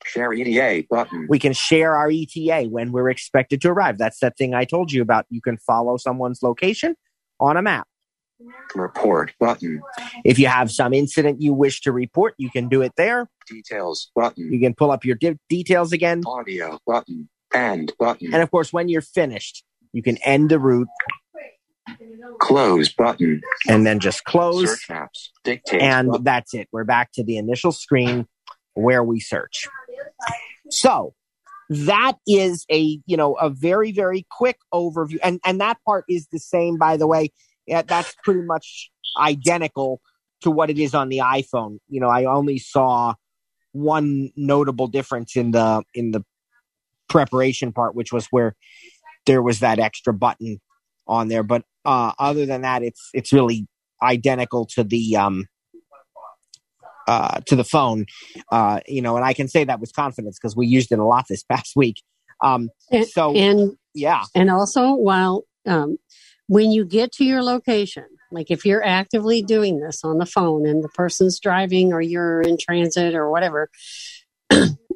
Share 0.04 0.34
ETA 0.34 0.86
button. 0.90 1.26
We 1.30 1.38
can 1.38 1.52
share 1.54 1.96
our 1.96 2.10
ETA 2.10 2.66
when 2.68 2.92
we're 2.92 3.08
expected 3.08 3.62
to 3.62 3.70
arrive. 3.70 3.96
That's 3.96 4.18
that 4.20 4.36
thing 4.36 4.54
I 4.54 4.64
told 4.64 4.92
you 4.92 5.00
about. 5.00 5.24
You 5.30 5.40
can 5.40 5.56
follow 5.56 5.96
someone's 5.96 6.42
location 6.42 6.94
on 7.40 7.56
a 7.56 7.62
map. 7.62 7.86
Report 8.74 9.32
button. 9.38 9.80
If 10.24 10.38
you 10.38 10.48
have 10.48 10.70
some 10.70 10.92
incident 10.92 11.40
you 11.40 11.54
wish 11.54 11.80
to 11.82 11.92
report, 11.92 12.34
you 12.36 12.50
can 12.50 12.68
do 12.68 12.82
it 12.82 12.92
there. 12.96 13.28
Details 13.48 14.10
button. 14.14 14.52
You 14.52 14.60
can 14.60 14.74
pull 14.74 14.90
up 14.90 15.04
your 15.04 15.16
de- 15.16 15.38
details 15.48 15.92
again. 15.92 16.22
Audio 16.26 16.78
button. 16.86 17.28
and 17.54 17.92
button. 17.98 18.34
And 18.34 18.42
of 18.42 18.50
course, 18.50 18.72
when 18.72 18.88
you're 18.88 19.00
finished, 19.00 19.64
you 19.92 20.02
can 20.02 20.18
end 20.18 20.50
the 20.50 20.58
route 20.58 20.88
Close 22.38 22.92
button. 22.92 23.40
and 23.68 23.86
then 23.86 24.00
just 24.00 24.24
close. 24.24 24.68
Search 24.68 24.88
maps. 24.90 25.30
Dictate. 25.44 25.82
And 25.82 26.08
button. 26.08 26.24
that's 26.24 26.54
it. 26.54 26.68
We're 26.72 26.84
back 26.84 27.12
to 27.12 27.24
the 27.24 27.36
initial 27.36 27.72
screen 27.72 28.26
where 28.74 29.02
we 29.02 29.20
search. 29.20 29.68
So 30.70 31.14
that 31.70 32.14
is 32.26 32.66
a, 32.70 32.98
you 33.06 33.16
know, 33.16 33.34
a 33.34 33.50
very, 33.50 33.92
very 33.92 34.26
quick 34.30 34.58
overview. 34.72 35.18
And, 35.22 35.40
and 35.44 35.60
that 35.60 35.78
part 35.86 36.04
is 36.08 36.26
the 36.30 36.38
same, 36.38 36.76
by 36.76 36.96
the 36.96 37.06
way. 37.06 37.32
Yeah, 37.66 37.82
that's 37.82 38.14
pretty 38.22 38.42
much 38.42 38.90
identical 39.18 40.00
to 40.42 40.50
what 40.50 40.70
it 40.70 40.78
is 40.78 40.94
on 40.94 41.08
the 41.08 41.18
iPhone. 41.18 41.78
You 41.88 42.00
know, 42.00 42.08
I 42.08 42.24
only 42.24 42.58
saw 42.58 43.14
one 43.72 44.30
notable 44.36 44.88
difference 44.88 45.36
in 45.36 45.52
the, 45.52 45.82
in 45.94 46.10
the 46.10 46.24
preparation 47.08 47.72
part, 47.72 47.94
which 47.94 48.12
was 48.12 48.26
where 48.26 48.54
there 49.26 49.42
was 49.42 49.60
that 49.60 49.78
extra 49.78 50.12
button 50.12 50.60
on 51.06 51.28
there. 51.28 51.42
But, 51.42 51.64
uh, 51.84 52.12
other 52.18 52.46
than 52.46 52.62
that, 52.62 52.82
it's, 52.82 53.10
it's 53.14 53.32
really 53.32 53.66
identical 54.02 54.66
to 54.74 54.84
the, 54.84 55.16
um, 55.16 55.46
uh, 57.06 57.40
to 57.46 57.56
the 57.56 57.64
phone, 57.64 58.06
uh, 58.50 58.80
you 58.86 59.02
know, 59.02 59.16
and 59.16 59.24
I 59.24 59.34
can 59.34 59.48
say 59.48 59.64
that 59.64 59.80
with 59.80 59.94
confidence 59.94 60.38
because 60.40 60.56
we 60.56 60.66
used 60.66 60.90
it 60.92 60.98
a 60.98 61.04
lot 61.04 61.26
this 61.28 61.42
past 61.50 61.72
week. 61.76 62.02
Um, 62.42 62.70
And- 62.90 63.06
so 63.06 63.34
And 63.34 63.76
yeah, 63.94 64.24
And 64.34 64.50
also, 64.50 64.94
while 64.94 65.44
um, 65.66 65.98
when 66.48 66.70
you 66.72 66.84
get 66.84 67.12
to 67.12 67.24
your 67.24 67.42
location, 67.42 68.04
like 68.32 68.50
if 68.50 68.66
you're 68.66 68.84
actively 68.84 69.42
doing 69.42 69.80
this 69.80 70.02
on 70.02 70.18
the 70.18 70.26
phone 70.26 70.66
and 70.66 70.82
the 70.82 70.88
person's 70.88 71.38
driving 71.38 71.92
or 71.92 72.00
you're 72.00 72.42
in 72.42 72.58
transit 72.58 73.14
or 73.14 73.30
whatever, 73.30 73.70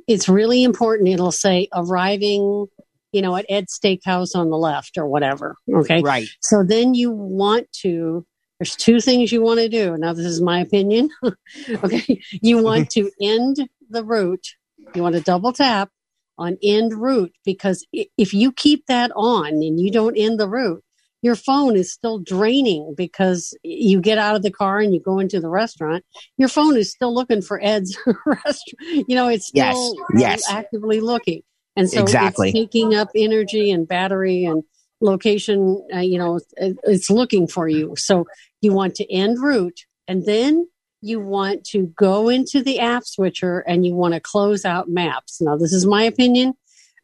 it's 0.09 0.29
really 0.29 0.65
important. 0.65 1.09
It'll 1.09 1.31
say 1.33 1.69
arriving, 1.73 2.67
you 3.13 3.23
know, 3.23 3.37
at 3.37 3.47
Ed's 3.49 3.79
Steakhouse 3.79 4.35
on 4.35 4.51
the 4.51 4.57
left 4.57 4.99
or 4.99 5.07
whatever. 5.07 5.57
Okay. 5.73 6.01
right. 6.03 6.29
So 6.41 6.63
then 6.63 6.95
you 6.95 7.11
want 7.11 7.71
to, 7.81 8.27
there's 8.59 8.77
two 8.77 9.01
things 9.01 9.33
you 9.33 9.43
want 9.43 9.61
to 9.61 9.69
do. 9.69 9.97
Now, 9.97 10.13
this 10.13 10.27
is 10.27 10.41
my 10.41 10.61
opinion. 10.61 11.11
okay. 11.85 12.21
You 12.33 12.63
want 12.63 12.91
to 12.91 13.11
end 13.21 13.69
the 13.89 14.05
route. 14.05 14.47
You 14.95 15.03
want 15.03 15.15
to 15.15 15.23
double 15.23 15.53
tap 15.53 15.91
on 16.39 16.57
end 16.63 16.95
route 16.95 17.33
because 17.45 17.87
if 17.93 18.33
you 18.33 18.53
keep 18.53 18.87
that 18.87 19.11
on 19.17 19.49
and 19.49 19.81
you 19.81 19.91
don't 19.91 20.17
end 20.17 20.39
the 20.39 20.49
route, 20.49 20.83
your 21.21 21.35
phone 21.35 21.75
is 21.77 21.93
still 21.93 22.21
draining 22.21 22.95
because 22.97 23.57
you 23.65 24.01
get 24.01 24.19
out 24.19 24.37
of 24.37 24.43
the 24.43 24.53
car 24.53 24.79
and 24.79 24.95
you 24.95 25.01
go 25.01 25.19
into 25.19 25.41
the 25.41 25.49
restaurant. 25.49 26.05
Your 26.37 26.49
phone 26.49 26.77
is 26.77 26.93
still 26.93 27.13
looking 27.13 27.43
for 27.43 27.61
Ed's 27.63 27.99
restaurant. 28.27 29.09
You 29.09 29.17
know, 29.17 29.27
it's 29.29 29.51
Yes, 29.53 29.75
still 29.75 29.97
yes. 30.17 30.49
actively 30.49 31.01
looking. 31.01 31.43
And 31.79 31.89
so 31.89 32.03
Exactly. 32.03 32.49
it's 32.49 32.59
taking 32.59 32.97
up 32.97 33.09
energy 33.15 33.71
and 33.71 33.87
battery 33.87 34.45
and 34.45 34.65
location, 35.01 35.81
uh, 35.95 36.01
you 36.01 36.19
know, 36.19 36.41
it's 36.57 37.09
looking 37.09 37.47
for 37.47 37.69
you. 37.69 37.95
So 37.97 38.27
you 38.61 38.73
want 38.73 38.97
to 38.97 39.11
end 39.13 39.41
route 39.41 39.87
and 40.09 40.27
then 40.27 40.69
you 41.03 41.21
want 41.21 41.63
to 41.67 41.87
go 41.97 42.29
into 42.29 42.65
the 42.65 42.81
app 42.81 43.05
switcher 43.05 43.61
and 43.61 43.87
you 43.87 43.95
want 43.95 44.15
to 44.15 44.21
close 44.21 44.65
out 44.65 44.89
maps. 44.89 45.41
Now, 45.41 45.57
this 45.57 45.73
is 45.73 45.87
my 45.87 46.03
opinion. 46.03 46.55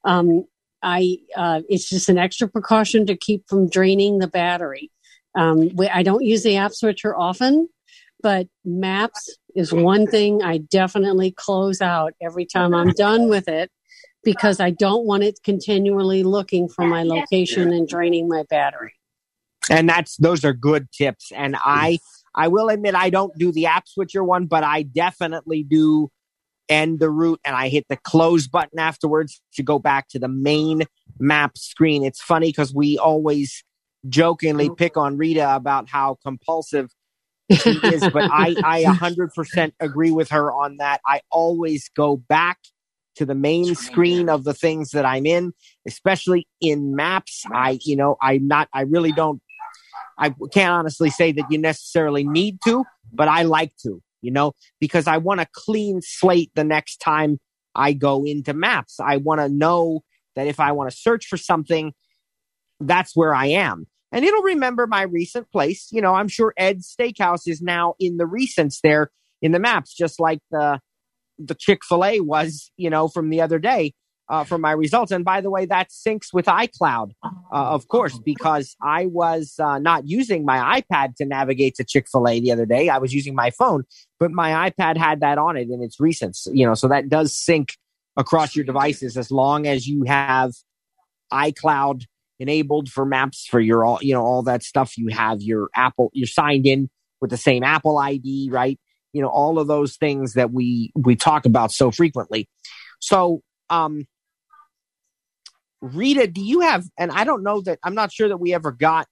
Um, 0.02 0.44
I, 0.82 1.18
uh, 1.36 1.60
it's 1.68 1.88
just 1.88 2.08
an 2.08 2.18
extra 2.18 2.48
precaution 2.48 3.06
to 3.06 3.16
keep 3.16 3.48
from 3.48 3.68
draining 3.68 4.18
the 4.18 4.26
battery. 4.26 4.90
Um, 5.36 5.70
I 5.92 6.02
don't 6.02 6.24
use 6.24 6.42
the 6.42 6.56
app 6.56 6.72
switcher 6.72 7.16
often, 7.16 7.68
but 8.20 8.48
maps 8.64 9.38
is 9.54 9.72
one 9.72 10.08
thing 10.08 10.42
I 10.42 10.58
definitely 10.58 11.30
close 11.30 11.80
out 11.80 12.14
every 12.20 12.44
time 12.44 12.74
I'm 12.74 12.90
done 12.90 13.28
with 13.28 13.46
it 13.46 13.70
because 14.24 14.60
I 14.60 14.70
don't 14.70 15.06
want 15.06 15.22
it 15.22 15.40
continually 15.42 16.22
looking 16.22 16.68
for 16.68 16.86
my 16.86 17.02
location 17.02 17.72
and 17.72 17.88
draining 17.88 18.28
my 18.28 18.44
battery. 18.48 18.94
And 19.70 19.88
that's 19.88 20.16
those 20.16 20.44
are 20.44 20.52
good 20.52 20.90
tips. 20.92 21.32
And 21.32 21.56
I 21.58 21.98
I 22.34 22.48
will 22.48 22.68
admit 22.68 22.94
I 22.94 23.10
don't 23.10 23.36
do 23.38 23.52
the 23.52 23.66
app 23.66 23.88
switcher 23.88 24.24
one, 24.24 24.46
but 24.46 24.64
I 24.64 24.82
definitely 24.82 25.62
do 25.62 26.10
end 26.68 26.98
the 26.98 27.10
route 27.10 27.40
and 27.44 27.54
I 27.54 27.68
hit 27.68 27.86
the 27.88 27.96
close 27.96 28.48
button 28.48 28.78
afterwards 28.78 29.40
to 29.54 29.62
go 29.62 29.78
back 29.78 30.08
to 30.08 30.18
the 30.18 30.28
main 30.28 30.84
map 31.18 31.58
screen. 31.58 32.04
It's 32.04 32.22
funny 32.22 32.48
because 32.48 32.74
we 32.74 32.98
always 32.98 33.62
jokingly 34.08 34.68
oh. 34.68 34.74
pick 34.74 34.96
on 34.96 35.16
Rita 35.16 35.54
about 35.54 35.88
how 35.88 36.18
compulsive 36.22 36.90
she 37.50 37.78
is, 37.84 38.00
but 38.08 38.30
I, 38.32 38.56
I 38.64 38.82
100% 38.86 39.72
agree 39.80 40.10
with 40.10 40.30
her 40.30 40.50
on 40.52 40.78
that. 40.78 41.00
I 41.06 41.20
always 41.30 41.90
go 41.90 42.16
back 42.16 42.58
to 43.16 43.26
the 43.26 43.34
main 43.34 43.74
screen 43.74 44.28
of 44.28 44.44
the 44.44 44.54
things 44.54 44.90
that 44.90 45.04
I'm 45.04 45.26
in, 45.26 45.52
especially 45.86 46.46
in 46.60 46.96
maps. 46.96 47.44
I, 47.52 47.78
you 47.82 47.96
know, 47.96 48.16
I 48.20 48.38
not, 48.38 48.68
I 48.72 48.82
really 48.82 49.12
don't, 49.12 49.40
I 50.18 50.34
can't 50.52 50.72
honestly 50.72 51.10
say 51.10 51.32
that 51.32 51.46
you 51.50 51.58
necessarily 51.58 52.24
need 52.24 52.58
to, 52.64 52.84
but 53.12 53.28
I 53.28 53.42
like 53.42 53.72
to, 53.82 54.00
you 54.22 54.30
know, 54.30 54.52
because 54.80 55.06
I 55.06 55.18
want 55.18 55.40
a 55.40 55.46
clean 55.52 56.00
slate 56.02 56.50
the 56.54 56.64
next 56.64 56.98
time 56.98 57.38
I 57.74 57.92
go 57.92 58.24
into 58.24 58.54
maps. 58.54 59.00
I 59.00 59.16
want 59.16 59.40
to 59.40 59.48
know 59.48 60.02
that 60.36 60.46
if 60.46 60.60
I 60.60 60.72
want 60.72 60.90
to 60.90 60.96
search 60.96 61.26
for 61.26 61.36
something, 61.36 61.92
that's 62.80 63.16
where 63.16 63.34
I 63.34 63.46
am. 63.46 63.86
And 64.12 64.24
it'll 64.24 64.42
remember 64.42 64.86
my 64.86 65.02
recent 65.02 65.50
place. 65.50 65.88
You 65.90 66.00
know, 66.00 66.14
I'm 66.14 66.28
sure 66.28 66.54
Ed's 66.56 66.94
Steakhouse 66.94 67.48
is 67.48 67.60
now 67.60 67.94
in 67.98 68.16
the 68.16 68.24
recents 68.24 68.80
there 68.80 69.10
in 69.42 69.52
the 69.52 69.58
maps, 69.58 69.92
just 69.92 70.20
like 70.20 70.38
the 70.50 70.80
the 71.38 71.54
Chick 71.54 71.84
Fil 71.84 72.04
A 72.04 72.20
was, 72.20 72.70
you 72.76 72.90
know, 72.90 73.08
from 73.08 73.30
the 73.30 73.40
other 73.40 73.58
day 73.58 73.92
uh, 74.28 74.44
from 74.44 74.60
my 74.60 74.72
results. 74.72 75.12
And 75.12 75.24
by 75.24 75.40
the 75.40 75.50
way, 75.50 75.66
that 75.66 75.90
syncs 75.90 76.32
with 76.32 76.46
iCloud, 76.46 77.12
uh, 77.24 77.28
of 77.50 77.88
course, 77.88 78.18
because 78.18 78.76
I 78.82 79.06
was 79.06 79.54
uh, 79.58 79.78
not 79.78 80.08
using 80.08 80.44
my 80.44 80.80
iPad 80.80 81.16
to 81.16 81.24
navigate 81.24 81.74
to 81.76 81.84
Chick 81.84 82.06
Fil 82.10 82.28
A 82.28 82.40
the 82.40 82.52
other 82.52 82.66
day. 82.66 82.88
I 82.88 82.98
was 82.98 83.12
using 83.12 83.34
my 83.34 83.50
phone, 83.50 83.84
but 84.18 84.30
my 84.30 84.70
iPad 84.70 84.96
had 84.96 85.20
that 85.20 85.38
on 85.38 85.56
it 85.56 85.68
in 85.68 85.82
its 85.82 85.98
recents. 85.98 86.48
You 86.52 86.66
know, 86.66 86.74
so 86.74 86.88
that 86.88 87.08
does 87.08 87.36
sync 87.36 87.76
across 88.16 88.56
your 88.56 88.64
devices 88.64 89.16
as 89.16 89.30
long 89.30 89.66
as 89.66 89.86
you 89.86 90.04
have 90.04 90.52
iCloud 91.32 92.04
enabled 92.38 92.88
for 92.88 93.04
maps 93.04 93.46
for 93.46 93.60
your 93.60 93.84
all 93.84 93.98
you 94.02 94.12
know 94.12 94.22
all 94.22 94.42
that 94.42 94.62
stuff 94.62 94.98
you 94.98 95.08
have 95.08 95.40
your 95.40 95.68
apple 95.74 96.10
you're 96.12 96.26
signed 96.26 96.66
in 96.66 96.90
with 97.20 97.30
the 97.30 97.36
same 97.36 97.62
apple 97.62 97.96
id 97.98 98.48
right 98.50 98.78
you 99.14 99.22
know 99.22 99.28
all 99.28 99.58
of 99.58 99.66
those 99.68 99.96
things 99.96 100.34
that 100.34 100.52
we 100.52 100.92
we 100.94 101.16
talk 101.16 101.46
about 101.46 101.72
so 101.72 101.90
frequently 101.90 102.48
so 103.00 103.40
um 103.70 104.06
rita 105.80 106.26
do 106.26 106.42
you 106.42 106.60
have 106.60 106.84
and 106.98 107.10
i 107.12 107.24
don't 107.24 107.42
know 107.42 107.60
that 107.62 107.78
i'm 107.82 107.94
not 107.94 108.12
sure 108.12 108.28
that 108.28 108.38
we 108.38 108.52
ever 108.52 108.72
got 108.72 109.06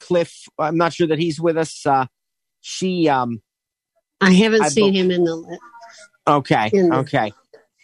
cliff 0.00 0.42
i'm 0.58 0.76
not 0.76 0.92
sure 0.92 1.06
that 1.06 1.18
he's 1.18 1.40
with 1.40 1.56
us 1.56 1.86
uh 1.86 2.04
she 2.60 3.08
um 3.08 3.40
I 4.20 4.32
haven't 4.32 4.62
I 4.64 4.68
seen 4.70 4.92
bo- 4.94 4.98
him 4.98 5.10
in 5.10 5.24
the. 5.24 5.58
okay 6.26 6.70
In 6.72 6.88
the- 6.90 6.96
okay 6.96 7.32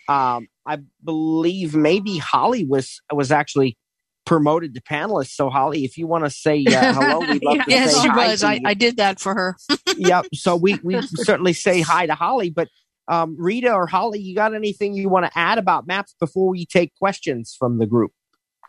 um 0.08 0.48
i 0.66 0.78
believe 1.04 1.74
maybe 1.76 2.18
holly 2.18 2.64
was 2.64 3.00
was 3.12 3.30
actually 3.30 3.76
promoted 4.24 4.74
to 4.74 4.80
panelist 4.80 5.30
so 5.30 5.50
holly 5.50 5.84
if 5.84 5.96
you 5.98 6.06
want 6.06 6.24
to 6.24 6.30
say 6.30 6.64
uh, 6.64 6.92
hello 6.92 7.20
we'd 7.20 7.42
love 7.44 7.58
to 7.58 7.70
yes, 7.70 8.00
she 8.00 8.08
was. 8.08 8.42
I. 8.42 8.60
I 8.64 8.74
did 8.74 8.96
that 8.96 9.20
for 9.20 9.34
her. 9.34 9.56
yep. 9.96 10.26
So 10.34 10.56
we 10.56 10.78
we 10.82 11.00
certainly 11.02 11.52
say 11.52 11.80
hi 11.80 12.06
to 12.06 12.14
Holly, 12.14 12.50
but 12.50 12.68
um, 13.08 13.36
Rita 13.38 13.72
or 13.72 13.86
Holly, 13.86 14.20
you 14.20 14.34
got 14.34 14.54
anything 14.54 14.94
you 14.94 15.08
want 15.08 15.26
to 15.26 15.38
add 15.38 15.58
about 15.58 15.86
maps 15.86 16.14
before 16.18 16.48
we 16.48 16.66
take 16.66 16.94
questions 16.96 17.54
from 17.58 17.78
the 17.78 17.86
group, 17.86 18.12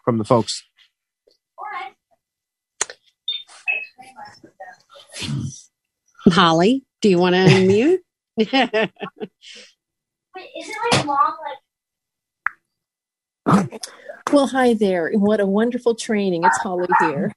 from 0.04 0.18
the 0.18 0.26
folks? 0.26 0.64
Holly, 6.30 6.84
do 7.02 7.10
you 7.10 7.20
want 7.20 7.36
to 7.36 7.42
unmute? 7.42 8.00
Wait, 8.38 8.50
is 10.58 10.70
it 10.70 10.76
like 10.92 11.06
long, 11.06 11.38
like 13.46 13.82
Well, 14.32 14.48
hi 14.48 14.74
there. 14.74 15.12
What 15.14 15.40
a 15.40 15.46
wonderful 15.46 15.94
training. 15.94 16.44
It's 16.44 16.58
Holly 16.58 16.88
here. 17.00 17.32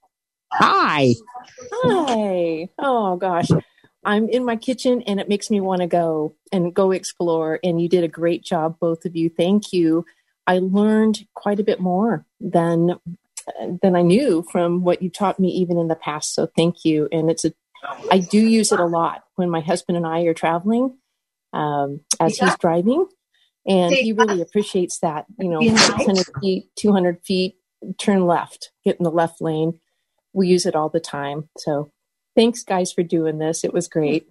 Hi. 0.52 1.14
Hi. 1.82 2.68
Oh, 2.78 3.16
gosh. 3.16 3.48
I'm 4.06 4.28
in 4.28 4.44
my 4.44 4.54
kitchen 4.54 5.02
and 5.02 5.18
it 5.18 5.28
makes 5.28 5.50
me 5.50 5.60
want 5.60 5.82
to 5.82 5.88
go 5.88 6.36
and 6.52 6.72
go 6.72 6.92
explore. 6.92 7.58
And 7.64 7.82
you 7.82 7.88
did 7.88 8.04
a 8.04 8.08
great 8.08 8.44
job, 8.44 8.78
both 8.80 9.04
of 9.04 9.16
you. 9.16 9.28
Thank 9.28 9.72
you. 9.72 10.06
I 10.46 10.60
learned 10.60 11.26
quite 11.34 11.58
a 11.58 11.64
bit 11.64 11.80
more 11.80 12.24
than 12.40 12.98
than 13.82 13.94
I 13.94 14.02
knew 14.02 14.44
from 14.50 14.82
what 14.82 15.02
you 15.02 15.10
taught 15.10 15.38
me 15.38 15.48
even 15.48 15.78
in 15.78 15.88
the 15.88 15.96
past. 15.96 16.34
So 16.34 16.48
thank 16.56 16.84
you. 16.84 17.08
And 17.10 17.30
it's 17.30 17.44
a 17.44 17.52
I 18.10 18.18
do 18.18 18.38
use 18.38 18.72
it 18.72 18.80
a 18.80 18.86
lot 18.86 19.24
when 19.34 19.50
my 19.50 19.60
husband 19.60 19.96
and 19.96 20.06
I 20.06 20.22
are 20.22 20.34
traveling 20.34 20.96
um, 21.52 22.00
as 22.20 22.38
he's 22.38 22.56
driving. 22.58 23.06
And 23.66 23.92
he 23.92 24.12
really 24.12 24.40
appreciates 24.40 25.00
that, 25.00 25.26
you 25.38 25.48
know, 25.48 25.60
600 25.60 26.26
feet, 26.40 26.70
200 26.76 27.20
feet, 27.24 27.56
turn 27.98 28.26
left, 28.26 28.70
get 28.84 28.96
in 28.96 29.04
the 29.04 29.10
left 29.10 29.40
lane. 29.40 29.80
We 30.32 30.46
use 30.46 30.66
it 30.66 30.76
all 30.76 30.88
the 30.88 31.00
time. 31.00 31.48
So 31.58 31.90
thanks, 32.36 32.62
guys, 32.62 32.92
for 32.92 33.02
doing 33.02 33.38
this. 33.38 33.64
It 33.64 33.72
was 33.72 33.88
great. 33.88 34.28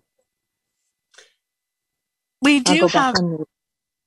We 2.41 2.59
do 2.61 2.87
have 2.87 3.15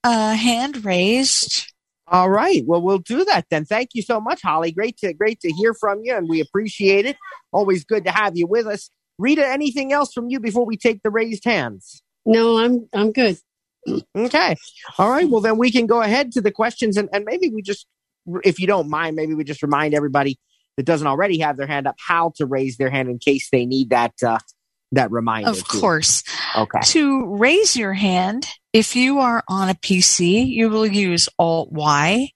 a 0.05 0.34
hand 0.34 0.84
raised. 0.84 1.72
All 2.07 2.30
right. 2.30 2.62
Well, 2.64 2.80
we'll 2.80 2.99
do 2.99 3.24
that 3.26 3.46
then. 3.51 3.66
Thank 3.66 3.90
you 3.92 4.01
so 4.01 4.20
much, 4.20 4.40
Holly. 4.40 4.72
Great 4.72 4.96
to 4.99 5.12
great 5.12 5.40
to 5.40 5.51
hear 5.51 5.74
from 5.74 6.01
you, 6.05 6.16
and 6.16 6.28
we 6.28 6.40
appreciate 6.40 7.05
it. 7.05 7.16
Always 7.53 7.84
good 7.84 8.05
to 8.05 8.11
have 8.11 8.36
you 8.36 8.46
with 8.46 8.66
us. 8.66 8.90
Rita, 9.18 9.46
anything 9.46 9.92
else 9.92 10.12
from 10.12 10.30
you 10.30 10.40
before 10.40 10.64
we 10.64 10.76
take 10.76 11.03
the 11.03 11.11
raised 11.11 11.44
hands? 11.44 12.03
no, 12.24 12.59
I'm 12.59 12.88
I'm 12.92 13.12
good. 13.12 13.38
Okay. 14.16 14.55
All 14.99 15.11
right. 15.11 15.28
Well, 15.28 15.40
then 15.40 15.59
we 15.59 15.70
can 15.70 15.86
go 15.86 16.03
ahead 16.03 16.32
to 16.32 16.40
the 16.40 16.51
questions, 16.51 16.96
and, 16.96 17.09
and 17.12 17.24
maybe 17.24 17.51
we 17.51 17.62
just, 17.62 17.86
if 18.44 18.61
you 18.61 18.66
don't 18.66 18.88
mind, 18.88 19.16
maybe 19.16 19.34
we 19.34 19.44
just 19.44 19.62
remind 19.62 19.94
everybody 19.94 20.38
that 20.79 20.87
doesn't 20.87 21.09
already 21.09 21.41
have 21.41 21.57
their 21.57 21.66
hand 21.66 21.89
up 21.89 21.97
how 21.99 22.33
to 22.37 22.47
raise 22.47 22.76
their 22.76 22.89
hand 22.89 23.11
in 23.11 23.18
case 23.18 23.51
they 23.51 23.66
need 23.66 23.91
that 23.91 24.14
uh, 24.24 24.39
that 24.93 25.11
reminder. 25.11 25.51
Of 25.51 25.68
too. 25.68 25.81
course. 25.81 26.22
Okay. 26.57 26.79
To 26.81 27.37
raise 27.37 27.76
your 27.76 27.95
hand, 27.95 28.47
if 28.72 28.95
you 28.95 29.18
are 29.18 29.43
on 29.49 29.68
a 29.68 29.74
PC, 29.74 30.47
you 30.47 30.70
will 30.70 30.87
use 30.87 31.29
Alt 31.37 31.72
Y. 31.72 32.31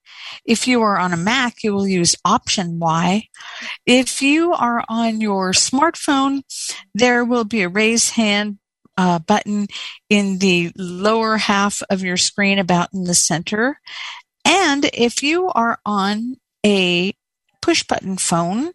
If 0.45 0.67
you 0.67 0.83
are 0.83 0.99
on 0.99 1.13
a 1.13 1.17
Mac, 1.17 1.63
you 1.63 1.73
will 1.73 1.87
use 1.87 2.17
Option 2.25 2.81
Y. 2.81 3.29
If 3.87 4.23
you 4.23 4.53
are 4.55 4.85
on 4.89 5.21
your 5.21 5.53
smartphone, 5.53 6.43
there 6.95 7.25
will 7.25 7.45
be 7.45 7.63
a 7.63 7.69
raise 7.69 8.11
hand 8.11 8.59
uh, 8.99 9.21
button 9.21 9.69
in 10.11 10.39
the 10.39 10.73
lower 10.77 11.37
half 11.37 11.81
of 11.89 12.03
your 12.03 12.17
screen, 12.17 12.59
about 12.59 12.89
in 12.93 13.05
the 13.05 13.15
center. 13.15 13.79
And 14.45 14.91
if 14.93 15.23
you 15.23 15.49
are 15.49 15.79
on 15.87 16.37
a 16.67 17.15
push 17.63 17.85
button 17.85 18.19
phone, 18.19 18.73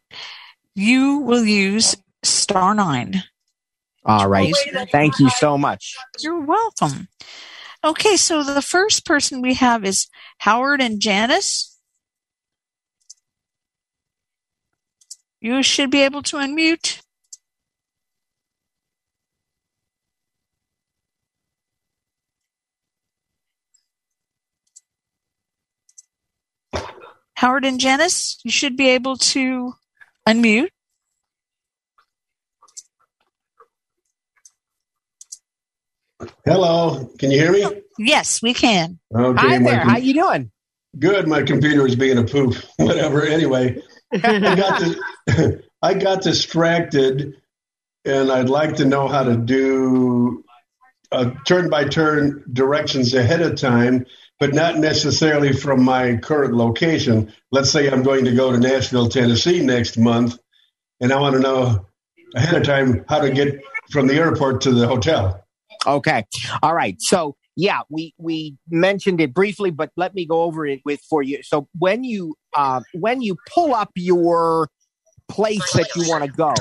you 0.74 1.20
will 1.20 1.46
use 1.46 1.96
star 2.24 2.74
nine. 2.74 3.24
All 4.06 4.28
right. 4.28 4.54
Thank 4.92 5.20
you 5.20 5.30
so 5.30 5.58
much. 5.58 5.96
You're 6.22 6.40
welcome. 6.40 7.10
Okay, 7.84 8.16
so 8.16 8.44
the 8.44 8.62
first 8.62 9.06
person 9.06 9.42
we 9.42 9.54
have 9.56 9.86
is 9.86 10.08
Howard 10.40 10.82
and 10.82 11.00
Janice. 11.00 11.78
You 15.40 15.62
should 15.62 15.92
be 15.92 16.02
able 16.02 16.24
to 16.24 16.38
unmute. 16.38 17.02
Howard 27.38 27.66
and 27.66 27.80
Janice, 27.80 28.40
you 28.44 28.50
should 28.50 28.76
be 28.76 28.90
able 28.90 29.16
to 29.18 29.76
unmute. 30.28 30.70
Hello, 36.46 37.06
can 37.20 37.30
you 37.32 37.38
hear 37.40 37.52
me? 37.52 37.66
Yes, 38.00 38.42
we 38.42 38.54
can. 38.54 39.00
Okay, 39.14 39.40
Hi 39.40 39.60
there. 39.60 39.80
com- 39.82 39.90
How 39.90 39.98
you 39.98 40.14
doing? 40.14 40.52
good. 40.98 41.28
My 41.28 41.44
computer 41.44 41.86
is 41.86 41.96
being 41.96 42.18
a 42.18 42.24
poop. 42.24 42.56
Whatever. 42.78 43.24
Anyway, 43.24 43.80
I 44.12 44.56
got 44.56 44.80
dis- 44.80 45.62
I 45.84 45.94
got 45.94 46.22
distracted, 46.24 47.36
and 48.04 48.32
I'd 48.32 48.50
like 48.50 48.76
to 48.78 48.86
know 48.86 49.08
how 49.08 49.24
to 49.24 49.38
do 49.38 50.44
uh, 51.12 51.32
turn 51.46 51.70
by 51.70 51.84
turn 51.86 52.44
directions 52.52 53.14
ahead 53.14 53.42
of 53.42 53.56
time, 53.60 54.08
but 54.40 54.54
not 54.54 54.78
necessarily 54.78 55.54
from 55.54 55.84
my 55.84 56.18
current 56.18 56.54
location. 56.54 57.34
Let's 57.52 57.72
say 57.72 57.90
I'm 57.90 58.04
going 58.04 58.26
to 58.26 58.36
go 58.36 58.52
to 58.52 58.58
Nashville, 58.58 59.10
Tennessee 59.10 59.64
next 59.64 59.98
month, 59.98 60.38
and 61.02 61.12
I 61.12 61.20
want 61.20 61.36
to 61.36 61.42
know 61.42 61.86
ahead 62.36 62.56
of 62.56 62.64
time 62.64 63.04
how 63.10 63.20
to 63.20 63.32
get 63.32 63.62
from 63.92 64.08
the 64.08 64.16
airport 64.16 64.62
to 64.62 64.72
the 64.72 64.88
hotel. 64.88 65.44
Okay. 65.86 66.26
All 66.62 66.76
right. 66.76 66.96
So 67.00 67.36
yeah, 67.56 67.82
we 67.90 68.14
we 68.18 68.56
mentioned 68.70 69.20
it 69.20 69.34
briefly, 69.34 69.72
but 69.72 69.92
let 69.98 70.14
me 70.14 70.26
go 70.26 70.44
over 70.44 70.66
it 70.68 70.82
with 70.86 71.02
for 71.10 71.24
you. 71.24 71.42
So 71.42 71.68
when 71.78 72.04
you 72.04 72.36
uh, 72.56 72.82
when 72.94 73.22
you 73.22 73.36
pull 73.52 73.74
up 73.74 73.92
your 73.96 74.70
place 75.28 75.74
that 75.74 75.88
you 75.96 76.08
want 76.08 76.24
to 76.24 76.32
go, 76.32 76.54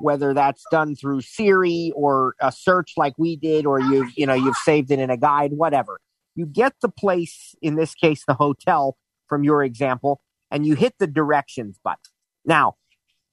whether 0.00 0.34
that's 0.34 0.64
done 0.72 0.96
through 0.96 1.20
Siri 1.20 1.92
or 1.94 2.34
a 2.40 2.50
search 2.50 2.94
like 2.96 3.14
we 3.18 3.36
did, 3.36 3.66
or 3.66 3.80
you've 3.80 4.10
you 4.16 4.26
know 4.26 4.34
you've 4.34 4.56
saved 4.64 4.90
it 4.90 4.98
in 4.98 5.10
a 5.10 5.16
guide, 5.16 5.52
whatever. 5.52 6.00
You 6.34 6.46
get 6.46 6.74
the 6.80 6.88
place, 6.88 7.54
in 7.60 7.76
this 7.76 7.94
case, 7.94 8.24
the 8.26 8.34
hotel, 8.34 8.96
from 9.28 9.44
your 9.44 9.62
example, 9.62 10.20
and 10.50 10.66
you 10.66 10.74
hit 10.74 10.94
the 10.98 11.06
directions 11.06 11.78
button. 11.82 12.00
Now, 12.44 12.74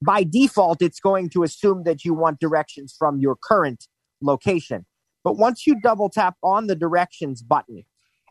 by 0.03 0.23
default, 0.23 0.81
it's 0.81 0.99
going 0.99 1.30
to 1.31 1.43
assume 1.43 1.84
that 1.84 2.05
you 2.05 2.13
want 2.13 2.39
directions 2.39 2.95
from 2.97 3.19
your 3.19 3.35
current 3.35 3.88
location. 4.21 4.85
But 5.23 5.38
once 5.38 5.67
you 5.67 5.80
double 5.81 6.09
tap 6.09 6.35
on 6.41 6.67
the 6.67 6.76
directions 6.76 7.41
button 7.41 7.84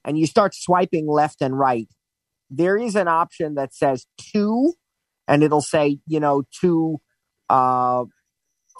and 0.04 0.18
you 0.18 0.26
start 0.26 0.54
swiping 0.54 1.06
left 1.06 1.42
and 1.42 1.58
right, 1.58 1.88
there 2.50 2.78
is 2.78 2.96
an 2.96 3.08
option 3.08 3.54
that 3.56 3.74
says 3.74 4.06
to, 4.32 4.72
and 5.26 5.42
it'll 5.42 5.60
say, 5.60 5.98
you 6.06 6.20
know, 6.20 6.44
to, 6.62 6.98
uh, 7.50 8.04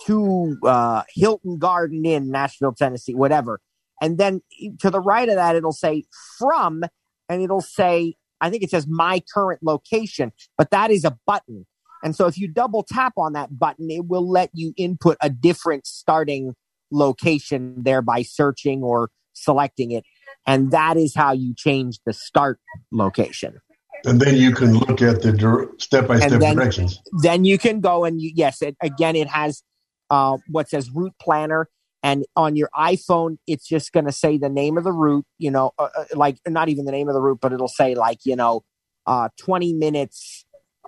to 0.06 0.56
uh, 0.64 1.02
Hilton 1.14 1.58
Garden 1.58 2.06
Inn, 2.06 2.30
Nashville, 2.30 2.72
Tennessee, 2.72 3.14
whatever. 3.14 3.60
And 4.00 4.18
then 4.18 4.42
to 4.80 4.90
the 4.90 5.00
right 5.00 5.28
of 5.28 5.34
that, 5.34 5.56
it'll 5.56 5.72
say 5.72 6.04
from, 6.38 6.82
and 7.28 7.42
it'll 7.42 7.60
say, 7.60 8.14
I 8.40 8.50
think 8.50 8.62
it 8.62 8.70
says 8.70 8.86
my 8.86 9.22
current 9.34 9.62
location, 9.62 10.32
but 10.56 10.70
that 10.70 10.90
is 10.90 11.04
a 11.04 11.18
button. 11.26 11.66
And 12.04 12.14
so 12.14 12.26
if 12.26 12.38
you 12.38 12.46
double 12.46 12.84
tap 12.84 13.14
on 13.16 13.32
that 13.32 13.58
button, 13.58 13.90
it 13.90 14.06
will 14.06 14.28
let 14.28 14.50
you 14.52 14.72
input 14.76 15.16
a 15.20 15.28
different 15.28 15.86
starting 15.86 16.54
location 16.90 17.82
there 17.82 18.02
by 18.02 18.22
searching 18.22 18.82
or 18.82 19.10
selecting 19.32 19.90
it. 19.90 20.04
And 20.46 20.70
that 20.70 20.96
is 20.96 21.14
how 21.14 21.32
you 21.32 21.54
change 21.56 21.98
the 22.06 22.12
start 22.12 22.60
location. 22.92 23.58
And 24.04 24.20
then 24.20 24.36
you 24.36 24.52
can 24.54 24.74
look 24.74 25.02
at 25.02 25.22
the 25.22 25.68
step 25.78 26.06
by 26.06 26.20
step 26.20 26.40
directions. 26.40 27.02
Then 27.22 27.44
you 27.44 27.58
can 27.58 27.80
go 27.80 28.04
and 28.04 28.20
you, 28.20 28.30
yes, 28.34 28.62
it, 28.62 28.76
again, 28.80 29.16
it 29.16 29.28
has 29.28 29.62
uh, 30.10 30.38
what 30.48 30.68
says 30.68 30.90
route 30.90 31.14
planner. 31.20 31.68
And 32.02 32.24
on 32.36 32.54
your 32.54 32.68
iPhone, 32.76 33.38
it's 33.46 33.66
just 33.66 33.92
going 33.92 34.06
to 34.06 34.12
say 34.12 34.38
the 34.38 34.48
name 34.48 34.78
of 34.78 34.84
the 34.84 34.92
route, 34.92 35.26
you 35.38 35.50
know, 35.50 35.72
uh, 35.78 35.88
uh, 35.96 36.04
like 36.14 36.38
not 36.46 36.68
even 36.68 36.84
the 36.84 36.92
name 36.92 37.08
of 37.08 37.14
the 37.14 37.20
route, 37.20 37.40
but 37.40 37.52
it'll 37.52 37.66
say 37.66 37.94
like, 37.94 38.18
you 38.24 38.36
know, 38.36 38.64
uh, 39.06 39.28
20 39.38 39.72
minutes, 39.74 40.44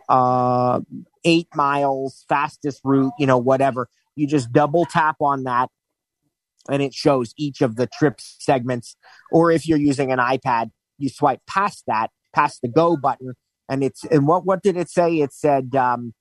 uh, 0.09 0.81
eight 1.24 1.49
miles, 1.55 2.24
fastest 2.28 2.81
route, 2.85 3.12
you 3.19 3.27
know, 3.27 3.39
whatever. 3.39 3.89
You 4.15 4.27
just 4.27 4.53
double 4.53 4.85
tap 4.85 5.16
on 5.20 5.45
that 5.45 5.69
and 6.69 6.82
it 6.82 6.95
shows 6.95 7.32
each 7.37 7.61
of 7.61 7.77
the 7.77 7.87
trip 7.87 8.20
segments. 8.20 8.97
Or 9.31 9.51
if 9.51 9.66
you're 9.66 9.78
using 9.78 10.12
an 10.12 10.19
iPad, 10.19 10.70
you 10.99 11.09
swipe 11.09 11.41
past 11.47 11.85
that, 11.87 12.11
past 12.35 12.61
the 12.62 12.69
go 12.69 12.97
button, 12.97 13.35
and 13.69 13.82
it's 13.82 14.05
and 14.05 14.27
what 14.27 14.45
what 14.45 14.62
did 14.62 14.77
it 14.77 14.91
say? 14.91 15.16
It 15.16 15.32
said 15.32 15.74
um, 15.74 16.12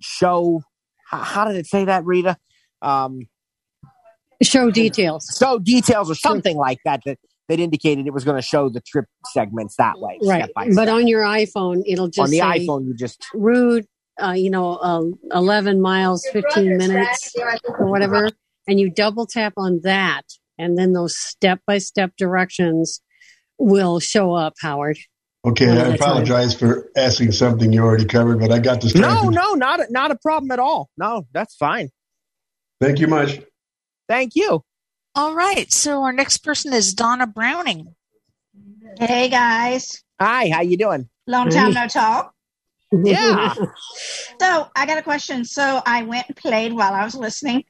show. 0.00 0.62
How, 1.06 1.18
how 1.18 1.44
did 1.44 1.56
it 1.56 1.66
say 1.66 1.84
that, 1.84 2.04
Rita? 2.04 2.36
Um, 2.82 3.26
show 4.42 4.70
details. 4.70 5.36
Show 5.38 5.58
details 5.58 6.10
or 6.10 6.14
something 6.14 6.56
like 6.56 6.78
that. 6.84 7.00
That 7.04 7.18
that 7.48 7.60
indicated 7.60 8.06
it 8.06 8.12
was 8.12 8.24
going 8.24 8.36
to 8.36 8.42
show 8.42 8.68
the 8.70 8.80
trip 8.80 9.04
segments 9.32 9.76
that 9.76 9.98
way. 9.98 10.18
Right. 10.22 10.50
But 10.74 10.88
on 10.88 11.06
your 11.06 11.22
iPhone, 11.22 11.82
it'll 11.86 12.08
just 12.08 12.18
on 12.18 12.30
the 12.30 12.38
iPhone 12.38 12.86
you 12.86 12.94
just 12.94 13.24
route. 13.34 13.86
Uh, 14.22 14.30
you 14.30 14.48
know, 14.48 14.76
uh, 14.76 15.02
11 15.36 15.80
miles, 15.80 16.24
15 16.32 16.76
minutes, 16.76 17.34
or 17.76 17.86
whatever 17.86 18.28
and 18.66 18.80
you 18.80 18.90
double 18.90 19.26
tap 19.26 19.54
on 19.56 19.80
that, 19.82 20.22
and 20.58 20.78
then 20.78 20.92
those 20.92 21.16
step 21.16 21.60
by 21.66 21.78
step 21.78 22.12
directions 22.16 23.00
will 23.58 24.00
show 24.00 24.34
up, 24.34 24.54
Howard. 24.60 24.98
Okay, 25.46 25.68
I 25.68 25.94
apologize 25.94 26.54
for 26.54 26.90
asking 26.96 27.32
something 27.32 27.70
you 27.72 27.82
already 27.82 28.06
covered, 28.06 28.40
but 28.40 28.50
I 28.50 28.60
got 28.60 28.80
distracted. 28.80 29.24
No, 29.24 29.28
no, 29.28 29.54
not 29.54 29.80
a, 29.80 29.86
not 29.90 30.10
a 30.10 30.16
problem 30.16 30.50
at 30.50 30.58
all. 30.58 30.88
No, 30.96 31.26
that's 31.32 31.54
fine. 31.56 31.90
Thank 32.80 32.98
you 32.98 33.08
much. 33.08 33.40
Thank 34.08 34.36
you. 34.36 34.62
All 35.14 35.34
right, 35.34 35.72
so 35.72 36.02
our 36.02 36.12
next 36.12 36.38
person 36.38 36.72
is 36.72 36.92
Donna 36.94 37.26
Browning. 37.26 37.94
Hey 38.98 39.28
guys. 39.28 40.02
Hi, 40.20 40.50
how 40.50 40.60
you 40.62 40.76
doing? 40.76 41.08
Long 41.26 41.48
time 41.50 41.72
no 41.72 41.86
talk. 41.88 42.34
Yeah. 42.92 43.54
so 44.40 44.68
I 44.76 44.86
got 44.86 44.98
a 44.98 45.02
question. 45.02 45.44
So 45.44 45.80
I 45.84 46.02
went 46.02 46.28
and 46.28 46.36
played 46.36 46.72
while 46.72 46.92
I 46.92 47.04
was 47.04 47.14
listening, 47.14 47.64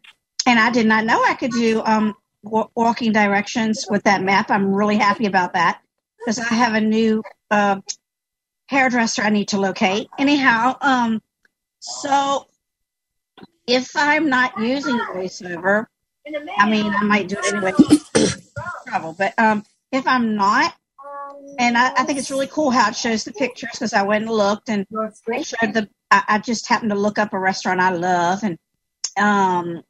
and 0.47 0.59
I 0.59 0.71
did 0.71 0.87
not 0.87 1.05
know 1.05 1.23
I 1.23 1.35
could 1.35 1.53
do 1.53 1.83
um, 1.85 2.15
w- 2.45 2.69
walking 2.75 3.13
directions 3.13 3.87
with 3.89 4.03
that 4.05 4.23
map. 4.23 4.51
I'm 4.51 4.75
really 4.75 4.97
happy 4.97 5.27
about 5.27 5.53
that 5.55 5.81
because 6.19 6.39
I 6.39 6.55
have 6.55 6.75
a 6.75 6.81
new 6.81 7.23
uh, 7.51 7.81
hairdresser 8.67 9.23
I 9.23 9.31
need 9.31 9.49
to 9.49 9.61
locate. 9.61 10.09
Anyhow, 10.19 10.77
um, 10.81 11.23
so 11.79 12.47
if 13.67 13.97
I'm 13.97 14.29
not 14.29 14.59
using 14.59 14.99
VoiceOver, 14.99 15.87
I 16.59 16.71
mean, 16.71 16.93
I 16.93 17.05
might 17.05 17.29
do 17.29 17.37
it 17.39 17.53
anyway. 17.53 17.73
trouble, 18.87 19.15
but 19.17 19.35
um, 19.39 19.65
if 19.93 20.07
I'm 20.07 20.37
not, 20.37 20.75
and 21.59 21.77
I, 21.77 21.93
I, 21.93 22.05
think 22.05 22.19
it's 22.19 22.31
really 22.31 22.47
cool 22.47 22.71
how 22.71 22.89
it 22.89 22.97
shows 22.97 23.25
the 23.25 23.33
pictures 23.33 23.71
because 23.73 23.93
I 23.93 24.03
went 24.03 24.25
and 24.25 24.33
looked 24.33 24.69
and 24.69 24.87
showed 25.43 25.75
the. 25.75 25.89
I, 26.11 26.23
I, 26.29 26.39
just 26.39 26.69
happened 26.69 26.91
to 26.91 26.97
look 26.97 27.19
up 27.19 27.33
a 27.33 27.39
restaurant 27.39 27.81
I 27.81 27.91
love 27.91 28.43
and 28.43 28.59
um, 29.17 29.83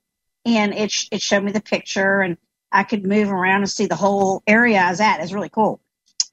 and 0.45 0.75
it 0.75 0.93
it 1.11 1.23
showed 1.23 1.45
me 1.45 1.53
the 1.53 1.61
picture, 1.61 2.21
and 2.21 2.37
I 2.73 2.83
could 2.83 3.07
move 3.07 3.31
around 3.31 3.63
and 3.63 3.71
see 3.71 3.87
the 3.87 3.97
whole 3.97 4.43
area 4.47 4.79
I 4.79 4.91
was 4.91 5.01
at. 5.01 5.21
It's 5.21 5.33
really 5.33 5.49
cool, 5.49 5.81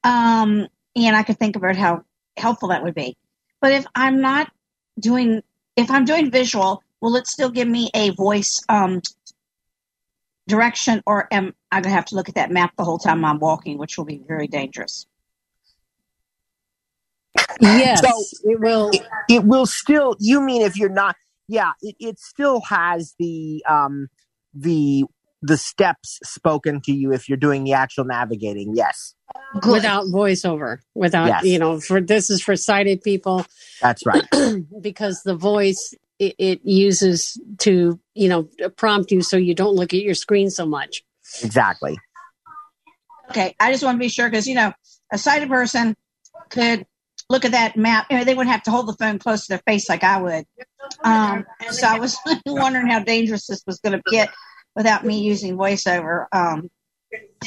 um, 0.04 0.68
and 0.96 1.16
I 1.16 1.24
could 1.24 1.38
think 1.38 1.56
about 1.56 1.76
how 1.76 2.04
helpful 2.38 2.70
that 2.70 2.84
would 2.84 2.96
be. 2.96 3.18
But 3.60 3.74
if 3.74 3.86
I'm 3.96 4.22
not 4.22 4.52
doing, 5.00 5.44
if 5.76 5.92
I'm 5.92 6.06
doing 6.06 6.32
visual, 6.32 6.84
will 7.00 7.16
it 7.16 7.28
still 7.28 7.50
give 7.50 7.68
me 7.68 7.90
a 7.94 8.10
voice 8.12 8.62
um, 8.68 9.02
direction, 10.52 11.02
or 11.08 11.28
am 11.32 11.54
I 11.72 11.78
going 11.78 11.92
to 11.92 11.96
have 11.96 12.06
to 12.06 12.16
look 12.16 12.30
at 12.30 12.36
that 12.36 12.52
map 12.52 12.74
the 12.78 12.84
whole 12.84 13.00
time 13.00 13.26
I'm 13.26 13.40
walking, 13.40 13.78
which 13.78 13.98
will 13.98 14.06
be 14.06 14.22
very 14.28 14.48
dangerous? 14.48 15.08
Yes, 17.60 18.02
so 18.02 18.50
it 18.52 18.60
will. 18.60 18.90
It, 18.94 19.02
it, 19.30 19.44
will 19.44 19.66
still. 19.66 20.16
You 20.20 20.42
mean 20.42 20.62
if 20.62 20.78
you're 20.78 20.90
not? 20.90 21.16
yeah, 21.52 21.74
it, 21.82 21.96
it 22.00 22.20
still 22.20 22.62
has 22.62 23.14
the 23.20 23.64
um, 23.68 24.08
the 24.54 25.04
the 25.42 25.58
steps 25.58 26.18
spoken 26.24 26.80
to 26.82 26.94
you 26.94 27.12
if 27.12 27.28
you're 27.28 27.38
doing 27.38 27.66
the 27.66 27.74
actual 27.74 28.06
navigating. 28.06 28.74
Yes. 28.74 29.16
Good. 29.60 29.72
Without 29.72 30.06
voiceover, 30.06 30.78
without 30.96 31.28
yes. 31.28 31.44
you 31.44 31.60
know, 31.60 31.82
for 31.82 32.00
this 32.00 32.30
is 32.30 32.42
for 32.42 32.56
sighted 32.56 33.02
people. 33.02 33.46
That's 33.82 34.06
right. 34.06 34.26
because 34.82 35.24
the 35.24 35.36
voice 35.36 35.94
it, 36.22 36.36
it, 36.38 36.62
uses 36.64 37.42
to 37.58 38.00
you 38.14 38.30
know 38.30 38.48
prompt 38.78 39.12
you 39.12 39.24
so 39.24 39.38
you 39.38 39.56
don't 39.56 39.76
look 39.76 39.94
at 39.94 40.02
your 40.02 40.14
screen 40.14 40.50
so 40.50 40.66
much. 40.66 41.04
Exactly. 41.44 41.98
Okay, 43.32 43.56
I 43.60 43.72
just 43.72 43.84
want 43.84 43.96
to 43.96 44.00
be 44.00 44.10
sure 44.10 44.30
because 44.30 44.48
you 44.48 44.56
know 44.56 44.72
a 45.12 45.18
sighted 45.18 45.50
person 45.50 45.96
could 46.50 46.86
look 47.30 47.44
at 47.44 47.52
that 47.52 47.76
map. 47.76 48.06
You 48.12 48.18
know, 48.18 48.24
they 48.24 48.36
wouldn't 48.36 48.52
have 48.52 48.64
to 48.64 48.72
hold 48.72 48.88
the 48.88 48.94
phone 48.94 49.18
close 49.18 49.48
to 49.48 49.50
their 49.50 49.62
face 49.66 49.90
like 49.90 50.04
I 50.04 50.22
would. 50.22 50.46
Um, 51.04 51.46
so 51.72 51.88
I 51.88 51.98
was 51.98 52.18
wondering 52.46 52.88
how 52.88 53.00
dangerous 53.00 53.48
this 53.48 53.64
was 53.66 53.80
going 53.80 53.94
to 53.94 54.04
get 54.12 54.30
without 54.76 55.04
me 55.04 55.22
using 55.22 55.58
voiceover. 55.58 56.28
Um, 56.32 56.70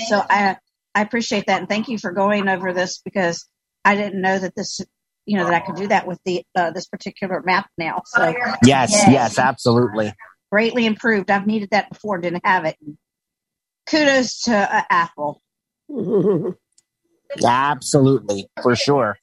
so 0.09 0.20
I 0.28 0.56
I 0.96 1.02
appreciate 1.02 1.46
that 1.46 1.60
and 1.60 1.68
thank 1.68 1.88
you 1.88 1.98
for 1.98 2.10
going 2.10 2.48
over 2.48 2.72
this 2.72 3.01
because 3.05 3.46
I 3.84 3.94
didn't 3.94 4.20
know 4.20 4.38
that 4.38 4.55
this 4.56 4.80
you 5.26 5.36
know 5.38 5.44
that 5.44 5.55
I 5.55 5.60
could 5.60 5.76
do 5.76 5.88
that 5.88 6.06
with 6.06 6.18
the 6.24 6.44
uh, 6.55 6.70
this 6.70 6.86
particular 6.86 7.42
map 7.44 7.68
now. 7.78 8.02
So 8.06 8.34
yes, 8.64 8.92
yes, 8.92 9.05
yes, 9.09 9.38
absolutely. 9.38 10.12
Greatly 10.52 10.86
improved. 10.86 11.30
I've 11.30 11.46
needed 11.46 11.70
that 11.70 11.90
before, 11.90 12.18
didn't 12.18 12.44
have 12.44 12.64
it. 12.64 12.76
Kudos 13.88 14.42
to 14.42 14.55
uh, 14.55 14.82
Apple. 14.90 15.42
absolutely, 17.44 18.48
for 18.62 18.76
sure. 18.76 19.18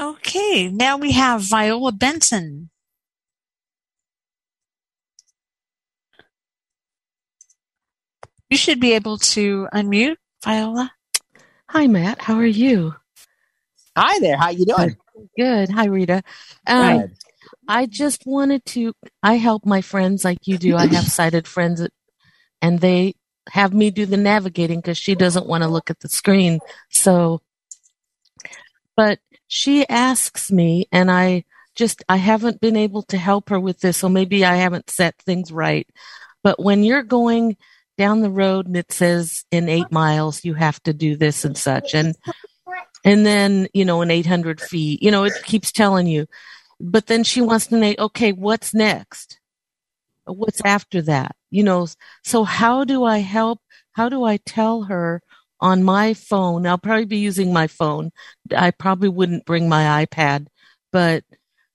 Okay, 0.00 0.68
now 0.68 0.96
we 0.96 1.12
have 1.12 1.42
Viola 1.42 1.92
Benson. 1.92 2.70
You 8.50 8.56
should 8.58 8.80
be 8.80 8.92
able 8.92 9.16
to 9.18 9.68
unmute, 9.72 10.16
Viola. 10.44 10.92
Hi, 11.70 11.86
Matt. 11.86 12.20
How 12.20 12.34
are 12.34 12.44
you? 12.44 12.96
Hi 13.96 14.18
there. 14.20 14.36
How 14.36 14.50
you 14.50 14.64
doing? 14.64 14.96
Good. 15.36 15.70
Hi, 15.70 15.86
Rita. 15.86 16.22
Um, 16.66 17.12
I 17.68 17.86
just 17.86 18.26
wanted 18.26 18.64
to. 18.66 18.94
I 19.22 19.34
help 19.34 19.66
my 19.66 19.82
friends 19.82 20.24
like 20.24 20.38
you 20.46 20.58
do. 20.58 20.76
I 20.76 20.86
have 20.86 21.04
sighted 21.12 21.46
friends, 21.46 21.86
and 22.60 22.80
they 22.80 23.14
have 23.50 23.74
me 23.74 23.90
do 23.90 24.06
the 24.06 24.16
navigating 24.16 24.80
because 24.80 24.98
she 24.98 25.14
doesn't 25.14 25.46
want 25.46 25.62
to 25.62 25.68
look 25.68 25.90
at 25.90 26.00
the 26.00 26.08
screen. 26.08 26.60
So, 26.90 27.42
but 28.96 29.18
she 29.48 29.86
asks 29.88 30.50
me 30.50 30.86
and 30.92 31.10
I 31.10 31.44
just, 31.74 32.02
I 32.08 32.16
haven't 32.16 32.60
been 32.60 32.76
able 32.76 33.02
to 33.04 33.18
help 33.18 33.48
her 33.48 33.58
with 33.58 33.80
this. 33.80 33.96
So 33.98 34.08
maybe 34.08 34.44
I 34.44 34.56
haven't 34.56 34.90
set 34.90 35.16
things 35.18 35.50
right. 35.50 35.88
But 36.42 36.62
when 36.62 36.84
you're 36.84 37.02
going 37.02 37.56
down 37.98 38.20
the 38.20 38.30
road 38.30 38.66
and 38.66 38.76
it 38.76 38.92
says 38.92 39.44
in 39.50 39.68
eight 39.68 39.90
miles, 39.90 40.44
you 40.44 40.54
have 40.54 40.80
to 40.84 40.92
do 40.92 41.16
this 41.16 41.44
and 41.44 41.56
such. 41.58 41.94
And, 41.94 42.14
and 43.04 43.26
then, 43.26 43.68
you 43.74 43.84
know, 43.84 44.02
an 44.02 44.10
800 44.10 44.60
feet, 44.60 45.02
you 45.02 45.10
know, 45.10 45.24
it 45.24 45.42
keeps 45.42 45.72
telling 45.72 46.06
you, 46.06 46.26
but 46.80 47.06
then 47.06 47.24
she 47.24 47.40
wants 47.40 47.66
to 47.68 47.76
know, 47.76 47.94
okay, 47.98 48.32
what's 48.32 48.74
next? 48.74 49.40
What's 50.24 50.60
after 50.64 51.02
that? 51.02 51.34
You 51.50 51.64
know, 51.64 51.86
so 52.22 52.44
how 52.44 52.84
do 52.84 53.04
I 53.04 53.18
help? 53.18 53.60
How 53.92 54.08
do 54.08 54.24
I 54.24 54.36
tell 54.38 54.82
her 54.84 55.20
on 55.62 55.84
my 55.84 56.12
phone. 56.12 56.66
I'll 56.66 56.76
probably 56.76 57.06
be 57.06 57.18
using 57.18 57.52
my 57.52 57.68
phone. 57.68 58.10
I 58.54 58.72
probably 58.72 59.08
wouldn't 59.08 59.46
bring 59.46 59.68
my 59.68 60.04
iPad, 60.04 60.48
but 60.90 61.24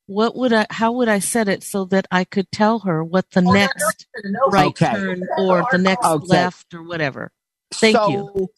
what 0.06 0.36
would 0.36 0.54
I, 0.54 0.68
how 0.70 0.92
would 0.92 1.08
I 1.08 1.20
set 1.20 1.48
it 1.48 1.64
so 1.64 1.86
that 1.86 2.06
I 2.12 2.26
could 2.26 2.52
tell 2.52 2.80
her 2.80 3.04
what 3.04 3.32
the 3.32 3.42
next 3.42 4.06
right 4.52 4.68
Okay. 4.68 4.92
turn 4.92 5.28
or 5.38 5.66
the 5.72 5.78
next 5.78 6.06
Okay. 6.06 6.28
left 6.28 6.74
or 6.74 6.84
whatever? 6.84 7.32
Thank 7.72 7.96
so, 7.96 8.12
you. 8.12 8.50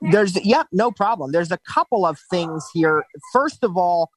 There's 0.00 0.42
yep, 0.44 0.66
no 0.72 0.90
problem. 0.90 1.32
There's 1.32 1.52
a 1.52 1.58
couple 1.58 2.06
of 2.06 2.18
things 2.30 2.66
here. 2.72 3.04
First 3.32 3.64
of 3.64 3.76
all, 3.76 4.10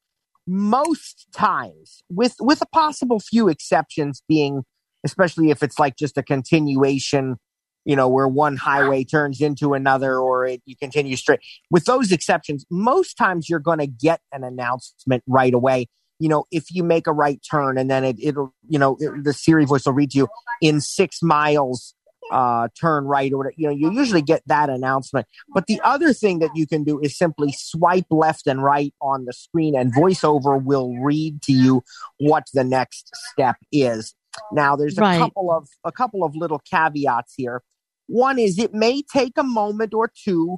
most 0.48 1.28
times, 1.34 2.03
with 2.10 2.36
with 2.40 2.61
a 2.61 2.65
possible 2.68 3.19
few 3.19 3.48
exceptions 3.48 4.23
being, 4.28 4.64
especially 5.03 5.49
if 5.49 5.64
it's 5.64 5.80
like 5.80 5.95
just 5.98 6.18
a 6.18 6.23
continuation, 6.23 7.38
you 7.86 7.95
know, 7.95 8.07
where 8.07 8.28
one 8.28 8.57
highway 8.57 9.03
turns 9.03 9.41
into 9.41 9.73
another 9.73 10.18
or 10.18 10.45
it, 10.45 10.61
you 10.65 10.76
continue 10.76 11.15
straight. 11.15 11.40
With 11.69 11.86
those 11.86 12.11
exceptions, 12.11 12.65
most 12.69 13.15
times 13.15 13.49
you're 13.49 13.60
going 13.60 13.80
to 13.80 13.88
get 13.88 14.22
an 14.32 14.44
announcement 14.44 15.23
right 15.28 15.53
away. 15.53 15.88
You 16.19 16.30
know, 16.30 16.45
if 16.52 16.65
you 16.72 16.84
make 16.84 17.07
a 17.07 17.11
right 17.14 17.40
turn 17.49 17.78
and 17.80 17.90
then 17.90 18.03
it, 18.03 18.18
it'll, 18.22 18.53
you 18.69 18.78
know, 18.78 18.98
it- 18.99 19.23
the 19.23 19.34
Siri 19.34 19.65
voice 19.65 19.86
will 19.86 19.94
read 19.94 20.11
to 20.11 20.19
you 20.19 20.28
in 20.61 20.80
six 20.80 21.23
miles, 21.23 21.95
uh, 22.32 22.70
turn 22.80 23.06
right 23.06 23.32
or 23.32 23.38
whatever. 23.38 23.53
You 23.58 23.68
know, 23.68 23.74
you 23.74 23.91
usually 23.91 24.22
get 24.22 24.41
that 24.48 24.70
announcement. 24.70 25.28
But 25.53 25.68
the 25.68 25.80
other 25.84 26.14
thing 26.14 26.40
that 26.40 26.52
you 26.56 26.66
can 26.66 26.84
do 26.84 26.99
is 26.99 27.18
simply 27.18 27.52
swipe 27.52 28.06
left 28.10 28.48
and 28.48 28.64
right 28.64 28.94
on 29.02 29.26
the 29.26 29.34
screen, 29.34 29.76
and 29.76 29.94
VoiceOver 29.94 30.64
will 30.64 30.98
read 30.98 31.41
to 31.44 31.52
you 31.53 31.84
what 32.20 32.48
the 32.53 32.64
next 32.64 33.12
step 33.32 33.58
is. 33.72 34.16
Now, 34.53 34.76
there's 34.76 34.98
a 34.98 35.02
Right. 35.02 35.20
couple 35.20 35.52
of 35.52 35.68
a 35.84 35.91
couple 35.91 36.24
of 36.24 36.36
little 36.36 36.60
caveats 36.60 37.34
here. 37.36 37.62
One 38.08 38.40
is 38.40 38.58
it 38.58 38.74
may 38.74 39.02
take 39.02 39.34
a 39.38 39.44
moment 39.44 39.94
or 39.94 40.10
two 40.24 40.58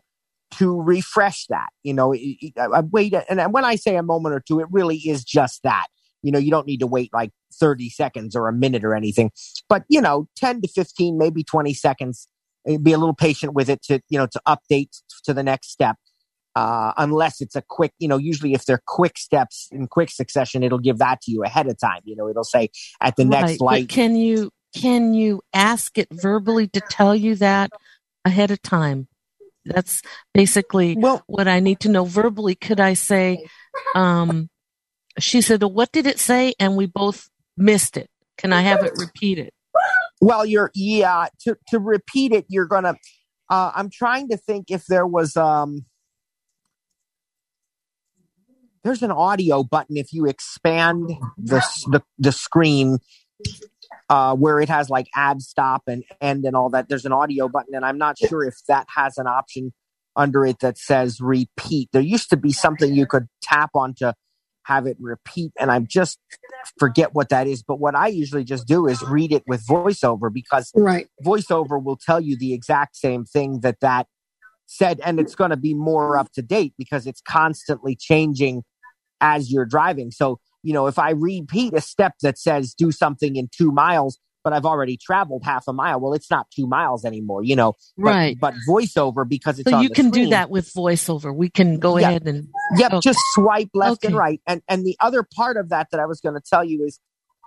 to 0.57 0.79
refresh 0.81 1.47
that. 1.47 1.69
You 1.81 1.93
know, 1.93 2.13
I 2.13 2.51
I 2.57 2.79
wait, 2.81 3.15
and 3.29 3.51
when 3.53 3.65
I 3.65 3.75
say 3.75 3.95
a 3.95 4.03
moment 4.03 4.35
or 4.35 4.39
two, 4.39 4.59
it 4.59 4.67
really 4.71 4.97
is 4.97 5.23
just 5.23 5.63
that. 5.63 5.87
You 6.23 6.31
know, 6.31 6.39
you 6.39 6.49
don't 6.51 6.65
need 6.65 6.79
to 6.79 6.87
wait 6.87 7.11
like 7.13 7.31
30 7.59 7.89
seconds 7.89 8.35
or 8.35 8.47
a 8.47 8.53
minute 8.53 8.83
or 8.83 8.95
anything, 8.95 9.31
but 9.69 9.83
you 9.89 10.01
know, 10.01 10.27
10 10.37 10.61
to 10.61 10.67
15, 10.67 11.17
maybe 11.17 11.43
20 11.43 11.73
seconds. 11.73 12.27
eh, 12.67 12.77
Be 12.81 12.93
a 12.93 12.97
little 12.97 13.13
patient 13.15 13.53
with 13.53 13.69
it 13.69 13.81
to, 13.83 13.99
you 14.09 14.17
know, 14.17 14.27
to 14.27 14.41
update 14.47 14.89
to 15.25 15.33
the 15.33 15.43
next 15.43 15.69
step. 15.71 15.97
Uh, 16.55 16.93
unless 16.97 17.41
it's 17.41 17.55
a 17.55 17.63
quick, 17.67 17.93
you 17.97 18.07
know, 18.07 18.17
usually 18.17 18.53
if 18.53 18.65
they're 18.65 18.81
quick 18.85 19.17
steps 19.17 19.67
in 19.71 19.87
quick 19.87 20.11
succession, 20.11 20.61
it'll 20.61 20.77
give 20.77 20.99
that 20.99 21.19
to 21.21 21.31
you 21.31 21.43
ahead 21.43 21.67
of 21.67 21.77
time. 21.79 22.01
You 22.03 22.15
know, 22.15 22.29
it'll 22.29 22.43
say 22.43 22.69
at 23.01 23.15
the 23.15 23.25
Right, 23.25 23.41
next 23.41 23.59
but 23.59 23.65
light. 23.65 23.89
can 23.89 24.15
you 24.15 24.51
can 24.75 25.13
you 25.13 25.41
ask 25.53 25.97
it 25.97 26.07
verbally 26.11 26.67
to 26.69 26.81
tell 26.81 27.15
you 27.15 27.35
that 27.35 27.71
ahead 28.23 28.51
of 28.51 28.61
time? 28.61 29.07
That's 29.65 30.01
basically 30.33 30.95
what 31.25 31.47
I 31.47 31.59
need 31.59 31.79
to 31.81 31.89
know 31.89 32.05
verbally. 32.05 32.53
Could 32.55 32.79
I 32.79 32.93
say, 32.95 33.45
um, 33.95 34.49
she 35.19 35.41
said, 35.41 35.61
well, 35.61 35.71
what 35.71 35.91
did 35.91 36.07
it 36.07 36.19
say? 36.19 36.53
And 36.59 36.75
we 36.75 36.85
both 36.85 37.29
missed 37.57 37.97
it. 37.97 38.09
Can 38.37 38.51
I 38.51 38.61
have 38.61 38.83
it 38.83 38.93
repeated? 38.97 39.51
Well, 40.19 40.45
you're 40.45 40.71
yeah. 40.73 41.27
To 41.41 41.57
to 41.69 41.79
repeat 41.79 42.31
it, 42.31 42.45
you're 42.47 42.65
gonna. 42.65 42.95
Uh, 43.49 43.71
I'm 43.75 43.89
trying 43.89 44.29
to 44.29 44.37
think 44.37 44.71
if 44.71 44.85
there 44.85 45.05
was 45.05 45.35
um. 45.37 45.85
There's 48.83 49.03
an 49.03 49.11
audio 49.11 49.63
button 49.63 49.97
if 49.97 50.11
you 50.11 50.25
expand 50.25 51.11
the 51.37 51.63
the, 51.87 52.01
the 52.17 52.31
screen, 52.31 52.99
uh, 54.09 54.35
where 54.35 54.59
it 54.59 54.69
has 54.69 54.89
like 54.89 55.07
add 55.15 55.41
stop 55.41 55.83
and 55.87 56.03
end 56.21 56.45
and 56.45 56.55
all 56.55 56.69
that. 56.69 56.89
There's 56.89 57.05
an 57.05 57.13
audio 57.13 57.47
button, 57.47 57.75
and 57.75 57.85
I'm 57.85 57.97
not 57.97 58.17
sure 58.17 58.43
if 58.43 58.55
that 58.67 58.87
has 58.95 59.17
an 59.17 59.27
option 59.27 59.73
under 60.15 60.45
it 60.45 60.59
that 60.59 60.77
says 60.77 61.19
repeat. 61.21 61.89
There 61.91 62.01
used 62.01 62.29
to 62.29 62.37
be 62.37 62.51
something 62.51 62.93
you 62.93 63.05
could 63.05 63.27
tap 63.41 63.71
on 63.73 63.93
to 63.95 64.13
have 64.65 64.87
it 64.87 64.97
repeat, 64.99 65.51
and 65.59 65.71
I 65.71 65.79
just 65.79 66.19
forget 66.77 67.13
what 67.13 67.29
that 67.29 67.47
is. 67.47 67.63
But 67.63 67.79
what 67.79 67.95
I 67.95 68.07
usually 68.07 68.43
just 68.43 68.67
do 68.67 68.87
is 68.87 69.01
read 69.03 69.31
it 69.31 69.43
with 69.47 69.65
voiceover 69.65 70.33
because 70.33 70.71
right. 70.75 71.07
voiceover 71.23 71.83
will 71.83 71.97
tell 71.97 72.21
you 72.21 72.37
the 72.37 72.53
exact 72.53 72.95
same 72.95 73.25
thing 73.25 73.59
that 73.61 73.79
that 73.81 74.07
said, 74.65 74.99
and 75.03 75.19
it's 75.19 75.35
going 75.35 75.51
to 75.51 75.57
be 75.57 75.73
more 75.73 76.17
up 76.17 76.31
to 76.33 76.41
date 76.41 76.73
because 76.77 77.05
it's 77.05 77.21
constantly 77.21 77.95
changing 77.95 78.63
as 79.21 79.51
you're 79.51 79.65
driving. 79.65 80.11
So, 80.11 80.39
you 80.63 80.73
know, 80.73 80.87
if 80.87 80.97
I 80.97 81.11
repeat 81.11 81.73
a 81.73 81.81
step 81.81 82.13
that 82.21 82.37
says 82.37 82.73
do 82.73 82.91
something 82.91 83.35
in 83.35 83.49
two 83.55 83.71
miles, 83.71 84.19
but 84.43 84.53
I've 84.53 84.65
already 84.65 84.97
traveled 84.97 85.43
half 85.43 85.67
a 85.67 85.73
mile, 85.73 85.99
well, 85.99 86.13
it's 86.13 86.29
not 86.29 86.47
two 86.51 86.67
miles 86.67 87.05
anymore, 87.05 87.43
you 87.43 87.55
know. 87.55 87.73
But- 87.97 88.03
Right. 88.03 88.37
But, 88.39 88.53
voiceover 88.67 89.27
because 89.27 89.59
it's 89.59 89.69
So 89.69 89.79
you 89.79 89.89
can 89.89 90.09
do 90.09 90.27
that 90.29 90.49
with 90.49 90.71
voiceover. 90.73 91.33
We 91.35 91.49
can 91.49 91.79
go 91.79 91.97
Yeah. 91.97 92.09
ahead 92.09 92.27
and 92.27 92.47
Yep, 92.77 92.91
Okay. 92.93 92.99
just 93.01 93.19
swipe 93.33 93.69
left 93.73 94.03
and 94.05 94.15
right. 94.15 94.41
And 94.47 94.61
and 94.67 94.85
the 94.85 94.97
other 94.99 95.23
part 95.35 95.57
of 95.57 95.69
that 95.69 95.87
that 95.91 95.99
I 95.99 96.05
was 96.05 96.19
going 96.19 96.35
to 96.35 96.41
tell 96.41 96.63
you 96.63 96.83
is 96.83 96.99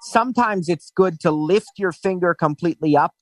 sometimes 0.03 0.69
it's 0.69 0.91
good 0.95 1.21
to 1.21 1.31
lift 1.31 1.71
your 1.79 1.93
finger 1.93 2.35
completely 2.35 2.97
up 2.97 3.13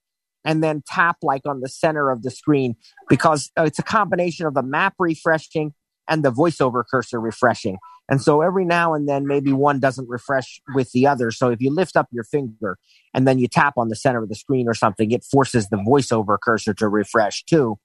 and 0.44 0.62
then 0.62 0.82
tap 0.86 1.16
like 1.22 1.42
on 1.46 1.60
the 1.60 1.68
center 1.68 2.10
of 2.10 2.22
the 2.22 2.30
screen 2.30 2.74
because 3.08 3.50
uh, 3.58 3.62
it's 3.62 3.78
a 3.78 3.82
combination 3.82 4.46
of 4.46 4.54
the 4.54 4.62
map 4.62 4.94
refreshing 4.98 5.72
and 6.08 6.24
the 6.24 6.32
voiceover 6.32 6.84
cursor 6.88 7.20
refreshing. 7.20 7.78
And 8.08 8.20
so 8.20 8.42
every 8.42 8.66
now 8.66 8.92
and 8.92 9.08
then 9.08 9.26
maybe 9.26 9.52
one 9.52 9.80
doesn't 9.80 10.08
refresh 10.08 10.60
with 10.74 10.92
the 10.92 11.06
other. 11.06 11.30
So 11.30 11.48
if 11.48 11.60
you 11.62 11.70
lift 11.70 11.96
up 11.96 12.06
your 12.10 12.24
finger 12.24 12.76
and 13.14 13.26
then 13.26 13.38
you 13.38 13.48
tap 13.48 13.74
on 13.78 13.88
the 13.88 13.96
center 13.96 14.22
of 14.22 14.28
the 14.28 14.34
screen 14.34 14.68
or 14.68 14.74
something, 14.74 15.10
it 15.10 15.24
forces 15.24 15.68
the 15.68 15.78
voiceover 15.78 16.36
cursor 16.40 16.74
to 16.74 16.88
refresh 16.88 17.44
too. 17.44 17.78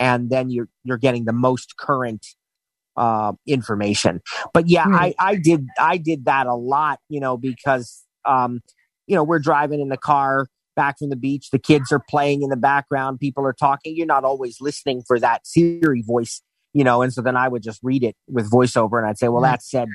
And 0.00 0.30
then 0.30 0.50
you're 0.50 0.68
you're 0.82 0.98
getting 0.98 1.24
the 1.24 1.32
most 1.32 1.76
current 1.76 2.26
uh, 2.96 3.32
information. 3.46 4.20
But 4.52 4.68
yeah, 4.68 4.88
Right. 4.88 5.14
I, 5.18 5.30
I 5.32 5.36
did 5.36 5.66
I 5.78 5.98
did 5.98 6.24
that 6.24 6.46
a 6.46 6.54
lot, 6.54 6.98
you 7.08 7.20
know, 7.20 7.36
because 7.36 8.02
um, 8.24 8.60
you 9.06 9.14
know, 9.14 9.24
we're 9.24 9.38
driving 9.38 9.80
in 9.80 9.88
the 9.88 9.96
car 9.96 10.46
back 10.76 10.98
from 10.98 11.10
the 11.10 11.16
beach, 11.16 11.50
the 11.50 11.58
kids 11.58 11.92
are 11.92 12.02
playing 12.08 12.42
in 12.42 12.48
the 12.48 12.56
background, 12.56 13.18
people 13.18 13.44
are 13.44 13.52
talking. 13.52 13.94
You're 13.96 14.06
not 14.06 14.24
always 14.24 14.60
listening 14.60 15.02
for 15.06 15.18
that 15.18 15.46
Siri 15.46 16.02
voice, 16.02 16.42
you 16.72 16.84
know, 16.84 17.02
and 17.02 17.12
so 17.12 17.20
then 17.22 17.36
I 17.36 17.48
would 17.48 17.62
just 17.62 17.80
read 17.82 18.04
it 18.04 18.16
with 18.28 18.50
voiceover 18.50 18.98
and 18.98 19.06
I'd 19.06 19.18
say, 19.18 19.28
Well, 19.28 19.42
that 19.42 19.62
said, 19.62 19.88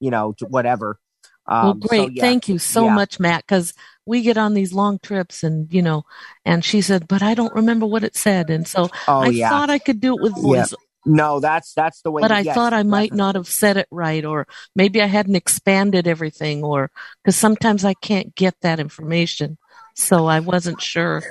you 0.00 0.10
know, 0.10 0.34
to 0.38 0.46
whatever. 0.46 0.98
Um, 1.46 1.80
well, 1.80 1.80
so, 1.80 1.88
great. 1.88 2.12
yeah. 2.14 2.20
Thank 2.22 2.48
you 2.48 2.58
so 2.58 2.84
Yeah. 2.84 2.94
much, 2.94 3.18
Matt. 3.18 3.44
Because 3.46 3.74
we 4.06 4.22
get 4.22 4.38
on 4.38 4.54
these 4.54 4.72
long 4.72 4.98
trips, 5.02 5.42
and 5.42 5.72
you 5.72 5.82
know, 5.82 6.04
and 6.44 6.64
she 6.64 6.80
said, 6.80 7.08
"But 7.08 7.22
I 7.22 7.34
don't 7.34 7.54
remember 7.54 7.84
what 7.86 8.04
it 8.04 8.16
said," 8.16 8.48
and 8.50 8.66
so 8.66 8.88
Oh, 9.08 9.22
I 9.22 9.28
yeah. 9.30 9.48
thought 9.48 9.70
I 9.70 9.78
could 9.78 10.00
do 10.00 10.14
it 10.14 10.20
with 10.20 10.40
voice, 10.40 10.72
No, 11.04 11.40
that's 11.40 11.74
that's 11.74 12.00
the 12.02 12.10
way. 12.12 12.22
but 12.22 12.30
I 12.30 12.44
thought 12.44 12.72
I 12.72 12.84
might 12.84 13.12
not 13.12 13.34
have 13.34 13.48
said 13.48 13.76
it 13.76 13.88
right, 13.90 14.24
or 14.24 14.46
maybe 14.76 15.02
I 15.02 15.06
hadn't 15.06 15.34
expanded 15.36 16.06
everything, 16.06 16.62
or 16.64 16.90
because 17.22 17.36
sometimes 17.36 17.84
I 17.84 17.94
can't 17.94 18.34
get 18.36 18.54
that 18.62 18.78
information, 18.78 19.58
so 19.96 20.26
I 20.26 20.38
wasn't 20.40 20.80
sure 20.80 21.22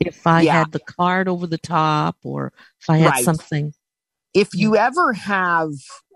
if 0.00 0.26
I 0.26 0.44
had 0.44 0.72
the 0.72 0.80
card 0.80 1.28
over 1.28 1.46
the 1.46 1.58
top 1.58 2.16
or 2.24 2.52
if 2.80 2.90
I 2.90 2.96
had 2.96 3.10
Right. 3.10 3.24
something. 3.24 3.72
If 4.34 4.54
you 4.54 4.76
ever 4.76 5.12
have, 5.12 5.70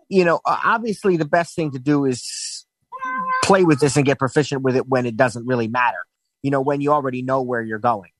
you 0.09 0.25
know, 0.25 0.41
obviously 0.45 1.17
the 1.17 1.25
best 1.25 1.55
thing 1.55 1.73
to 1.73 1.79
do 1.79 2.05
is 2.05 2.67
play 3.43 3.65
with 3.65 3.81
this 3.81 3.97
and 3.97 4.05
get 4.05 4.19
proficient 4.19 4.63
with 4.63 4.77
it 4.77 4.89
when 4.89 5.07
it 5.07 5.17
doesn't 5.17 5.47
really 5.47 5.69
matter. 5.69 5.99
You 6.43 6.51
know, 6.51 6.61
when 6.61 6.81
you 6.81 6.93
already 6.93 7.23
know 7.23 7.43
where 7.43 7.63
you're 7.63 7.79
going. 7.79 8.11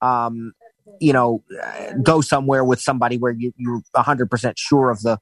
Um, 0.00 0.52
you 1.00 1.12
know, 1.12 1.42
uh, 1.62 1.92
go 2.02 2.20
somewhere 2.20 2.62
with 2.62 2.80
somebody 2.80 3.16
where 3.16 3.32
you, 3.32 3.52
you're 3.56 3.82
100% 3.96 4.54
sure 4.56 4.90
of 4.90 5.00
the 5.00 5.18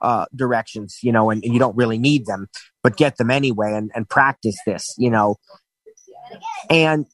uh, 0.00 0.26
directions, 0.34 0.98
you 1.02 1.10
know, 1.10 1.30
and, 1.30 1.42
and 1.42 1.52
you 1.54 1.58
don't 1.58 1.76
really 1.76 1.98
need 1.98 2.26
them, 2.26 2.48
but 2.82 2.96
get 2.96 3.16
them 3.16 3.30
anyway 3.30 3.72
and, 3.72 3.90
and 3.94 4.08
practice 4.08 4.56
this, 4.66 4.94
you 4.98 5.10
know. 5.10 5.36
And 6.68 7.06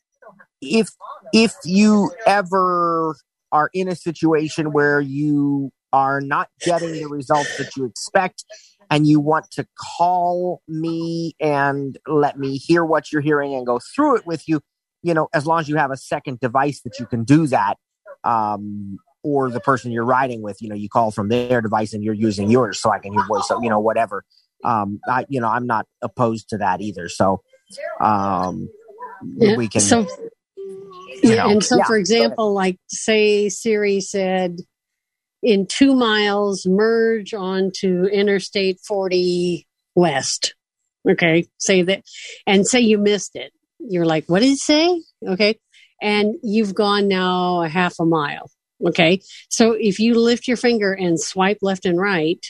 if 0.60 0.88
if 1.32 1.54
you 1.64 2.12
ever 2.26 3.16
are 3.50 3.70
in 3.72 3.88
a 3.88 3.94
situation 3.94 4.72
where 4.72 5.00
you 5.00 5.72
are 5.92 6.20
not 6.20 6.48
getting 6.64 6.92
the 6.92 7.08
results 7.08 7.56
that 7.56 7.76
you 7.76 7.84
expect 7.84 8.44
and 8.90 9.06
you 9.06 9.20
want 9.20 9.50
to 9.50 9.66
call 9.98 10.62
me 10.68 11.34
and 11.40 11.98
let 12.06 12.38
me 12.38 12.56
hear 12.56 12.84
what 12.84 13.12
you're 13.12 13.22
hearing 13.22 13.54
and 13.54 13.66
go 13.66 13.78
through 13.94 14.16
it 14.16 14.26
with 14.26 14.48
you 14.48 14.60
you 15.02 15.14
know 15.14 15.28
as 15.34 15.46
long 15.46 15.60
as 15.60 15.68
you 15.68 15.76
have 15.76 15.90
a 15.90 15.96
second 15.96 16.40
device 16.40 16.80
that 16.82 16.98
you 16.98 17.06
can 17.06 17.24
do 17.24 17.46
that 17.46 17.76
um 18.24 18.98
or 19.22 19.50
the 19.50 19.60
person 19.60 19.92
you're 19.92 20.04
riding 20.04 20.42
with 20.42 20.60
you 20.60 20.68
know 20.68 20.74
you 20.74 20.88
call 20.88 21.10
from 21.10 21.28
their 21.28 21.60
device 21.60 21.92
and 21.92 22.02
you're 22.02 22.14
using 22.14 22.50
yours 22.50 22.80
so 22.80 22.90
i 22.90 22.98
can 22.98 23.12
hear 23.12 23.24
voice 23.26 23.46
so, 23.48 23.62
you 23.62 23.68
know 23.68 23.80
whatever. 23.80 24.24
Um 24.64 25.00
i 25.08 25.24
you 25.28 25.40
know 25.40 25.48
i'm 25.48 25.66
not 25.66 25.86
opposed 26.02 26.48
to 26.50 26.58
that 26.58 26.80
either. 26.80 27.08
So 27.08 27.42
um 28.00 28.68
Yeah, 29.36 29.56
we 29.56 29.68
can 29.68 29.80
so 29.80 30.06
yeah, 31.22 31.36
know, 31.36 31.50
and 31.50 31.64
so 31.64 31.78
yeah, 31.78 31.84
for 31.84 31.96
example, 31.96 32.52
like 32.52 32.78
say 32.88 33.48
Siri 33.48 34.00
said, 34.00 34.58
in 35.42 35.66
two 35.66 35.94
miles, 35.94 36.66
merge 36.66 37.34
onto 37.34 38.04
Interstate 38.04 38.80
40 38.80 39.66
West. 39.94 40.54
Okay, 41.08 41.46
say 41.58 41.82
that, 41.82 42.04
and 42.46 42.66
say 42.66 42.80
you 42.80 42.98
missed 42.98 43.34
it. 43.34 43.52
You're 43.80 44.06
like, 44.06 44.26
what 44.26 44.40
did 44.40 44.52
it 44.52 44.58
say? 44.58 45.02
Okay, 45.26 45.58
and 46.00 46.36
you've 46.42 46.74
gone 46.74 47.08
now 47.08 47.62
a 47.62 47.68
half 47.68 47.96
a 48.00 48.04
mile. 48.04 48.50
Okay, 48.86 49.20
so 49.48 49.72
if 49.72 49.98
you 49.98 50.14
lift 50.14 50.46
your 50.46 50.56
finger 50.56 50.92
and 50.92 51.20
swipe 51.20 51.58
left 51.60 51.86
and 51.86 51.98
right, 51.98 52.44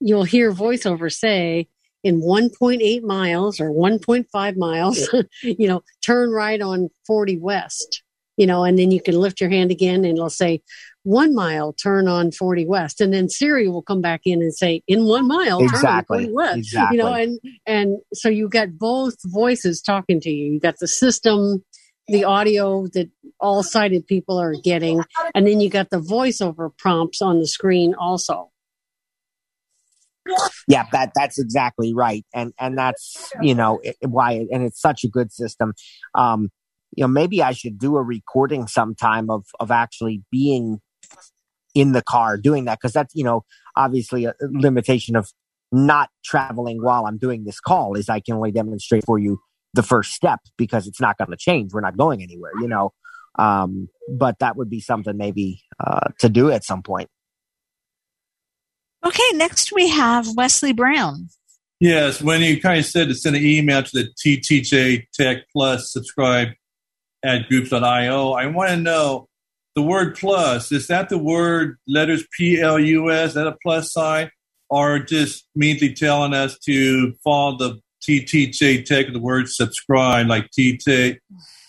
you'll 0.00 0.24
hear 0.24 0.52
voiceover 0.52 1.12
say, 1.12 1.68
in 2.02 2.22
1.8 2.22 3.02
miles 3.02 3.60
or 3.60 3.70
1.5 3.70 4.56
miles, 4.56 5.08
you 5.42 5.68
know, 5.68 5.82
turn 6.02 6.30
right 6.30 6.60
on 6.60 6.88
40 7.06 7.38
West, 7.38 8.02
you 8.36 8.46
know, 8.46 8.64
and 8.64 8.78
then 8.78 8.90
you 8.90 9.02
can 9.02 9.14
lift 9.14 9.40
your 9.40 9.50
hand 9.50 9.70
again 9.70 10.04
and 10.04 10.16
it'll 10.16 10.30
say 10.30 10.62
one 11.02 11.34
mile, 11.34 11.72
turn 11.72 12.08
on 12.08 12.30
40 12.30 12.66
West. 12.66 13.00
And 13.00 13.12
then 13.12 13.28
Siri 13.28 13.68
will 13.68 13.82
come 13.82 14.00
back 14.00 14.22
in 14.24 14.42
and 14.42 14.54
say, 14.54 14.82
in 14.86 15.04
one 15.04 15.26
mile, 15.26 15.62
Exactly. 15.62 16.26
turn 16.26 16.26
on 16.26 16.32
40 16.32 16.32
West. 16.32 16.58
Exactly. 16.58 16.96
You 16.96 17.02
know, 17.02 17.12
and, 17.14 17.40
and 17.66 17.98
so 18.12 18.28
you 18.28 18.48
got 18.48 18.78
both 18.78 19.16
voices 19.24 19.80
talking 19.80 20.20
to 20.20 20.30
you. 20.30 20.52
You 20.52 20.60
got 20.60 20.78
the 20.78 20.88
system, 20.88 21.64
the 22.08 22.24
audio 22.24 22.86
that 22.88 23.08
all 23.40 23.62
sighted 23.62 24.06
people 24.06 24.38
are 24.38 24.54
getting, 24.62 25.02
and 25.34 25.46
then 25.46 25.60
you 25.60 25.70
got 25.70 25.90
the 25.90 26.00
voiceover 26.00 26.70
prompts 26.76 27.22
on 27.22 27.38
the 27.38 27.46
screen 27.46 27.94
also. 27.94 28.50
Yeah, 30.68 30.86
that 30.92 31.12
that's 31.14 31.38
exactly 31.38 31.94
right, 31.94 32.24
and 32.34 32.52
and 32.58 32.76
that's 32.76 33.32
you 33.40 33.54
know 33.54 33.80
it, 33.82 33.96
why, 34.02 34.46
and 34.50 34.62
it's 34.62 34.80
such 34.80 35.02
a 35.02 35.08
good 35.08 35.32
system. 35.32 35.72
Um, 36.14 36.50
you 36.94 37.04
know, 37.04 37.08
maybe 37.08 37.42
I 37.42 37.52
should 37.52 37.78
do 37.78 37.96
a 37.96 38.02
recording 38.02 38.66
sometime 38.66 39.30
of 39.30 39.46
of 39.58 39.70
actually 39.70 40.22
being 40.30 40.80
in 41.74 41.92
the 41.92 42.02
car 42.02 42.36
doing 42.36 42.64
that 42.64 42.78
because 42.80 42.92
that's 42.92 43.14
you 43.14 43.24
know 43.24 43.44
obviously 43.76 44.24
a 44.24 44.34
limitation 44.40 45.16
of 45.16 45.30
not 45.72 46.10
traveling 46.24 46.82
while 46.82 47.06
I'm 47.06 47.18
doing 47.18 47.44
this 47.44 47.60
call 47.60 47.94
is 47.94 48.08
I 48.08 48.20
can 48.20 48.34
only 48.34 48.50
demonstrate 48.50 49.04
for 49.04 49.18
you 49.18 49.40
the 49.74 49.82
first 49.82 50.12
step 50.12 50.40
because 50.56 50.86
it's 50.86 51.00
not 51.00 51.16
going 51.16 51.30
to 51.30 51.36
change. 51.36 51.72
We're 51.72 51.80
not 51.80 51.96
going 51.96 52.22
anywhere, 52.22 52.52
you 52.60 52.68
know. 52.68 52.92
Um, 53.38 53.88
but 54.12 54.40
that 54.40 54.56
would 54.56 54.68
be 54.68 54.80
something 54.80 55.16
maybe 55.16 55.62
uh, 55.78 56.08
to 56.18 56.28
do 56.28 56.50
at 56.50 56.64
some 56.64 56.82
point. 56.82 57.08
Okay, 59.06 59.22
next 59.34 59.72
we 59.72 59.88
have 59.88 60.26
Wesley 60.36 60.72
Brown. 60.72 61.28
Yes, 61.78 62.20
when 62.20 62.42
you 62.42 62.60
kind 62.60 62.78
of 62.78 62.84
said 62.84 63.08
to 63.08 63.14
send 63.14 63.36
an 63.36 63.42
email 63.42 63.82
to 63.82 63.90
the 63.92 64.10
TTJ 64.22 65.06
Tech 65.14 65.44
Plus 65.52 65.90
subscribe 65.90 66.48
at 67.22 67.48
groups.io, 67.48 68.32
I 68.32 68.46
want 68.46 68.70
to 68.70 68.76
know 68.76 69.29
the 69.80 69.86
word 69.86 70.14
plus, 70.14 70.70
is 70.72 70.88
that 70.88 71.08
the 71.08 71.16
word 71.16 71.78
letters 71.88 72.24
P 72.36 72.60
L 72.60 72.78
U 72.78 73.10
S, 73.10 73.34
that 73.34 73.46
a 73.46 73.56
plus 73.62 73.92
sign? 73.92 74.30
Or 74.68 74.98
just 75.00 75.46
meanly 75.56 75.94
telling 75.94 76.32
us 76.34 76.56
to 76.60 77.14
follow 77.24 77.56
the 77.56 77.80
TTJ 78.06 78.84
Tech, 78.84 79.06
the 79.12 79.18
word 79.18 79.48
subscribe, 79.48 80.28
like 80.28 80.50
TT, 80.50 81.18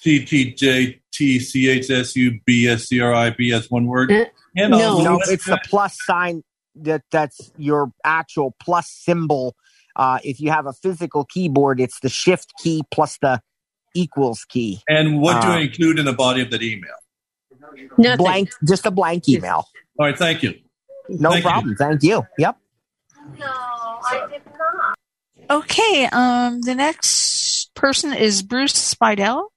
TTJ 0.04 1.00
T 1.12 1.40
C 1.40 1.70
H 1.70 1.90
S 1.90 2.16
U 2.16 2.40
B 2.46 2.68
S 2.68 2.90
C 2.90 3.00
R 3.00 3.14
I 3.14 3.30
B 3.32 3.54
as 3.54 3.72
one 3.72 3.88
word? 3.88 4.12
And 4.56 4.74
also, 4.74 5.04
no, 5.04 5.14
what's 5.14 5.32
it's 5.32 5.46
the 5.46 5.52
that- 5.52 5.64
plus 5.70 5.98
sign 6.06 6.44
that 6.76 7.04
that's 7.12 7.52
your 7.58 7.92
actual 8.04 8.56
plus 8.62 8.90
symbol. 8.90 9.56
Uh, 9.96 10.20
if 10.24 10.40
you 10.40 10.52
have 10.52 10.66
a 10.66 10.74
physical 10.74 11.26
keyboard, 11.26 11.80
it's 11.80 12.00
the 12.02 12.10
shift 12.10 12.54
key 12.62 12.84
plus 12.92 13.18
the 13.22 13.42
equals 13.94 14.46
key. 14.48 14.82
And 14.88 15.20
what 15.20 15.42
do 15.42 15.48
Uh, 15.50 15.56
I 15.56 15.60
include 15.62 16.00
in 16.00 16.06
the 16.06 16.14
body 16.14 16.42
of 16.42 16.52
that 16.52 16.62
email? 16.62 16.94
Nothing. 17.98 18.18
Blank, 18.18 18.50
just 18.68 18.86
a 18.86 18.92
blank 18.92 19.28
email. 19.30 19.66
All 20.00 20.06
right, 20.06 20.18
thank 20.18 20.44
you. 20.44 20.54
No 21.10 21.32
Thank 21.32 21.44
you. 21.44 21.50
problem. 21.50 21.76
Thank 21.76 22.04
you. 22.04 22.26
Yep. 22.38 22.58
No, 23.38 23.46
I 23.46 24.28
did 24.32 24.42
not. 24.58 24.96
Okay, 25.50 26.08
um, 26.12 26.62
the 26.62 26.76
next 26.76 27.72
person 27.76 28.14
is 28.14 28.42
Bruce 28.42 28.96
Spidell. 28.96 29.48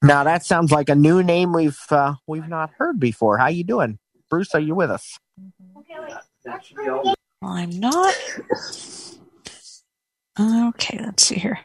Now 0.00 0.24
that 0.24 0.44
sounds 0.46 0.70
like 0.70 0.88
a 0.88 0.94
new 0.94 1.22
name 1.22 1.52
we've 1.52 1.78
uh, 1.90 2.14
we've 2.26 2.48
not 2.48 2.70
heard 2.78 3.00
before. 3.00 3.36
How 3.36 3.48
you 3.48 3.64
doing, 3.64 3.98
Bruce? 4.30 4.54
Are 4.54 4.60
you 4.60 4.74
with 4.74 4.90
us? 4.90 5.18
I'm 7.42 7.70
not. 7.80 8.14
Okay, 10.40 10.98
let's 11.02 11.24
see 11.24 11.36
here. 11.36 11.58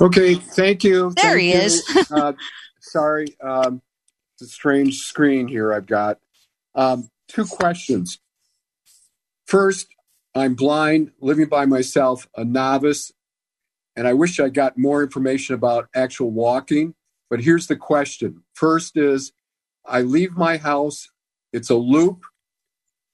Okay, 0.00 0.34
thank 0.36 0.84
you. 0.84 1.12
There 1.16 1.32
Thank 1.32 1.40
he 1.40 1.52
you. 1.52 1.58
is. 1.58 2.06
uh, 2.12 2.32
sorry, 2.80 3.36
um, 3.42 3.82
it's 4.34 4.50
a 4.50 4.52
strange 4.52 5.00
screen 5.00 5.48
here 5.48 5.72
I've 5.72 5.86
got. 5.86 6.18
Um, 6.74 7.08
two 7.26 7.44
questions. 7.44 8.18
First, 9.46 9.88
I'm 10.34 10.54
blind, 10.54 11.10
living 11.20 11.48
by 11.48 11.66
myself, 11.66 12.28
a 12.36 12.44
novice, 12.44 13.10
and 13.96 14.06
I 14.06 14.12
wish 14.12 14.38
I 14.38 14.48
got 14.48 14.78
more 14.78 15.02
information 15.02 15.54
about 15.54 15.88
actual 15.94 16.30
walking. 16.30 16.94
But 17.28 17.40
here's 17.40 17.66
the 17.66 17.76
question. 17.76 18.44
First 18.54 18.96
is 18.96 19.32
I 19.84 20.02
leave 20.02 20.36
my 20.36 20.56
house, 20.56 21.10
it's 21.52 21.70
a 21.70 21.74
loop 21.74 22.22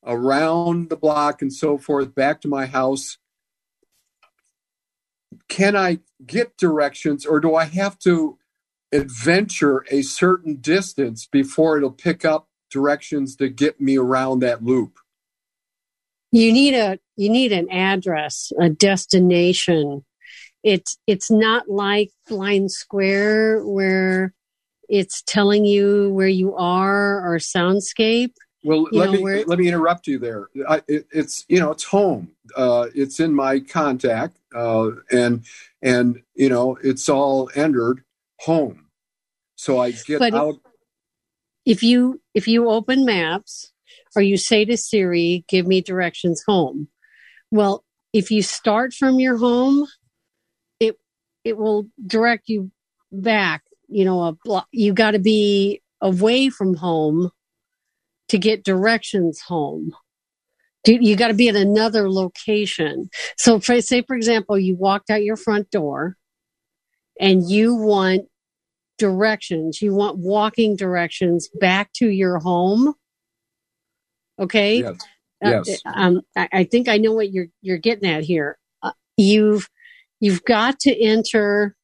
around 0.07 0.91
the 0.91 0.97
block 0.97 1.43
and 1.43 1.53
so 1.53 1.79
forth, 1.79 2.15
back 2.15 2.41
to 2.43 2.49
my 2.49 2.67
house 2.67 3.19
can 5.49 5.77
I 5.77 6.01
get 6.25 6.57
directions 6.57 7.27
or 7.27 7.41
do 7.41 7.55
I 7.55 7.65
have 7.65 7.99
to 8.01 8.39
adventure 8.93 9.85
a 9.91 10.03
certain 10.03 10.57
distance 10.57 11.27
before 11.31 11.77
it'll 11.77 11.91
pick 11.91 12.25
up 12.25 12.49
directions 12.71 13.37
to 13.37 13.49
get 13.49 13.81
me 13.81 13.99
around 13.99 14.41
that 14.41 14.65
loop? 14.65 14.99
You 16.33 16.53
need 16.53 16.75
a 16.75 16.99
you 17.17 17.31
need 17.31 17.53
an 17.53 17.71
address, 17.71 18.53
a 18.61 18.69
destination. 18.69 20.05
It's 20.63 20.99
it's 21.07 21.31
not 21.31 21.69
like 21.69 22.11
Blind 22.29 22.73
Square 22.73 23.65
where 23.67 24.35
it's 24.89 25.23
telling 25.23 25.65
you 25.65 26.11
where 26.13 26.29
you 26.29 26.55
are 26.57 27.21
or 27.25 27.39
soundscape. 27.39 28.35
Well, 28.65 28.89
You 28.91 29.01
let 29.01 29.13
know, 29.13 29.23
me 29.25 29.45
let 29.45 29.59
me 29.59 29.69
interrupt 29.69 30.07
you 30.07 30.19
there. 30.19 30.49
I, 30.67 30.83
it, 30.89 31.07
it's 31.13 31.45
you 31.49 31.61
know 31.61 31.71
it's 31.71 31.85
home. 31.85 32.33
Uh, 32.57 32.87
it's 32.95 33.21
in 33.21 33.35
my 33.35 33.61
contact, 33.61 34.39
uh, 34.55 34.91
and 35.13 35.45
and 35.83 36.23
you 36.35 36.49
know 36.49 36.79
it's 36.83 37.09
all 37.09 37.51
entered 37.55 38.03
home. 38.41 38.87
So 39.57 39.79
I 39.79 39.91
get 39.93 40.19
But 40.19 40.35
out. 40.35 40.57
if 41.65 41.83
you 41.83 42.21
if 42.35 42.49
you 42.49 42.69
open 42.69 43.05
maps 43.05 43.73
or 44.17 44.23
you 44.23 44.37
say 44.37 44.65
to 44.65 44.77
siri 44.77 45.45
give 45.49 45.67
me 45.67 45.81
directions 45.81 46.43
home 46.47 46.89
well 47.51 47.85
if 48.13 48.31
you 48.31 48.43
start 48.43 48.93
from 48.93 49.19
your 49.19 49.37
home 49.37 49.87
it 50.81 50.97
it 51.45 51.57
will 51.57 51.87
direct 52.07 52.49
you 52.49 52.71
back 53.13 53.63
you 53.89 54.05
know 54.05 54.25
a 54.25 54.33
block 54.45 54.67
you 54.73 54.93
got 54.93 55.13
to 55.13 55.19
be 55.19 55.81
away 56.01 56.51
from 56.51 56.75
home 56.75 57.31
to 58.35 58.39
get 58.39 58.65
directions 58.65 59.41
home 59.41 59.93
you 60.87 61.17
got 61.17 61.29
to 61.29 61.35
be 61.35 61.49
at 61.49 61.57
another 61.57 62.11
location 62.11 63.09
so 63.39 63.59
for, 63.59 63.81
say 63.81 64.03
for 64.03 64.17
example 64.17 64.59
you 64.59 64.77
walked 64.77 65.11
out 65.11 65.23
your 65.25 65.37
front 65.37 65.71
door 65.71 66.17
and 67.21 67.49
you 67.49 67.75
want 67.75 68.27
directions. 68.99 69.83
You 69.83 69.95
want 69.95 70.19
walking 70.19 70.77
directions 70.77 71.49
back 71.61 71.93
to 71.95 72.09
your 72.09 72.39
home. 72.39 72.95
Okay. 74.39 74.81
Yes. 74.81 74.97
Uh, 75.45 75.63
Yes. 75.67 75.83
um, 75.85 76.23
I, 76.37 76.49
I 76.53 76.65
think 76.65 76.89
I 76.89 76.97
know 76.97 77.13
what 77.13 77.33
you're 77.33 77.49
you're 77.61 77.79
getting 77.79 78.09
at 78.09 78.25
here. 78.25 78.59
Uh, 78.83 78.93
you've 79.17 79.69
you've 80.21 80.45
got 80.45 80.81
to 80.81 81.03
enter 81.03 81.77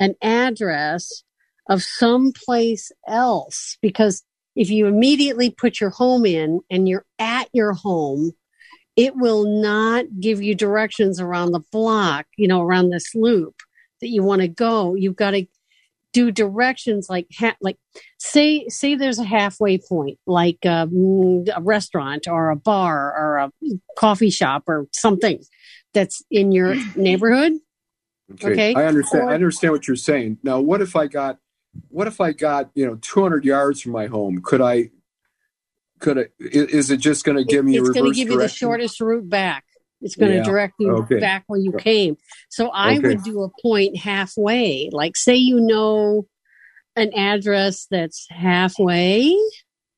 an 0.00 0.14
address 0.22 1.22
of 1.68 1.82
some 1.82 2.32
place 2.32 2.90
else 3.06 3.78
because 3.80 4.24
if 4.56 4.70
you 4.70 4.86
immediately 4.86 5.50
put 5.50 5.80
your 5.80 5.90
home 5.90 6.26
in 6.26 6.60
and 6.70 6.88
you're 6.88 7.04
at 7.18 7.48
your 7.52 7.72
home, 7.72 8.32
it 8.96 9.16
will 9.16 9.44
not 9.44 10.04
give 10.20 10.42
you 10.42 10.54
directions 10.54 11.20
around 11.20 11.52
the 11.52 11.62
block, 11.72 12.26
you 12.36 12.46
know, 12.46 12.60
around 12.60 12.90
this 12.90 13.14
loop 13.14 13.54
that 14.00 14.08
you 14.08 14.22
want 14.22 14.42
to 14.42 14.48
go. 14.48 14.94
You've 14.94 15.16
got 15.16 15.30
to 15.30 15.46
do 16.12 16.30
directions 16.30 17.08
like 17.08 17.26
ha- 17.38 17.56
like 17.62 17.78
say 18.18 18.68
say 18.68 18.94
there's 18.94 19.18
a 19.18 19.24
halfway 19.24 19.78
point 19.78 20.18
like 20.26 20.58
um, 20.66 21.44
a 21.54 21.62
restaurant 21.62 22.28
or 22.28 22.50
a 22.50 22.56
bar 22.56 23.14
or 23.16 23.36
a 23.38 23.50
coffee 23.96 24.28
shop 24.28 24.64
or 24.66 24.86
something 24.92 25.42
that's 25.94 26.22
in 26.30 26.52
your 26.52 26.76
neighborhood 26.96 27.52
Okay. 28.44 28.74
I 28.74 28.84
understand. 28.86 29.24
Or- 29.24 29.30
I 29.30 29.34
understand 29.34 29.72
what 29.72 29.86
you're 29.86 29.96
saying. 29.96 30.38
Now, 30.42 30.60
what 30.60 30.80
if 30.80 30.96
I 30.96 31.06
got, 31.06 31.38
what 31.88 32.06
if 32.06 32.20
I 32.20 32.32
got, 32.32 32.70
you 32.74 32.86
know, 32.86 32.96
200 33.00 33.44
yards 33.44 33.80
from 33.80 33.92
my 33.92 34.06
home? 34.06 34.40
Could 34.42 34.60
I, 34.60 34.90
could 36.02 36.18
I, 36.18 36.26
is 36.38 36.90
it 36.90 36.98
just 36.98 37.24
going 37.24 37.36
to 37.38 37.44
give 37.44 37.64
me 37.64 37.76
it's 37.76 37.90
going 37.90 38.12
to 38.12 38.16
give 38.16 38.30
you 38.30 38.38
the 38.38 38.48
shortest 38.48 39.00
route 39.00 39.28
back 39.28 39.64
it's 40.00 40.16
going 40.16 40.32
to 40.32 40.38
Yeah. 40.38 40.44
direct 40.44 40.74
you 40.80 40.90
Okay. 40.90 41.20
back 41.20 41.44
where 41.46 41.60
you 41.60 41.72
came 41.72 42.16
so 42.50 42.70
i 42.70 42.98
Okay. 42.98 43.08
would 43.08 43.22
do 43.22 43.42
a 43.42 43.48
point 43.62 43.96
halfway 43.96 44.90
like 44.92 45.16
say 45.16 45.36
you 45.36 45.60
know 45.60 46.26
an 46.96 47.12
address 47.14 47.86
that's 47.90 48.26
halfway 48.30 49.34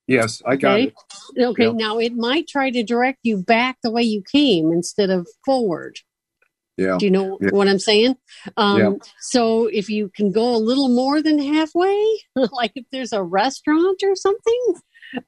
Yes, 0.07 0.43
I 0.45 0.57
got 0.57 0.81
okay 0.81 0.93
it. 1.39 1.43
okay 1.43 1.65
Yeah. 1.69 1.73
now 1.73 1.99
it 1.99 2.15
might 2.15 2.47
try 2.47 2.71
to 2.71 2.83
direct 2.83 3.21
you 3.23 3.39
back 3.43 3.79
the 3.83 3.91
way 3.91 4.03
you 4.03 4.23
came 4.31 4.71
instead 4.73 5.09
of 5.09 5.27
forward 5.45 5.97
Yeah. 6.77 6.97
Do 6.99 7.05
you 7.07 7.11
know 7.11 7.39
Yeah. 7.41 7.51
what 7.51 7.69
I'm 7.69 7.79
saying? 7.79 8.17
Um, 8.57 8.79
Yeah. 8.79 8.91
So 9.21 9.67
if 9.67 9.89
you 9.89 10.11
can 10.15 10.33
go 10.33 10.55
a 10.55 10.59
little 10.59 10.89
more 10.89 11.23
than 11.23 11.39
halfway, 11.39 12.19
like 12.53 12.73
if 12.75 12.85
there's 12.91 13.13
a 13.13 13.23
restaurant 13.23 14.03
or 14.03 14.17
something, 14.17 14.75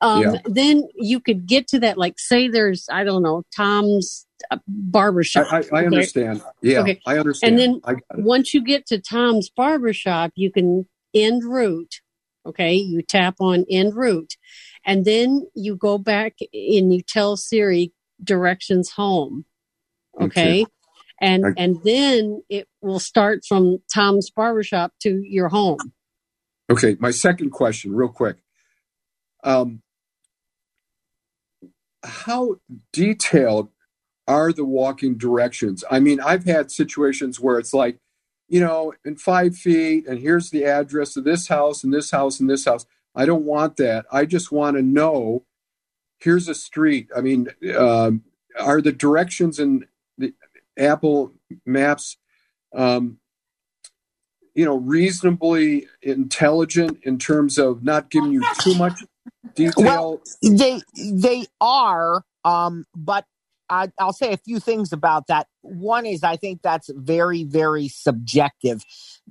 um, 0.01 0.23
Yeah. 0.23 0.35
then 0.45 0.89
you 0.97 1.21
could 1.21 1.47
get 1.47 1.69
to 1.69 1.79
that. 1.81 1.99
Like, 1.99 2.19
say 2.19 2.49
there's, 2.49 2.87
I 2.91 3.05
don't 3.05 3.23
know, 3.23 3.45
Tom's 3.55 4.27
uh, 4.51 4.59
barbershop. 4.67 5.47
I, 5.53 5.57
I, 5.57 5.59
I 5.59 5.61
okay? 5.61 5.87
understand. 5.87 6.43
Yeah, 6.63 6.81
Okay. 6.81 7.01
I 7.07 7.19
understand. 7.19 7.61
And 7.61 7.81
then 7.85 8.25
once 8.25 8.53
you 8.53 8.63
get 8.63 8.87
to 8.87 9.01
Tom's 9.01 9.49
barbershop, 9.49 10.33
you 10.35 10.51
can 10.51 10.87
end 11.15 11.45
route. 11.45 12.01
Okay. 12.45 12.75
You 12.75 13.03
tap 13.03 13.37
on 13.41 13.65
end 13.71 13.95
route. 13.95 14.35
And 14.85 15.05
then 15.05 15.49
you 15.55 15.77
go 15.77 15.99
back 15.99 16.35
and 16.53 16.93
you 16.95 17.03
tell 17.03 17.37
Siri 17.37 17.93
directions 18.23 18.91
home. 18.91 19.45
Okay. 20.21 20.63
Okay. 20.63 20.67
And 21.21 21.47
I- 21.47 21.55
and 21.57 21.83
then 21.83 22.43
it 22.49 22.69
will 22.83 22.99
start 23.01 23.45
from 23.47 23.79
Tom's 23.93 24.31
barbershop 24.31 24.93
to 25.01 25.23
your 25.23 25.49
home. 25.49 25.79
Okay, 26.71 26.97
my 26.99 27.11
second 27.11 27.51
question, 27.51 27.95
real 27.95 28.09
quick. 28.09 28.37
Um, 29.45 29.83
how 32.03 32.57
detailed 32.93 33.71
are 34.29 34.53
the 34.53 34.65
walking 34.65 35.17
directions? 35.17 35.85
I 35.91 36.01
mean, 36.01 36.21
I've 36.21 36.45
had 36.45 36.71
situations 36.71 37.39
where 37.41 37.59
it's 37.59 37.73
like, 37.73 37.99
you 38.49 38.61
know, 38.61 38.93
in 39.05 39.17
five 39.17 39.57
feet, 39.57 40.07
and 40.07 40.19
here's 40.19 40.51
the 40.51 40.65
address 40.65 41.17
of 41.17 41.25
this 41.25 41.49
house, 41.49 41.83
and 41.83 41.93
this 41.93 42.11
house, 42.11 42.41
and 42.41 42.49
this 42.51 42.65
house. 42.65 42.87
I 43.15 43.25
don't 43.27 43.45
want 43.45 43.77
that. 43.77 44.07
I 44.13 44.25
just 44.27 44.53
want 44.53 44.77
to 44.77 44.83
know. 44.83 45.45
Here's 46.19 46.49
a 46.49 46.55
street. 46.55 47.09
I 47.17 47.21
mean, 47.23 47.49
um, 47.77 48.23
are 48.59 48.81
the 48.81 48.93
directions 48.93 49.59
in 49.59 49.81
the 49.81 49.87
Apple 50.79 51.35
Maps 51.65 52.17
um, 52.75 53.19
you 54.55 54.65
know 54.65 54.77
reasonably 54.77 55.87
intelligent 56.03 56.99
in 57.03 57.19
terms 57.19 57.59
of 57.59 57.85
not 57.85 58.11
giving 58.11 58.33
you 58.33 58.43
too 58.61 58.75
much 58.75 59.05
detail 59.55 59.85
Well, 59.85 60.23
they 60.43 60.81
they 60.97 61.47
are, 61.61 62.23
um, 62.45 62.85
but 62.97 63.27
I, 63.69 63.91
I'll 64.01 64.13
say 64.13 64.33
a 64.33 64.39
few 64.39 64.59
things 64.59 64.93
about 64.93 65.27
that. 65.27 65.47
One 65.61 66.07
is 66.07 66.25
I 66.25 66.37
think 66.37 66.63
that's 66.63 66.91
very 66.95 67.45
very 67.45 67.89
subjective 67.89 68.83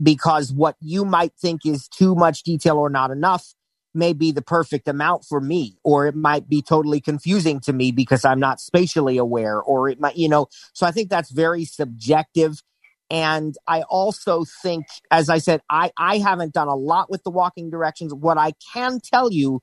because 0.02 0.54
what 0.54 0.76
you 0.80 1.06
might 1.06 1.34
think 1.42 1.66
is 1.66 1.88
too 1.88 2.16
much 2.16 2.44
detail 2.44 2.78
or 2.78 2.90
not 2.90 3.10
enough 3.10 3.55
may 3.96 4.14
be 4.14 4.32
the 4.32 4.42
perfect 4.42 4.88
amount 4.88 5.26
for 5.26 5.40
me, 5.40 5.78
or 5.84 6.08
it 6.08 6.16
might 6.16 6.50
be 6.50 6.62
totally 6.62 7.02
confusing 7.02 7.60
to 7.62 7.74
me 7.74 7.92
because 7.92 8.26
I'm 8.26 8.40
not 8.40 8.60
spatially 8.60 9.18
aware, 9.18 9.62
or 9.62 9.90
it 9.90 10.00
might, 10.00 10.18
you 10.18 10.30
know. 10.30 10.48
So 10.74 10.86
I 10.86 10.92
think 10.92 11.10
that's 11.10 11.32
very 11.32 11.66
subjective. 11.66 12.62
And 13.10 13.56
I 13.68 13.84
also 13.84 14.46
think, 14.64 14.86
as 15.12 15.30
I 15.30 15.38
said, 15.38 15.62
I, 15.70 15.92
I 15.98 16.18
haven't 16.18 16.54
done 16.54 16.68
a 16.68 16.76
lot 16.76 17.10
with 17.10 17.24
the 17.24 17.30
walking 17.30 17.70
directions. 17.70 18.14
What 18.14 18.38
I 18.38 18.54
can 18.74 19.00
tell 19.00 19.32
you 19.32 19.62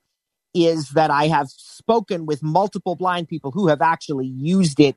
is 0.53 0.89
that 0.89 1.11
I 1.11 1.27
have 1.27 1.49
spoken 1.49 2.25
with 2.25 2.43
multiple 2.43 2.95
blind 2.95 3.27
people 3.27 3.51
who 3.51 3.67
have 3.67 3.81
actually 3.81 4.27
used 4.27 4.79
it 4.79 4.95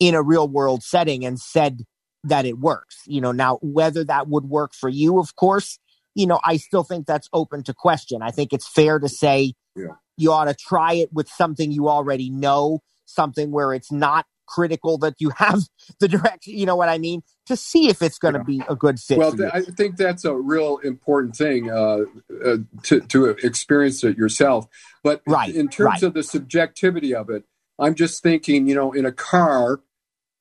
in 0.00 0.14
a 0.14 0.22
real 0.22 0.48
world 0.48 0.82
setting 0.82 1.24
and 1.24 1.38
said 1.38 1.82
that 2.24 2.44
it 2.44 2.58
works. 2.58 3.02
You 3.06 3.20
know, 3.20 3.32
now 3.32 3.58
whether 3.62 4.04
that 4.04 4.28
would 4.28 4.46
work 4.46 4.74
for 4.74 4.88
you, 4.88 5.18
of 5.18 5.36
course, 5.36 5.78
you 6.16 6.26
know, 6.26 6.40
I 6.44 6.58
still 6.58 6.84
think 6.84 7.06
that's 7.06 7.28
open 7.32 7.62
to 7.64 7.74
question. 7.74 8.22
I 8.22 8.32
think 8.32 8.52
it's 8.54 8.68
fair 8.68 8.98
to 9.00 9.08
say 9.08 9.54
Yeah. 9.76 9.96
you 10.16 10.32
ought 10.32 10.46
to 10.46 10.54
try 10.54 10.94
it 10.94 11.12
with 11.12 11.28
something 11.28 11.72
you 11.72 11.88
already 11.88 12.30
know, 12.30 12.80
something 13.06 13.52
where 13.52 13.74
it's 13.74 13.92
not 13.92 14.26
critical 14.48 14.98
that 14.98 15.14
you 15.20 15.30
have 15.36 15.60
the 16.00 16.08
direction, 16.08 16.54
you 16.58 16.66
know 16.66 16.76
what 16.76 16.88
I 16.88 16.98
mean, 16.98 17.22
to 17.46 17.56
see 17.56 17.88
if 17.90 18.02
it's 18.02 18.18
going 18.18 18.34
to 18.34 18.44
be 18.44 18.62
a 18.68 18.76
good 18.76 18.98
fit 19.00 19.18
well 19.18 19.32
th- 19.32 19.50
i 19.54 19.62
think 19.62 19.96
that's 19.96 20.24
a 20.24 20.34
real 20.34 20.78
important 20.78 21.36
thing 21.36 21.70
uh, 21.70 22.00
uh, 22.44 22.56
to, 22.84 23.00
to 23.02 23.26
experience 23.44 24.02
it 24.04 24.16
yourself 24.18 24.66
but 25.04 25.22
Right, 25.26 25.54
in 25.54 25.68
terms 25.68 25.86
right. 25.86 26.02
of 26.04 26.14
the 26.14 26.22
subjectivity 26.24 27.14
of 27.14 27.30
it 27.30 27.44
i'm 27.78 27.94
just 27.94 28.22
thinking 28.22 28.66
you 28.68 28.74
know 28.74 28.92
in 28.92 29.06
a 29.06 29.12
car 29.12 29.80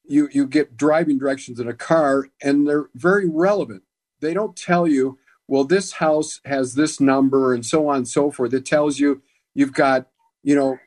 you 0.08 0.30
you 0.32 0.48
get 0.48 0.78
driving 0.78 1.18
directions 1.20 1.60
in 1.60 1.68
a 1.68 1.74
car 1.76 2.28
and 2.42 2.68
they're 2.68 2.90
very 2.96 3.28
relevant 3.30 3.84
they 4.22 4.34
don't 4.34 4.56
tell 4.56 4.88
you 4.88 5.18
well 5.48 5.64
this 5.64 5.94
house 5.94 6.40
has 6.46 6.76
this 6.76 7.00
number 7.00 7.54
and 7.54 7.66
so 7.66 7.88
on 7.88 7.98
and 7.98 8.08
so 8.08 8.32
forth 8.32 8.54
it 8.54 8.66
tells 8.66 9.00
you 9.00 9.22
you've 9.54 9.74
got 9.74 10.08
you 10.44 10.56
know 10.56 10.78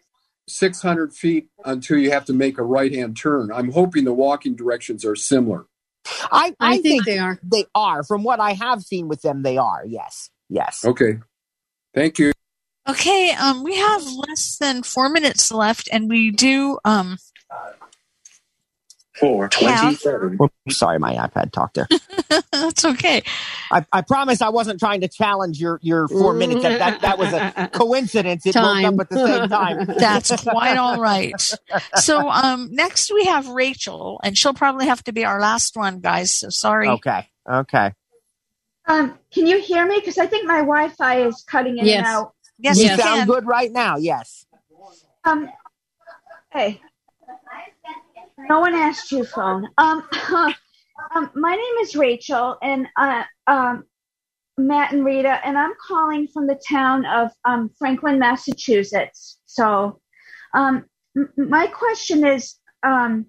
600 0.49 1.13
feet 1.13 1.49
until 1.65 1.99
you 1.99 2.11
have 2.11 2.25
to 2.25 2.33
make 2.33 2.59
a 2.59 2.63
right 2.63 2.93
hand 2.93 3.17
turn 3.17 3.51
i'm 3.53 3.73
hoping 3.73 4.05
the 4.05 4.13
walking 4.13 4.55
directions 4.55 5.05
are 5.05 5.17
similar 5.17 5.67
I, 6.31 6.55
I, 6.59 6.71
I 6.71 6.73
think, 6.81 7.05
think 7.05 7.05
they 7.05 7.19
are. 7.19 7.39
They 7.43 7.67
are. 7.75 8.03
From 8.03 8.23
what 8.23 8.41
I 8.41 8.55
have 8.55 8.81
seen 8.81 9.09
with 9.09 9.21
them, 9.21 9.43
they 9.43 9.59
are. 9.59 9.85
Yes. 9.87 10.31
Yes. 10.49 10.83
okay 10.85 11.19
thank 11.93 12.19
you 12.19 12.33
Okay, 12.89 13.33
um, 13.33 13.63
we 13.63 13.77
have 13.77 14.03
less 14.03 14.57
than 14.59 14.83
four 14.83 15.11
minutes 15.11 15.53
left, 15.53 15.91
and 15.93 16.09
we 16.09 16.31
do 16.31 16.79
um, 16.87 17.19
Four 19.21 19.49
twenty-seven. 19.49 20.39
Oops, 20.41 20.55
sorry, 20.77 20.99
my 20.99 21.15
iPad 21.15 21.51
talked 21.53 21.75
there. 21.75 21.89
that's 22.53 22.85
okay. 22.85 23.23
I, 23.71 23.85
I 23.93 24.03
promise 24.03 24.41
I 24.43 24.51
wasn't 24.51 24.79
trying 24.79 25.01
to 25.01 25.09
challenge 25.09 25.61
your, 25.61 25.81
your 25.83 26.09
four 26.09 26.35
minutes. 26.35 26.63
That, 26.63 26.79
that, 26.79 27.01
that 27.01 27.19
was 27.19 27.33
a 27.33 27.69
coincidence. 27.73 28.47
It 28.47 28.55
woke 28.55 28.65
Time. 28.65 28.95
up 28.95 29.01
at 29.01 29.11
the 29.11 29.27
same 29.27 29.49
time. 29.49 29.87
That's 29.99 30.43
quite 30.43 30.77
all 30.77 31.01
right. 31.01 31.35
So 31.97 32.29
um, 32.29 32.69
next 32.73 33.13
we 33.13 33.25
have 33.25 33.49
Rachel, 33.49 34.21
and 34.23 34.37
she'll 34.39 34.55
probably 34.55 34.87
have 34.87 35.03
to 35.05 35.13
be 35.13 35.25
our 35.25 35.41
last 35.41 35.77
one, 35.77 36.01
guys. 36.01 36.35
So 36.35 36.51
sorry. 36.51 36.89
Okay. 36.89 37.27
Okay. 37.51 37.93
Um, 38.87 39.19
can 39.33 39.47
you 39.47 39.61
hear 39.61 39.87
me? 39.87 39.97
Because 39.99 40.19
I 40.19 40.27
think 40.27 40.47
my 40.47 40.59
Wi-Fi 40.61 41.27
is 41.27 41.45
cutting 41.47 41.79
in 41.79 41.87
Yes. 41.87 41.99
and 41.99 42.07
out. 42.07 42.35
Yes, 42.59 42.79
you 42.79 42.85
you 42.85 42.97
sound 42.97 43.19
can. 43.19 43.27
good 43.27 43.47
right 43.47 43.71
now. 43.71 43.97
Yes. 43.97 44.47
Um, 45.25 45.49
hey, 46.51 46.81
no 48.39 48.61
one 48.61 48.75
asked 48.75 49.11
you, 49.13 49.25
phone. 49.25 49.69
Um, 49.79 50.09
um, 51.15 51.31
my 51.35 51.55
name 51.55 51.75
is 51.81 51.97
Rachel, 51.97 52.57
and 52.63 52.87
uh, 52.97 53.25
um, 53.47 53.85
Matt 54.57 54.93
and 54.93 55.05
Rita, 55.05 55.45
and 55.47 55.59
I'm 55.59 55.75
calling 55.87 56.29
from 56.29 56.47
the 56.47 56.61
town 56.69 57.05
of 57.07 57.31
um, 57.45 57.71
Franklin, 57.79 58.19
Massachusetts. 58.19 59.39
So, 59.47 60.01
um, 60.55 60.85
m- 61.17 61.33
my 61.37 61.67
question 61.67 62.27
is, 62.27 62.57
um, 62.85 63.27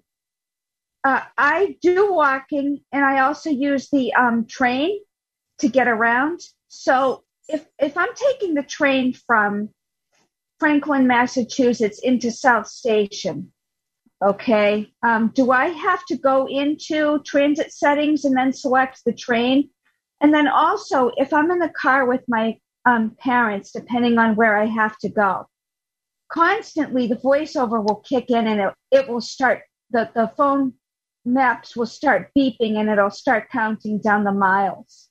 uh, 1.04 1.22
I 1.36 1.76
do 1.82 2.12
walking, 2.12 2.80
and 2.92 3.04
I 3.04 3.20
also 3.20 3.50
use 3.50 3.88
the 3.90 4.12
um, 4.14 4.46
train 4.46 5.00
to 5.58 5.68
get 5.68 5.88
around. 5.88 6.40
So, 6.68 7.24
if 7.48 7.66
if 7.80 7.96
I'm 7.96 8.14
taking 8.14 8.54
the 8.54 8.62
train 8.62 9.12
from 9.12 9.70
Franklin, 10.60 11.06
Massachusetts 11.06 12.00
into 12.00 12.30
South 12.30 12.68
Station. 12.68 13.52
Okay. 14.22 14.92
Um, 15.02 15.32
do 15.34 15.50
I 15.50 15.68
have 15.68 16.04
to 16.06 16.16
go 16.16 16.46
into 16.46 17.20
transit 17.24 17.72
settings 17.72 18.24
and 18.24 18.36
then 18.36 18.52
select 18.52 19.00
the 19.04 19.12
train? 19.12 19.70
And 20.20 20.34
then 20.34 20.46
also, 20.46 21.10
if 21.16 21.32
I'm 21.32 21.50
in 21.50 21.58
the 21.58 21.70
car 21.70 22.06
with 22.06 22.22
my 22.28 22.58
um, 22.84 23.16
parents, 23.18 23.72
depending 23.72 24.18
on 24.18 24.36
where 24.36 24.58
I 24.58 24.66
have 24.66 24.98
to 24.98 25.08
go, 25.08 25.46
constantly 26.30 27.06
the 27.06 27.16
voiceover 27.16 27.82
will 27.82 28.02
kick 28.06 28.30
in 28.30 28.46
and 28.46 28.60
it, 28.60 28.74
it 28.90 29.08
will 29.08 29.22
start, 29.22 29.62
the, 29.90 30.10
the 30.14 30.30
phone 30.36 30.74
maps 31.24 31.74
will 31.74 31.86
start 31.86 32.30
beeping 32.36 32.76
and 32.78 32.90
it'll 32.90 33.10
start 33.10 33.48
counting 33.50 34.00
down 34.00 34.24
the 34.24 34.32
miles. 34.32 35.08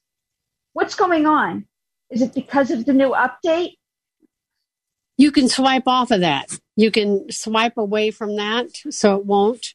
What's 0.73 0.95
going 0.95 1.26
on? 1.26 1.65
Is 2.11 2.22
it 2.22 2.36
because 2.36 2.69
of 2.69 2.86
the 2.86 2.94
new 2.94 3.11
update? 3.11 3.73
You 5.19 5.33
can 5.33 5.49
swipe 5.49 5.83
off 5.85 6.11
of 6.11 6.21
that. 6.21 6.47
You 6.77 6.91
can 6.91 7.29
swipe 7.29 7.77
away 7.77 8.09
from 8.09 8.37
that 8.37 8.69
so 8.89 9.17
it 9.17 9.25
won't 9.25 9.73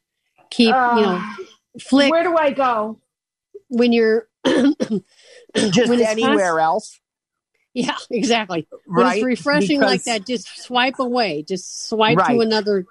keep, 0.50 0.68
you 0.68 0.72
know, 0.72 1.20
Uh, 1.22 1.34
flick 1.78 2.10
Where 2.10 2.22
do 2.24 2.34
I 2.36 2.50
go? 2.50 2.98
when 3.68 3.92
you're 3.92 4.26
Just 4.46 5.90
when 5.90 6.00
it's 6.00 6.08
anywhere 6.08 6.60
else. 6.60 6.98
Yeah, 7.74 7.96
exactly. 8.10 8.66
When 8.86 9.04
Right, 9.04 9.16
it's 9.18 9.24
refreshing 9.24 9.80
like 9.80 10.04
that, 10.04 10.24
just 10.26 10.62
swipe 10.62 10.98
away. 10.98 11.42
Just 11.42 11.88
swipe 11.88 12.16
Right. 12.16 12.34
to 12.34 12.40
another 12.40 12.86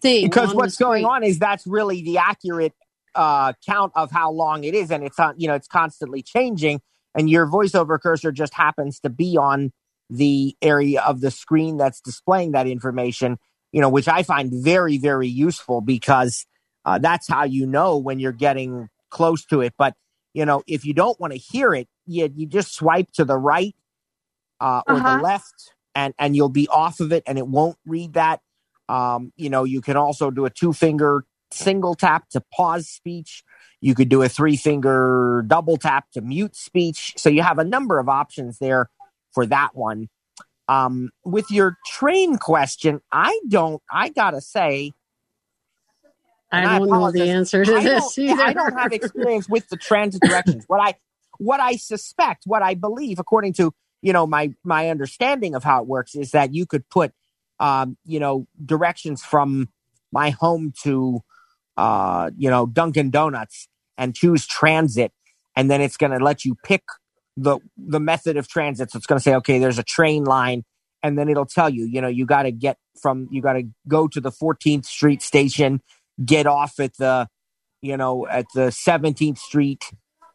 thing. 0.00 0.24
because 0.26 0.54
what's 0.54 0.76
going 0.76 1.04
on 1.04 1.24
is 1.24 1.38
that's 1.38 1.66
really 1.66 2.02
the 2.02 2.18
accurate 2.18 2.72
uh, 3.14 3.52
count 3.66 3.92
of 3.96 4.10
how 4.12 4.30
long 4.30 4.64
it 4.64 4.74
is, 4.74 4.90
and 4.90 5.02
it's 5.04 5.18
on. 5.18 5.34
You 5.38 5.48
know, 5.48 5.54
it's 5.54 5.66
constantly 5.68 6.22
changing, 6.22 6.80
and 7.14 7.28
your 7.28 7.46
voiceover 7.46 8.00
cursor 8.00 8.30
just 8.32 8.54
happens 8.54 9.00
to 9.00 9.10
be 9.10 9.36
on 9.36 9.72
the 10.10 10.56
area 10.62 11.02
of 11.02 11.20
the 11.20 11.30
screen 11.30 11.76
that's 11.78 12.00
displaying 12.00 12.52
that 12.52 12.66
information. 12.66 13.38
You 13.72 13.80
know, 13.82 13.90
which 13.90 14.08
I 14.08 14.22
find 14.22 14.52
very, 14.52 14.98
very 14.98 15.28
useful 15.28 15.80
because 15.82 16.46
uh, 16.84 16.98
that's 16.98 17.28
how 17.28 17.44
you 17.44 17.66
know 17.66 17.98
when 17.98 18.18
you're 18.20 18.32
getting 18.32 18.88
close 19.10 19.44
to 19.46 19.60
it. 19.62 19.74
But 19.78 19.94
you 20.34 20.46
know, 20.46 20.62
if 20.66 20.84
you 20.84 20.94
don't 20.94 21.18
want 21.20 21.32
to 21.34 21.38
hear 21.38 21.74
it, 21.74 21.88
you 22.06 22.30
you 22.34 22.46
just 22.46 22.74
swipe 22.74 23.10
to 23.14 23.24
the 23.24 23.38
right 23.38 23.74
uh, 24.60 24.82
or 24.86 24.96
Uh-huh. 24.96 25.02
the 25.02 25.12
left, 25.14 25.74
and 25.94 26.14
and 26.18 26.36
you'll 26.36 26.48
be 26.48 26.68
off 26.68 27.00
of 27.00 27.12
it, 27.12 27.22
and 27.26 27.38
it 27.38 27.46
won't 27.48 27.78
read 27.86 28.14
that. 28.14 28.40
Um, 28.88 29.32
you 29.36 29.50
know, 29.50 29.64
you 29.64 29.80
can 29.80 29.96
also 29.96 30.30
do 30.30 30.44
a 30.46 30.50
two 30.50 30.72
finger 30.72 31.24
single 31.52 31.94
tap 31.94 32.28
to 32.30 32.42
pause 32.54 32.88
speech. 32.88 33.44
You 33.80 33.94
could 33.94 34.08
do 34.08 34.22
a 34.22 34.28
three 34.28 34.56
finger 34.56 35.44
double 35.46 35.76
tap 35.76 36.10
to 36.12 36.20
mute 36.20 36.56
speech. 36.56 37.14
So 37.16 37.28
you 37.30 37.42
have 37.42 37.58
a 37.58 37.64
number 37.64 37.98
of 37.98 38.08
options 38.08 38.58
there 38.58 38.90
for 39.38 39.46
that 39.46 39.76
one. 39.76 40.08
Um, 40.66 41.10
with 41.24 41.48
your 41.52 41.76
train 41.86 42.38
question, 42.38 43.00
I 43.12 43.38
don't, 43.48 43.80
I 43.88 44.08
gotta 44.08 44.40
say, 44.40 44.94
I 46.50 46.62
don't 46.80 46.88
know 46.90 47.12
the 47.12 47.30
answer 47.30 47.64
to 47.64 47.76
I 47.76 47.82
this 47.84 48.16
don't- 48.16 48.40
I 48.40 48.52
don't 48.52 48.76
have 48.76 48.92
experience 48.92 49.48
with 49.48 49.68
the 49.68 49.76
transit 49.76 50.22
directions. 50.22 50.64
what 50.66 50.80
I, 50.80 50.94
what 51.38 51.60
I 51.60 51.76
suspect, 51.76 52.42
what 52.46 52.62
I 52.62 52.74
believe, 52.74 53.20
according 53.20 53.52
to 53.54 53.72
you 54.02 54.12
know 54.12 54.26
my 54.26 54.52
my 54.64 54.88
understanding 54.90 55.54
of 55.54 55.62
how 55.62 55.80
it 55.82 55.86
works, 55.86 56.16
is 56.16 56.32
that 56.32 56.52
you 56.52 56.66
could 56.66 56.88
put, 56.90 57.12
um, 57.60 57.96
you 58.04 58.18
know, 58.18 58.48
directions 58.64 59.22
from 59.22 59.68
my 60.10 60.30
home 60.30 60.72
to, 60.82 61.20
uh, 61.76 62.32
you 62.36 62.50
know, 62.50 62.66
Dunkin' 62.66 63.10
Donuts 63.10 63.68
and 63.96 64.16
choose 64.16 64.48
transit, 64.48 65.12
and 65.54 65.70
then 65.70 65.80
it's 65.80 65.96
going 65.96 66.12
to 66.12 66.18
let 66.24 66.44
you 66.44 66.56
pick 66.64 66.82
the 67.38 67.60
the 67.76 68.00
method 68.00 68.36
of 68.36 68.48
transit. 68.48 68.90
So 68.90 68.96
it's 68.96 69.06
going 69.06 69.18
to 69.18 69.22
say, 69.22 69.34
okay, 69.36 69.58
there's 69.58 69.78
a 69.78 69.84
train 69.84 70.24
line, 70.24 70.64
and 71.02 71.16
then 71.16 71.28
it'll 71.28 71.46
tell 71.46 71.70
you, 71.70 71.86
you 71.86 72.00
know, 72.00 72.08
you 72.08 72.26
got 72.26 72.42
to 72.42 72.50
get 72.50 72.78
from, 73.00 73.28
you 73.30 73.40
got 73.40 73.54
to 73.54 73.62
go 73.86 74.08
to 74.08 74.20
the 74.20 74.32
14th 74.32 74.84
Street 74.84 75.22
station, 75.22 75.80
get 76.24 76.46
off 76.46 76.80
at 76.80 76.96
the, 76.96 77.28
you 77.80 77.96
know, 77.96 78.26
at 78.26 78.46
the 78.54 78.68
17th 78.68 79.38
Street 79.38 79.84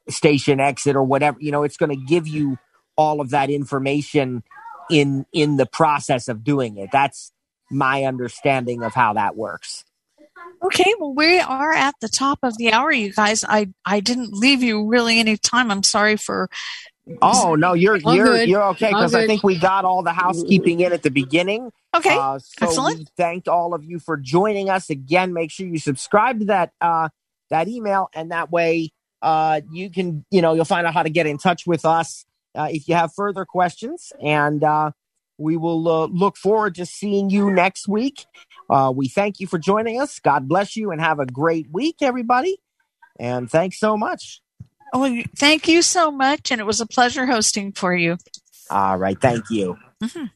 station 0.07 0.59
exit 0.59 0.95
or 0.95 1.03
whatever. 1.03 1.37
You 1.41 1.51
know, 1.51 1.63
it's 1.63 1.77
going 1.77 1.89
to 1.89 2.05
give 2.05 2.27
you 2.27 2.57
all 2.95 3.19
of 3.19 3.31
that 3.31 3.49
information 3.49 4.43
in 4.89 5.25
in 5.33 5.57
the 5.57 5.65
process 5.65 6.29
of 6.29 6.43
doing 6.43 6.77
it. 6.77 6.89
That's 6.91 7.33
my 7.69 8.05
understanding 8.05 8.81
of 8.83 8.93
how 8.93 9.13
that 9.13 9.35
works. 9.35 9.83
Okay, 10.63 10.93
well, 10.99 11.13
we 11.13 11.39
are 11.39 11.73
at 11.73 11.95
the 11.99 12.07
top 12.07 12.39
of 12.43 12.57
the 12.57 12.71
hour, 12.71 12.91
you 12.91 13.11
guys. 13.11 13.43
I 13.43 13.69
I 13.85 13.99
didn't 13.99 14.33
leave 14.33 14.63
you 14.63 14.87
really 14.87 15.19
any 15.19 15.35
time. 15.35 15.69
I'm 15.69 15.83
sorry 15.83 16.15
for. 16.15 16.49
Oh 17.21 17.55
no, 17.55 17.73
you're 17.73 17.99
All 18.05 18.15
you're 18.15 18.25
good. 18.25 18.49
you're 18.49 18.63
okay 18.69 18.89
because 18.89 19.13
I 19.13 19.27
think 19.27 19.43
we 19.43 19.57
got 19.57 19.83
all 19.83 20.03
the 20.03 20.13
housekeeping 20.13 20.79
in 20.79 20.93
at 20.93 21.03
the 21.03 21.11
beginning. 21.11 21.69
Okay, 21.93 22.15
uh, 22.17 22.39
so 22.39 22.65
excellent. 22.65 22.99
we 22.99 23.05
thanked 23.17 23.47
all 23.47 23.73
of 23.73 23.83
you 23.83 23.99
for 23.99 24.15
joining 24.15 24.69
us 24.69 24.89
again. 24.89 25.33
Make 25.33 25.51
sure 25.51 25.67
you 25.67 25.79
subscribe 25.79 26.39
to 26.39 26.45
that 26.45 26.71
uh, 26.79 27.09
that 27.49 27.67
email, 27.67 28.09
and 28.13 28.31
that 28.31 28.51
way 28.51 28.91
uh, 29.21 29.61
you 29.69 29.89
can 29.89 30.25
you 30.31 30.41
know 30.41 30.53
you'll 30.53 30.63
find 30.63 30.87
out 30.87 30.93
how 30.93 31.03
to 31.03 31.09
get 31.09 31.25
in 31.25 31.37
touch 31.37 31.67
with 31.67 31.83
us 31.83 32.25
uh, 32.55 32.69
if 32.71 32.87
you 32.87 32.95
have 32.95 33.13
further 33.13 33.43
questions, 33.43 34.13
and 34.21 34.63
uh, 34.63 34.91
we 35.37 35.57
will 35.57 35.87
uh, 35.89 36.05
look 36.07 36.37
forward 36.37 36.75
to 36.75 36.85
seeing 36.85 37.29
you 37.29 37.51
next 37.51 37.85
week. 37.85 38.25
Uh, 38.69 38.93
we 38.95 39.09
thank 39.09 39.41
you 39.41 39.47
for 39.47 39.57
joining 39.57 39.99
us. 39.99 40.19
God 40.19 40.47
bless 40.47 40.77
you, 40.77 40.91
and 40.91 41.01
have 41.01 41.19
a 41.19 41.25
great 41.25 41.67
week, 41.69 41.97
everybody. 42.01 42.59
And 43.19 43.51
thanks 43.51 43.77
so 43.77 43.97
much. 43.97 44.42
Oh, 44.95 45.23
thank 45.35 45.67
you 45.67 45.81
so 45.81 46.11
much, 46.11 46.51
and 46.51 46.61
it 46.61 46.65
was 46.65 46.79
a 46.79 46.85
pleasure 46.85 47.25
hosting 47.25 47.71
for 47.71 47.95
you. 47.95 48.17
All 48.69 48.97
right, 48.97 49.19
thank 49.19 49.49
you. 49.49 49.77
Mhm. 50.01 50.29